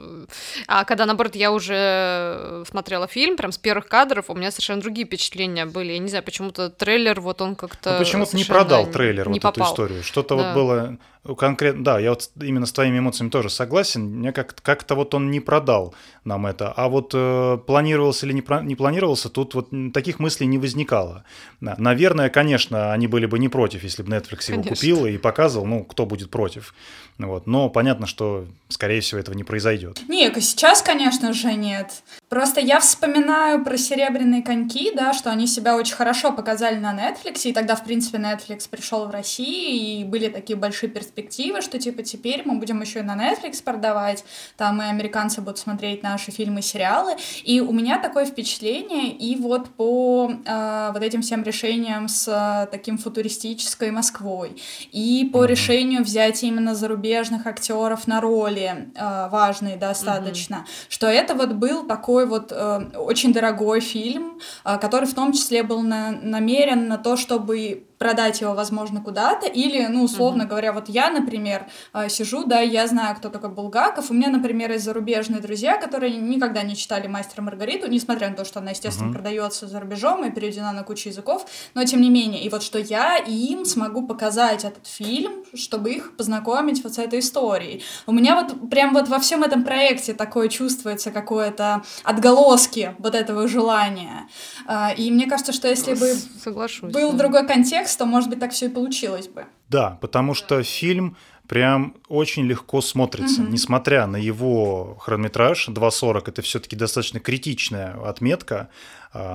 А 0.67 0.85
когда, 0.85 1.07
наоборот, 1.07 1.37
я 1.37 1.53
уже 1.53 2.65
смотрела 2.69 3.07
фильм, 3.07 3.37
прям 3.37 3.51
с 3.51 3.59
первых 3.59 3.89
кадров, 3.89 4.29
у 4.29 4.35
меня 4.35 4.51
совершенно 4.51 4.83
другие 4.83 5.07
впечатления 5.07 5.65
были. 5.65 5.93
Я 5.93 5.99
не 5.99 6.09
знаю, 6.09 6.23
почему-то 6.23 6.69
трейлер, 6.69 7.21
вот 7.21 7.41
он 7.41 7.57
как-то... 7.57 7.95
Ну, 7.95 7.99
почему-то 7.99 8.37
не 8.37 8.45
продал 8.45 8.87
трейлер 8.87 9.29
не 9.29 9.35
вот 9.35 9.43
попал. 9.43 9.65
эту 9.65 9.73
историю. 9.73 10.03
Что-то 10.03 10.37
да. 10.37 10.43
вот 10.43 10.55
было 10.55 10.99
конкретно, 11.35 11.83
да, 11.85 11.99
я 11.99 12.11
вот 12.11 12.31
именно 12.41 12.67
с 12.67 12.73
твоими 12.73 12.99
эмоциями 12.99 13.31
тоже 13.31 13.51
согласен. 13.51 14.03
Мне 14.19 14.33
как- 14.33 14.55
как-то 14.63 14.95
вот 14.95 15.15
он 15.15 15.31
не 15.31 15.41
продал 15.41 15.95
нам 16.25 16.47
это. 16.47 16.73
А 16.77 16.89
вот 16.89 17.11
э, 17.15 17.59
планировался 17.67 18.27
или 18.27 18.33
не, 18.35 18.43
про- 18.43 18.63
не 18.63 18.75
планировался, 18.77 19.29
тут 19.29 19.55
вот 19.55 19.69
таких 19.93 20.19
мыслей 20.21 20.47
не 20.47 20.59
возникало. 20.59 21.25
Наверное, 21.61 22.29
конечно, 22.29 22.93
они 22.93 23.07
были 23.07 23.27
бы 23.27 23.39
не 23.39 23.49
против, 23.49 23.83
если 23.83 24.03
бы 24.03 24.11
Netflix 24.11 24.51
его 24.51 24.63
конечно. 24.63 24.77
купил 24.77 25.07
и 25.07 25.19
показывал, 25.19 25.67
ну, 25.67 25.85
кто 25.85 26.07
будет 26.07 26.31
против. 26.31 26.75
Вот. 27.19 27.47
Но 27.47 27.71
понятно, 27.71 28.07
что, 28.07 28.47
скорее 28.69 29.01
всего, 29.01 29.19
этого 29.19 29.35
не 29.35 29.45
произойдет. 29.45 30.01
Нет, 30.07 30.37
сейчас, 30.43 30.83
конечно 30.83 31.33
же, 31.33 31.55
нет. 31.55 32.03
Просто 32.29 32.61
я 32.61 32.81
вспоминаю 32.81 33.65
про 33.65 33.79
«Серебряные 33.79 34.43
коньки», 34.43 34.93
да, 34.95 35.15
что 35.15 35.31
они 35.31 35.47
себя 35.47 35.77
очень 35.77 35.95
хорошо 35.95 36.33
показали 36.33 36.77
на 36.77 36.93
Netflix, 36.93 37.43
и 37.45 37.53
тогда, 37.53 37.75
в 37.75 37.85
принципе, 37.85 38.19
Netflix 38.19 38.69
пришел 38.69 39.07
в 39.07 39.11
Россию, 39.11 40.01
и 40.01 40.05
были 40.05 40.29
такие 40.29 40.59
большие 40.59 40.91
перспективы, 40.91 41.63
что, 41.63 41.79
типа, 41.79 42.03
теперь 42.03 42.43
мы 42.45 42.59
будем 42.59 42.83
еще 42.83 42.99
и 42.99 43.03
на 43.03 43.17
Netflix 43.17 43.63
продавать, 43.63 44.25
там 44.57 44.83
и 44.83 44.85
американцы 44.85 45.41
будут 45.41 45.59
смотреть 45.59 46.03
наши 46.03 46.33
фильмы 46.33 46.61
и 46.61 46.63
сериалы, 46.63 47.17
и 47.45 47.61
у 47.61 47.73
меня 47.73 47.99
такое 47.99 48.27
впечатление, 48.27 49.13
и 49.13 49.37
вот 49.37 49.71
по 49.71 50.31
э, 50.45 50.91
вот 50.93 51.03
этим 51.03 51.23
всем 51.23 51.45
решениям 51.45 52.09
с 52.09 52.29
э, 52.29 52.67
таким 52.71 52.99
футуристической 52.99 53.91
Москвой, 53.91 54.61
и 54.93 55.31
по 55.33 55.45
mm-hmm. 55.45 55.49
решению 55.49 56.03
взять 56.03 56.43
именно 56.43 56.75
зарубежные 56.75 57.06
зарубежных 57.07 57.47
актеров 57.47 58.07
на 58.07 58.21
роли 58.21 58.91
э, 58.95 59.29
важные 59.31 59.77
достаточно, 59.77 60.55
mm-hmm. 60.57 60.87
что 60.89 61.07
это 61.07 61.35
вот 61.35 61.53
был 61.53 61.87
такой 61.87 62.27
вот 62.27 62.53
э, 62.53 62.91
очень 62.97 63.33
дорогой 63.33 63.81
фильм, 63.81 64.41
э, 64.65 64.79
который 64.79 65.07
в 65.07 65.15
том 65.15 65.33
числе 65.33 65.63
был 65.63 65.83
на, 65.83 66.11
намерен 66.11 66.89
на 66.89 66.99
то, 66.99 67.17
чтобы 67.17 67.86
продать 67.99 68.41
его, 68.41 68.55
возможно, 68.55 69.01
куда-то, 69.01 69.47
или, 69.47 69.87
ну, 69.87 70.05
условно 70.05 70.43
uh-huh. 70.43 70.49
говоря, 70.49 70.73
вот 70.73 70.89
я, 70.89 71.11
например, 71.11 71.67
э, 71.95 72.09
сижу, 72.09 72.45
да, 72.45 72.61
я 72.61 72.87
знаю, 72.87 73.17
кто 73.17 73.29
такой 73.29 73.51
Булгаков, 73.51 74.11
у 74.11 74.15
меня, 74.15 74.29
например, 74.29 74.73
есть 74.73 74.85
зарубежные 74.85 75.41
друзья, 75.41 75.79
которые 75.79 76.17
никогда 76.17 76.63
не 76.63 76.77
читали 76.77 77.07
«Мастера 77.07 77.43
Маргариту», 77.43 77.89
несмотря 77.89 78.29
на 78.29 78.37
то, 78.37 78.45
что 78.45 78.61
она, 78.61 78.71
естественно, 78.71 79.11
uh-huh. 79.11 79.15
продается 79.15 79.67
за 79.67 79.81
рубежом 79.81 80.25
и 80.25 80.31
переведена 80.31 80.73
на 80.73 80.83
кучу 80.83 81.09
языков, 81.09 81.47
но 81.75 81.85
тем 81.85 82.01
не 82.01 82.11
менее, 82.11 82.43
и 82.43 82.49
вот 82.49 82.63
что 82.63 82.79
я 82.79 83.17
им 83.17 83.65
смогу 83.65 84.07
показать 84.07 84.65
этот 84.65 84.87
фильм, 84.87 85.45
чтобы 85.55 85.93
их 85.93 86.17
познакомить 86.17 86.83
вот 86.85 86.95
с 86.95 86.99
этой 86.99 87.21
историей. 87.21 87.83
У 88.07 88.13
меня 88.13 88.37
вот 88.37 88.71
прям 88.71 88.93
вот 88.93 89.09
во 89.09 89.19
всем 89.19 89.43
этом 89.43 89.65
проекте 89.65 90.15
такое 90.15 90.49
чувствуется 90.49 91.11
какое-то 91.11 91.83
отголоски 92.05 92.95
вот 92.99 93.15
этого 93.15 93.49
желания. 93.49 94.29
Э, 94.69 94.95
и 94.97 95.11
мне 95.11 95.27
кажется, 95.27 95.53
что 95.53 95.69
если 95.69 95.95
бы 95.95 96.15
Соглашусь, 96.43 96.93
был 96.93 97.13
да. 97.13 97.19
другой 97.19 97.47
контекст, 97.47 97.86
текст, 97.87 97.99
то, 97.99 98.07
может 98.07 98.29
быть, 98.29 98.41
так 98.41 98.51
все 98.51 98.67
и 98.67 98.69
получилось 98.69 99.29
бы. 99.29 99.45
Да, 99.69 99.99
потому 100.01 100.35
что 100.35 100.63
фильм 100.63 101.17
прям 101.49 101.95
очень 102.09 102.45
легко 102.45 102.81
смотрится, 102.81 103.43
mm-hmm. 103.43 103.51
несмотря 103.51 104.07
на 104.07 104.17
его 104.17 104.97
хронометраж 105.01 105.69
2.40, 105.69 106.25
это 106.27 106.43
все-таки 106.43 106.75
достаточно 106.75 107.21
критичная 107.21 107.95
отметка, 108.05 108.69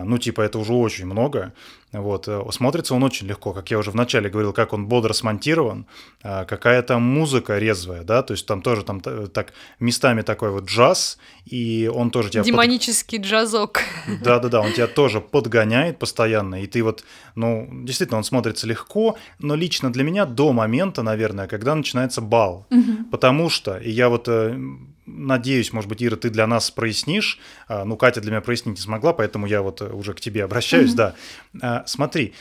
ну, 0.03 0.17
типа, 0.17 0.41
это 0.41 0.59
уже 0.59 0.73
очень 0.73 1.05
много. 1.05 1.53
Вот. 1.91 2.27
Э, 2.27 2.41
смотрится 2.51 2.95
он 2.95 3.03
очень 3.03 3.27
легко, 3.27 3.53
как 3.53 3.69
я 3.69 3.77
уже 3.77 3.91
вначале 3.91 4.29
говорил, 4.29 4.53
как 4.53 4.73
он 4.73 4.88
бодро 4.88 5.13
смонтирован, 5.13 5.86
а, 6.23 6.45
какая-то 6.45 6.99
музыка 6.99 7.57
резвая, 7.57 8.03
да, 8.03 8.23
то 8.23 8.34
есть 8.34 8.45
там 8.45 8.61
тоже 8.61 8.84
там 8.84 9.01
так 9.01 9.53
местами 9.79 10.21
такой 10.21 10.51
вот 10.51 10.65
джаз, 10.65 11.17
и 11.45 11.91
он 11.93 12.11
тоже 12.11 12.29
тебя... 12.29 12.43
Демонический 12.43 13.19
под... 13.19 13.27
джазок. 13.27 13.82
Да-да-да, 14.23 14.61
он 14.61 14.71
тебя 14.71 14.88
тоже 14.88 15.19
подгоняет 15.19 15.99
постоянно, 15.99 16.63
и 16.63 16.67
ты 16.67 16.82
вот, 16.82 17.03
ну, 17.36 17.67
действительно, 17.84 18.17
он 18.17 18.23
смотрится 18.23 18.67
легко, 18.67 19.17
но 19.39 19.55
лично 19.55 19.91
для 19.91 20.03
меня 20.03 20.25
до 20.25 20.53
момента, 20.53 21.03
наверное, 21.03 21.47
когда 21.47 21.75
начинается 21.75 22.21
бал, 22.21 22.67
угу. 22.69 23.09
потому 23.11 23.49
что, 23.49 23.77
и 23.77 23.89
я 23.89 24.07
вот 24.07 24.27
э, 24.29 24.57
надеюсь, 25.06 25.74
может 25.74 25.89
быть, 25.89 26.04
Ира, 26.04 26.16
ты 26.16 26.30
для 26.30 26.47
нас 26.47 26.72
прояснишь. 26.72 27.39
А, 27.68 27.86
ну, 27.86 27.97
Катя 27.97 28.22
для 28.22 28.32
меня 28.32 28.41
прояснить 28.41 28.78
не 28.78 28.82
смогла, 28.82 29.14
поэтому 29.14 29.47
я 29.47 29.62
вот 29.62 29.82
уже 29.82 30.14
к 30.14 30.22
тебе 30.22 30.43
обращаюсь, 30.43 30.91
mm-hmm. 30.91 30.95
да. 30.95 31.16
А, 31.62 31.84
смотри, 31.88 32.34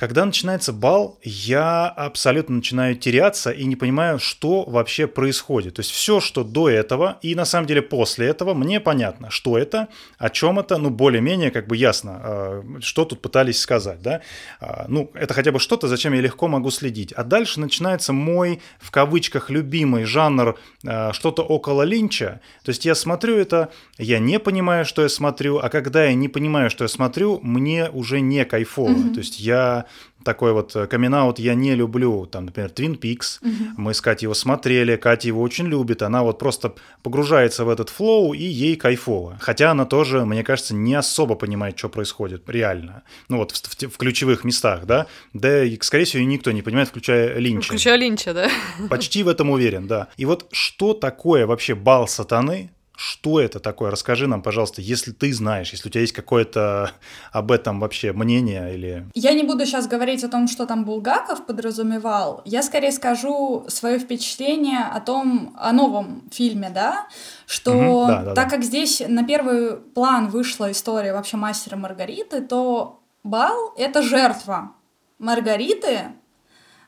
когда 0.00 0.24
начинается 0.24 0.72
бал, 0.72 1.18
я 1.22 1.86
абсолютно 1.86 2.56
начинаю 2.56 2.96
теряться 2.96 3.50
и 3.50 3.66
не 3.66 3.76
понимаю, 3.76 4.18
что 4.18 4.64
вообще 4.64 5.06
происходит. 5.06 5.74
То 5.74 5.80
есть 5.80 5.90
все, 5.90 6.20
что 6.20 6.42
до 6.42 6.70
этого 6.70 7.18
и 7.20 7.34
на 7.34 7.44
самом 7.44 7.66
деле 7.66 7.82
после 7.82 8.28
этого, 8.28 8.54
мне 8.54 8.80
понятно, 8.80 9.28
что 9.30 9.58
это, 9.58 9.88
о 10.16 10.30
чем 10.30 10.58
это, 10.58 10.78
ну 10.78 10.88
более-менее 10.88 11.50
как 11.50 11.66
бы 11.66 11.76
ясно, 11.76 12.20
а, 12.22 12.64
что 12.80 13.04
тут 13.04 13.20
пытались 13.20 13.60
сказать, 13.60 14.00
да. 14.00 14.22
А, 14.58 14.86
ну 14.88 15.10
это 15.12 15.34
хотя 15.34 15.52
бы 15.52 15.58
что-то, 15.58 15.86
зачем 15.86 16.14
я 16.14 16.22
легко 16.22 16.48
могу 16.48 16.70
следить. 16.70 17.12
А 17.12 17.22
дальше 17.22 17.60
начинается 17.60 18.14
мой 18.14 18.62
в 18.78 18.90
кавычках 18.90 19.50
любимый 19.50 20.04
жанр 20.04 20.58
а, 20.86 21.12
что-то 21.12 21.42
около 21.42 21.82
линча. 21.82 22.40
То 22.64 22.70
есть 22.70 22.86
я 22.86 22.94
смотрю 22.94 23.36
это, 23.36 23.68
я 23.98 24.18
не 24.18 24.38
понимаю, 24.38 24.86
что 24.86 25.02
я 25.02 25.10
смотрю, 25.10 25.58
а 25.58 25.68
когда 25.68 26.04
я 26.04 26.14
не 26.14 26.28
понимаю, 26.28 26.70
что 26.70 26.84
я 26.84 26.88
смотрю, 26.88 27.38
мне 27.42 27.90
уже 27.90 28.20
не 28.20 28.46
кайфово. 28.46 28.88
Mm-hmm. 28.88 29.12
То 29.12 29.18
есть 29.18 29.40
я 29.40 29.84
такой 30.24 30.52
вот 30.52 30.76
камин 30.88 31.10
я 31.38 31.54
не 31.54 31.74
люблю, 31.74 32.26
там, 32.26 32.46
например, 32.46 32.70
Twin 32.70 32.98
Peaks, 32.98 33.38
угу. 33.42 33.74
мы 33.76 33.94
с 33.94 34.00
Катей 34.00 34.26
его 34.26 34.34
смотрели, 34.34 34.96
Катя 34.96 35.28
его 35.28 35.42
очень 35.42 35.66
любит, 35.66 36.02
она 36.02 36.22
вот 36.22 36.38
просто 36.38 36.74
погружается 37.02 37.64
в 37.64 37.68
этот 37.68 37.88
флоу, 37.88 38.32
и 38.32 38.44
ей 38.44 38.76
кайфово. 38.76 39.38
Хотя 39.40 39.72
она 39.72 39.84
тоже, 39.84 40.24
мне 40.24 40.44
кажется, 40.44 40.74
не 40.74 40.94
особо 40.94 41.34
понимает, 41.34 41.78
что 41.78 41.88
происходит 41.88 42.48
реально. 42.48 43.02
Ну 43.28 43.38
вот 43.38 43.52
в, 43.52 43.56
в, 43.56 43.94
в 43.94 43.96
ключевых 43.96 44.44
местах, 44.44 44.86
да, 44.86 45.06
да, 45.32 45.64
и, 45.64 45.78
скорее 45.80 46.04
всего, 46.04 46.22
никто 46.22 46.52
не 46.52 46.62
понимает, 46.62 46.88
включая 46.88 47.38
Линча. 47.38 47.68
Включая 47.68 47.96
Линча, 47.96 48.34
да. 48.34 48.48
Почти 48.88 49.22
в 49.22 49.28
этом 49.28 49.50
уверен, 49.50 49.86
да. 49.86 50.08
И 50.16 50.24
вот 50.24 50.46
что 50.52 50.94
такое 50.94 51.46
вообще 51.46 51.74
бал 51.74 52.06
сатаны, 52.06 52.70
что 53.00 53.40
это 53.40 53.60
такое? 53.60 53.90
Расскажи 53.90 54.26
нам, 54.26 54.42
пожалуйста, 54.42 54.82
если 54.82 55.12
ты 55.12 55.32
знаешь, 55.32 55.70
если 55.72 55.88
у 55.88 55.90
тебя 55.90 56.02
есть 56.02 56.12
какое-то 56.12 56.90
об 57.32 57.50
этом 57.50 57.80
вообще 57.80 58.12
мнение 58.12 58.74
или... 58.74 59.06
Я 59.14 59.32
не 59.32 59.42
буду 59.42 59.64
сейчас 59.64 59.86
говорить 59.86 60.22
о 60.22 60.28
том, 60.28 60.46
что 60.48 60.66
там 60.66 60.84
Булгаков 60.84 61.46
подразумевал. 61.46 62.42
Я 62.44 62.62
скорее 62.62 62.92
скажу 62.92 63.64
свое 63.68 63.98
впечатление 63.98 64.84
о 64.84 65.00
том, 65.00 65.56
о 65.58 65.72
новом 65.72 66.28
фильме, 66.30 66.68
да, 66.68 67.08
что 67.46 67.72
угу, 67.72 68.06
да, 68.06 68.22
да, 68.22 68.34
так 68.34 68.50
да. 68.50 68.56
как 68.56 68.64
здесь 68.64 69.02
на 69.08 69.24
первый 69.24 69.76
план 69.76 70.28
вышла 70.28 70.70
история 70.70 71.14
вообще 71.14 71.38
мастера 71.38 71.76
Маргариты, 71.76 72.42
то 72.42 73.00
Бал— 73.24 73.72
это 73.78 74.02
жертва 74.02 74.72
Маргариты, 75.18 76.12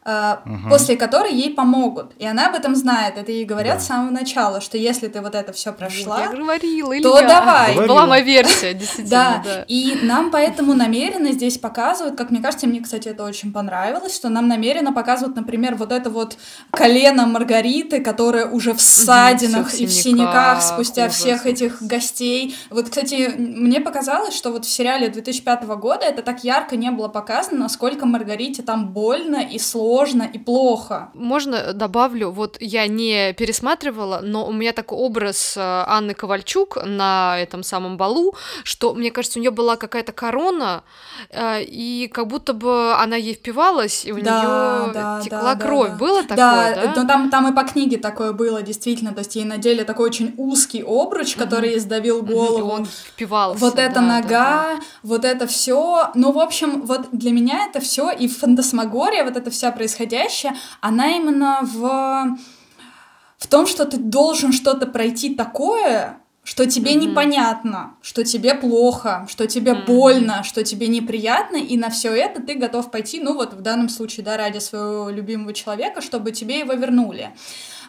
угу. 0.04 0.68
после 0.68 0.96
которой 0.96 1.32
ей 1.32 1.54
помогут. 1.54 2.12
И 2.18 2.26
она 2.26 2.48
об 2.48 2.56
этом 2.56 2.74
знает. 2.74 3.16
Это 3.16 3.30
ей 3.30 3.44
говорят 3.44 3.76
да. 3.76 3.80
с 3.80 3.86
самого 3.86 4.10
начала, 4.10 4.60
что 4.60 4.76
если 4.76 5.06
ты 5.06 5.20
вот 5.20 5.34
это 5.34 5.52
все 5.52 5.72
прошла, 5.72 6.22
я 6.22 6.28
говорила, 6.28 6.90
то 7.00 7.18
Илья. 7.18 7.28
давай. 7.28 7.74
Говорила. 7.74 7.94
Была 7.94 8.06
моя 8.06 8.24
версия, 8.24 8.74
действительно. 8.74 9.42
Да. 9.44 9.64
И 9.68 10.00
нам 10.02 10.30
поэтому 10.30 10.74
намеренно 10.74 11.30
здесь 11.32 11.56
показывают, 11.56 12.16
как 12.16 12.30
мне 12.30 12.40
кажется, 12.40 12.66
мне, 12.66 12.80
кстати, 12.80 13.08
это 13.08 13.22
очень 13.22 13.52
понравилось, 13.52 14.14
что 14.16 14.28
нам 14.28 14.48
намеренно 14.48 14.92
показывают, 14.92 15.36
например, 15.36 15.76
вот 15.76 15.92
это 15.92 16.10
вот 16.10 16.36
колено 16.72 17.26
Маргариты, 17.26 18.02
которое 18.02 18.46
уже 18.46 18.74
в 18.74 18.80
ссадинах 18.80 19.74
и 19.74 19.86
в 19.86 19.92
синяках 19.92 20.62
спустя 20.62 21.08
всех 21.08 21.46
этих 21.46 21.80
гостей. 21.80 22.56
Вот, 22.70 22.88
кстати, 22.88 23.32
мне 23.36 23.80
показалось, 23.80 24.34
что 24.34 24.50
вот 24.50 24.64
в 24.64 24.68
сериале 24.68 25.08
2005 25.08 25.64
года 25.76 26.04
это 26.04 26.22
так 26.22 26.42
ярко 26.42 26.76
не 26.76 26.90
было 26.90 27.06
показано, 27.06 27.60
насколько 27.60 28.04
Маргарите 28.04 28.62
там 28.62 28.88
больно 28.88 29.36
и 29.36 29.60
сложно 29.60 29.91
сложно 29.92 30.22
и 30.22 30.38
плохо. 30.38 31.10
Можно 31.14 31.74
добавлю, 31.74 32.30
вот 32.30 32.56
я 32.60 32.86
не 32.86 33.34
пересматривала, 33.34 34.20
но 34.22 34.46
у 34.46 34.52
меня 34.52 34.72
такой 34.72 34.98
образ 34.98 35.54
э, 35.56 35.60
Анны 35.60 36.14
Ковальчук 36.14 36.78
на 36.84 37.38
этом 37.38 37.62
самом 37.62 37.98
балу, 37.98 38.34
что, 38.64 38.94
мне 38.94 39.10
кажется, 39.10 39.38
у 39.38 39.42
нее 39.42 39.50
была 39.50 39.76
какая-то 39.76 40.12
корона, 40.12 40.82
э, 41.28 41.62
и 41.62 42.08
как 42.12 42.26
будто 42.26 42.54
бы 42.54 42.94
она 42.94 43.16
ей 43.16 43.34
впивалась, 43.34 44.06
и 44.06 44.12
у 44.12 44.20
да, 44.20 44.40
нее 44.40 44.94
да, 44.94 45.20
текла 45.22 45.54
да, 45.54 45.66
кровь. 45.66 45.90
Да, 45.90 45.96
было 45.96 46.22
такое, 46.22 46.36
да? 46.36 46.74
Да, 46.74 46.92
но 46.96 47.06
там, 47.06 47.30
там 47.30 47.52
и 47.52 47.54
по 47.54 47.64
книге 47.64 47.98
такое 47.98 48.32
было, 48.32 48.62
действительно, 48.62 49.12
то 49.12 49.18
есть 49.18 49.36
ей 49.36 49.44
надели 49.44 49.84
такой 49.84 50.06
очень 50.06 50.34
узкий 50.38 50.82
обруч, 50.82 51.36
который 51.36 51.70
ей 51.72 51.80
сдавил 51.80 52.22
голову. 52.22 52.58
И 52.58 52.62
он 52.62 52.86
впивался. 52.86 53.60
Вот 53.60 53.78
эта 53.78 53.96
да, 53.96 54.00
нога, 54.00 54.28
да, 54.28 54.76
да. 54.76 54.80
вот 55.02 55.24
это 55.26 55.46
все. 55.46 56.10
Ну, 56.14 56.32
в 56.32 56.38
общем, 56.38 56.82
вот 56.82 57.08
для 57.12 57.30
меня 57.30 57.66
это 57.66 57.80
все 57.80 58.10
и 58.10 58.26
фантасмагория, 58.26 59.24
вот 59.24 59.36
эта 59.36 59.50
вся 59.50 59.70
происходящее, 59.82 60.54
она 60.80 61.16
именно 61.16 61.58
в, 61.62 62.38
в 63.36 63.46
том, 63.48 63.66
что 63.66 63.84
ты 63.84 63.96
должен 63.96 64.52
что-то 64.52 64.86
пройти 64.86 65.34
такое, 65.34 66.18
что 66.44 66.66
тебе 66.66 66.92
mm-hmm. 66.92 67.10
непонятно, 67.10 67.96
что 68.00 68.22
тебе 68.22 68.54
плохо, 68.54 69.26
что 69.28 69.48
тебе 69.48 69.72
mm-hmm. 69.72 69.86
больно, 69.86 70.44
что 70.44 70.62
тебе 70.62 70.86
неприятно, 70.86 71.56
и 71.56 71.76
на 71.76 71.90
все 71.90 72.14
это 72.14 72.40
ты 72.40 72.54
готов 72.54 72.92
пойти, 72.92 73.18
ну 73.18 73.34
вот 73.34 73.54
в 73.54 73.60
данном 73.60 73.88
случае, 73.88 74.24
да, 74.24 74.36
ради 74.36 74.58
своего 74.60 75.10
любимого 75.10 75.52
человека, 75.52 76.00
чтобы 76.00 76.30
тебе 76.30 76.60
его 76.60 76.74
вернули. 76.74 77.32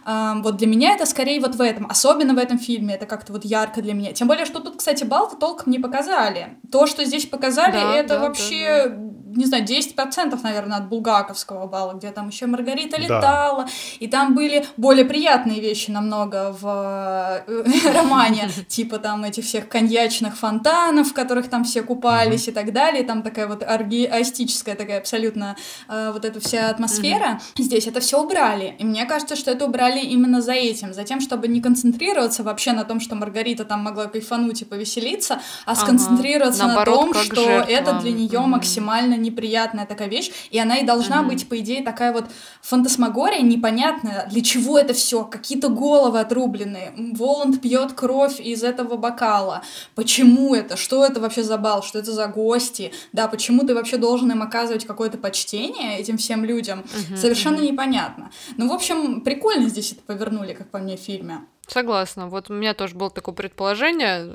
Вот 0.06 0.58
для 0.58 0.68
меня 0.68 0.94
это 0.94 1.06
скорее 1.06 1.40
вот 1.40 1.56
в 1.56 1.62
этом, 1.62 1.86
особенно 1.90 2.34
в 2.34 2.38
этом 2.38 2.60
фильме, 2.60 2.96
это 2.96 3.06
как-то 3.06 3.34
вот 3.34 3.46
ярко 3.46 3.82
для 3.82 3.94
меня. 3.94 4.12
Тем 4.14 4.28
более, 4.28 4.46
что 4.46 4.60
тут, 4.60 4.78
кстати, 4.78 5.04
Балта 5.04 5.36
толком 5.38 5.72
не 5.72 5.80
показали. 5.80 6.58
То, 6.72 6.88
что 6.88 7.06
здесь 7.06 7.26
показали, 7.26 7.74
да, 7.74 7.96
это 7.96 8.16
да, 8.16 8.20
вообще, 8.20 8.84
да, 8.88 8.96
да. 8.96 9.36
не 9.36 9.46
знаю, 9.46 9.64
10%, 9.64 10.40
наверное, 10.44 10.78
от 10.78 10.90
булгаковского 10.90 11.68
бала, 11.68 11.94
где 11.94 12.12
там 12.12 12.30
еще 12.30 12.46
Маргарита 12.48 13.00
летала, 13.00 13.64
да. 13.64 13.70
и 14.00 14.08
там 14.08 14.36
были 14.36 14.66
более 14.78 15.06
приятные 15.06 15.62
вещи 15.62 15.92
намного 15.92 16.56
в 16.60 17.44
э, 17.48 17.94
романе, 17.94 18.50
типа 18.68 19.00
там 19.00 19.24
этих 19.24 19.46
всех 19.46 19.70
коньячных 19.70 20.38
фонтанов, 20.38 21.10
в 21.10 21.14
которых 21.14 21.50
там 21.50 21.64
все 21.64 21.82
купались 21.82 22.48
и 22.48 22.52
так 22.52 22.74
далее, 22.74 23.04
там 23.04 23.22
такая 23.22 23.48
вот 23.48 23.64
аргиастическая 23.64 24.76
такая 24.76 25.00
абсолютно 25.00 25.56
э, 25.88 26.12
вот 26.12 26.26
эта 26.26 26.40
вся 26.40 26.70
атмосфера. 26.70 27.40
Здесь 27.58 27.88
это 27.88 28.00
все 28.00 28.22
убрали, 28.22 28.76
и 28.80 28.84
мне 28.84 29.06
кажется, 29.06 29.36
что 29.36 29.52
это 29.52 29.66
убрали 29.66 29.93
брали 29.94 30.06
именно 30.06 30.42
за 30.42 30.54
этим, 30.54 30.94
за 30.94 31.04
тем, 31.04 31.22
чтобы 31.22 31.48
не 31.48 31.62
концентрироваться 31.62 32.44
вообще 32.44 32.74
на 32.74 32.84
том, 32.84 33.00
что 33.00 33.16
Маргарита 33.16 33.66
там 33.66 33.82
могла 33.82 34.06
кайфануть 34.06 34.62
и 34.62 34.66
повеселиться, 34.66 35.42
а 35.66 35.76
сконцентрироваться 35.76 36.64
ага. 36.64 36.74
Наоборот, 36.74 37.08
на 37.08 37.14
том, 37.14 37.24
что 37.24 37.44
жертва. 37.44 37.72
это 37.72 37.94
для 38.02 38.12
нее 38.12 38.30
mm-hmm. 38.30 38.48
максимально 38.48 39.16
неприятная 39.16 39.86
такая 39.86 40.10
вещь, 40.10 40.32
и 40.52 40.60
она 40.60 40.78
и 40.78 40.86
должна 40.86 41.22
mm-hmm. 41.22 41.28
быть, 41.28 41.50
по 41.50 41.60
идее, 41.60 41.84
такая 41.84 42.14
вот 42.14 42.26
фантасмагория 42.62 43.42
непонятная, 43.42 44.28
для 44.30 44.42
чего 44.42 44.78
это 44.78 44.94
все, 44.94 45.24
какие-то 45.24 45.70
головы 45.70 46.20
отрубленные, 46.20 46.94
Воланд 47.14 47.62
пьет 47.62 47.94
кровь 47.94 48.40
из 48.40 48.64
этого 48.64 48.98
бокала, 48.98 49.62
почему 49.96 50.56
это, 50.56 50.78
что 50.78 51.06
это 51.06 51.20
вообще 51.20 51.44
за 51.44 51.58
бал, 51.58 51.84
что 51.84 52.00
это 52.00 52.12
за 52.12 52.28
гости, 52.28 52.92
да, 53.12 53.28
почему 53.28 53.66
ты 53.66 53.76
вообще 53.76 53.98
должен 53.98 54.32
им 54.32 54.42
оказывать 54.42 54.86
какое-то 54.86 55.18
почтение 55.18 56.00
этим 56.00 56.18
всем 56.18 56.46
людям, 56.46 56.80
mm-hmm. 56.80 57.18
совершенно 57.18 57.62
непонятно. 57.62 58.32
Ну, 58.58 58.68
в 58.70 58.74
общем, 58.74 59.22
прикольно 59.22 59.70
здесь 59.70 59.83
здесь 59.84 59.98
это 59.98 60.06
повернули, 60.06 60.54
как 60.54 60.70
по 60.70 60.80
мне, 60.80 60.98
в 60.98 61.00
фильме. 61.00 61.46
Согласна. 61.68 62.28
Вот 62.28 62.50
у 62.50 62.54
меня 62.54 62.74
тоже 62.74 62.96
было 62.96 63.10
такое 63.10 63.34
предположение. 63.34 64.30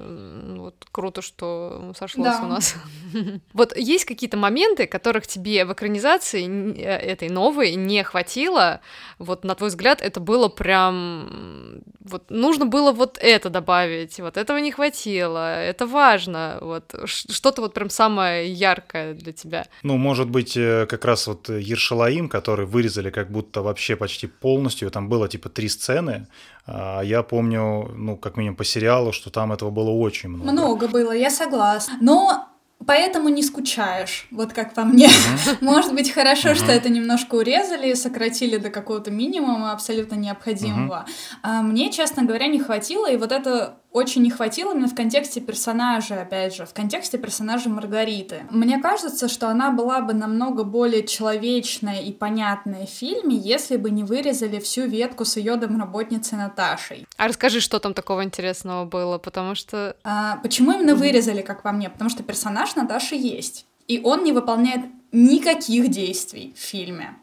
Вот 0.56 0.74
круто, 0.90 1.20
что 1.20 1.92
сошлось 1.96 2.38
да. 2.38 2.40
у 2.42 2.46
нас. 2.46 2.74
Вот 3.52 3.76
есть 3.76 4.04
какие-то 4.04 4.36
моменты, 4.36 4.86
которых 4.86 5.26
тебе 5.26 5.64
в 5.64 5.72
экранизации 5.72 6.46
э, 6.76 6.96
этой 6.96 7.28
новой 7.28 7.74
не 7.74 8.02
хватило. 8.02 8.80
Вот 9.18 9.44
на 9.44 9.54
твой 9.54 9.70
взгляд, 9.70 10.00
это 10.02 10.20
было 10.20 10.48
прям 10.48 11.82
вот 12.10 12.30
нужно 12.30 12.66
было 12.66 12.92
вот 12.92 13.18
это 13.20 13.50
добавить, 13.50 14.18
вот 14.18 14.36
этого 14.36 14.58
не 14.58 14.72
хватило, 14.72 15.62
это 15.62 15.86
важно, 15.86 16.58
вот 16.60 16.94
что-то 17.04 17.62
вот 17.62 17.74
прям 17.74 17.90
самое 17.90 18.50
яркое 18.52 19.14
для 19.14 19.32
тебя. 19.32 19.66
Ну, 19.82 19.96
может 19.96 20.28
быть, 20.28 20.56
э, 20.56 20.86
как 20.86 21.04
раз 21.04 21.26
вот 21.26 21.48
Ершалаим, 21.48 22.28
который 22.28 22.66
вырезали 22.66 23.10
как 23.10 23.30
будто 23.30 23.62
вообще 23.62 23.96
почти 23.96 24.26
полностью, 24.26 24.90
там 24.90 25.08
было 25.08 25.28
типа 25.28 25.48
три 25.48 25.68
сцены, 25.68 26.26
а 26.66 27.00
я 27.02 27.17
помню, 27.22 27.90
ну, 27.94 28.16
как 28.16 28.36
минимум 28.36 28.56
по 28.56 28.64
сериалу, 28.64 29.12
что 29.12 29.30
там 29.30 29.52
этого 29.52 29.70
было 29.70 29.90
очень 29.90 30.28
много. 30.28 30.52
Много 30.52 30.88
было, 30.88 31.12
я 31.12 31.30
согласна. 31.30 31.94
Но 32.00 32.48
поэтому 32.86 33.28
не 33.28 33.42
скучаешь, 33.42 34.26
вот 34.30 34.52
как 34.52 34.74
по 34.74 34.84
мне. 34.84 35.08
Может 35.60 35.94
быть, 35.94 36.12
хорошо, 36.12 36.54
что 36.54 36.72
это 36.72 36.88
немножко 36.88 37.34
урезали, 37.36 37.94
сократили 37.94 38.56
до 38.56 38.70
какого-то 38.70 39.10
минимума 39.10 39.72
абсолютно 39.72 40.14
необходимого. 40.14 41.06
А 41.42 41.62
мне, 41.62 41.90
честно 41.90 42.24
говоря, 42.24 42.46
не 42.46 42.60
хватило, 42.60 43.10
и 43.10 43.16
вот 43.16 43.32
это 43.32 43.78
очень 43.93 44.22
не 44.22 44.30
хватило 44.30 44.72
именно 44.72 44.89
в 44.89 44.95
контексте 44.95 45.41
персонажа, 45.41 46.20
опять 46.20 46.55
же, 46.55 46.66
в 46.66 46.74
контексте 46.74 47.18
персонажа 47.18 47.68
Маргариты. 47.68 48.43
Мне 48.51 48.78
кажется, 48.78 49.28
что 49.28 49.49
она 49.49 49.70
была 49.70 50.01
бы 50.01 50.12
намного 50.12 50.64
более 50.64 51.07
человечная 51.07 52.03
и 52.03 52.12
понятная 52.12 52.86
в 52.86 52.91
фильме, 52.91 53.36
если 53.36 53.76
бы 53.76 53.91
не 53.91 54.05
вырезали 54.05 54.59
всю 54.61 54.86
ветку 54.86 55.24
с 55.24 55.36
ее 55.36 55.57
домработницей 55.57 56.39
Наташей. 56.39 57.07
А 57.16 57.28
расскажи, 57.28 57.61
что 57.61 57.78
там 57.78 57.95
такого 57.95 58.24
интересного 58.24 58.84
было, 58.84 59.18
потому 59.18 59.55
что... 59.55 59.97
А, 60.05 60.36
почему 60.43 60.72
именно 60.72 60.95
вырезали, 60.95 61.43
как 61.43 61.62
по 61.62 61.72
мне? 61.72 61.89
Потому 61.89 62.11
что 62.11 62.22
персонаж 62.22 62.74
Наташи 62.76 63.14
есть, 63.14 63.66
и 63.86 64.01
он 64.05 64.22
не 64.24 64.32
выполняет 64.32 64.82
никаких 65.12 65.89
действий 65.89 66.55
в 66.57 66.61
фильме. 66.61 67.16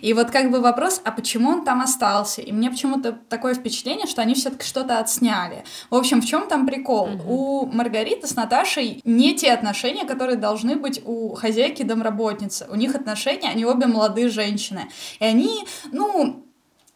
И 0.00 0.12
вот 0.12 0.30
как 0.30 0.50
бы 0.50 0.60
вопрос, 0.60 1.00
а 1.04 1.12
почему 1.12 1.50
он 1.50 1.64
там 1.64 1.80
остался? 1.80 2.42
И 2.42 2.52
мне 2.52 2.70
почему-то 2.70 3.12
такое 3.28 3.54
впечатление, 3.54 4.06
что 4.06 4.22
они 4.22 4.34
все-таки 4.34 4.64
что-то 4.64 4.98
отсняли. 4.98 5.64
В 5.90 5.94
общем, 5.94 6.20
в 6.20 6.26
чем 6.26 6.48
там 6.48 6.66
прикол? 6.66 7.08
Mm-hmm. 7.08 7.24
У 7.26 7.66
Маргариты 7.66 8.26
с 8.26 8.36
Наташей 8.36 9.00
не 9.04 9.34
те 9.34 9.52
отношения, 9.52 10.04
которые 10.04 10.36
должны 10.36 10.76
быть 10.76 11.00
у 11.04 11.34
хозяйки 11.34 11.82
домработницы. 11.82 12.66
У 12.70 12.74
них 12.74 12.94
отношения, 12.94 13.50
они 13.50 13.64
обе 13.64 13.86
молодые 13.86 14.28
женщины. 14.28 14.88
И 15.18 15.24
они, 15.24 15.64
ну, 15.92 16.44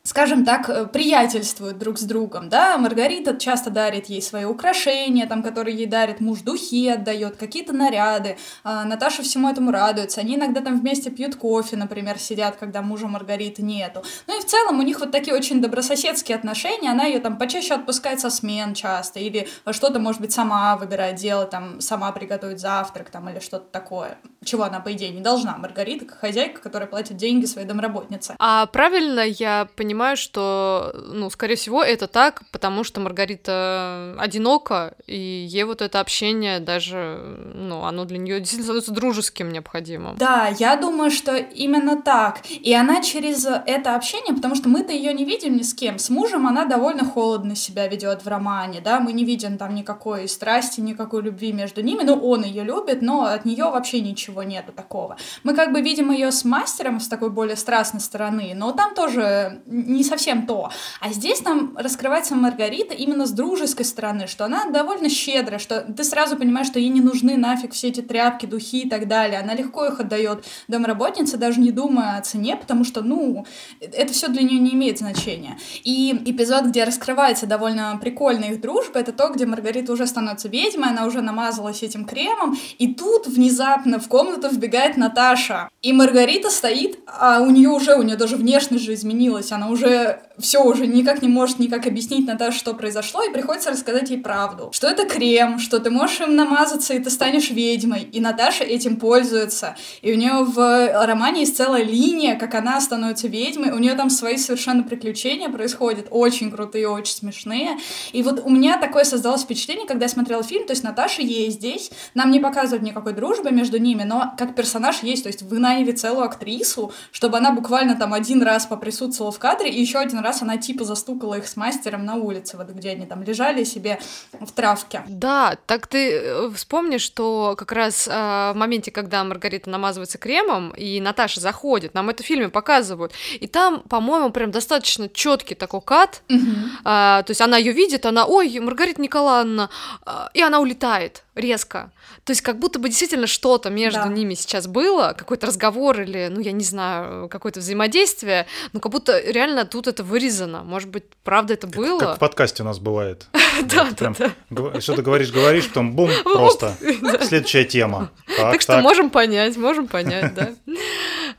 скажем 0.07 0.45
так, 0.45 0.69
э, 0.69 0.87
приятельствуют 0.87 1.79
друг 1.79 1.99
с 1.99 2.03
другом, 2.03 2.51
да, 2.51 2.77
Маргарита 2.77 3.37
часто 3.39 3.71
дарит 3.71 4.07
ей 4.07 4.21
свои 4.21 4.45
украшения, 4.45 5.27
там, 5.27 5.43
которые 5.43 5.75
ей 5.75 5.87
дарит 5.87 6.21
муж, 6.21 6.41
духи 6.41 6.89
отдает, 6.89 7.37
какие-то 7.37 7.73
наряды, 7.73 8.37
а 8.65 8.85
Наташа 8.85 9.23
всему 9.23 9.49
этому 9.49 9.71
радуется, 9.71 10.21
они 10.21 10.37
иногда 10.37 10.61
там 10.61 10.79
вместе 10.79 11.11
пьют 11.11 11.37
кофе, 11.37 11.77
например, 11.77 12.19
сидят, 12.19 12.57
когда 12.57 12.83
мужа 12.83 13.09
Маргариты 13.09 13.63
нету, 13.63 14.05
ну 14.27 14.39
и 14.39 14.43
в 14.43 14.45
целом 14.45 14.79
у 14.79 14.83
них 14.83 15.01
вот 15.01 15.11
такие 15.11 15.35
очень 15.35 15.63
добрососедские 15.63 16.37
отношения, 16.37 16.91
она 16.91 17.05
ее 17.05 17.21
там 17.21 17.39
почаще 17.39 17.73
отпускает 17.73 18.21
со 18.21 18.29
смен 18.29 18.75
часто, 18.75 19.21
или 19.21 19.49
что-то, 19.71 20.01
может 20.01 20.21
быть, 20.21 20.33
сама 20.33 20.77
выбирает 20.77 21.17
делать, 21.17 21.49
там, 21.49 21.81
сама 21.81 22.13
приготовить 22.13 22.61
завтрак, 22.61 23.09
там, 23.09 23.31
или 23.31 23.41
что-то 23.41 23.71
такое, 23.73 24.19
чего 24.45 24.65
она, 24.65 24.81
по 24.81 24.93
идее, 24.93 25.13
не 25.13 25.23
должна, 25.23 25.57
Маргарита, 25.57 26.05
как 26.05 26.19
хозяйка, 26.19 26.61
которая 26.61 26.91
платит 26.91 27.17
деньги 27.17 27.47
своей 27.47 27.67
домработнице. 27.67 28.35
А 28.39 28.67
правильно 28.67 29.21
я 29.21 29.67
понимаю, 29.75 29.94
понимаю, 29.95 30.17
что, 30.17 30.93
ну, 31.07 31.31
скорее 31.31 31.55
всего, 31.55 31.81
это 31.81 32.09
так, 32.09 32.43
потому 32.51 32.83
что 32.83 33.01
Маргарита 33.01 34.17
одинока, 34.19 34.95
и 35.07 35.17
ей 35.17 35.63
вот 35.63 35.83
это 35.83 36.01
общение 36.01 36.59
даже, 36.59 37.39
ну, 37.55 37.85
оно 37.85 38.05
для 38.05 38.19
нее 38.19 38.41
действительно 38.41 38.65
становится 38.65 38.93
дружеским 38.93 39.53
необходимым. 39.53 40.17
Да, 40.17 40.49
я 40.59 40.75
думаю, 40.75 41.13
что 41.13 41.37
именно 41.37 42.03
так. 42.03 42.41
И 42.51 42.75
она 42.75 43.03
через 43.03 43.47
это 43.47 43.95
общение, 43.95 44.35
потому 44.35 44.57
что 44.57 44.69
мы-то 44.69 44.93
ее 44.93 45.15
не 45.15 45.25
видим 45.25 45.57
ни 45.57 45.63
с 45.63 45.73
кем. 45.75 46.01
С 46.01 46.11
мужем 46.11 46.49
она 46.49 46.65
довольно 46.65 47.05
холодно 47.05 47.55
себя 47.55 47.87
ведет 47.87 48.25
в 48.25 48.29
романе, 48.29 48.81
да, 48.81 48.99
мы 48.99 49.13
не 49.13 49.25
видим 49.25 49.59
там 49.59 49.77
никакой 49.77 50.27
страсти, 50.27 50.81
никакой 50.81 51.23
любви 51.23 51.53
между 51.53 51.83
ними. 51.83 52.03
Ну, 52.03 52.15
он 52.15 52.43
ее 52.43 52.65
любит, 52.65 53.01
но 53.01 53.27
от 53.27 53.45
нее 53.45 53.67
вообще 53.67 54.01
ничего 54.01 54.43
нету 54.43 54.73
такого. 54.73 55.17
Мы 55.45 55.55
как 55.55 55.73
бы 55.73 55.81
видим 55.83 56.11
ее 56.11 56.33
с 56.33 56.45
мастером 56.45 56.99
с 56.99 57.07
такой 57.07 57.31
более 57.31 57.57
страстной 57.57 58.01
стороны, 58.01 58.55
но 58.57 58.73
там 58.73 58.93
тоже 58.97 59.63
не 59.87 60.05
совсем 60.05 60.47
то. 60.47 60.71
А 61.01 61.13
здесь 61.13 61.43
нам 61.45 61.77
раскрывается 61.77 62.35
Маргарита 62.35 62.95
именно 62.95 63.27
с 63.27 63.31
дружеской 63.31 63.85
стороны, 63.85 64.27
что 64.27 64.45
она 64.45 64.67
довольно 64.71 65.09
щедрая, 65.09 65.59
что 65.59 65.81
ты 65.81 66.05
сразу 66.05 66.37
понимаешь, 66.37 66.67
что 66.67 66.79
ей 66.79 66.89
не 66.89 67.01
нужны 67.01 67.37
нафиг 67.37 67.73
все 67.73 67.89
эти 67.89 68.01
тряпки, 68.01 68.47
духи 68.47 68.83
и 68.83 68.89
так 68.89 69.09
далее. 69.09 69.41
Она 69.41 69.55
легко 69.55 69.87
их 69.87 70.01
отдает 70.01 70.45
домработнице, 70.69 71.37
даже 71.37 71.61
не 71.61 71.71
думая 71.71 72.19
о 72.19 72.23
цене, 72.23 72.57
потому 72.57 72.85
что, 72.85 73.03
ну, 73.03 73.47
это 73.81 74.13
все 74.13 74.29
для 74.29 74.43
нее 74.43 74.61
не 74.61 74.75
имеет 74.75 74.99
значения. 74.99 75.59
И 75.83 76.13
эпизод, 76.25 76.67
где 76.67 76.85
раскрывается 76.85 77.47
довольно 77.47 77.99
прикольная 78.01 78.53
их 78.53 78.61
дружба, 78.61 79.01
это 79.01 79.13
то, 79.13 79.29
где 79.29 79.47
Маргарита 79.47 79.93
уже 79.93 80.07
становится 80.07 80.49
ведьмой, 80.49 80.91
она 80.91 81.07
уже 81.07 81.21
намазалась 81.21 81.83
этим 81.83 82.05
кремом, 82.05 82.57
и 82.79 82.95
тут 82.95 83.27
внезапно 83.27 83.99
в 83.99 84.09
комнату 84.09 84.49
вбегает 84.49 84.97
Наташа. 84.97 85.69
И 85.83 85.93
Маргарита 85.93 86.51
стоит, 86.51 86.99
а 87.07 87.41
у 87.41 87.51
нее 87.51 87.69
уже, 87.69 87.97
у 87.97 88.03
нее 88.03 88.17
даже 88.17 88.37
внешность 88.37 88.85
же 88.85 88.95
изменилась, 88.95 89.53
она 89.53 89.69
уже 89.75 90.21
все 90.39 90.63
уже 90.63 90.87
никак 90.87 91.23
не 91.23 91.29
может 91.29 91.59
никак 91.59 91.87
объяснить 91.87 92.27
Наташе, 92.27 92.59
что 92.59 92.75
произошло, 92.75 93.23
и 93.23 93.33
приходится 93.33 93.71
рассказать 93.71 94.11
ей 94.11 94.21
правду. 94.21 94.71
Что 94.73 94.89
это 94.89 95.07
крем, 95.07 95.59
что 95.59 95.79
ты 95.79 95.91
можешь 95.91 96.21
им 96.21 96.35
намазаться, 96.37 96.95
и 96.95 96.99
ты 96.99 97.11
станешь 97.11 97.51
ведьмой. 97.51 98.03
И 98.03 98.21
Наташа 98.21 98.65
этим 98.65 98.97
пользуется. 98.97 99.77
И 100.03 100.13
у 100.13 100.17
нее 100.17 100.45
в 100.45 101.07
романе 101.07 101.41
есть 101.41 101.57
целая 101.57 101.85
линия, 101.85 102.37
как 102.37 102.55
она 102.55 102.81
становится 102.81 103.29
ведьмой. 103.29 103.73
У 103.73 103.79
нее 103.79 103.95
там 103.95 104.11
свои 104.11 104.37
совершенно 104.37 104.83
приключения 104.83 105.49
происходят, 105.49 106.09
очень 106.11 106.51
крутые, 106.51 106.89
очень 106.89 107.15
смешные. 107.15 107.79
И 108.13 108.23
вот 108.23 108.43
у 108.45 108.51
меня 108.51 108.79
такое 108.79 109.05
создалось 109.05 109.43
впечатление, 109.43 109.87
когда 109.87 110.07
я 110.07 110.09
смотрела 110.09 110.43
фильм, 110.43 110.67
то 110.67 110.73
есть 110.73 110.83
Наташа 110.83 111.23
есть 111.23 111.57
здесь, 111.57 111.91
нам 112.15 112.31
не 112.31 112.41
показывают 112.41 112.83
никакой 112.83 113.13
дружбы 113.13 113.51
между 113.51 113.79
ними, 113.79 114.03
но 114.03 114.35
как 114.37 114.55
персонаж 114.55 115.03
есть, 115.03 115.23
то 115.23 115.29
есть 115.29 115.43
вы 115.43 115.59
наняли 115.59 115.93
целую 115.93 116.25
актрису, 116.25 116.93
чтобы 117.13 117.39
она 117.39 117.53
буквально 117.53 117.97
там 117.97 118.13
один 118.15 118.43
раз 118.43 118.67
поприсутствовала 118.67 119.33
в 119.33 119.39
кадре, 119.39 119.71
и 119.71 119.81
еще 119.81 119.99
один 119.99 120.19
раз 120.25 120.43
она 120.43 120.57
типа 120.57 120.85
застукала 120.85 121.35
их 121.35 121.47
с 121.47 121.57
мастером 121.57 122.05
на 122.05 122.17
улице, 122.17 122.57
вот 122.57 122.69
где 122.71 122.91
они 122.91 123.07
там 123.07 123.23
лежали 123.23 123.65
себе 123.65 124.01
в 124.33 124.51
травке. 124.53 125.03
Да, 125.07 125.57
так 125.67 125.87
ты 125.87 126.13
э, 126.13 126.51
вспомни, 126.55 126.99
что 126.99 127.55
как 127.57 127.73
раз 127.73 128.09
э, 128.09 128.11
в 128.11 128.55
моменте, 128.57 128.91
когда 128.91 129.23
Маргарита 129.23 129.71
намазывается 129.71 130.19
кремом, 130.19 130.71
и 130.71 131.01
Наташа 131.01 131.41
заходит, 131.41 131.95
нам 131.95 132.11
это 132.11 132.23
в 132.23 132.27
фильме 132.27 132.49
показывают, 132.49 133.13
и 133.39 133.47
там, 133.47 133.81
по-моему, 133.83 134.31
прям 134.31 134.51
достаточно 134.51 135.09
четкий 135.09 135.55
такой 135.55 135.81
кат, 135.81 136.23
угу. 136.29 136.41
э, 136.41 136.83
то 136.85 137.27
есть 137.29 137.41
она 137.41 137.57
ее 137.57 137.73
видит, 137.73 138.07
она, 138.07 138.27
ой, 138.27 138.59
Маргарита 138.59 139.01
Николаевна, 139.01 139.71
э, 140.07 140.11
и 140.35 140.43
она 140.43 140.61
улетает 140.61 141.23
резко. 141.35 141.91
То 142.25 142.31
есть 142.31 142.43
как 142.43 142.59
будто 142.59 142.79
бы 142.79 142.89
действительно 142.89 143.27
что-то 143.27 143.71
между 143.71 144.01
да. 144.01 144.09
ними 144.09 144.35
сейчас 144.35 144.67
было, 144.67 145.15
какой-то 145.17 145.47
разговор 145.47 146.01
или, 146.01 146.29
ну, 146.31 146.41
я 146.41 146.53
не 146.53 146.65
знаю, 146.65 147.29
какое-то 147.29 147.61
взаимодействие, 147.61 148.47
но 148.73 148.81
как 148.81 148.93
будто 148.93 149.19
реально 149.21 149.65
тут 149.65 149.87
это 149.87 150.03
вырезано. 150.03 150.63
Может 150.65 150.89
быть, 150.89 151.05
правда 151.23 151.55
это 151.55 151.67
было? 151.67 151.99
Как 151.99 152.17
в 152.17 152.19
подкасте 152.19 152.63
у 152.63 152.67
нас 152.67 152.79
бывает. 152.79 153.27
Да, 153.63 153.89
да, 153.97 154.13
да. 154.51 154.81
Что 154.81 154.97
ты 154.97 155.03
говоришь, 155.03 155.31
говоришь, 155.31 155.69
потом 155.69 155.95
бум, 155.95 156.11
просто. 156.25 156.75
Следующая 157.23 157.65
тема. 157.65 158.11
Так 158.37 158.61
что 158.61 158.81
можем 158.81 159.11
понять, 159.11 159.57
можем 159.57 159.87
понять, 159.87 160.35
да. 160.35 160.51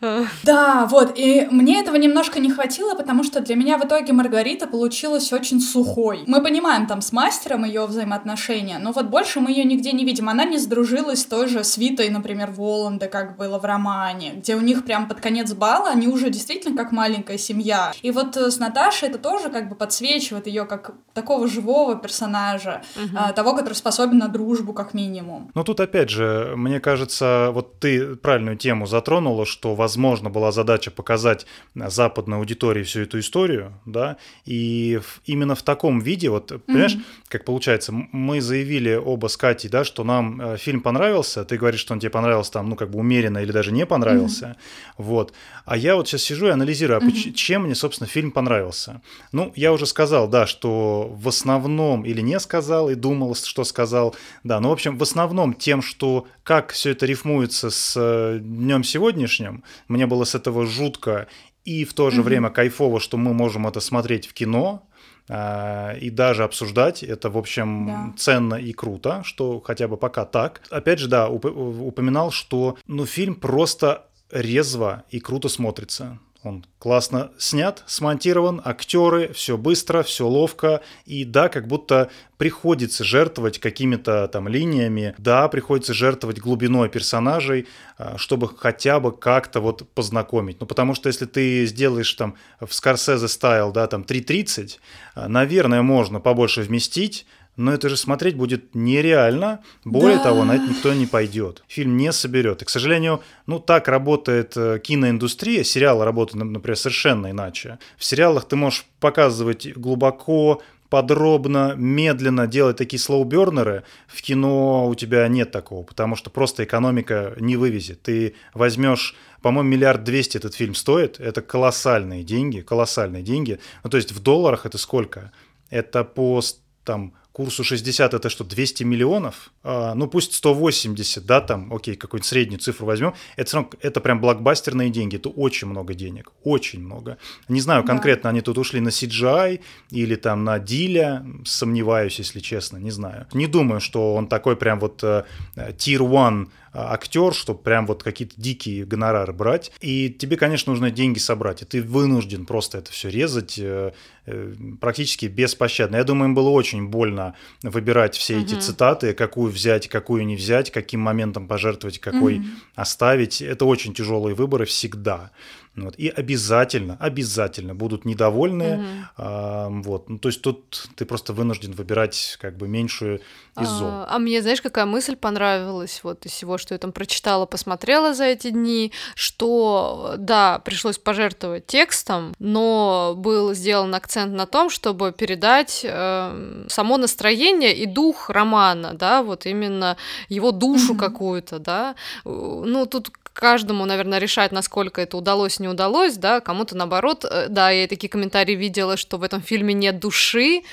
Да, 0.43 0.85
вот, 0.85 1.13
и 1.17 1.47
мне 1.49 1.79
этого 1.79 1.95
немножко 1.95 2.39
не 2.39 2.51
хватило, 2.51 2.95
потому 2.95 3.23
что 3.23 3.41
для 3.41 3.55
меня 3.55 3.77
в 3.77 3.85
итоге 3.85 4.13
Маргарита 4.13 4.67
получилась 4.67 5.33
очень 5.33 5.59
сухой. 5.59 6.23
Мы 6.27 6.41
понимаем 6.43 6.87
там 6.87 7.01
с 7.01 7.11
мастером 7.11 7.65
ее 7.65 7.85
взаимоотношения, 7.85 8.77
но 8.79 8.91
вот 8.91 9.07
больше 9.07 9.39
мы 9.39 9.51
ее 9.51 9.63
нигде 9.63 9.91
не 9.91 10.05
видим. 10.05 10.29
Она 10.29 10.45
не 10.45 10.57
сдружилась 10.57 11.21
с 11.21 11.25
той 11.25 11.47
же 11.47 11.63
свитой, 11.63 12.09
например, 12.09 12.51
Воланда, 12.51 13.07
как 13.07 13.37
было 13.37 13.59
в 13.59 13.65
романе, 13.65 14.33
где 14.35 14.55
у 14.55 14.61
них 14.61 14.85
прям 14.85 15.07
под 15.07 15.19
конец 15.19 15.53
бала 15.53 15.89
они 15.89 16.07
уже 16.07 16.29
действительно 16.29 16.75
как 16.75 16.91
маленькая 16.91 17.37
семья. 17.37 17.93
И 18.01 18.11
вот 18.11 18.37
э, 18.37 18.51
с 18.51 18.59
Наташей 18.59 19.09
это 19.09 19.17
тоже 19.17 19.49
как 19.49 19.69
бы 19.69 19.75
подсвечивает 19.75 20.47
ее 20.47 20.65
как 20.65 20.93
такого 21.13 21.47
живого 21.47 21.95
персонажа, 21.95 22.81
угу. 22.95 23.33
того, 23.35 23.55
который 23.55 23.73
способен 23.73 24.17
на 24.17 24.27
дружбу 24.27 24.73
как 24.73 24.93
минимум. 24.93 25.51
Ну 25.55 25.63
тут 25.63 25.79
опять 25.79 26.09
же, 26.09 26.53
мне 26.55 26.79
кажется, 26.79 27.49
вот 27.53 27.79
ты 27.79 28.15
правильную 28.15 28.57
тему 28.57 28.85
затронула, 28.85 29.45
что 29.45 29.75
возможно, 29.75 29.84
была 30.29 30.51
задача 30.51 30.91
показать 30.91 31.45
западной 31.73 32.37
аудитории 32.37 32.83
всю 32.83 33.01
эту 33.01 33.19
историю, 33.19 33.73
да, 33.85 34.17
и 34.45 34.99
именно 35.25 35.55
в 35.55 35.63
таком 35.63 35.99
виде, 35.99 36.29
вот, 36.29 36.51
понимаешь, 36.65 36.95
mm-hmm. 36.95 37.27
как 37.29 37.45
получается, 37.45 37.91
мы 37.91 38.41
заявили 38.41 38.95
оба 38.95 39.27
с 39.27 39.37
Катей, 39.37 39.69
да, 39.69 39.83
что 39.83 40.03
нам 40.03 40.41
э, 40.41 40.57
фильм 40.57 40.81
понравился, 40.81 41.45
ты 41.45 41.57
говоришь, 41.57 41.81
что 41.81 41.93
он 41.93 41.99
тебе 41.99 42.09
понравился 42.09 42.53
там, 42.53 42.69
ну, 42.69 42.75
как 42.75 42.89
бы 42.89 42.99
умеренно 42.99 43.39
или 43.39 43.51
даже 43.51 43.71
не 43.71 43.85
понравился, 43.85 44.45
mm-hmm. 44.45 44.93
вот, 44.97 45.33
а 45.65 45.77
я 45.77 45.95
вот 45.95 46.07
сейчас 46.07 46.23
сижу 46.23 46.47
и 46.47 46.51
анализирую, 46.51 46.97
а 46.97 47.01
mm-hmm. 47.01 47.33
чем 47.33 47.63
мне, 47.63 47.75
собственно, 47.75 48.07
фильм 48.07 48.31
понравился. 48.31 49.01
Ну, 49.31 49.51
я 49.55 49.73
уже 49.73 49.85
сказал, 49.85 50.27
да, 50.27 50.47
что 50.47 51.09
в 51.13 51.27
основном, 51.27 52.05
или 52.05 52.21
не 52.21 52.39
сказал, 52.39 52.89
и 52.89 52.95
думал, 52.95 53.35
что 53.35 53.63
сказал, 53.63 54.15
да, 54.43 54.59
ну, 54.59 54.69
в 54.69 54.73
общем, 54.73 54.97
в 54.97 55.03
основном 55.03 55.53
тем, 55.53 55.81
что 55.81 56.27
как 56.45 56.71
все 56.71 56.91
это 56.91 57.07
рифмуется 57.07 57.71
с 57.71 57.95
э, 57.97 58.37
днем 58.39 58.83
сегодняшним, 58.83 59.63
мне 59.87 60.05
было 60.05 60.25
с 60.25 60.35
этого 60.35 60.67
жутко 60.67 61.27
и 61.65 61.83
в 61.85 61.95
то 61.95 62.11
же 62.11 62.21
mm-hmm. 62.21 62.23
время 62.23 62.49
кайфово, 62.51 62.99
что 62.99 63.17
мы 63.17 63.33
можем 63.33 63.65
это 63.65 63.79
смотреть 63.79 64.27
в 64.27 64.33
кино, 64.33 64.87
а, 65.27 65.93
и 65.93 66.11
даже 66.11 66.43
обсуждать. 66.43 67.01
Это, 67.01 67.31
в 67.31 67.37
общем, 67.37 67.87
да. 67.87 68.13
ценно 68.15 68.55
и 68.55 68.73
круто, 68.73 69.23
что 69.25 69.59
хотя 69.59 69.87
бы 69.87 69.97
пока 69.97 70.23
так. 70.25 70.61
Опять 70.69 70.99
же, 70.99 71.07
да, 71.07 71.29
упоминал, 71.29 72.29
что 72.29 72.77
ну, 72.85 73.07
фильм 73.07 73.33
просто 73.33 74.05
резво 74.29 75.03
и 75.09 75.19
круто 75.19 75.49
смотрится. 75.49 76.19
Он 76.45 76.63
классно 76.77 77.31
снят, 77.39 77.83
смонтирован, 77.87 78.61
актеры, 78.63 79.33
все 79.33 79.57
быстро, 79.57 80.03
все 80.03 80.27
ловко. 80.27 80.81
И 81.05 81.25
да, 81.25 81.49
как 81.49 81.67
будто 81.67 82.11
приходится 82.37 83.03
жертвовать 83.03 83.57
какими-то 83.59 84.27
там 84.27 84.47
линиями, 84.47 85.15
да, 85.17 85.47
приходится 85.47 85.95
жертвовать 85.95 86.39
глубиной 86.39 86.89
персонажей, 86.89 87.67
а, 87.97 88.19
чтобы 88.19 88.47
хотя 88.55 88.99
бы 88.99 89.11
как-то 89.11 89.59
вот 89.59 89.89
познакомить. 89.93 90.59
Ну, 90.59 90.67
потому 90.67 90.93
что 90.93 91.09
если 91.09 91.25
ты 91.25 91.65
сделаешь 91.65 92.13
там 92.13 92.35
в 92.59 92.71
Скорсезе 92.71 93.27
стайл, 93.27 93.71
да, 93.71 93.87
там 93.87 94.03
3.30, 94.03 94.77
а, 95.15 95.27
наверное, 95.27 95.81
можно 95.81 96.19
побольше 96.19 96.61
вместить, 96.61 97.25
но 97.57 97.73
это 97.73 97.89
же 97.89 97.97
смотреть 97.97 98.35
будет 98.35 98.75
нереально. 98.75 99.61
Более 99.83 100.17
да. 100.17 100.25
того, 100.25 100.43
на 100.43 100.55
это 100.55 100.67
никто 100.67 100.93
не 100.93 101.05
пойдет. 101.05 101.63
Фильм 101.67 101.97
не 101.97 102.11
соберет. 102.11 102.61
И, 102.61 102.65
к 102.65 102.69
сожалению, 102.69 103.21
ну 103.47 103.59
так 103.59 103.87
работает 103.87 104.53
э, 104.57 104.79
киноиндустрия. 104.83 105.63
Сериалы 105.63 106.05
работают, 106.05 106.43
например, 106.43 106.77
совершенно 106.77 107.31
иначе. 107.31 107.79
В 107.97 108.05
сериалах 108.05 108.45
ты 108.45 108.55
можешь 108.55 108.85
показывать 108.99 109.67
глубоко, 109.75 110.61
подробно, 110.89 111.73
медленно 111.75 112.47
делать 112.47 112.77
такие 112.77 112.99
слоубернеры, 112.99 113.83
в 114.07 114.21
кино 114.21 114.87
у 114.87 114.95
тебя 114.95 115.27
нет 115.27 115.51
такого, 115.51 115.83
потому 115.83 116.15
что 116.15 116.29
просто 116.29 116.63
экономика 116.63 117.33
не 117.39 117.57
вывезет. 117.57 118.01
Ты 118.01 118.35
возьмешь, 118.53 119.15
по-моему, 119.41 119.69
миллиард 119.69 120.03
двести 120.03 120.37
этот 120.37 120.53
фильм 120.55 120.75
стоит, 120.75 121.19
это 121.19 121.41
колоссальные 121.41 122.23
деньги, 122.23 122.61
колоссальные 122.61 123.23
деньги. 123.23 123.59
Ну, 123.83 123.89
то 123.89 123.97
есть 123.97 124.11
в 124.11 124.21
долларах 124.21 124.65
это 124.65 124.77
сколько? 124.77 125.31
Это 125.69 126.03
по 126.03 126.41
там 126.83 127.13
курсу 127.35 127.65
60 127.65 128.13
это 128.13 128.29
что, 128.29 128.45
200 128.45 128.83
миллионов? 128.83 129.51
А, 129.61 129.93
ну 129.93 130.07
пусть 130.07 130.33
180, 130.33 131.25
да, 131.25 131.41
там, 131.41 131.73
окей, 131.73 131.95
какую-нибудь 131.95 132.25
среднюю 132.25 132.59
цифру 132.59 132.85
возьмем. 132.85 133.13
Это, 133.35 133.55
равно, 133.57 133.69
это 133.81 133.99
прям 133.99 134.21
блокбастерные 134.21 134.89
деньги, 134.89 135.17
это 135.17 135.27
очень 135.29 135.67
много 135.67 135.93
денег, 135.93 136.31
очень 136.43 136.79
много. 136.79 137.17
Не 137.49 137.59
знаю, 137.59 137.83
конкретно 137.83 138.23
да. 138.23 138.29
они 138.29 138.41
тут 138.41 138.57
ушли 138.57 138.79
на 138.79 138.87
CGI 138.87 139.59
или 139.91 140.15
там 140.15 140.45
на 140.45 140.59
Диля, 140.59 141.25
сомневаюсь, 141.45 142.19
если 142.19 142.39
честно, 142.39 142.77
не 142.77 142.91
знаю. 142.91 143.27
Не 143.33 143.47
думаю, 143.47 143.81
что 143.81 144.15
он 144.15 144.27
такой 144.27 144.55
прям 144.55 144.79
вот 144.79 145.03
э, 145.03 145.25
tier 145.55 145.99
one 145.99 146.45
а, 146.45 146.49
актер, 146.75 147.33
чтобы 147.33 147.59
прям 147.59 147.85
вот 147.87 148.03
какие-то 148.03 148.33
дикие 148.37 148.85
гонорары 148.85 149.33
брать. 149.33 149.71
И 149.81 150.09
тебе, 150.09 150.37
конечно, 150.37 150.71
нужно 150.71 150.91
деньги 150.91 151.19
собрать, 151.19 151.61
и 151.61 151.65
ты 151.65 151.81
вынужден 151.81 152.45
просто 152.45 152.79
это 152.79 152.91
все 152.91 153.09
резать 153.09 153.57
э, 153.57 153.93
э, 154.25 154.53
практически 154.81 155.25
беспощадно. 155.27 155.97
Я 155.97 156.03
думаю, 156.03 156.29
им 156.29 156.35
было 156.35 156.49
очень 156.49 156.87
больно 156.87 157.35
выбирать 157.63 158.15
все 158.15 158.41
эти 158.41 158.55
цитаты, 158.55 159.13
какую 159.13 159.51
взять, 159.51 159.87
какую 159.87 160.25
не 160.25 160.35
взять, 160.35 160.71
каким 160.71 160.99
моментом 160.99 161.47
пожертвовать, 161.47 161.99
какой 161.99 162.39
угу. 162.39 162.45
оставить. 162.75 163.41
Это 163.41 163.65
очень 163.65 163.93
тяжелые 163.93 164.35
выборы 164.35 164.65
всегда. 164.65 165.31
Вот. 165.75 165.95
И 165.97 166.07
обязательно, 166.07 166.97
обязательно 166.99 167.75
будут 167.75 168.05
недовольны. 168.05 168.75
Угу. 168.75 168.85
А, 169.17 169.69
вот. 169.69 170.09
Ну, 170.09 170.19
то 170.19 170.29
есть 170.29 170.41
тут 170.41 170.87
ты 170.95 171.05
просто 171.05 171.33
вынужден 171.33 171.73
выбирать 171.73 172.37
как 172.39 172.55
бы 172.55 172.67
меньшую 172.67 173.21
из 173.59 173.67
зол. 173.67 173.87
А, 173.89 174.07
а 174.09 174.19
мне, 174.19 174.41
знаешь, 174.41 174.61
какая 174.61 174.85
мысль 174.85 175.15
понравилась 175.15 175.99
вот 176.03 176.25
из 176.25 176.31
всего, 176.31 176.57
что 176.57 176.73
я 176.73 176.77
там 176.77 176.91
прочитала, 176.91 177.45
посмотрела 177.45 178.13
за 178.13 178.25
эти 178.25 178.51
дни, 178.51 178.93
что, 179.15 180.15
да, 180.17 180.59
пришлось 180.59 180.97
пожертвовать 180.97 181.67
текстом, 181.67 182.33
но 182.39 183.13
был 183.17 183.53
сделан 183.53 183.93
акцент 183.95 184.33
на 184.33 184.45
том, 184.45 184.69
чтобы 184.69 185.11
передать 185.11 185.81
э, 185.83 186.65
само 186.69 186.97
настроение 186.97 187.75
и 187.75 187.85
дух 187.85 188.29
романа, 188.29 188.93
да, 188.93 189.23
вот 189.23 189.45
именно 189.45 189.97
его 190.29 190.51
душу 190.51 190.93
mm-hmm. 190.93 190.99
какую-то, 190.99 191.59
да. 191.59 191.95
Ну, 192.23 192.85
тут 192.85 193.11
каждому, 193.35 193.85
наверное, 193.85 194.19
решать, 194.19 194.51
насколько 194.51 195.01
это 195.01 195.17
удалось, 195.17 195.59
не 195.59 195.67
удалось, 195.67 196.15
да, 196.17 196.39
кому-то 196.39 196.75
наоборот, 196.75 197.25
э, 197.25 197.47
да, 197.49 197.69
я 197.69 197.87
такие 197.87 198.09
комментарии 198.09 198.55
видела, 198.55 198.97
что 198.97 199.17
в 199.17 199.23
этом 199.23 199.41
фильме 199.41 199.73
нет 199.73 199.99
души, 199.99 200.63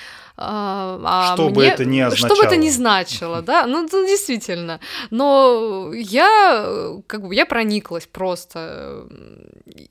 а, 0.44 1.00
а 1.04 1.34
что 1.34 1.44
мне, 1.44 1.54
бы 1.54 1.64
это 1.64 1.84
ни 1.84 2.00
означало. 2.00 2.34
Что 2.34 2.42
бы 2.42 2.46
это 2.46 2.56
ни 2.56 2.70
значило, 2.70 3.42
да, 3.42 3.66
ну, 3.66 3.86
ну 3.90 4.06
действительно. 4.06 4.80
Но 5.10 5.92
я, 5.94 6.96
как 7.06 7.26
бы, 7.26 7.34
я 7.34 7.46
прониклась 7.46 8.08
просто. 8.10 9.06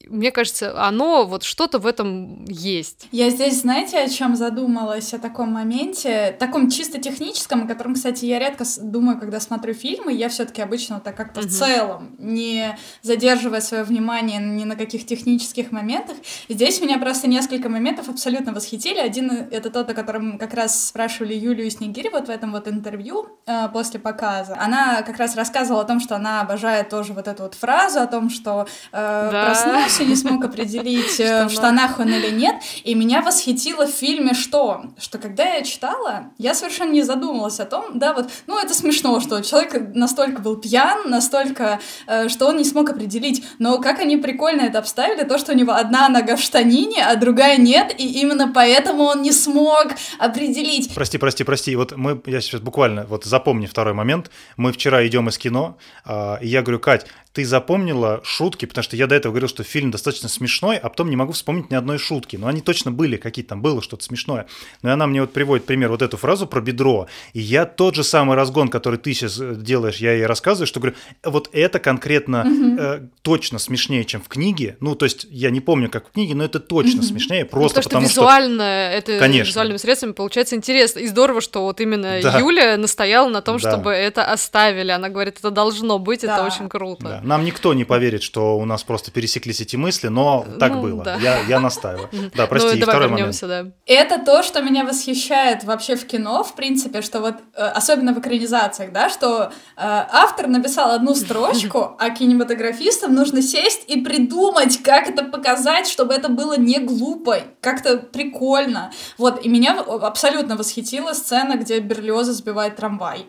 Мне 0.07 0.31
кажется, 0.31 0.85
оно, 0.85 1.25
вот 1.25 1.43
что-то 1.43 1.79
в 1.79 1.85
этом 1.85 2.45
есть. 2.45 3.07
Я 3.11 3.29
здесь, 3.29 3.61
знаете, 3.61 3.99
о 3.99 4.09
чем 4.09 4.35
задумалась, 4.35 5.13
о 5.13 5.19
таком 5.19 5.49
моменте, 5.49 6.35
таком 6.37 6.69
чисто 6.69 6.99
техническом, 6.99 7.63
о 7.63 7.67
котором, 7.67 7.95
кстати, 7.95 8.25
я 8.25 8.39
редко 8.39 8.65
думаю, 8.81 9.19
когда 9.19 9.39
смотрю 9.39 9.73
фильмы, 9.73 10.13
я 10.13 10.29
все 10.29 10.45
таки 10.45 10.61
обычно 10.61 10.95
вот 10.95 11.03
так 11.03 11.15
как-то 11.15 11.41
угу. 11.41 11.47
в 11.47 11.51
целом, 11.51 12.15
не 12.17 12.77
задерживая 13.01 13.61
свое 13.61 13.83
внимание 13.83 14.39
ни 14.39 14.63
на 14.63 14.75
каких 14.75 15.05
технических 15.05 15.71
моментах. 15.71 16.17
Здесь 16.49 16.81
меня 16.81 16.97
просто 16.97 17.27
несколько 17.27 17.69
моментов 17.69 18.09
абсолютно 18.09 18.53
восхитили. 18.53 18.99
Один— 18.99 19.31
это 19.51 19.69
тот, 19.69 19.89
о 19.89 19.93
котором 19.93 20.37
как 20.41 20.55
раз 20.55 20.87
спрашивали 20.87 21.35
Юлию 21.35 21.69
Снегирь 21.69 22.09
вот 22.11 22.25
в 22.25 22.31
этом 22.31 22.51
вот 22.51 22.67
интервью 22.67 23.27
э, 23.45 23.69
после 23.71 23.99
показа. 23.99 24.57
Она 24.59 25.03
как 25.03 25.17
раз 25.17 25.35
рассказывала 25.35 25.83
о 25.83 25.85
том, 25.85 25.99
что 25.99 26.15
она 26.15 26.41
обожает 26.41 26.89
тоже 26.89 27.13
вот 27.13 27.27
эту 27.27 27.43
вот 27.43 27.53
фразу 27.53 27.99
о 27.99 28.07
том, 28.07 28.31
что 28.31 28.65
э, 28.91 29.29
да. 29.31 29.45
проснулся, 29.45 30.03
не 30.03 30.15
смог 30.15 30.43
определить, 30.43 31.19
э, 31.19 31.45
в 31.45 31.51
штанах 31.51 31.99
он 31.99 32.09
или 32.09 32.31
нет. 32.31 32.55
И 32.83 32.95
меня 32.95 33.21
восхитило 33.21 33.85
в 33.85 33.91
фильме 33.91 34.33
что? 34.33 34.85
Что 34.97 35.19
когда 35.19 35.43
я 35.43 35.61
читала, 35.61 36.31
я 36.39 36.55
совершенно 36.55 36.91
не 36.91 37.03
задумывалась 37.03 37.59
о 37.59 37.65
том, 37.65 37.99
да, 37.99 38.15
вот, 38.15 38.31
ну 38.47 38.57
это 38.57 38.73
смешно, 38.73 39.19
что 39.19 39.41
человек 39.41 39.93
настолько 39.93 40.41
был 40.41 40.55
пьян, 40.55 41.07
настолько, 41.07 41.79
э, 42.07 42.29
что 42.29 42.47
он 42.47 42.57
не 42.57 42.63
смог 42.63 42.89
определить. 42.89 43.45
Но 43.59 43.77
как 43.77 43.99
они 43.99 44.17
прикольно 44.17 44.61
это 44.61 44.79
обставили, 44.79 45.23
то, 45.23 45.37
что 45.37 45.51
у 45.51 45.55
него 45.55 45.73
одна 45.73 46.09
нога 46.09 46.35
в 46.35 46.41
штанине, 46.41 47.05
а 47.05 47.15
другая 47.15 47.57
нет, 47.57 47.93
и 47.99 48.21
именно 48.21 48.51
поэтому 48.51 49.03
он 49.03 49.21
не 49.21 49.31
смог 49.31 49.89
определить. 50.21 50.93
Прости, 50.93 51.17
прости, 51.17 51.43
прости. 51.43 51.75
Вот 51.75 51.95
мы, 51.97 52.21
я 52.25 52.41
сейчас 52.41 52.61
буквально, 52.61 53.05
вот 53.05 53.25
запомни 53.25 53.65
второй 53.65 53.93
момент. 53.93 54.29
Мы 54.57 54.71
вчера 54.71 55.05
идем 55.07 55.27
из 55.29 55.37
кино, 55.37 55.77
э, 56.05 56.37
и 56.41 56.47
я 56.47 56.61
говорю, 56.61 56.79
Кать, 56.79 57.07
ты 57.33 57.45
запомнила 57.45 58.19
шутки, 58.23 58.65
потому 58.65 58.83
что 58.83 58.95
я 58.95 59.07
до 59.07 59.15
этого 59.15 59.31
говорил, 59.31 59.47
что 59.47 59.63
фильм 59.63 59.89
достаточно 59.91 60.27
смешной, 60.27 60.77
а 60.77 60.89
потом 60.89 61.09
не 61.09 61.15
могу 61.15 61.31
вспомнить 61.31 61.71
ни 61.71 61.75
одной 61.75 61.97
шутки. 61.97 62.35
Но 62.35 62.47
они 62.47 62.61
точно 62.61 62.91
были, 62.91 63.15
какие-то 63.17 63.49
там 63.49 63.61
было 63.61 63.81
что-то 63.81 64.03
смешное. 64.03 64.47
Но 64.81 64.91
она 64.91 65.07
мне 65.07 65.21
вот 65.21 65.31
приводит 65.31 65.65
пример 65.65 65.89
вот 65.89 66.01
эту 66.01 66.17
фразу 66.17 66.45
про 66.45 66.61
бедро. 66.61 67.07
И 67.33 67.39
я 67.39 67.65
тот 67.65 67.95
же 67.95 68.03
самый 68.03 68.35
разгон, 68.35 68.67
который 68.67 68.99
ты 68.99 69.13
сейчас 69.13 69.39
э, 69.39 69.55
делаешь, 69.55 69.97
я 69.97 70.13
ей 70.13 70.25
рассказываю, 70.25 70.67
что 70.67 70.79
говорю, 70.79 70.95
вот 71.23 71.49
это 71.53 71.79
конкретно 71.79 72.41
угу. 72.41 72.81
э, 72.81 73.01
точно 73.21 73.59
смешнее, 73.59 74.03
чем 74.03 74.21
в 74.21 74.27
книге. 74.27 74.75
Ну, 74.81 74.95
то 74.95 75.05
есть 75.05 75.25
я 75.29 75.51
не 75.51 75.61
помню, 75.61 75.89
как 75.89 76.09
в 76.09 76.11
книге, 76.11 76.35
но 76.35 76.43
это 76.43 76.59
точно 76.59 76.99
угу. 76.99 77.07
смешнее, 77.07 77.45
просто 77.45 77.79
ну, 77.79 77.83
потому 77.83 78.05
что... 78.07 78.21
визуально, 78.21 78.61
это 78.61 79.19
Конечно. 79.19 79.49
визуальными 79.49 79.77
средствами 79.77 80.11
получается 80.11 80.55
интересно. 80.55 80.99
И 80.99 81.07
здорово, 81.07 81.39
что 81.39 81.63
вот 81.63 81.79
именно 81.79 82.19
да. 82.21 82.39
Юля 82.39 82.77
настояла 82.77 83.29
на 83.29 83.41
том, 83.41 83.57
да. 83.57 83.69
чтобы 83.69 83.91
это 83.91 84.25
оставили. 84.25 84.91
Она 84.91 85.09
говорит, 85.09 85.37
это 85.39 85.51
должно 85.51 85.97
быть, 85.97 86.21
да. 86.21 86.35
это 86.35 86.45
очень 86.45 86.67
круто. 86.67 87.03
Да. 87.03 87.20
Нам 87.23 87.43
никто 87.45 87.73
не 87.73 87.83
поверит 87.83 88.21
что 88.21 88.57
у 88.57 88.65
нас 88.65 88.83
просто 88.83 89.11
пересеклись 89.11 89.61
эти 89.61 89.75
мысли, 89.75 90.07
но 90.07 90.45
так 90.59 90.73
ну, 90.73 90.81
было. 90.81 91.03
Да. 91.03 91.15
Я, 91.17 91.39
я 91.47 91.59
настаиваю. 91.59 92.09
Да, 92.35 92.47
прости, 92.47 92.79
ну, 92.79 92.85
второй 92.85 93.09
момент. 93.09 93.37
Да. 93.41 93.67
Это 93.85 94.23
то, 94.23 94.41
что 94.43 94.61
меня 94.61 94.85
восхищает 94.85 95.63
вообще 95.63 95.95
в 95.95 96.05
кино, 96.05 96.43
в 96.43 96.55
принципе, 96.55 97.01
что 97.01 97.19
вот, 97.19 97.35
э, 97.55 97.61
особенно 97.61 98.13
в 98.13 98.19
экранизациях, 98.19 98.93
да, 98.93 99.09
что 99.09 99.43
э, 99.45 99.49
автор 99.75 100.47
написал 100.47 100.91
одну 100.91 101.13
строчку, 101.13 101.95
а 101.99 102.09
кинематографистам 102.09 103.13
нужно 103.13 103.41
сесть 103.41 103.83
и 103.87 104.01
придумать, 104.01 104.81
как 104.81 105.09
это 105.09 105.23
показать, 105.23 105.87
чтобы 105.87 106.13
это 106.13 106.29
было 106.29 106.57
не 106.57 106.79
глупо, 106.79 107.39
как-то 107.59 107.97
прикольно. 107.97 108.91
Вот, 109.17 109.43
и 109.45 109.49
меня 109.49 109.79
абсолютно 109.81 110.55
восхитила 110.55 111.13
сцена, 111.13 111.57
где 111.57 111.79
Берлиоза 111.79 112.33
сбивает 112.33 112.75
трамвай. 112.77 113.25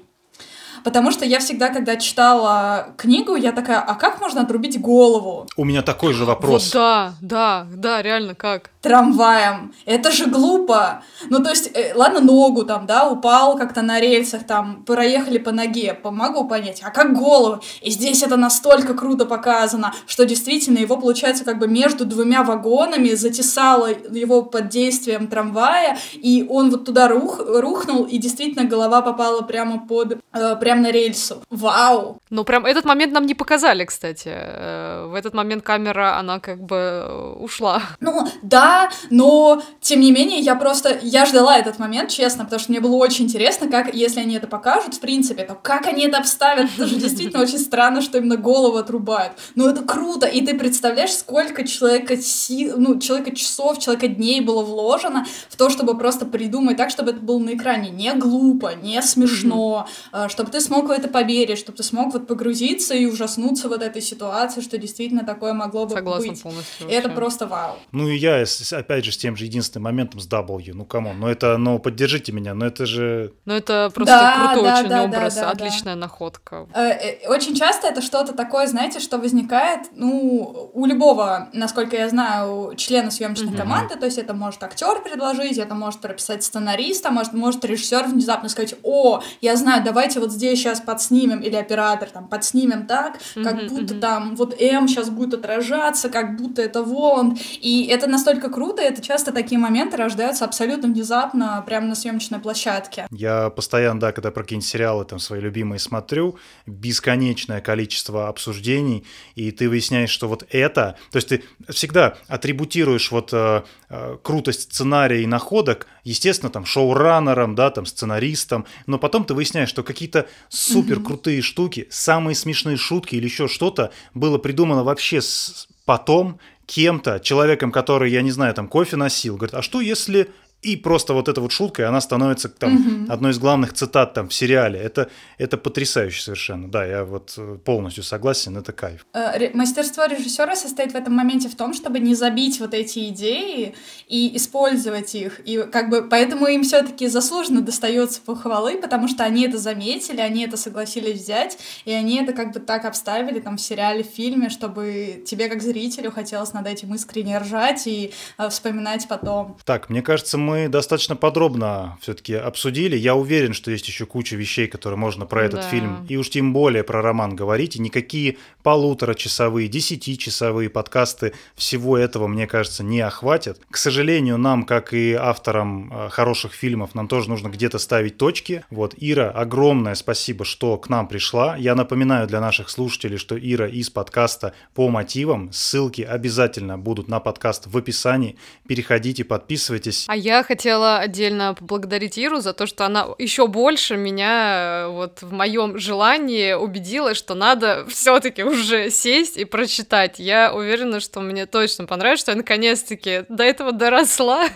Потому 0.84 1.10
что 1.10 1.24
я 1.24 1.38
всегда, 1.38 1.68
когда 1.68 1.96
читала 1.96 2.94
книгу, 2.96 3.36
я 3.36 3.52
такая, 3.52 3.80
а 3.80 3.94
как 3.94 4.20
можно 4.20 4.42
отрубить 4.42 4.80
голову? 4.80 5.46
У 5.56 5.64
меня 5.64 5.82
такой 5.82 6.12
же 6.12 6.24
вопрос. 6.24 6.64
Вот, 6.64 6.72
да, 6.72 7.14
да, 7.20 7.66
да, 7.74 8.02
реально 8.02 8.34
как? 8.34 8.71
Трамваем. 8.82 9.72
Это 9.86 10.10
же 10.10 10.26
глупо. 10.26 11.04
Ну, 11.30 11.38
то 11.42 11.50
есть, 11.50 11.70
э, 11.72 11.94
ладно, 11.94 12.20
ногу 12.20 12.64
там, 12.64 12.84
да, 12.86 13.08
упал 13.08 13.56
как-то 13.56 13.80
на 13.80 14.00
рельсах, 14.00 14.44
там, 14.44 14.82
проехали 14.82 15.38
по 15.38 15.52
ноге, 15.52 15.94
помогу 15.94 16.48
понять. 16.48 16.82
А 16.84 16.90
как 16.90 17.16
голову? 17.16 17.60
И 17.80 17.90
здесь 17.90 18.24
это 18.24 18.36
настолько 18.36 18.94
круто 18.94 19.24
показано, 19.24 19.94
что 20.06 20.24
действительно 20.24 20.78
его, 20.78 20.96
получается, 20.96 21.44
как 21.44 21.60
бы 21.60 21.68
между 21.68 22.04
двумя 22.04 22.42
вагонами 22.42 23.10
затесало 23.10 23.90
его 24.10 24.42
под 24.42 24.68
действием 24.68 25.28
трамвая, 25.28 25.96
и 26.14 26.44
он 26.50 26.70
вот 26.70 26.84
туда 26.84 27.06
рух, 27.06 27.40
рухнул, 27.46 28.02
и 28.02 28.18
действительно 28.18 28.64
голова 28.64 29.00
попала 29.00 29.42
прямо 29.42 29.86
под, 29.86 30.18
э, 30.32 30.56
прямо 30.56 30.82
на 30.82 30.90
рельсу. 30.90 31.42
Вау! 31.50 32.18
Ну, 32.32 32.44
прям 32.44 32.64
этот 32.64 32.86
момент 32.86 33.12
нам 33.12 33.26
не 33.26 33.34
показали, 33.34 33.84
кстати. 33.84 34.32
Э, 34.32 35.06
в 35.06 35.14
этот 35.14 35.34
момент 35.34 35.62
камера, 35.62 36.18
она 36.18 36.40
как 36.40 36.62
бы 36.62 36.76
э, 36.76 37.34
ушла. 37.38 37.82
Ну, 38.00 38.26
да, 38.40 38.88
но, 39.10 39.62
тем 39.82 40.00
не 40.00 40.10
менее, 40.12 40.38
я 40.38 40.54
просто, 40.54 40.98
я 41.02 41.26
ждала 41.26 41.58
этот 41.58 41.78
момент, 41.78 42.08
честно, 42.08 42.44
потому 42.44 42.58
что 42.58 42.72
мне 42.72 42.80
было 42.80 42.96
очень 42.96 43.26
интересно, 43.26 43.68
как, 43.68 43.94
если 43.94 44.20
они 44.20 44.36
это 44.36 44.46
покажут, 44.46 44.94
в 44.94 45.00
принципе, 45.00 45.44
то 45.44 45.54
как 45.54 45.86
они 45.86 46.06
это 46.06 46.16
обставят, 46.16 46.70
это 46.74 46.86
же 46.86 46.94
действительно 46.96 47.42
очень 47.42 47.58
странно, 47.58 48.00
что 48.00 48.16
именно 48.16 48.38
голову 48.38 48.78
отрубают. 48.78 49.34
Но 49.54 49.68
это 49.68 49.82
круто, 49.82 50.26
и 50.26 50.40
ты 50.40 50.56
представляешь, 50.56 51.12
сколько 51.12 51.68
человека, 51.68 52.16
си... 52.16 52.72
ну, 52.74 52.98
человека 52.98 53.36
часов, 53.36 53.78
человека 53.78 54.08
дней 54.08 54.40
было 54.40 54.62
вложено 54.62 55.26
в 55.50 55.56
то, 55.58 55.68
чтобы 55.68 55.98
просто 55.98 56.24
придумать 56.24 56.78
так, 56.78 56.88
чтобы 56.88 57.10
это 57.10 57.20
было 57.20 57.38
на 57.38 57.50
экране 57.50 57.90
не 57.90 58.14
глупо, 58.14 58.72
не 58.74 59.02
смешно, 59.02 59.86
э, 60.14 60.28
чтобы 60.30 60.50
ты 60.50 60.62
смог 60.62 60.88
в 60.88 60.90
это 60.90 61.08
поверить, 61.08 61.58
чтобы 61.58 61.76
ты 61.76 61.82
смог 61.82 62.14
вот 62.14 62.21
погрузиться 62.22 62.94
и 62.94 63.06
ужаснуться 63.06 63.68
вот 63.68 63.82
этой 63.82 64.02
ситуации, 64.02 64.60
что 64.60 64.78
действительно 64.78 65.24
такое 65.24 65.52
могло 65.52 65.86
бы 65.86 65.94
Согласна 65.94 66.30
быть. 66.30 66.42
полностью. 66.42 66.88
И 66.88 66.92
это 66.92 67.08
просто 67.08 67.46
вау. 67.46 67.76
Ну 67.92 68.08
и 68.08 68.16
я, 68.16 68.44
опять 68.72 69.04
же, 69.04 69.12
с 69.12 69.16
тем 69.16 69.36
же 69.36 69.44
единственным 69.44 69.84
моментом 69.84 70.20
с 70.20 70.26
W, 70.26 70.74
ну 70.74 70.84
кому, 70.84 71.12
ну 71.12 71.28
это, 71.28 71.56
ну 71.58 71.78
поддержите 71.78 72.32
меня, 72.32 72.54
но 72.54 72.66
это 72.66 72.86
же... 72.86 73.32
Ну 73.44 73.54
это 73.54 73.90
просто 73.94 74.14
да, 74.14 74.46
крутой 74.46 74.64
да, 74.64 74.78
очень 74.78 74.88
да, 74.88 75.04
образ, 75.04 75.34
да, 75.34 75.40
да, 75.42 75.50
отличная 75.50 75.94
да. 75.94 76.00
находка. 76.00 76.66
Э, 76.74 76.90
э, 76.90 77.28
очень 77.28 77.54
часто 77.54 77.88
это 77.88 78.02
что-то 78.02 78.32
такое, 78.32 78.66
знаете, 78.66 79.00
что 79.00 79.18
возникает, 79.18 79.88
ну, 79.94 80.70
у 80.72 80.86
любого, 80.86 81.48
насколько 81.52 81.96
я 81.96 82.08
знаю, 82.08 82.74
члена 82.76 83.10
съемочной 83.10 83.52
mm-hmm. 83.52 83.56
команды, 83.56 83.96
то 83.96 84.06
есть 84.06 84.18
это 84.18 84.34
может 84.34 84.62
актер 84.62 85.02
предложить, 85.02 85.58
это 85.58 85.74
может 85.74 86.00
прописать 86.00 86.44
сценариста, 86.44 87.10
может, 87.10 87.32
может 87.32 87.64
режиссер 87.64 88.04
внезапно 88.06 88.48
сказать, 88.48 88.74
о, 88.82 89.22
я 89.40 89.56
знаю, 89.56 89.82
давайте 89.84 90.20
вот 90.20 90.32
здесь 90.32 90.58
сейчас 90.58 90.80
подснимем, 90.80 91.40
или 91.40 91.56
оператор, 91.56 92.08
там 92.12 92.28
подснимем 92.28 92.86
так, 92.86 93.18
как 93.34 93.68
будто 93.68 93.94
там 93.94 94.36
вот 94.36 94.60
М 94.60 94.88
сейчас 94.88 95.10
будет 95.10 95.34
отражаться, 95.34 96.08
как 96.08 96.36
будто 96.36 96.62
это 96.62 96.82
Воланд. 96.82 97.38
И 97.60 97.86
это 97.86 98.06
настолько 98.06 98.50
круто, 98.50 98.82
это 98.82 99.02
часто 99.02 99.32
такие 99.32 99.58
моменты 99.58 99.96
рождаются 99.96 100.44
абсолютно 100.44 100.88
внезапно, 100.88 101.62
прямо 101.66 101.86
на 101.86 101.94
съемочной 101.94 102.38
площадке. 102.38 103.06
Я 103.10 103.50
постоянно, 103.50 104.00
да, 104.00 104.12
когда 104.12 104.30
про 104.30 104.42
какие-нибудь 104.42 104.68
сериалы 104.68 105.04
там 105.04 105.18
свои 105.18 105.40
любимые 105.40 105.78
смотрю, 105.78 106.36
бесконечное 106.66 107.60
количество 107.60 108.28
обсуждений, 108.28 109.04
и 109.34 109.50
ты 109.50 109.68
выясняешь, 109.68 110.10
что 110.10 110.28
вот 110.28 110.44
это, 110.50 110.96
то 111.10 111.16
есть 111.16 111.28
ты 111.28 111.42
всегда 111.68 112.16
атрибутируешь 112.28 113.10
вот 113.10 113.30
э, 113.32 113.62
э, 113.88 114.16
крутость 114.22 114.72
сценария 114.72 115.22
и 115.22 115.26
находок, 115.26 115.86
естественно, 116.04 116.50
там 116.50 116.64
шоураннером, 116.64 117.54
да, 117.54 117.70
там 117.70 117.86
сценаристом, 117.86 118.66
но 118.86 118.98
потом 118.98 119.24
ты 119.24 119.34
выясняешь, 119.34 119.68
что 119.68 119.82
какие-то 119.82 120.26
супер 120.48 121.00
крутые 121.00 121.38
mm-hmm. 121.38 121.42
штуки, 121.42 121.88
самые 122.02 122.34
смешные 122.34 122.76
шутки 122.76 123.14
или 123.14 123.24
еще 123.24 123.48
что-то 123.48 123.92
было 124.14 124.38
придумано 124.38 124.82
вообще 124.82 125.22
с... 125.22 125.68
потом 125.84 126.38
кем-то, 126.66 127.20
человеком, 127.20 127.70
который, 127.70 128.10
я 128.10 128.22
не 128.22 128.30
знаю, 128.30 128.54
там 128.54 128.68
кофе 128.68 128.96
носил, 128.96 129.36
говорит, 129.36 129.54
а 129.54 129.62
что 129.62 129.80
если 129.80 130.30
и 130.62 130.76
просто 130.76 131.12
вот 131.12 131.28
эта 131.28 131.40
вот 131.40 131.50
шутка, 131.50 131.88
она 131.88 132.00
становится 132.00 132.48
там 132.48 132.76
угу. 132.76 133.12
одной 133.12 133.32
из 133.32 133.38
главных 133.38 133.72
цитат 133.72 134.14
там 134.14 134.28
в 134.28 134.34
сериале. 134.34 134.78
Это, 134.78 135.10
это 135.36 135.56
потрясающе 135.56 136.22
совершенно. 136.22 136.70
Да, 136.70 136.84
я 136.84 137.04
вот 137.04 137.34
э, 137.36 137.58
полностью 137.64 138.04
согласен, 138.04 138.56
это 138.56 138.72
кайф. 138.72 139.04
Э, 139.12 139.50
мастерство 139.54 140.04
режиссера 140.04 140.54
состоит 140.54 140.92
в 140.92 140.94
этом 140.94 141.14
моменте 141.14 141.48
в 141.48 141.56
том, 141.56 141.74
чтобы 141.74 141.98
не 141.98 142.14
забить 142.14 142.60
вот 142.60 142.74
эти 142.74 143.08
идеи 143.08 143.74
и 144.06 144.36
использовать 144.36 145.16
их. 145.16 145.40
И 145.40 145.64
как 145.64 145.90
бы 145.90 146.02
поэтому 146.02 146.46
им 146.46 146.62
все-таки 146.62 147.08
заслуженно 147.08 147.60
достается 147.60 148.20
похвалы, 148.20 148.78
потому 148.80 149.08
что 149.08 149.24
они 149.24 149.46
это 149.46 149.58
заметили, 149.58 150.20
они 150.20 150.44
это 150.44 150.56
согласились 150.56 151.20
взять, 151.20 151.58
и 151.84 151.92
они 151.92 152.22
это 152.22 152.32
как 152.32 152.52
бы 152.52 152.60
так 152.60 152.84
обставили 152.84 153.40
там 153.40 153.56
в 153.56 153.60
сериале, 153.60 154.04
в 154.04 154.06
фильме, 154.06 154.48
чтобы 154.48 155.24
тебе 155.26 155.48
как 155.48 155.60
зрителю 155.60 156.12
хотелось 156.12 156.52
над 156.52 156.68
этим 156.68 156.94
искренне 156.94 157.38
ржать 157.38 157.88
и 157.88 158.12
э, 158.38 158.48
вспоминать 158.48 159.08
потом. 159.08 159.56
Так, 159.64 159.90
мне 159.90 160.02
кажется, 160.02 160.38
мы 160.38 160.51
мы 160.52 160.68
достаточно 160.68 161.16
подробно 161.16 161.96
все-таки 162.02 162.34
обсудили. 162.34 162.94
Я 162.94 163.14
уверен, 163.14 163.54
что 163.54 163.70
есть 163.70 163.88
еще 163.88 164.04
куча 164.04 164.36
вещей, 164.36 164.66
которые 164.68 164.98
можно 164.98 165.24
про 165.24 165.44
этот 165.44 165.60
да. 165.60 165.68
фильм, 165.68 166.06
и 166.10 166.16
уж 166.18 166.28
тем 166.28 166.52
более 166.52 166.84
про 166.84 167.00
роман 167.00 167.34
говорить. 167.34 167.76
И 167.76 167.80
никакие 167.80 168.36
полуторачасовые, 168.62 169.68
десятичасовые 169.68 170.68
подкасты 170.68 171.32
всего 171.54 171.96
этого, 171.96 172.26
мне 172.26 172.46
кажется, 172.46 172.84
не 172.84 173.00
охватят. 173.00 173.60
К 173.70 173.78
сожалению, 173.78 174.36
нам, 174.36 174.64
как 174.64 174.92
и 174.92 175.14
авторам 175.14 175.90
э, 175.90 176.08
хороших 176.10 176.52
фильмов, 176.52 176.94
нам 176.94 177.08
тоже 177.08 177.30
нужно 177.30 177.48
где-то 177.48 177.78
ставить 177.78 178.18
точки. 178.18 178.62
Вот, 178.68 178.94
Ира, 178.98 179.30
огромное 179.30 179.94
спасибо, 179.94 180.44
что 180.44 180.76
к 180.76 180.90
нам 180.90 181.08
пришла. 181.08 181.56
Я 181.56 181.74
напоминаю 181.74 182.26
для 182.26 182.42
наших 182.42 182.68
слушателей, 182.68 183.16
что 183.16 183.38
Ира 183.38 183.68
из 183.68 183.88
подкаста 183.88 184.52
по 184.74 184.90
мотивам. 184.90 185.50
Ссылки 185.50 186.02
обязательно 186.02 186.76
будут 186.76 187.08
на 187.08 187.20
подкаст 187.20 187.68
в 187.68 187.76
описании. 187.78 188.36
Переходите, 188.68 189.24
подписывайтесь. 189.24 190.04
А 190.08 190.14
я 190.14 190.41
хотела 190.42 190.98
отдельно 190.98 191.54
поблагодарить 191.54 192.18
Иру 192.18 192.40
за 192.40 192.52
то, 192.52 192.66
что 192.66 192.84
она 192.84 193.08
еще 193.18 193.46
больше 193.46 193.96
меня 193.96 194.84
э, 194.84 194.88
вот 194.88 195.22
в 195.22 195.32
моем 195.32 195.78
желании 195.78 196.52
убедила, 196.52 197.14
что 197.14 197.34
надо 197.34 197.86
все-таки 197.88 198.42
уже 198.42 198.90
сесть 198.90 199.36
и 199.36 199.44
прочитать. 199.44 200.18
Я 200.18 200.52
уверена, 200.54 201.00
что 201.00 201.20
мне 201.20 201.46
точно 201.46 201.86
понравится, 201.86 202.24
что 202.24 202.32
я 202.32 202.36
наконец-таки 202.36 203.24
до 203.28 203.44
этого 203.44 203.72
доросла 203.72 204.48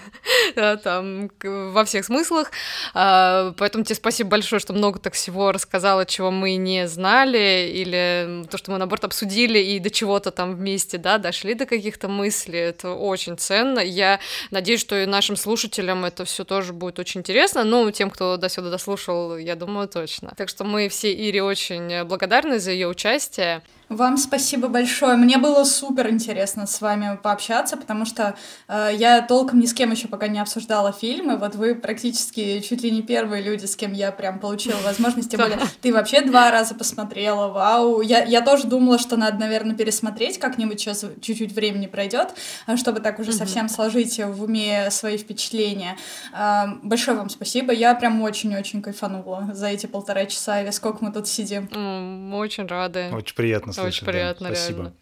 там 0.82 1.30
во 1.42 1.84
всех 1.84 2.04
смыслах. 2.04 2.50
А, 2.94 3.52
поэтому 3.58 3.84
тебе 3.84 3.94
спасибо 3.94 4.30
большое, 4.30 4.60
что 4.60 4.72
много 4.72 4.98
так 4.98 5.14
всего 5.14 5.52
рассказала, 5.52 6.04
чего 6.06 6.30
мы 6.30 6.56
не 6.56 6.86
знали, 6.88 7.70
или 7.72 8.44
то, 8.50 8.58
что 8.58 8.70
мы, 8.70 8.78
наоборот, 8.78 9.04
обсудили 9.04 9.58
и 9.58 9.78
до 9.78 9.90
чего-то 9.90 10.30
там 10.30 10.54
вместе, 10.54 10.98
да, 10.98 11.18
дошли 11.18 11.54
до 11.54 11.66
каких-то 11.66 12.08
мыслей. 12.08 12.58
Это 12.58 12.92
очень 12.92 13.36
ценно. 13.38 13.80
Я 13.80 14.20
надеюсь, 14.50 14.80
что 14.80 14.96
и 14.96 15.06
нашим 15.06 15.36
слушателям 15.36 15.75
слушателям 15.76 16.04
это 16.04 16.24
все 16.24 16.44
тоже 16.44 16.72
будет 16.72 16.98
очень 16.98 17.20
интересно. 17.20 17.64
Ну, 17.64 17.90
тем, 17.90 18.10
кто 18.10 18.36
до 18.36 18.48
сюда 18.48 18.70
дослушал, 18.70 19.36
я 19.36 19.56
думаю, 19.56 19.88
точно. 19.88 20.32
Так 20.36 20.48
что 20.48 20.64
мы 20.64 20.88
все 20.88 21.12
Ире 21.12 21.42
очень 21.42 22.04
благодарны 22.04 22.58
за 22.58 22.70
ее 22.70 22.88
участие. 22.88 23.62
Вам 23.88 24.16
спасибо 24.16 24.66
большое. 24.66 25.16
Мне 25.16 25.38
было 25.38 25.62
супер 25.62 26.10
интересно 26.10 26.66
с 26.66 26.80
вами 26.80 27.16
пообщаться, 27.22 27.76
потому 27.76 28.04
что 28.04 28.34
э, 28.66 28.90
я 28.94 29.22
толком 29.22 29.60
ни 29.60 29.66
с 29.66 29.72
кем 29.72 29.92
еще 29.92 30.08
пока 30.08 30.26
не 30.26 30.40
обсуждала 30.40 30.90
фильмы. 30.90 31.36
Вот 31.36 31.54
вы 31.54 31.76
практически 31.76 32.58
чуть 32.60 32.82
ли 32.82 32.90
не 32.90 33.02
первые 33.02 33.44
люди, 33.44 33.64
с 33.64 33.76
кем 33.76 33.92
я 33.92 34.10
прям 34.10 34.40
получила 34.40 34.78
возможность. 34.84 35.30
Тем 35.30 35.40
более, 35.40 35.60
ты 35.80 35.92
вообще 35.92 36.22
два 36.22 36.50
раза 36.50 36.74
посмотрела. 36.74 37.46
Вау. 37.46 38.00
Я, 38.00 38.24
я 38.24 38.40
тоже 38.40 38.66
думала, 38.66 38.98
что 38.98 39.16
надо, 39.16 39.38
наверное, 39.38 39.76
пересмотреть 39.76 40.40
как-нибудь. 40.40 40.80
Сейчас 40.80 41.04
чуть-чуть 41.20 41.52
времени 41.52 41.86
пройдет, 41.86 42.34
э, 42.66 42.76
чтобы 42.76 42.98
так 42.98 43.20
уже 43.20 43.32
совсем 43.32 43.68
сложить 43.68 44.18
в 44.18 44.42
уме 44.42 44.90
свои 44.90 45.16
впечатления. 45.16 45.96
Э, 46.36 46.64
большое 46.82 47.16
вам 47.16 47.30
спасибо. 47.30 47.72
Я 47.72 47.94
прям 47.94 48.20
очень-очень 48.20 48.82
кайфанула 48.82 49.50
за 49.52 49.68
эти 49.68 49.86
полтора 49.86 50.26
часа 50.26 50.60
или 50.60 50.70
сколько 50.70 51.04
мы 51.04 51.12
тут 51.12 51.28
сидим. 51.28 51.68
Мы 51.72 52.36
очень 52.36 52.66
рады. 52.66 53.10
Очень 53.12 53.36
приятно. 53.36 53.75
Очень 53.84 54.06
приятно, 54.06 54.48
да. 54.48 54.54
Спасибо. 54.54 54.92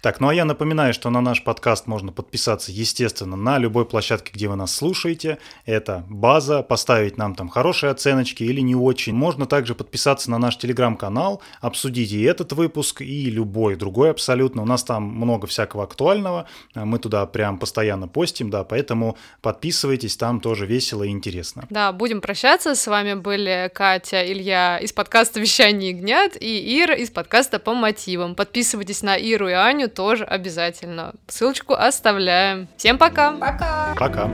Так, 0.00 0.20
ну 0.20 0.28
а 0.28 0.34
я 0.34 0.44
напоминаю, 0.44 0.94
что 0.94 1.10
на 1.10 1.20
наш 1.20 1.42
подкаст 1.42 1.86
можно 1.86 2.12
подписаться, 2.12 2.70
естественно, 2.70 3.36
на 3.36 3.58
любой 3.58 3.84
площадке, 3.84 4.30
где 4.32 4.48
вы 4.48 4.56
нас 4.56 4.74
слушаете. 4.74 5.38
Это 5.66 6.04
база, 6.08 6.62
поставить 6.62 7.18
нам 7.18 7.34
там 7.34 7.48
хорошие 7.48 7.90
оценочки 7.90 8.44
или 8.44 8.60
не 8.60 8.74
очень. 8.74 9.14
Можно 9.14 9.46
также 9.46 9.74
подписаться 9.74 10.30
на 10.30 10.38
наш 10.38 10.56
телеграм-канал, 10.56 11.42
обсудить 11.60 12.12
и 12.12 12.22
этот 12.22 12.52
выпуск, 12.52 13.02
и 13.02 13.30
любой 13.30 13.76
другой 13.76 14.10
абсолютно. 14.10 14.62
У 14.62 14.66
нас 14.66 14.84
там 14.84 15.02
много 15.02 15.46
всякого 15.46 15.84
актуального, 15.84 16.46
мы 16.74 16.98
туда 16.98 17.26
прям 17.26 17.58
постоянно 17.58 18.08
постим, 18.08 18.50
да, 18.50 18.64
поэтому 18.64 19.16
подписывайтесь, 19.42 20.16
там 20.16 20.40
тоже 20.40 20.66
весело 20.66 21.02
и 21.02 21.08
интересно. 21.08 21.66
Да, 21.70 21.92
будем 21.92 22.20
прощаться. 22.20 22.74
С 22.74 22.86
вами 22.86 23.14
были 23.14 23.70
Катя, 23.74 24.24
Илья 24.30 24.78
из 24.78 24.92
подкаста 24.92 25.40
«Вещание 25.40 25.92
гнят» 25.92 26.36
и 26.40 26.80
Ира 26.80 26.94
из 26.94 27.10
подкаста 27.10 27.58
«По 27.58 27.74
мотивам». 27.74 28.34
Подписывайтесь 28.34 29.02
на 29.02 29.16
Иру 29.16 29.48
и 29.48 29.52
Аню 29.64 29.88
тоже 29.88 30.24
обязательно. 30.24 31.14
Ссылочку 31.26 31.74
оставляем. 31.74 32.68
Всем 32.76 32.98
пока! 32.98 33.32
Пока! 33.32 33.94
Пока! 33.98 34.30